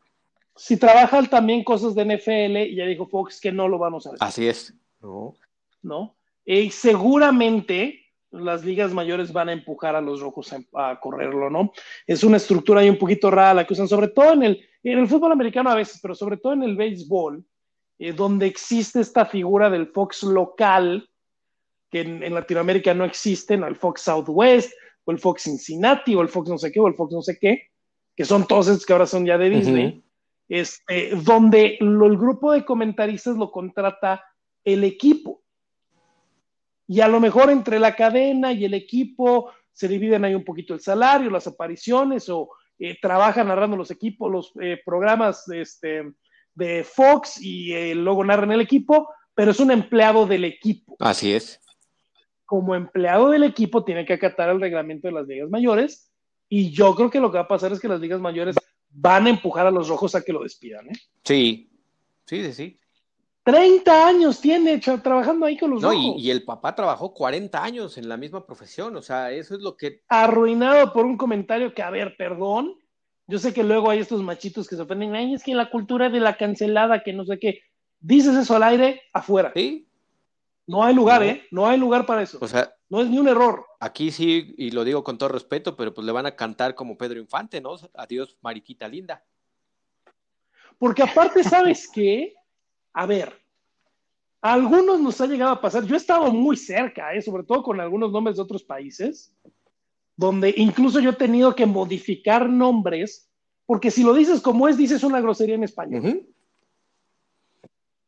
Si 0.56 0.76
trabajan 0.76 1.28
también 1.28 1.64
cosas 1.64 1.94
de 1.94 2.04
NFL, 2.04 2.56
y 2.58 2.76
ya 2.76 2.86
dijo 2.86 3.06
Fox 3.06 3.40
que 3.40 3.50
no 3.50 3.68
lo 3.68 3.78
vamos 3.78 4.06
a 4.06 4.10
hacer. 4.10 4.18
Así 4.20 4.46
es. 4.46 4.74
No. 5.00 5.34
¿No? 5.82 6.16
Y 6.44 6.70
seguramente 6.70 8.04
las 8.30 8.64
ligas 8.64 8.92
mayores 8.92 9.32
van 9.32 9.48
a 9.48 9.52
empujar 9.52 9.96
a 9.96 10.00
los 10.00 10.20
rojos 10.20 10.54
a, 10.74 11.00
correrlo, 11.00 11.50
¿no? 11.50 11.72
Es 12.06 12.24
una 12.24 12.36
estructura 12.36 12.80
ahí 12.80 12.90
un 12.90 12.98
poquito 12.98 13.30
rara 13.30 13.54
la 13.54 13.66
que 13.66 13.74
usan, 13.74 13.88
sobre 13.88 14.08
todo 14.08 14.32
en 14.32 14.42
el, 14.42 14.68
en 14.82 14.98
el 14.98 15.06
fútbol 15.06 15.32
americano 15.32 15.70
a 15.70 15.76
veces, 15.76 16.00
pero 16.02 16.14
sobre 16.14 16.36
todo 16.36 16.52
en 16.52 16.64
el 16.64 16.76
béisbol, 16.76 17.44
eh, 17.98 18.12
donde 18.12 18.46
existe 18.46 19.00
esta 19.00 19.24
figura 19.24 19.70
del 19.70 19.88
Fox 19.88 20.24
local, 20.24 21.08
que 21.94 22.00
en, 22.00 22.24
en, 22.24 22.34
Latinoamérica 22.34 22.92
no 22.92 23.04
existen, 23.04 23.62
el 23.62 23.76
Fox 23.76 24.00
Southwest, 24.02 24.72
o 25.04 25.12
el 25.12 25.20
Fox 25.20 25.44
Cincinnati, 25.44 26.16
o 26.16 26.22
el 26.22 26.28
Fox 26.28 26.50
no 26.50 26.58
sé 26.58 26.72
qué, 26.72 26.80
o 26.80 26.88
el 26.88 26.94
Fox 26.94 27.12
no 27.12 27.22
sé 27.22 27.38
qué, 27.40 27.68
que 28.16 28.24
son 28.24 28.48
todos 28.48 28.66
estos 28.66 28.84
que 28.84 28.92
ahora 28.92 29.06
son 29.06 29.24
ya 29.24 29.38
de 29.38 29.48
Disney, 29.48 30.04
este, 30.48 31.10
donde 31.14 31.78
el 31.78 32.18
grupo 32.18 32.50
de 32.50 32.64
comentaristas 32.64 33.36
lo 33.36 33.52
contrata 33.52 34.24
el 34.64 34.82
equipo. 34.82 35.44
Y 36.88 37.00
a 37.00 37.06
lo 37.06 37.20
mejor 37.20 37.48
entre 37.48 37.78
la 37.78 37.94
cadena 37.94 38.52
y 38.52 38.64
el 38.64 38.74
equipo 38.74 39.52
se 39.72 39.86
dividen 39.86 40.24
ahí 40.24 40.34
un 40.34 40.44
poquito 40.44 40.74
el 40.74 40.80
salario, 40.80 41.30
las 41.30 41.46
apariciones, 41.46 42.28
o 42.28 42.50
eh, 42.80 42.98
trabajan 43.00 43.46
narrando 43.46 43.76
los 43.76 43.92
equipos, 43.92 44.32
los 44.32 44.52
eh, 44.60 44.80
programas 44.84 45.46
de, 45.46 45.60
este, 45.60 46.12
de 46.54 46.82
Fox 46.82 47.40
y 47.40 47.72
eh, 47.72 47.94
luego 47.94 48.24
narran 48.24 48.50
el 48.50 48.60
equipo, 48.60 49.08
pero 49.32 49.52
es 49.52 49.60
un 49.60 49.70
empleado 49.70 50.26
del 50.26 50.44
equipo. 50.44 50.96
Así 50.98 51.32
es. 51.32 51.60
Como 52.44 52.74
empleado 52.74 53.30
del 53.30 53.42
equipo 53.42 53.84
tiene 53.84 54.04
que 54.04 54.14
acatar 54.14 54.50
el 54.50 54.60
reglamento 54.60 55.08
de 55.08 55.14
las 55.14 55.26
ligas 55.26 55.50
mayores 55.50 56.10
y 56.48 56.70
yo 56.70 56.94
creo 56.94 57.10
que 57.10 57.20
lo 57.20 57.30
que 57.30 57.38
va 57.38 57.44
a 57.44 57.48
pasar 57.48 57.72
es 57.72 57.80
que 57.80 57.88
las 57.88 58.00
ligas 58.00 58.20
mayores 58.20 58.56
van 58.90 59.26
a 59.26 59.30
empujar 59.30 59.66
a 59.66 59.70
los 59.70 59.88
rojos 59.88 60.14
a 60.14 60.22
que 60.22 60.32
lo 60.32 60.42
despidan, 60.42 60.88
¿eh? 60.88 60.94
Sí, 61.24 61.70
sí, 62.26 62.44
sí, 62.44 62.52
sí. 62.52 62.80
30 63.44 64.08
años 64.08 64.40
tiene 64.40 64.78
trabajando 64.78 65.44
ahí 65.44 65.58
con 65.58 65.70
los 65.70 65.82
rojos. 65.82 65.98
Y, 66.16 66.26
y, 66.26 66.30
el 66.30 66.44
papá 66.44 66.74
trabajó 66.74 67.12
40 67.12 67.62
años 67.62 67.98
en 67.98 68.08
la 68.08 68.16
misma 68.16 68.46
profesión, 68.46 68.96
o 68.96 69.02
sea, 69.02 69.30
eso 69.32 69.54
es 69.54 69.60
lo 69.60 69.76
que... 69.76 70.00
Arruinado 70.08 70.92
por 70.94 71.04
un 71.04 71.18
comentario 71.18 71.74
que, 71.74 71.82
a 71.82 71.90
ver, 71.90 72.16
perdón, 72.16 72.74
yo 73.26 73.38
sé 73.38 73.52
que 73.52 73.62
luego 73.62 73.90
hay 73.90 73.98
estos 73.98 74.22
machitos 74.22 74.66
que 74.66 74.76
se 74.76 74.82
ofenden, 74.82 75.14
ay, 75.14 75.34
es 75.34 75.42
que 75.42 75.54
la 75.54 75.70
cultura 75.70 76.08
de 76.08 76.20
la 76.20 76.36
cancelada, 76.36 77.02
que 77.02 77.12
no 77.12 77.24
sé 77.26 77.38
qué, 77.38 77.60
dices 78.00 78.34
eso 78.34 78.56
al 78.56 78.62
aire, 78.62 79.02
afuera. 79.12 79.52
Sí. 79.54 79.88
No 80.66 80.82
hay 80.82 80.94
lugar, 80.94 81.22
¿eh? 81.22 81.46
No 81.50 81.66
hay 81.66 81.78
lugar 81.78 82.06
para 82.06 82.22
eso. 82.22 82.38
O 82.40 82.48
sea, 82.48 82.74
no 82.88 83.02
es 83.02 83.08
ni 83.08 83.18
un 83.18 83.28
error. 83.28 83.66
Aquí 83.80 84.10
sí, 84.10 84.54
y 84.56 84.70
lo 84.70 84.84
digo 84.84 85.04
con 85.04 85.18
todo 85.18 85.28
respeto, 85.28 85.76
pero 85.76 85.92
pues 85.92 86.06
le 86.06 86.12
van 86.12 86.26
a 86.26 86.36
cantar 86.36 86.74
como 86.74 86.96
Pedro 86.96 87.20
Infante, 87.20 87.60
¿no? 87.60 87.76
Adiós, 87.94 88.38
Mariquita 88.40 88.88
linda. 88.88 89.22
Porque 90.78 91.02
aparte, 91.02 91.44
¿sabes 91.44 91.88
qué? 91.92 92.34
A 92.92 93.06
ver, 93.06 93.32
a 94.40 94.52
algunos 94.52 95.00
nos 95.00 95.20
ha 95.20 95.26
llegado 95.26 95.52
a 95.52 95.60
pasar, 95.60 95.84
yo 95.84 95.94
he 95.94 95.98
estado 95.98 96.30
muy 96.32 96.56
cerca, 96.56 97.14
¿eh? 97.14 97.22
sobre 97.22 97.44
todo 97.44 97.62
con 97.62 97.80
algunos 97.80 98.12
nombres 98.12 98.36
de 98.36 98.42
otros 98.42 98.62
países, 98.62 99.34
donde 100.16 100.54
incluso 100.56 101.00
yo 101.00 101.10
he 101.10 101.14
tenido 101.14 101.54
que 101.54 101.66
modificar 101.66 102.48
nombres, 102.48 103.28
porque 103.66 103.90
si 103.90 104.02
lo 104.04 104.14
dices 104.14 104.40
como 104.40 104.68
es, 104.68 104.76
dices 104.76 105.02
una 105.02 105.20
grosería 105.20 105.54
en 105.54 105.64
español. 105.64 106.26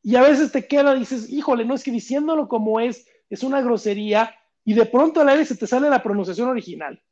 Y 0.06 0.14
a 0.14 0.22
veces 0.22 0.52
te 0.52 0.68
queda, 0.68 0.94
dices, 0.94 1.28
híjole, 1.28 1.64
no 1.64 1.74
es 1.74 1.82
que 1.82 1.90
diciéndolo 1.90 2.46
como 2.46 2.78
es, 2.78 3.08
es 3.28 3.42
una 3.42 3.60
grosería, 3.60 4.36
y 4.64 4.72
de 4.72 4.86
pronto 4.86 5.20
al 5.20 5.28
aire 5.30 5.44
se 5.44 5.56
te 5.56 5.66
sale 5.66 5.90
la 5.90 6.00
pronunciación 6.00 6.48
original. 6.48 7.02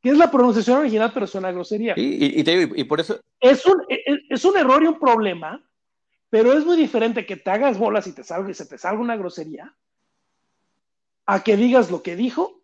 Que 0.00 0.10
es 0.10 0.18
la 0.18 0.30
pronunciación 0.30 0.78
original, 0.78 1.10
pero 1.12 1.26
suena 1.26 1.50
grosería. 1.50 1.94
Y, 1.96 2.44
y, 2.48 2.84
por 2.84 3.00
eso. 3.00 3.18
Es 3.40 3.66
un, 3.66 3.82
e, 3.88 3.94
e, 4.06 4.20
es, 4.30 4.44
un 4.44 4.56
error 4.56 4.84
y 4.84 4.86
un 4.86 5.00
problema, 5.00 5.68
pero 6.30 6.52
es 6.52 6.64
muy 6.64 6.76
diferente 6.76 7.26
que 7.26 7.34
te 7.34 7.50
hagas 7.50 7.76
bolas 7.76 8.06
y 8.06 8.12
te 8.12 8.22
salga 8.22 8.48
y 8.48 8.54
se 8.54 8.66
te 8.66 8.78
salga 8.78 9.00
una 9.00 9.16
grosería 9.16 9.74
a 11.26 11.42
que 11.42 11.56
digas 11.56 11.90
lo 11.90 12.04
que 12.04 12.14
dijo, 12.14 12.62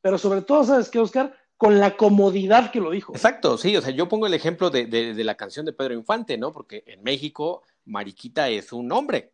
pero 0.00 0.16
sobre 0.16 0.40
todo, 0.40 0.64
¿sabes 0.64 0.88
qué, 0.88 0.98
Oscar? 0.98 1.36
Con 1.58 1.78
la 1.78 1.94
comodidad 1.98 2.70
que 2.70 2.80
lo 2.80 2.90
dijo. 2.90 3.12
Exacto, 3.12 3.58
sí, 3.58 3.76
o 3.76 3.82
sea, 3.82 3.90
yo 3.90 4.08
pongo 4.08 4.26
el 4.26 4.32
ejemplo 4.32 4.70
de, 4.70 4.86
de 4.86 5.24
la 5.24 5.34
canción 5.34 5.66
de 5.66 5.74
Pedro 5.74 5.92
Infante, 5.92 6.38
¿no? 6.38 6.54
Porque 6.54 6.84
en 6.86 7.02
México, 7.02 7.64
Mariquita 7.88 8.48
es 8.48 8.72
un 8.72 8.86
nombre. 8.86 9.32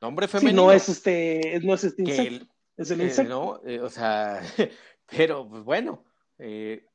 Nombre 0.00 0.28
femenino. 0.28 0.66
no 0.66 0.72
es 0.72 0.88
este, 0.88 1.60
no 1.62 1.74
es 1.74 1.84
este 1.84 2.02
insecto, 2.02 2.46
es 2.76 2.90
el 2.90 3.00
eh, 3.00 3.04
insecto. 3.04 3.30
no, 3.30 3.60
eh, 3.68 3.80
o 3.80 3.88
sea, 3.88 4.42
pero 5.06 5.48
pues 5.48 5.64
bueno, 5.64 6.04
eh, 6.38 6.86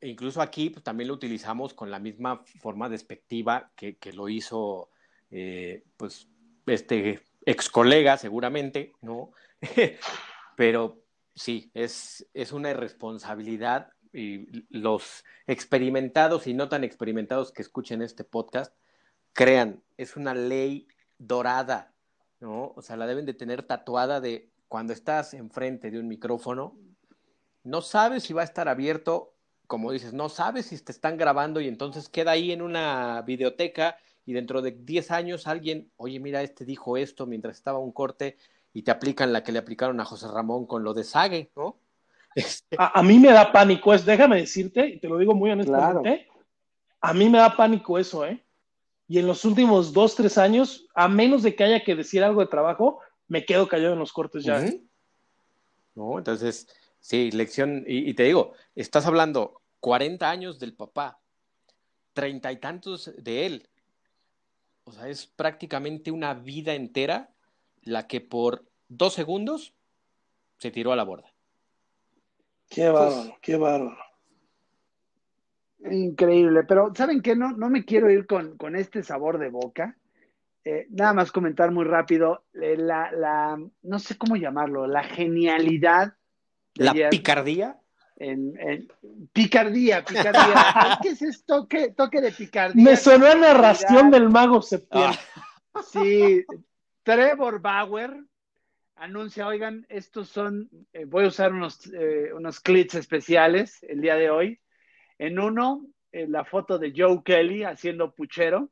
incluso 0.00 0.40
aquí 0.40 0.70
pues, 0.70 0.84
también 0.84 1.08
lo 1.08 1.14
utilizamos 1.14 1.74
con 1.74 1.90
la 1.90 1.98
misma 1.98 2.44
forma 2.60 2.88
despectiva 2.88 3.72
que, 3.74 3.96
que 3.96 4.12
lo 4.12 4.28
hizo 4.28 4.90
pues 5.96 6.28
este 6.66 7.20
ex 7.46 7.68
colega 7.68 8.16
seguramente, 8.16 8.92
¿no? 9.00 9.32
pero 10.56 11.04
sí, 11.34 11.70
es, 11.74 12.28
es 12.34 12.52
una 12.52 12.70
irresponsabilidad 12.70 13.92
y 14.12 14.66
los 14.70 15.24
experimentados 15.46 16.46
y 16.46 16.54
no 16.54 16.68
tan 16.68 16.82
experimentados 16.84 17.52
que 17.52 17.62
escuchen 17.62 18.02
este 18.02 18.24
podcast, 18.24 18.74
crean, 19.32 19.82
es 19.96 20.16
una 20.16 20.34
ley 20.34 20.88
dorada 21.18 21.90
¿no? 22.40 22.72
O 22.74 22.82
sea, 22.82 22.96
la 22.96 23.06
deben 23.06 23.26
de 23.26 23.34
tener 23.34 23.62
tatuada 23.62 24.20
de 24.20 24.50
cuando 24.68 24.92
estás 24.92 25.34
enfrente 25.34 25.90
de 25.90 25.98
un 25.98 26.08
micrófono, 26.08 26.76
no 27.62 27.82
sabes 27.82 28.24
si 28.24 28.32
va 28.32 28.42
a 28.42 28.46
estar 28.46 28.68
abierto, 28.68 29.34
como 29.66 29.92
dices, 29.92 30.12
no 30.12 30.28
sabes 30.28 30.66
si 30.66 30.78
te 30.82 30.92
están 30.92 31.16
grabando 31.16 31.60
y 31.60 31.68
entonces 31.68 32.08
queda 32.08 32.32
ahí 32.32 32.50
en 32.50 32.62
una 32.62 33.22
videoteca 33.22 33.96
y 34.24 34.32
dentro 34.32 34.62
de 34.62 34.72
10 34.72 35.10
años 35.10 35.46
alguien, 35.46 35.90
oye, 35.96 36.18
mira, 36.18 36.42
este 36.42 36.64
dijo 36.64 36.96
esto 36.96 37.26
mientras 37.26 37.56
estaba 37.56 37.78
un 37.78 37.92
corte 37.92 38.36
y 38.72 38.82
te 38.82 38.90
aplican 38.90 39.32
la 39.32 39.42
que 39.42 39.52
le 39.52 39.58
aplicaron 39.58 40.00
a 40.00 40.04
José 40.04 40.28
Ramón 40.28 40.66
con 40.66 40.82
lo 40.82 40.94
de 40.94 41.04
Sague, 41.04 41.50
¿no? 41.54 41.78
Este 42.36 42.76
a, 42.78 43.02
mí 43.02 43.18
me 43.18 43.32
da 43.32 43.50
pánico, 43.50 43.92
es, 43.92 44.06
déjame 44.06 44.36
decirte, 44.36 44.86
y 44.86 45.00
te 45.00 45.08
lo 45.08 45.18
digo 45.18 45.34
muy 45.34 45.50
honestamente, 45.50 46.28
a 47.00 47.12
mí 47.12 47.28
me 47.28 47.38
da 47.38 47.56
pánico 47.56 47.98
eso, 47.98 48.24
¿eh? 48.24 48.44
Y 49.10 49.18
en 49.18 49.26
los 49.26 49.44
últimos 49.44 49.92
dos, 49.92 50.14
tres 50.14 50.38
años, 50.38 50.86
a 50.94 51.08
menos 51.08 51.42
de 51.42 51.56
que 51.56 51.64
haya 51.64 51.82
que 51.82 51.96
decir 51.96 52.22
algo 52.22 52.42
de 52.42 52.46
trabajo, 52.46 53.00
me 53.26 53.44
quedo 53.44 53.66
callado 53.66 53.94
en 53.94 53.98
los 53.98 54.12
cortes 54.12 54.44
ya. 54.44 54.64
No, 55.96 56.18
entonces, 56.18 56.68
sí, 57.00 57.32
lección, 57.32 57.82
y, 57.88 58.14
te 58.14 58.22
digo, 58.22 58.52
estás 58.76 59.06
hablando 59.06 59.62
40 59.80 60.30
años 60.30 60.60
del 60.60 60.74
papá, 60.74 61.18
treinta 62.12 62.52
y 62.52 62.58
tantos 62.58 63.10
de 63.18 63.46
él. 63.46 63.68
O 64.84 64.92
sea, 64.92 65.08
es 65.08 65.26
prácticamente 65.26 66.12
una 66.12 66.32
vida 66.34 66.74
entera 66.74 67.34
la 67.82 68.06
que 68.06 68.20
por 68.20 68.64
dos 68.86 69.14
segundos 69.14 69.74
se 70.58 70.70
tiró 70.70 70.92
a 70.92 70.96
la 70.96 71.02
borda. 71.02 71.34
Qué 72.68 72.88
bárbaro, 72.88 73.36
qué 73.42 73.56
bárbaro. 73.56 74.09
Increíble, 75.90 76.64
pero 76.64 76.92
¿saben 76.94 77.22
qué? 77.22 77.34
No, 77.36 77.52
no 77.52 77.70
me 77.70 77.84
quiero 77.84 78.10
ir 78.10 78.26
con, 78.26 78.76
este 78.76 79.02
sabor 79.02 79.38
de 79.38 79.48
boca. 79.48 79.96
Eh, 80.64 80.86
nada 80.90 81.14
más 81.14 81.32
comentar 81.32 81.70
muy 81.70 81.84
rápido, 81.84 82.44
eh, 82.52 82.76
la, 82.76 83.10
la, 83.12 83.58
no 83.82 83.98
sé 83.98 84.18
cómo 84.18 84.36
llamarlo, 84.36 84.86
la 84.86 85.04
genialidad. 85.04 86.14
¿La 86.74 87.08
picardía? 87.08 87.80
en, 88.20 88.86
picardía, 89.32 90.04
picardía. 90.04 90.98
¿Qué 91.02 91.10
es 91.10 91.22
esto? 91.22 91.66
Toque 91.96 92.20
de 92.20 92.32
picardía. 92.32 92.84
Me 92.84 92.96
sonó 92.96 93.26
a 93.26 93.34
narración 93.34 94.10
del 94.10 94.28
mago 94.28 94.62
septiembre. 94.62 95.18
Ah. 95.72 95.82
Sí, 95.90 96.44
Trevor 97.02 97.60
Bauer 97.60 98.24
anuncia, 98.96 99.46
oigan, 99.46 99.86
estos 99.88 100.28
son, 100.28 100.68
eh, 100.92 101.06
voy 101.06 101.24
a 101.24 101.28
usar 101.28 101.52
unos, 101.52 101.86
eh, 101.86 102.32
unos 102.34 102.60
clips 102.60 102.96
especiales 102.96 103.82
el 103.84 104.02
día 104.02 104.16
de 104.16 104.30
hoy. 104.30 104.60
En 105.20 105.38
uno, 105.38 105.86
la 106.12 106.46
foto 106.46 106.78
de 106.78 106.94
Joe 106.96 107.20
Kelly 107.22 107.62
haciendo 107.62 108.14
puchero. 108.14 108.70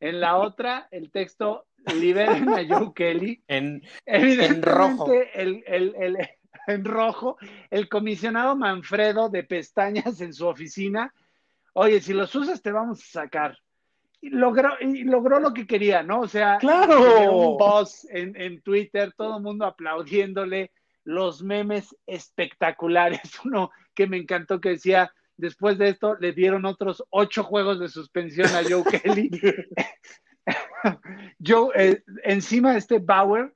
En 0.00 0.20
la 0.20 0.38
otra, 0.38 0.88
el 0.90 1.12
texto 1.12 1.66
liberen 1.94 2.48
a 2.48 2.66
Joe 2.66 2.92
Kelly. 2.92 3.44
En, 3.48 3.80
en 4.04 4.60
rojo. 4.60 5.12
El, 5.12 5.62
el, 5.64 5.94
el, 5.96 6.16
en 6.66 6.84
rojo, 6.84 7.36
el 7.70 7.88
comisionado 7.88 8.56
Manfredo 8.56 9.28
de 9.28 9.44
pestañas 9.44 10.20
en 10.20 10.34
su 10.34 10.48
oficina. 10.48 11.14
Oye, 11.74 12.00
si 12.00 12.12
los 12.12 12.34
usas 12.34 12.60
te 12.60 12.72
vamos 12.72 13.00
a 13.00 13.22
sacar. 13.22 13.56
Y 14.20 14.30
logró, 14.30 14.70
y 14.80 15.04
logró 15.04 15.38
lo 15.38 15.54
que 15.54 15.64
quería, 15.64 16.02
¿no? 16.02 16.22
O 16.22 16.28
sea, 16.28 16.58
claro. 16.58 17.52
un 17.52 17.56
boss 17.56 18.04
en, 18.10 18.34
en 18.34 18.62
Twitter, 18.62 19.12
todo 19.16 19.36
el 19.36 19.44
mundo 19.44 19.64
aplaudiéndole, 19.64 20.72
los 21.04 21.40
memes 21.40 21.94
espectaculares. 22.04 23.20
Uno 23.44 23.70
que 23.94 24.08
me 24.08 24.16
encantó 24.16 24.60
que 24.60 24.70
decía, 24.70 25.12
después 25.36 25.78
de 25.78 25.88
esto 25.88 26.16
le 26.16 26.32
dieron 26.32 26.64
otros 26.64 27.04
ocho 27.10 27.44
juegos 27.44 27.80
de 27.80 27.88
suspensión 27.88 28.48
a 28.48 28.62
Joe 28.62 28.84
Kelly. 29.02 29.30
Joe, 31.44 31.70
eh, 31.74 32.02
encima 32.24 32.76
este 32.76 32.98
Bauer, 32.98 33.54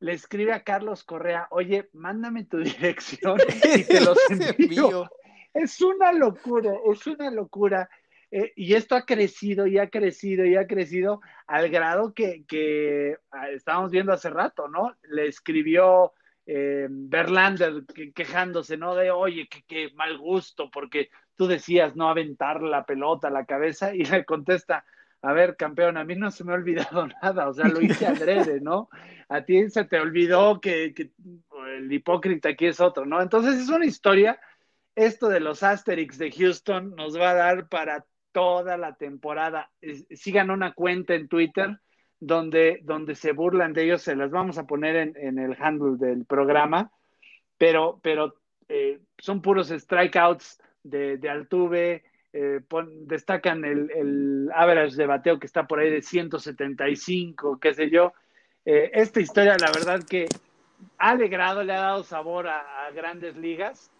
le 0.00 0.12
escribe 0.12 0.52
a 0.52 0.64
Carlos 0.64 1.04
Correa, 1.04 1.46
oye, 1.50 1.88
mándame 1.92 2.44
tu 2.44 2.58
dirección 2.58 3.38
y 3.74 3.84
te 3.84 4.00
los 4.00 4.18
envío. 4.30 5.08
Es 5.54 5.80
una 5.80 6.12
locura, 6.12 6.72
es 6.90 7.06
una 7.06 7.30
locura. 7.30 7.88
Eh, 8.30 8.52
y 8.56 8.74
esto 8.74 8.96
ha 8.96 9.04
crecido 9.04 9.66
y 9.66 9.78
ha 9.78 9.90
crecido 9.90 10.46
y 10.46 10.56
ha 10.56 10.66
crecido 10.66 11.20
al 11.46 11.68
grado 11.68 12.14
que, 12.14 12.44
que 12.48 13.18
ah, 13.30 13.50
estábamos 13.50 13.90
viendo 13.90 14.12
hace 14.12 14.30
rato, 14.30 14.68
¿no? 14.68 14.96
Le 15.02 15.28
escribió 15.28 16.14
eh, 16.46 16.88
Berlander 16.90 17.84
quejándose, 18.14 18.76
¿no? 18.76 18.94
De, 18.94 19.10
oye, 19.10 19.48
qué 19.66 19.90
mal 19.94 20.18
gusto, 20.18 20.70
porque 20.70 21.10
tú 21.36 21.46
decías 21.46 21.96
no 21.96 22.08
aventar 22.08 22.62
la 22.62 22.84
pelota 22.84 23.28
a 23.28 23.32
la 23.32 23.46
cabeza 23.46 23.94
y 23.94 24.04
le 24.04 24.24
contesta, 24.24 24.84
a 25.22 25.32
ver, 25.32 25.56
campeón, 25.56 25.96
a 25.96 26.04
mí 26.04 26.16
no 26.16 26.30
se 26.30 26.44
me 26.44 26.52
ha 26.52 26.56
olvidado 26.56 27.06
nada, 27.22 27.48
o 27.48 27.54
sea, 27.54 27.68
lo 27.68 27.80
hice 27.80 28.06
adrede, 28.06 28.60
¿no? 28.60 28.88
A 29.28 29.44
ti 29.44 29.70
se 29.70 29.84
te 29.84 30.00
olvidó 30.00 30.60
que, 30.60 30.94
el 31.76 31.92
hipócrita 31.92 32.50
aquí 32.50 32.66
es 32.66 32.80
otro, 32.80 33.06
¿no? 33.06 33.22
Entonces 33.22 33.60
es 33.60 33.68
una 33.68 33.86
historia, 33.86 34.40
esto 34.94 35.28
de 35.28 35.40
los 35.40 35.62
Asterix 35.62 36.18
de 36.18 36.32
Houston 36.32 36.94
nos 36.96 37.18
va 37.18 37.30
a 37.30 37.34
dar 37.34 37.68
para 37.68 38.04
toda 38.32 38.76
la 38.76 38.96
temporada. 38.96 39.70
Sigan 40.10 40.50
una 40.50 40.72
cuenta 40.72 41.14
en 41.14 41.28
Twitter 41.28 41.78
donde, 42.22 42.78
donde 42.84 43.16
se 43.16 43.32
burlan 43.32 43.72
de 43.72 43.82
ellos, 43.82 44.02
se 44.02 44.14
las 44.14 44.30
vamos 44.30 44.56
a 44.56 44.64
poner 44.64 44.94
en, 45.16 45.38
el 45.40 45.56
handle 45.60 45.96
del 45.98 46.24
programa, 46.24 46.92
pero, 47.58 47.98
pero 48.00 48.36
eh, 48.68 49.00
son 49.18 49.42
puros 49.42 49.70
strikeouts 49.70 50.62
de, 50.84 51.18
de 51.18 51.28
Altuve, 51.28 52.04
eh, 52.32 52.60
destacan 53.06 53.64
el, 53.64 53.90
el, 53.90 54.50
average 54.54 54.94
de 54.94 55.06
bateo 55.06 55.40
que 55.40 55.46
está 55.46 55.66
por 55.66 55.80
ahí 55.80 55.90
de 55.90 56.00
175, 56.00 57.58
qué 57.58 57.74
sé 57.74 57.90
yo. 57.90 58.12
Eh, 58.64 58.92
esta 58.94 59.20
historia, 59.20 59.56
la 59.58 59.72
verdad 59.72 60.04
que 60.08 60.26
ha 60.98 61.10
alegrado, 61.10 61.64
le 61.64 61.72
ha 61.72 61.80
dado 61.80 62.04
sabor 62.04 62.46
a, 62.46 62.88
grandes 62.94 63.36
ligas. 63.36 63.90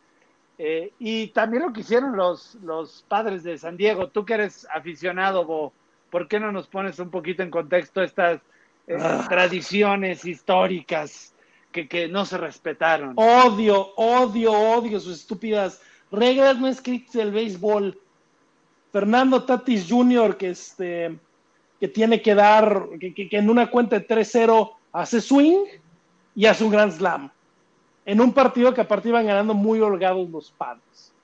Eh, 0.58 0.92
y 1.00 1.28
también 1.28 1.64
lo 1.64 1.72
que 1.72 1.80
hicieron 1.80 2.16
los, 2.16 2.54
los 2.62 3.04
padres 3.08 3.42
de 3.42 3.58
San 3.58 3.76
Diego. 3.76 4.10
Tú 4.10 4.24
que 4.24 4.34
eres 4.34 4.64
aficionado, 4.72 5.44
Bo, 5.44 5.72
¿por 6.12 6.28
qué 6.28 6.38
no 6.38 6.52
nos 6.52 6.68
pones 6.68 6.98
un 6.98 7.10
poquito 7.10 7.42
en 7.42 7.50
contexto 7.50 8.02
estas 8.02 8.40
ah. 9.00 9.26
tradiciones 9.28 10.26
históricas 10.26 11.34
que, 11.72 11.88
que 11.88 12.06
no 12.06 12.26
se 12.26 12.36
respetaron? 12.36 13.14
Odio, 13.16 13.94
odio, 13.96 14.52
odio 14.52 15.00
sus 15.00 15.20
estúpidas 15.20 15.80
reglas 16.12 16.60
no 16.60 16.68
escritas 16.68 17.14
del 17.14 17.32
béisbol 17.32 17.98
Fernando 18.92 19.42
Tatis 19.44 19.86
Jr., 19.88 20.36
que, 20.36 20.50
este, 20.50 21.18
que 21.80 21.88
tiene 21.88 22.20
que 22.20 22.34
dar, 22.34 22.88
que, 23.00 23.28
en 23.30 23.48
una 23.48 23.70
cuenta 23.70 23.98
de 23.98 24.06
3-0 24.06 24.70
hace 24.92 25.22
swing 25.22 25.64
y 26.34 26.44
hace 26.44 26.62
un 26.62 26.70
Grand 26.70 26.92
Slam. 26.92 27.30
En 28.04 28.20
un 28.20 28.34
partido 28.34 28.74
que 28.74 28.82
aparte 28.82 29.08
iban 29.08 29.26
ganando 29.26 29.54
muy 29.54 29.80
holgados 29.80 30.28
los 30.28 30.50
padres. 30.50 31.14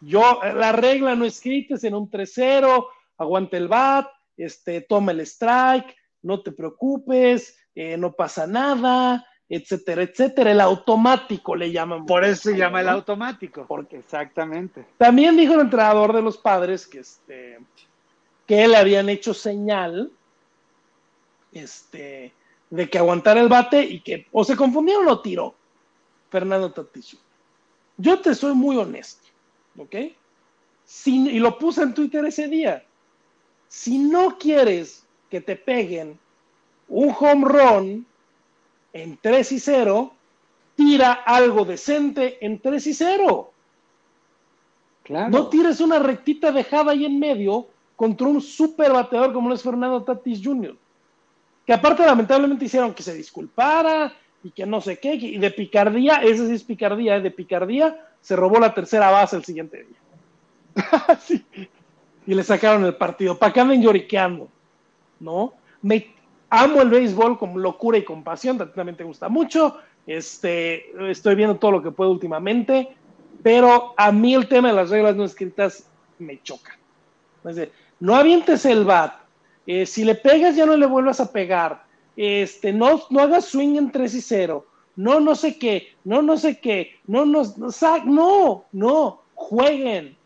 Yo, 0.00 0.40
la 0.54 0.70
regla 0.70 1.16
no 1.16 1.24
escrita 1.24 1.74
es 1.74 1.82
en 1.82 1.94
un 1.94 2.08
3-0, 2.08 2.86
aguante 3.20 3.58
el 3.58 3.68
bat, 3.68 4.08
este, 4.36 4.80
toma 4.80 5.12
el 5.12 5.20
strike, 5.20 5.94
no 6.22 6.42
te 6.42 6.52
preocupes, 6.52 7.56
eh, 7.74 7.96
no 7.96 8.12
pasa 8.12 8.46
nada, 8.46 9.26
etcétera, 9.48 10.02
etcétera. 10.02 10.52
El 10.52 10.60
automático 10.60 11.54
le 11.54 11.70
llaman. 11.70 12.06
Por 12.06 12.24
eso 12.24 12.50
se 12.50 12.56
llama 12.56 12.80
el 12.80 12.88
automático. 12.88 13.66
Porque 13.66 13.98
exactamente. 13.98 14.86
También 14.96 15.36
dijo 15.36 15.54
el 15.54 15.60
entrenador 15.60 16.14
de 16.14 16.22
los 16.22 16.38
padres 16.38 16.86
que 16.86 17.00
este 17.00 17.58
que 18.46 18.66
le 18.66 18.76
habían 18.76 19.08
hecho 19.08 19.32
señal 19.32 20.10
este 21.52 22.32
de 22.70 22.90
que 22.90 22.98
aguantara 22.98 23.40
el 23.40 23.48
bate 23.48 23.82
y 23.82 24.00
que 24.00 24.26
o 24.32 24.44
se 24.44 24.56
confundieron 24.56 25.06
o 25.08 25.20
tiró 25.20 25.54
Fernando 26.30 26.72
Tatis. 26.72 27.16
Yo 27.96 28.18
te 28.20 28.34
soy 28.34 28.54
muy 28.54 28.76
honesto, 28.76 29.28
¿ok? 29.76 29.94
y 31.04 31.38
lo 31.38 31.56
puse 31.58 31.82
en 31.82 31.94
Twitter 31.94 32.24
ese 32.24 32.48
día. 32.48 32.84
Si 33.70 33.98
no 33.98 34.36
quieres 34.36 35.06
que 35.30 35.40
te 35.40 35.54
peguen 35.54 36.18
un 36.88 37.14
home 37.18 37.46
run 37.46 38.06
en 38.92 39.16
3 39.22 39.52
y 39.52 39.60
0, 39.60 40.12
tira 40.74 41.12
algo 41.12 41.64
decente 41.64 42.44
en 42.44 42.58
3 42.58 42.86
y 42.88 42.94
0. 42.94 43.52
No 45.08 45.48
tires 45.48 45.80
una 45.80 46.00
rectita 46.00 46.50
dejada 46.50 46.92
ahí 46.92 47.04
en 47.04 47.20
medio 47.20 47.68
contra 47.94 48.26
un 48.26 48.40
super 48.40 48.92
bateador 48.92 49.32
como 49.32 49.48
lo 49.48 49.54
es 49.54 49.62
Fernando 49.62 50.02
Tatis 50.02 50.40
Jr. 50.42 50.76
Que 51.64 51.72
aparte 51.72 52.04
lamentablemente 52.04 52.64
hicieron 52.64 52.92
que 52.92 53.04
se 53.04 53.14
disculpara 53.14 54.12
y 54.42 54.50
que 54.50 54.66
no 54.66 54.80
sé 54.80 54.98
qué, 54.98 55.14
y 55.14 55.38
de 55.38 55.50
picardía, 55.52 56.16
ese 56.16 56.48
sí 56.48 56.54
es 56.54 56.64
picardía, 56.64 57.16
¿eh? 57.16 57.20
de 57.20 57.30
picardía, 57.30 58.04
se 58.20 58.34
robó 58.34 58.58
la 58.58 58.74
tercera 58.74 59.10
base 59.10 59.36
el 59.36 59.44
siguiente 59.44 59.84
día. 59.84 61.68
Y 62.26 62.34
le 62.34 62.42
sacaron 62.44 62.84
el 62.84 62.94
partido. 62.94 63.38
¿Para 63.38 63.52
qué 63.52 63.60
anden 63.60 63.82
lloriqueando? 63.82 64.48
¿No? 65.18 65.54
Me, 65.82 66.14
amo 66.50 66.82
el 66.82 66.90
béisbol 66.90 67.38
con 67.38 67.62
locura 67.62 67.96
y 67.96 68.04
compasión, 68.04 68.58
también 68.74 68.96
te 68.96 69.04
gusta 69.04 69.28
mucho. 69.28 69.78
Este, 70.06 70.90
estoy 71.10 71.36
viendo 71.36 71.56
todo 71.56 71.70
lo 71.70 71.82
que 71.82 71.92
puedo 71.92 72.10
últimamente, 72.10 72.88
pero 73.42 73.94
a 73.96 74.10
mí 74.10 74.34
el 74.34 74.48
tema 74.48 74.68
de 74.68 74.74
las 74.74 74.90
reglas 74.90 75.16
no 75.16 75.24
escritas 75.24 75.88
me 76.18 76.42
choca. 76.42 76.76
no 78.00 78.16
avientes 78.16 78.66
el 78.66 78.84
bat, 78.84 79.14
eh, 79.66 79.86
si 79.86 80.04
le 80.04 80.16
pegas 80.16 80.56
ya 80.56 80.66
no 80.66 80.76
le 80.76 80.86
vuelvas 80.86 81.20
a 81.20 81.30
pegar, 81.32 81.84
este, 82.16 82.72
no, 82.72 83.02
no 83.10 83.20
hagas 83.20 83.46
swing 83.46 83.76
en 83.76 83.92
3 83.92 84.14
y 84.14 84.20
0, 84.20 84.66
no, 84.96 85.20
no 85.20 85.34
sé 85.34 85.58
qué, 85.58 85.94
no, 86.04 86.20
no 86.20 86.36
sé 86.36 86.58
qué, 86.60 86.98
no, 87.06 87.24
no, 87.24 87.42
no, 88.04 88.64
no, 88.72 89.22
jueguen, 89.34 90.16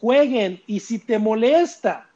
jueguen, 0.00 0.62
y 0.66 0.80
si 0.80 0.98
te 0.98 1.18
molesta 1.18 2.08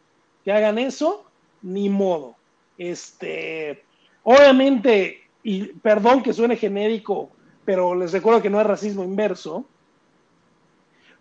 que 0.44 0.52
hagan 0.52 0.78
eso, 0.78 1.24
ni 1.62 1.88
modo 1.88 2.36
este, 2.78 3.84
obviamente, 4.22 5.22
y 5.42 5.66
perdón 5.66 6.22
que 6.22 6.32
suene 6.32 6.56
genérico, 6.56 7.30
pero 7.64 7.94
les 7.94 8.12
recuerdo 8.12 8.42
que 8.42 8.50
no 8.50 8.60
es 8.60 8.66
racismo 8.66 9.04
inverso. 9.04 9.64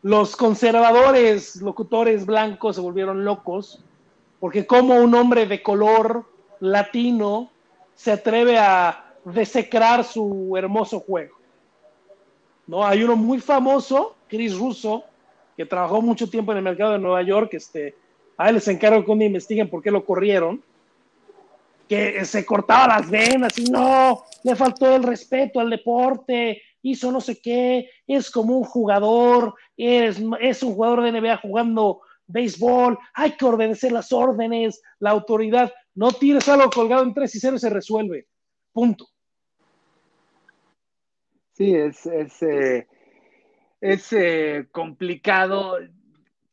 Los 0.02 0.36
conservadores, 0.36 1.58
locutores 1.58 2.26
blancos 2.26 2.76
se 2.76 2.82
volvieron 2.82 3.24
locos, 3.24 3.84
porque 4.40 4.66
como 4.66 4.96
un 4.96 5.14
hombre 5.14 5.46
de 5.46 5.62
color 5.62 6.26
latino 6.60 7.52
se 7.96 8.12
atreve 8.12 8.58
a 8.58 9.14
desecrar 9.24 10.04
su 10.04 10.56
hermoso 10.58 11.00
juego. 11.02 11.36
¿No? 12.66 12.84
Hay 12.84 13.04
uno 13.04 13.16
muy 13.16 13.40
famoso, 13.40 14.16
Chris 14.28 14.58
Russo, 14.58 15.04
trabajó 15.66 16.02
mucho 16.02 16.30
tiempo 16.30 16.52
en 16.52 16.60
el 16.60 16.64
mercado 16.64 16.94
de 16.94 17.00
Nueva 17.00 17.22
York, 17.22 17.54
este, 17.54 17.96
a 18.38 18.50
él 18.50 18.56
les 18.56 18.68
encargo 18.68 19.04
que 19.04 19.12
un 19.12 19.20
día 19.20 19.28
investiguen 19.28 19.70
por 19.70 19.82
qué 19.82 19.92
lo 19.92 20.06
corrieron 20.06 20.64
que 21.92 22.24
se 22.24 22.46
cortaba 22.46 23.00
las 23.00 23.10
venas 23.10 23.58
y 23.58 23.66
no, 23.66 24.24
le 24.44 24.56
faltó 24.56 24.96
el 24.96 25.04
respeto 25.04 25.60
al 25.60 25.70
deporte, 25.70 26.62
hizo 26.84 27.12
no 27.12 27.20
sé 27.20 27.42
qué, 27.42 27.90
es 28.08 28.32
como 28.32 28.58
un 28.58 28.64
jugador, 28.64 29.56
es, 29.76 30.22
es 30.40 30.64
un 30.64 30.74
jugador 30.74 31.04
de 31.04 31.12
NBA 31.12 31.36
jugando 31.40 32.00
béisbol, 32.28 32.98
hay 33.14 33.32
que 33.32 33.44
obedecer 33.44 33.92
las 33.92 34.14
órdenes, 34.14 34.82
la 35.00 35.10
autoridad, 35.10 35.70
no 35.94 36.14
tires 36.14 36.48
algo 36.48 36.70
colgado 36.70 37.04
en 37.04 37.14
3 37.14 37.36
y 37.36 37.40
0 37.42 37.56
y 37.58 37.60
se 37.60 37.70
resuelve, 37.70 38.26
punto. 38.72 39.10
Sí, 41.52 41.76
es, 41.76 42.06
es, 42.06 42.42
eh, 42.42 42.88
es 43.82 44.14
eh, 44.14 44.68
complicado 44.72 45.80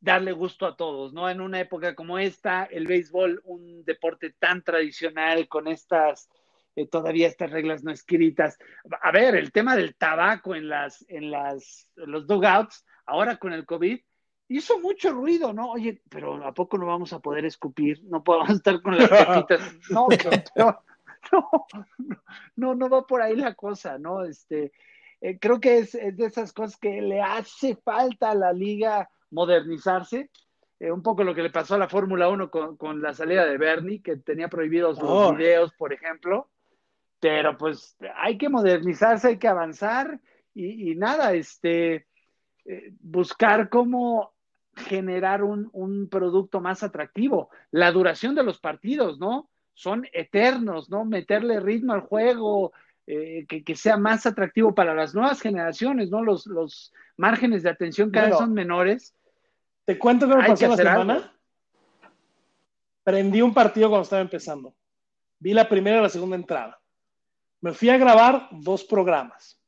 darle 0.00 0.32
gusto 0.32 0.66
a 0.66 0.76
todos, 0.76 1.12
¿no? 1.12 1.28
En 1.28 1.40
una 1.40 1.60
época 1.60 1.94
como 1.94 2.18
esta, 2.18 2.64
el 2.64 2.86
béisbol, 2.86 3.42
un 3.44 3.84
deporte 3.84 4.34
tan 4.38 4.62
tradicional 4.62 5.46
con 5.48 5.68
estas, 5.68 6.30
eh, 6.74 6.86
todavía 6.86 7.28
estas 7.28 7.50
reglas 7.50 7.84
no 7.84 7.92
escritas. 7.92 8.58
A 9.02 9.12
ver, 9.12 9.36
el 9.36 9.52
tema 9.52 9.76
del 9.76 9.94
tabaco 9.94 10.54
en 10.54 10.68
las, 10.68 11.04
en 11.08 11.30
las, 11.30 11.88
en 11.96 12.10
los 12.10 12.26
dugouts, 12.26 12.86
ahora 13.06 13.36
con 13.36 13.52
el 13.52 13.66
COVID, 13.66 14.00
hizo 14.48 14.78
mucho 14.78 15.10
ruido, 15.10 15.52
¿no? 15.52 15.70
Oye, 15.72 16.00
pero 16.08 16.42
¿a 16.46 16.54
poco 16.54 16.78
no 16.78 16.86
vamos 16.86 17.12
a 17.12 17.20
poder 17.20 17.44
escupir? 17.44 18.02
No 18.04 18.24
podemos 18.24 18.50
estar 18.56 18.80
con 18.80 18.96
las 18.96 19.08
pepitas. 19.08 19.76
No, 19.90 20.06
no, 20.56 21.66
no, 22.56 22.74
no, 22.74 22.88
va 22.88 23.06
por 23.06 23.20
ahí 23.20 23.34
la 23.34 23.54
cosa, 23.54 23.98
¿no? 23.98 24.24
Este, 24.24 24.72
eh, 25.20 25.38
creo 25.38 25.60
que 25.60 25.78
es, 25.78 25.92
de 25.92 26.24
esas 26.24 26.52
cosas 26.52 26.78
que 26.78 27.00
le 27.00 27.20
hace 27.20 27.76
falta 27.76 28.30
a 28.30 28.34
la 28.34 28.52
liga 28.52 29.08
modernizarse. 29.30 30.30
Eh, 30.80 30.92
un 30.92 31.02
poco 31.02 31.24
lo 31.24 31.34
que 31.34 31.42
le 31.42 31.50
pasó 31.50 31.74
a 31.74 31.78
la 31.78 31.88
Fórmula 31.88 32.28
1 32.28 32.50
con, 32.50 33.02
la 33.02 33.12
salida 33.12 33.44
de 33.44 33.58
Bernie, 33.58 34.00
que 34.00 34.16
tenía 34.16 34.48
prohibidos 34.48 35.00
los 35.00 35.10
oh. 35.10 35.34
videos, 35.34 35.72
por 35.76 35.92
ejemplo. 35.92 36.48
Pero 37.20 37.58
pues 37.58 37.96
hay 38.16 38.38
que 38.38 38.48
modernizarse, 38.48 39.28
hay 39.28 39.38
que 39.38 39.48
avanzar 39.48 40.20
y, 40.54 40.94
nada, 40.94 41.34
este, 41.34 42.06
eh, 42.64 42.92
buscar 43.00 43.68
cómo 43.68 44.32
generar 44.76 45.42
un, 45.42 45.68
un, 45.72 46.08
producto 46.08 46.60
más 46.60 46.84
atractivo. 46.84 47.50
La 47.72 47.90
duración 47.90 48.36
de 48.36 48.44
los 48.44 48.60
partidos, 48.60 49.18
¿no? 49.18 49.50
Son 49.74 50.06
eternos, 50.12 50.88
¿no? 50.90 51.04
Meterle 51.04 51.58
ritmo 51.58 51.92
al 51.92 52.02
juego, 52.02 52.72
eh, 53.10 53.46
que, 53.46 53.74
sea 53.74 53.96
más 53.96 54.26
atractivo 54.26 54.74
para 54.74 54.94
las 54.94 55.14
nuevas 55.14 55.40
generaciones, 55.40 56.10
¿no? 56.10 56.22
Los, 56.22 56.46
los 56.46 56.92
márgenes 57.16 57.62
de 57.62 57.70
atención 57.70 58.10
cada 58.10 58.26
vez 58.28 58.36
son 58.36 58.52
menores. 58.52 59.14
Te 59.86 59.98
cuento 59.98 60.28
que 60.28 60.36
me 60.36 60.46
pasó 60.46 60.68
la 60.68 60.76
semana. 60.76 61.34
Prendí 63.02 63.40
un 63.40 63.54
partido 63.54 63.88
cuando 63.88 64.02
estaba 64.02 64.20
empezando. 64.20 64.74
Vi 65.38 65.54
la 65.54 65.66
primera 65.70 66.00
y 66.00 66.02
la 66.02 66.10
segunda 66.10 66.36
entrada. 66.36 66.78
Me 67.62 67.72
fui 67.72 67.88
a 67.88 67.96
grabar 67.96 68.48
dos 68.50 68.84
programas. 68.84 69.58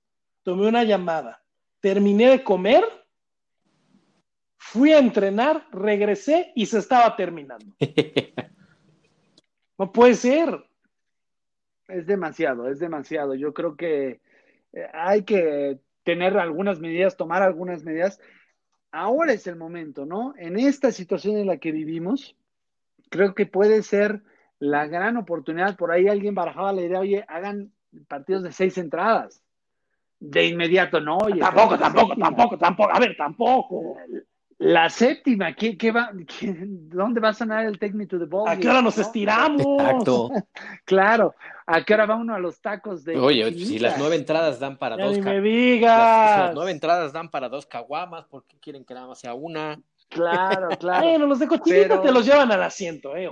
Tomé 0.42 0.68
una 0.68 0.84
llamada. 0.84 1.42
Terminé 1.80 2.28
de 2.28 2.44
comer. 2.44 2.84
Fui 4.58 4.92
a 4.92 4.98
entrenar, 4.98 5.66
regresé 5.72 6.52
y 6.54 6.66
se 6.66 6.76
estaba 6.76 7.16
terminando. 7.16 7.74
no 9.78 9.90
puede 9.90 10.14
ser 10.14 10.62
es 11.90 12.06
demasiado, 12.06 12.68
es 12.68 12.78
demasiado. 12.78 13.34
Yo 13.34 13.52
creo 13.52 13.76
que 13.76 14.20
eh, 14.72 14.86
hay 14.92 15.24
que 15.24 15.78
tener 16.04 16.36
algunas 16.38 16.80
medidas, 16.80 17.16
tomar 17.16 17.42
algunas 17.42 17.84
medidas. 17.84 18.20
Ahora 18.92 19.32
es 19.32 19.46
el 19.46 19.56
momento, 19.56 20.06
¿no? 20.06 20.34
En 20.36 20.58
esta 20.58 20.92
situación 20.92 21.36
en 21.36 21.46
la 21.46 21.58
que 21.58 21.72
vivimos, 21.72 22.36
creo 23.08 23.34
que 23.34 23.46
puede 23.46 23.82
ser 23.82 24.22
la 24.58 24.86
gran 24.86 25.16
oportunidad. 25.16 25.76
Por 25.76 25.92
ahí 25.92 26.08
alguien 26.08 26.34
barajaba 26.34 26.72
la 26.72 26.82
idea, 26.82 27.00
oye, 27.00 27.24
hagan 27.28 27.72
partidos 28.08 28.42
de 28.42 28.52
seis 28.52 28.78
entradas. 28.78 29.42
De 30.18 30.46
inmediato, 30.46 31.00
no, 31.00 31.18
oye. 31.18 31.40
Tampoco, 31.40 31.78
tampoco, 31.78 32.14
tampoco, 32.16 32.58
tampoco. 32.58 32.90
A 32.94 32.98
ver, 32.98 33.16
tampoco. 33.16 33.96
La 34.60 34.90
séptima, 34.90 35.54
¿qué, 35.54 35.78
qué 35.78 35.90
va, 35.90 36.10
¿dónde 36.12 37.18
va 37.18 37.30
a 37.30 37.32
sonar 37.32 37.64
el 37.64 37.78
Take 37.78 37.94
Me 37.94 38.06
to 38.06 38.18
the 38.18 38.26
Ball? 38.26 38.46
¿A 38.46 38.58
qué 38.58 38.68
hora 38.68 38.82
nos 38.82 38.98
estiramos? 38.98 39.64
Exacto. 39.66 40.30
claro, 40.84 41.34
¿a 41.64 41.82
qué 41.82 41.94
hora 41.94 42.04
va 42.04 42.16
uno 42.16 42.34
a 42.34 42.38
los 42.38 42.60
tacos 42.60 43.02
de. 43.02 43.18
Oye, 43.18 43.50
si 43.54 43.78
las 43.78 43.96
nueve 43.98 44.16
entradas 44.16 44.60
dan 44.60 44.76
para 44.76 44.98
dos. 44.98 45.16
Ni 45.16 45.22
me 45.22 45.40
digas. 45.40 46.40
Las, 46.40 46.54
nueve 46.54 46.72
entradas 46.72 47.10
dan 47.10 47.30
para 47.30 47.48
dos 47.48 47.64
caguamas, 47.64 48.26
¿por 48.26 48.44
qué 48.44 48.58
quieren 48.58 48.84
que 48.84 48.92
nada 48.92 49.06
más 49.06 49.18
sea 49.18 49.32
una? 49.32 49.80
Claro, 50.10 50.68
claro. 50.78 51.06
bueno, 51.08 51.26
los 51.26 51.38
de 51.38 51.48
cochinita 51.48 52.02
te 52.02 52.12
los 52.12 52.26
llevan 52.26 52.52
al 52.52 52.62
asiento, 52.62 53.16
¿eh? 53.16 53.30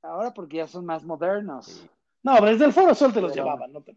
Ahora 0.00 0.32
porque 0.32 0.56
ya 0.56 0.66
son 0.66 0.86
más 0.86 1.04
modernos. 1.04 1.84
No, 2.22 2.36
pero 2.36 2.46
desde 2.46 2.64
el 2.64 2.72
Foro 2.72 2.94
Sol 2.94 3.12
te 3.12 3.20
los 3.20 3.34
llevaban, 3.34 3.70
no 3.70 3.82
te... 3.82 3.94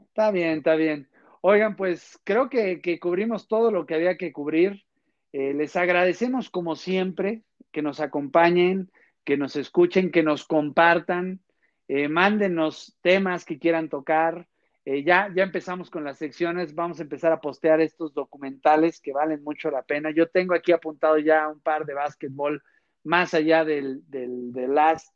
Está 0.00 0.32
bien, 0.32 0.58
está 0.58 0.74
bien. 0.74 1.08
Oigan, 1.46 1.76
pues 1.76 2.18
creo 2.24 2.48
que, 2.48 2.98
cubrimos 2.98 3.48
todo 3.48 3.70
lo 3.70 3.84
que 3.84 3.94
había 3.94 4.16
que 4.16 4.32
cubrir. 4.32 4.82
Eh, 5.30 5.52
les 5.52 5.76
agradecemos 5.76 6.48
como 6.48 6.74
siempre 6.74 7.42
que 7.70 7.82
nos 7.82 8.00
acompañen, 8.00 8.90
que 9.24 9.36
nos 9.36 9.54
escuchen, 9.54 10.10
que 10.10 10.22
nos 10.22 10.46
compartan, 10.46 11.40
eh, 11.86 12.08
mándenos 12.08 12.96
temas 13.02 13.44
que 13.44 13.58
quieran 13.58 13.90
tocar. 13.90 14.48
Eh, 14.86 15.04
ya, 15.04 15.30
ya 15.36 15.42
empezamos 15.42 15.90
con 15.90 16.02
las 16.02 16.16
secciones, 16.16 16.74
vamos 16.74 16.98
a 16.98 17.02
empezar 17.02 17.30
a 17.30 17.42
postear 17.42 17.82
estos 17.82 18.14
documentales 18.14 18.98
que 18.98 19.12
valen 19.12 19.44
mucho 19.44 19.70
la 19.70 19.82
pena. 19.82 20.10
Yo 20.12 20.30
tengo 20.30 20.54
aquí 20.54 20.72
apuntado 20.72 21.18
ya 21.18 21.46
un 21.48 21.60
par 21.60 21.84
de 21.84 21.92
básquetbol 21.92 22.62
más 23.02 23.34
allá 23.34 23.66
del, 23.66 24.00
del, 24.08 24.50
Last, 24.74 25.14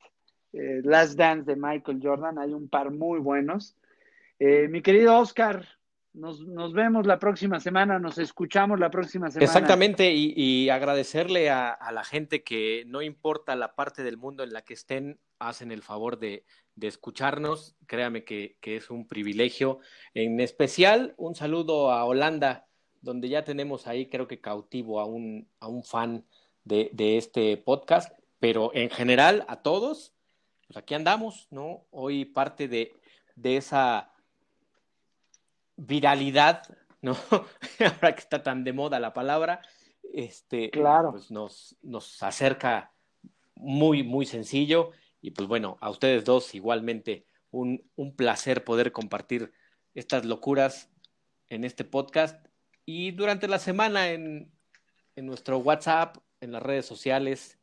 Last 0.52 1.16
Dance 1.18 1.50
de 1.50 1.56
Michael 1.56 2.00
Jordan, 2.02 2.38
hay 2.38 2.52
un 2.52 2.68
par 2.68 2.90
muy 2.90 3.18
buenos. 3.18 3.78
mi 4.38 4.82
querido 4.82 5.18
Oscar, 5.18 5.66
nos, 6.14 6.72
vemos 6.72 7.06
la 7.06 7.18
próxima 7.18 7.60
semana, 7.60 7.98
nos 7.98 8.18
escuchamos 8.18 8.80
la 8.80 8.90
próxima 8.90 9.30
semana. 9.30 9.44
Exactamente, 9.44 10.12
y, 10.12 10.68
agradecerle 10.68 11.50
a, 11.50 11.78
la 11.92 12.04
gente 12.04 12.42
que 12.42 12.84
no 12.86 13.02
importa 13.02 13.56
la 13.56 13.74
parte 13.74 14.02
del 14.02 14.16
mundo 14.16 14.42
en 14.42 14.52
la 14.52 14.62
que 14.62 14.74
estén, 14.74 15.20
hacen 15.38 15.70
el 15.70 15.82
favor 15.82 16.18
de, 16.18 16.44
escucharnos. 16.80 17.76
Créame 17.86 18.24
que, 18.24 18.56
es 18.62 18.90
un 18.90 19.06
privilegio. 19.06 19.80
En 20.14 20.40
especial, 20.40 21.14
un 21.16 21.34
saludo 21.34 21.92
a 21.92 22.04
Holanda, 22.04 22.66
donde 23.00 23.28
ya 23.28 23.44
tenemos 23.44 23.86
ahí, 23.86 24.08
creo 24.08 24.26
que 24.26 24.40
cautivo 24.40 25.00
a 25.00 25.04
un, 25.04 25.48
a 25.60 25.68
un 25.68 25.84
fan 25.84 26.24
de, 26.64 26.90
este 27.16 27.56
podcast, 27.56 28.12
pero 28.40 28.70
en 28.74 28.90
general 28.90 29.44
a 29.48 29.62
todos, 29.62 30.14
pues 30.66 30.76
aquí 30.76 30.94
andamos, 30.94 31.48
¿no? 31.50 31.86
Hoy 31.90 32.24
parte 32.24 32.68
de, 32.68 32.92
de 33.36 33.56
esa 33.56 34.12
viralidad, 35.78 36.62
¿no? 37.00 37.16
Ahora 37.80 38.14
que 38.14 38.20
está 38.20 38.42
tan 38.42 38.64
de 38.64 38.74
moda 38.74 39.00
la 39.00 39.14
palabra, 39.14 39.62
este, 40.12 40.70
claro. 40.70 41.12
pues 41.12 41.30
nos, 41.30 41.76
nos 41.82 42.22
acerca 42.22 42.92
muy, 43.54 44.02
muy 44.02 44.26
sencillo. 44.26 44.90
Y 45.20 45.30
pues 45.30 45.48
bueno, 45.48 45.78
a 45.80 45.88
ustedes 45.88 46.24
dos 46.24 46.54
igualmente 46.54 47.24
un, 47.50 47.82
un 47.96 48.14
placer 48.14 48.64
poder 48.64 48.92
compartir 48.92 49.52
estas 49.94 50.24
locuras 50.24 50.90
en 51.48 51.64
este 51.64 51.84
podcast. 51.84 52.44
Y 52.84 53.12
durante 53.12 53.48
la 53.48 53.58
semana 53.58 54.10
en, 54.10 54.52
en 55.16 55.26
nuestro 55.26 55.58
WhatsApp, 55.58 56.16
en 56.40 56.52
las 56.52 56.62
redes 56.62 56.86
sociales, 56.86 57.58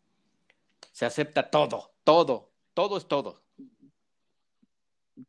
se 0.91 1.05
acepta 1.05 1.49
todo, 1.49 1.91
todo, 2.03 2.51
todo 2.73 2.97
es 2.97 3.07
todo. 3.07 3.41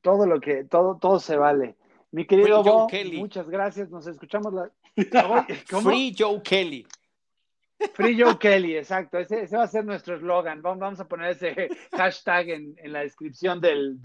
Todo 0.00 0.26
lo 0.26 0.40
que, 0.40 0.64
todo, 0.64 0.96
todo 0.96 1.20
se 1.20 1.36
vale. 1.36 1.76
Mi 2.16 2.24
querido 2.24 2.62
Bo, 2.62 2.88
muchas 3.12 3.50
gracias. 3.50 3.90
Nos 3.90 4.06
escuchamos 4.06 4.50
la. 4.54 4.70
Free 5.82 6.16
Joe 6.18 6.40
Kelly. 6.42 6.86
Free 7.92 8.18
Joe 8.18 8.38
Kelly, 8.38 8.74
exacto. 8.78 9.18
Ese, 9.18 9.46
va 9.54 9.64
a 9.64 9.68
ser 9.68 9.84
nuestro 9.84 10.16
eslogan. 10.16 10.62
Vamos, 10.62 10.98
a 10.98 11.06
poner 11.06 11.32
ese 11.32 11.68
hashtag 11.92 12.48
en, 12.48 12.74
la 12.84 13.00
descripción 13.00 13.60
del, 13.60 13.98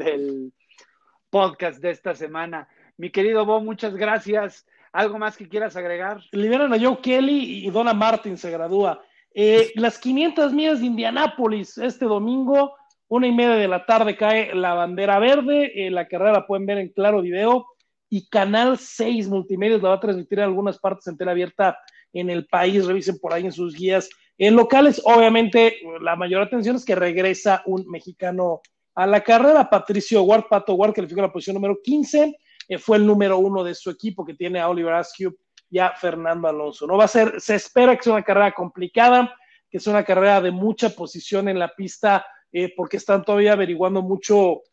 podcast 1.30 1.82
de 1.82 1.92
esta 1.92 2.14
semana. 2.14 2.68
Mi 2.98 3.12
querido 3.12 3.46
Bo, 3.46 3.62
muchas 3.62 3.96
gracias. 3.96 4.68
¿Algo 4.92 5.18
más 5.18 5.38
que 5.38 5.48
quieras 5.48 5.78
agregar? 5.78 6.20
Liberan 6.34 6.74
a 6.74 6.80
Joe 6.82 7.00
Kelly 7.02 7.66
y 7.66 7.70
Donna 7.70 7.94
Martin 7.94 8.38
se 8.38 8.52
gradúa. 8.52 9.02
Eh, 9.34 9.72
las 9.76 9.98
500 9.98 10.52
millas 10.52 10.82
de 10.82 10.88
Indianápolis 10.88 11.78
este 11.78 12.04
domingo, 12.04 12.76
una 13.08 13.28
y 13.28 13.32
media 13.32 13.56
de 13.56 13.70
la 13.70 13.86
tarde 13.86 14.18
cae 14.18 14.54
la 14.54 14.74
bandera 14.74 15.18
verde. 15.18 15.88
Eh, 15.88 15.90
la 15.90 16.10
carrera 16.10 16.34
la 16.34 16.46
pueden 16.46 16.66
ver 16.66 16.78
en 16.78 16.90
claro 16.90 17.22
video 17.22 17.71
y 18.14 18.28
Canal 18.28 18.78
6 18.78 19.30
Multimedios 19.30 19.82
la 19.82 19.90
va 19.90 19.96
a 19.96 20.00
transmitir 20.02 20.40
en 20.40 20.44
algunas 20.44 20.78
partes 20.78 21.08
en 21.08 21.18
tela 21.18 21.32
abierta 21.32 21.80
en 22.12 22.30
el 22.30 22.46
país. 22.46 22.86
Revisen 22.86 23.18
por 23.18 23.32
ahí 23.32 23.46
en 23.46 23.54
sus 23.54 23.74
guías 23.74 24.10
en 24.38 24.58
locales. 24.58 25.02
Obviamente, 25.06 25.78
la 26.02 26.18
mayor 26.18 26.42
atención 26.42 26.76
es 26.76 26.84
que 26.84 26.94
regresa 26.94 27.64
un 27.66 27.88
mexicano 27.88 28.60
a 28.96 29.08
la 29.08 29.22
carrera. 29.22 29.70
Patricio 29.70 30.24
Ward, 30.24 30.44
Pato 30.50 30.74
Ward, 30.74 30.94
calificó 30.94 31.22
la 31.22 31.32
posición 31.32 31.54
número 31.54 31.80
15. 31.82 32.38
Eh, 32.68 32.78
fue 32.78 32.98
el 32.98 33.06
número 33.06 33.38
uno 33.38 33.64
de 33.64 33.74
su 33.74 33.90
equipo 33.90 34.26
que 34.26 34.34
tiene 34.34 34.60
a 34.60 34.68
Oliver 34.68 34.94
Askew 34.94 35.34
y 35.70 35.80
a 35.80 35.92
Fernando 35.92 36.50
Alonso. 36.50 36.86
No 36.86 36.98
va 36.98 37.06
a 37.06 37.08
ser, 37.08 37.40
se 37.40 37.56
espera 37.56 37.96
que 37.96 38.04
sea 38.04 38.12
una 38.12 38.24
carrera 38.24 38.52
complicada, 38.52 39.34
que 39.70 39.80
sea 39.80 39.94
una 39.94 40.04
carrera 40.04 40.42
de 40.42 40.52
mucha 40.52 40.90
posición 40.90 41.48
en 41.48 41.58
la 41.58 41.74
pista, 41.74 42.26
eh, 42.52 42.74
porque 42.76 42.98
están 42.98 43.24
todavía 43.24 43.54
averiguando 43.54 44.02
mucho 44.02 44.64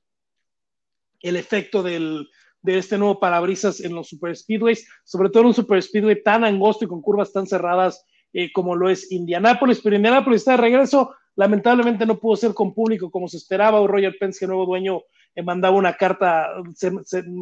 el 1.21 1.37
efecto 1.37 1.85
del, 1.85 2.29
de 2.73 2.79
este 2.79 2.99
nuevo 2.99 3.19
parabrisas 3.19 3.81
en 3.81 3.95
los 3.95 4.09
super 4.09 4.37
speedways, 4.37 4.87
sobre 5.05 5.31
todo 5.31 5.43
en 5.43 5.47
un 5.49 5.55
super 5.55 5.83
speedway 5.83 6.23
tan 6.23 6.45
angosto 6.45 6.85
y 6.85 6.89
con 6.89 7.01
curvas 7.01 7.33
tan 7.33 7.47
cerradas 7.47 8.05
eh, 8.33 8.53
como 8.53 8.77
lo 8.77 8.91
es 8.91 9.11
Indianápolis, 9.11 9.81
pero 9.83 9.97
Indianápolis 9.97 10.43
está 10.43 10.53
de 10.53 10.59
regreso, 10.59 11.15
lamentablemente 11.37 12.05
no 12.05 12.19
pudo 12.19 12.37
ser 12.37 12.53
con 12.53 12.75
público 12.75 13.11
como 13.11 13.29
se 13.29 13.39
esperaba, 13.39 13.81
o 13.81 13.87
Roger 13.87 14.17
Penske, 14.19 14.47
nuevo 14.47 14.67
dueño, 14.67 15.03
mandaba 15.45 15.77
una 15.77 15.95
carta 15.95 16.49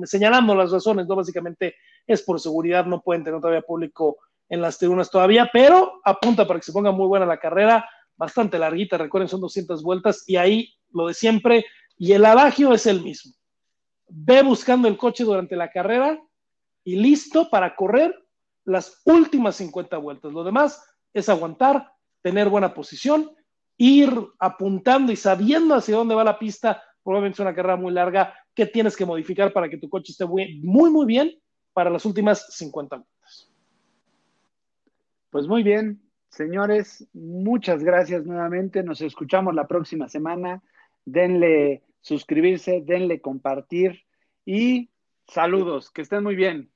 señalando 0.04 0.54
las 0.54 0.70
razones, 0.70 1.06
¿no? 1.06 1.16
Básicamente 1.16 1.76
es 2.06 2.22
por 2.22 2.38
seguridad, 2.38 2.84
no 2.84 3.00
pueden 3.00 3.24
tener 3.24 3.40
todavía 3.40 3.62
público 3.62 4.18
en 4.48 4.60
las 4.60 4.78
tribunas 4.78 5.10
todavía, 5.10 5.50
pero 5.52 6.00
apunta 6.04 6.46
para 6.46 6.60
que 6.60 6.66
se 6.66 6.72
ponga 6.72 6.92
muy 6.92 7.06
buena 7.06 7.26
la 7.26 7.38
carrera, 7.38 7.88
bastante 8.16 8.58
larguita, 8.58 8.98
recuerden, 8.98 9.28
son 9.28 9.40
200 9.40 9.82
vueltas 9.82 10.24
y 10.26 10.36
ahí 10.36 10.74
lo 10.92 11.08
de 11.08 11.14
siempre, 11.14 11.64
y 11.98 12.12
el 12.12 12.24
adagio 12.24 12.72
es 12.72 12.86
el 12.86 13.02
mismo. 13.02 13.32
Ve 14.08 14.42
buscando 14.42 14.88
el 14.88 14.96
coche 14.96 15.24
durante 15.24 15.56
la 15.56 15.70
carrera 15.70 16.20
y 16.84 16.96
listo 16.96 17.50
para 17.50 17.74
correr 17.74 18.14
las 18.64 19.00
últimas 19.04 19.56
50 19.56 19.96
vueltas. 19.98 20.32
Lo 20.32 20.44
demás 20.44 20.82
es 21.12 21.28
aguantar, 21.28 21.92
tener 22.22 22.48
buena 22.48 22.74
posición, 22.74 23.30
ir 23.78 24.10
apuntando 24.38 25.12
y 25.12 25.16
sabiendo 25.16 25.74
hacia 25.74 25.96
dónde 25.96 26.14
va 26.14 26.24
la 26.24 26.38
pista. 26.38 26.82
Probablemente 27.02 27.36
es 27.36 27.40
una 27.40 27.54
carrera 27.54 27.76
muy 27.76 27.92
larga 27.92 28.34
que 28.54 28.66
tienes 28.66 28.96
que 28.96 29.06
modificar 29.06 29.52
para 29.52 29.68
que 29.68 29.78
tu 29.78 29.88
coche 29.88 30.12
esté 30.12 30.26
muy, 30.26 30.60
muy, 30.62 31.06
bien 31.06 31.32
para 31.72 31.90
las 31.90 32.04
últimas 32.04 32.46
50 32.56 32.96
vueltas. 32.96 33.50
Pues 35.30 35.46
muy 35.46 35.62
bien, 35.62 36.02
señores, 36.30 37.06
muchas 37.12 37.84
gracias 37.84 38.24
nuevamente. 38.24 38.82
Nos 38.82 39.00
escuchamos 39.02 39.54
la 39.54 39.68
próxima 39.68 40.08
semana. 40.08 40.62
Denle 41.04 41.84
suscribirse, 42.00 42.82
denle 42.84 43.20
compartir 43.20 44.04
y 44.44 44.90
saludos, 45.26 45.90
que 45.90 46.02
estén 46.02 46.22
muy 46.22 46.36
bien. 46.36 46.72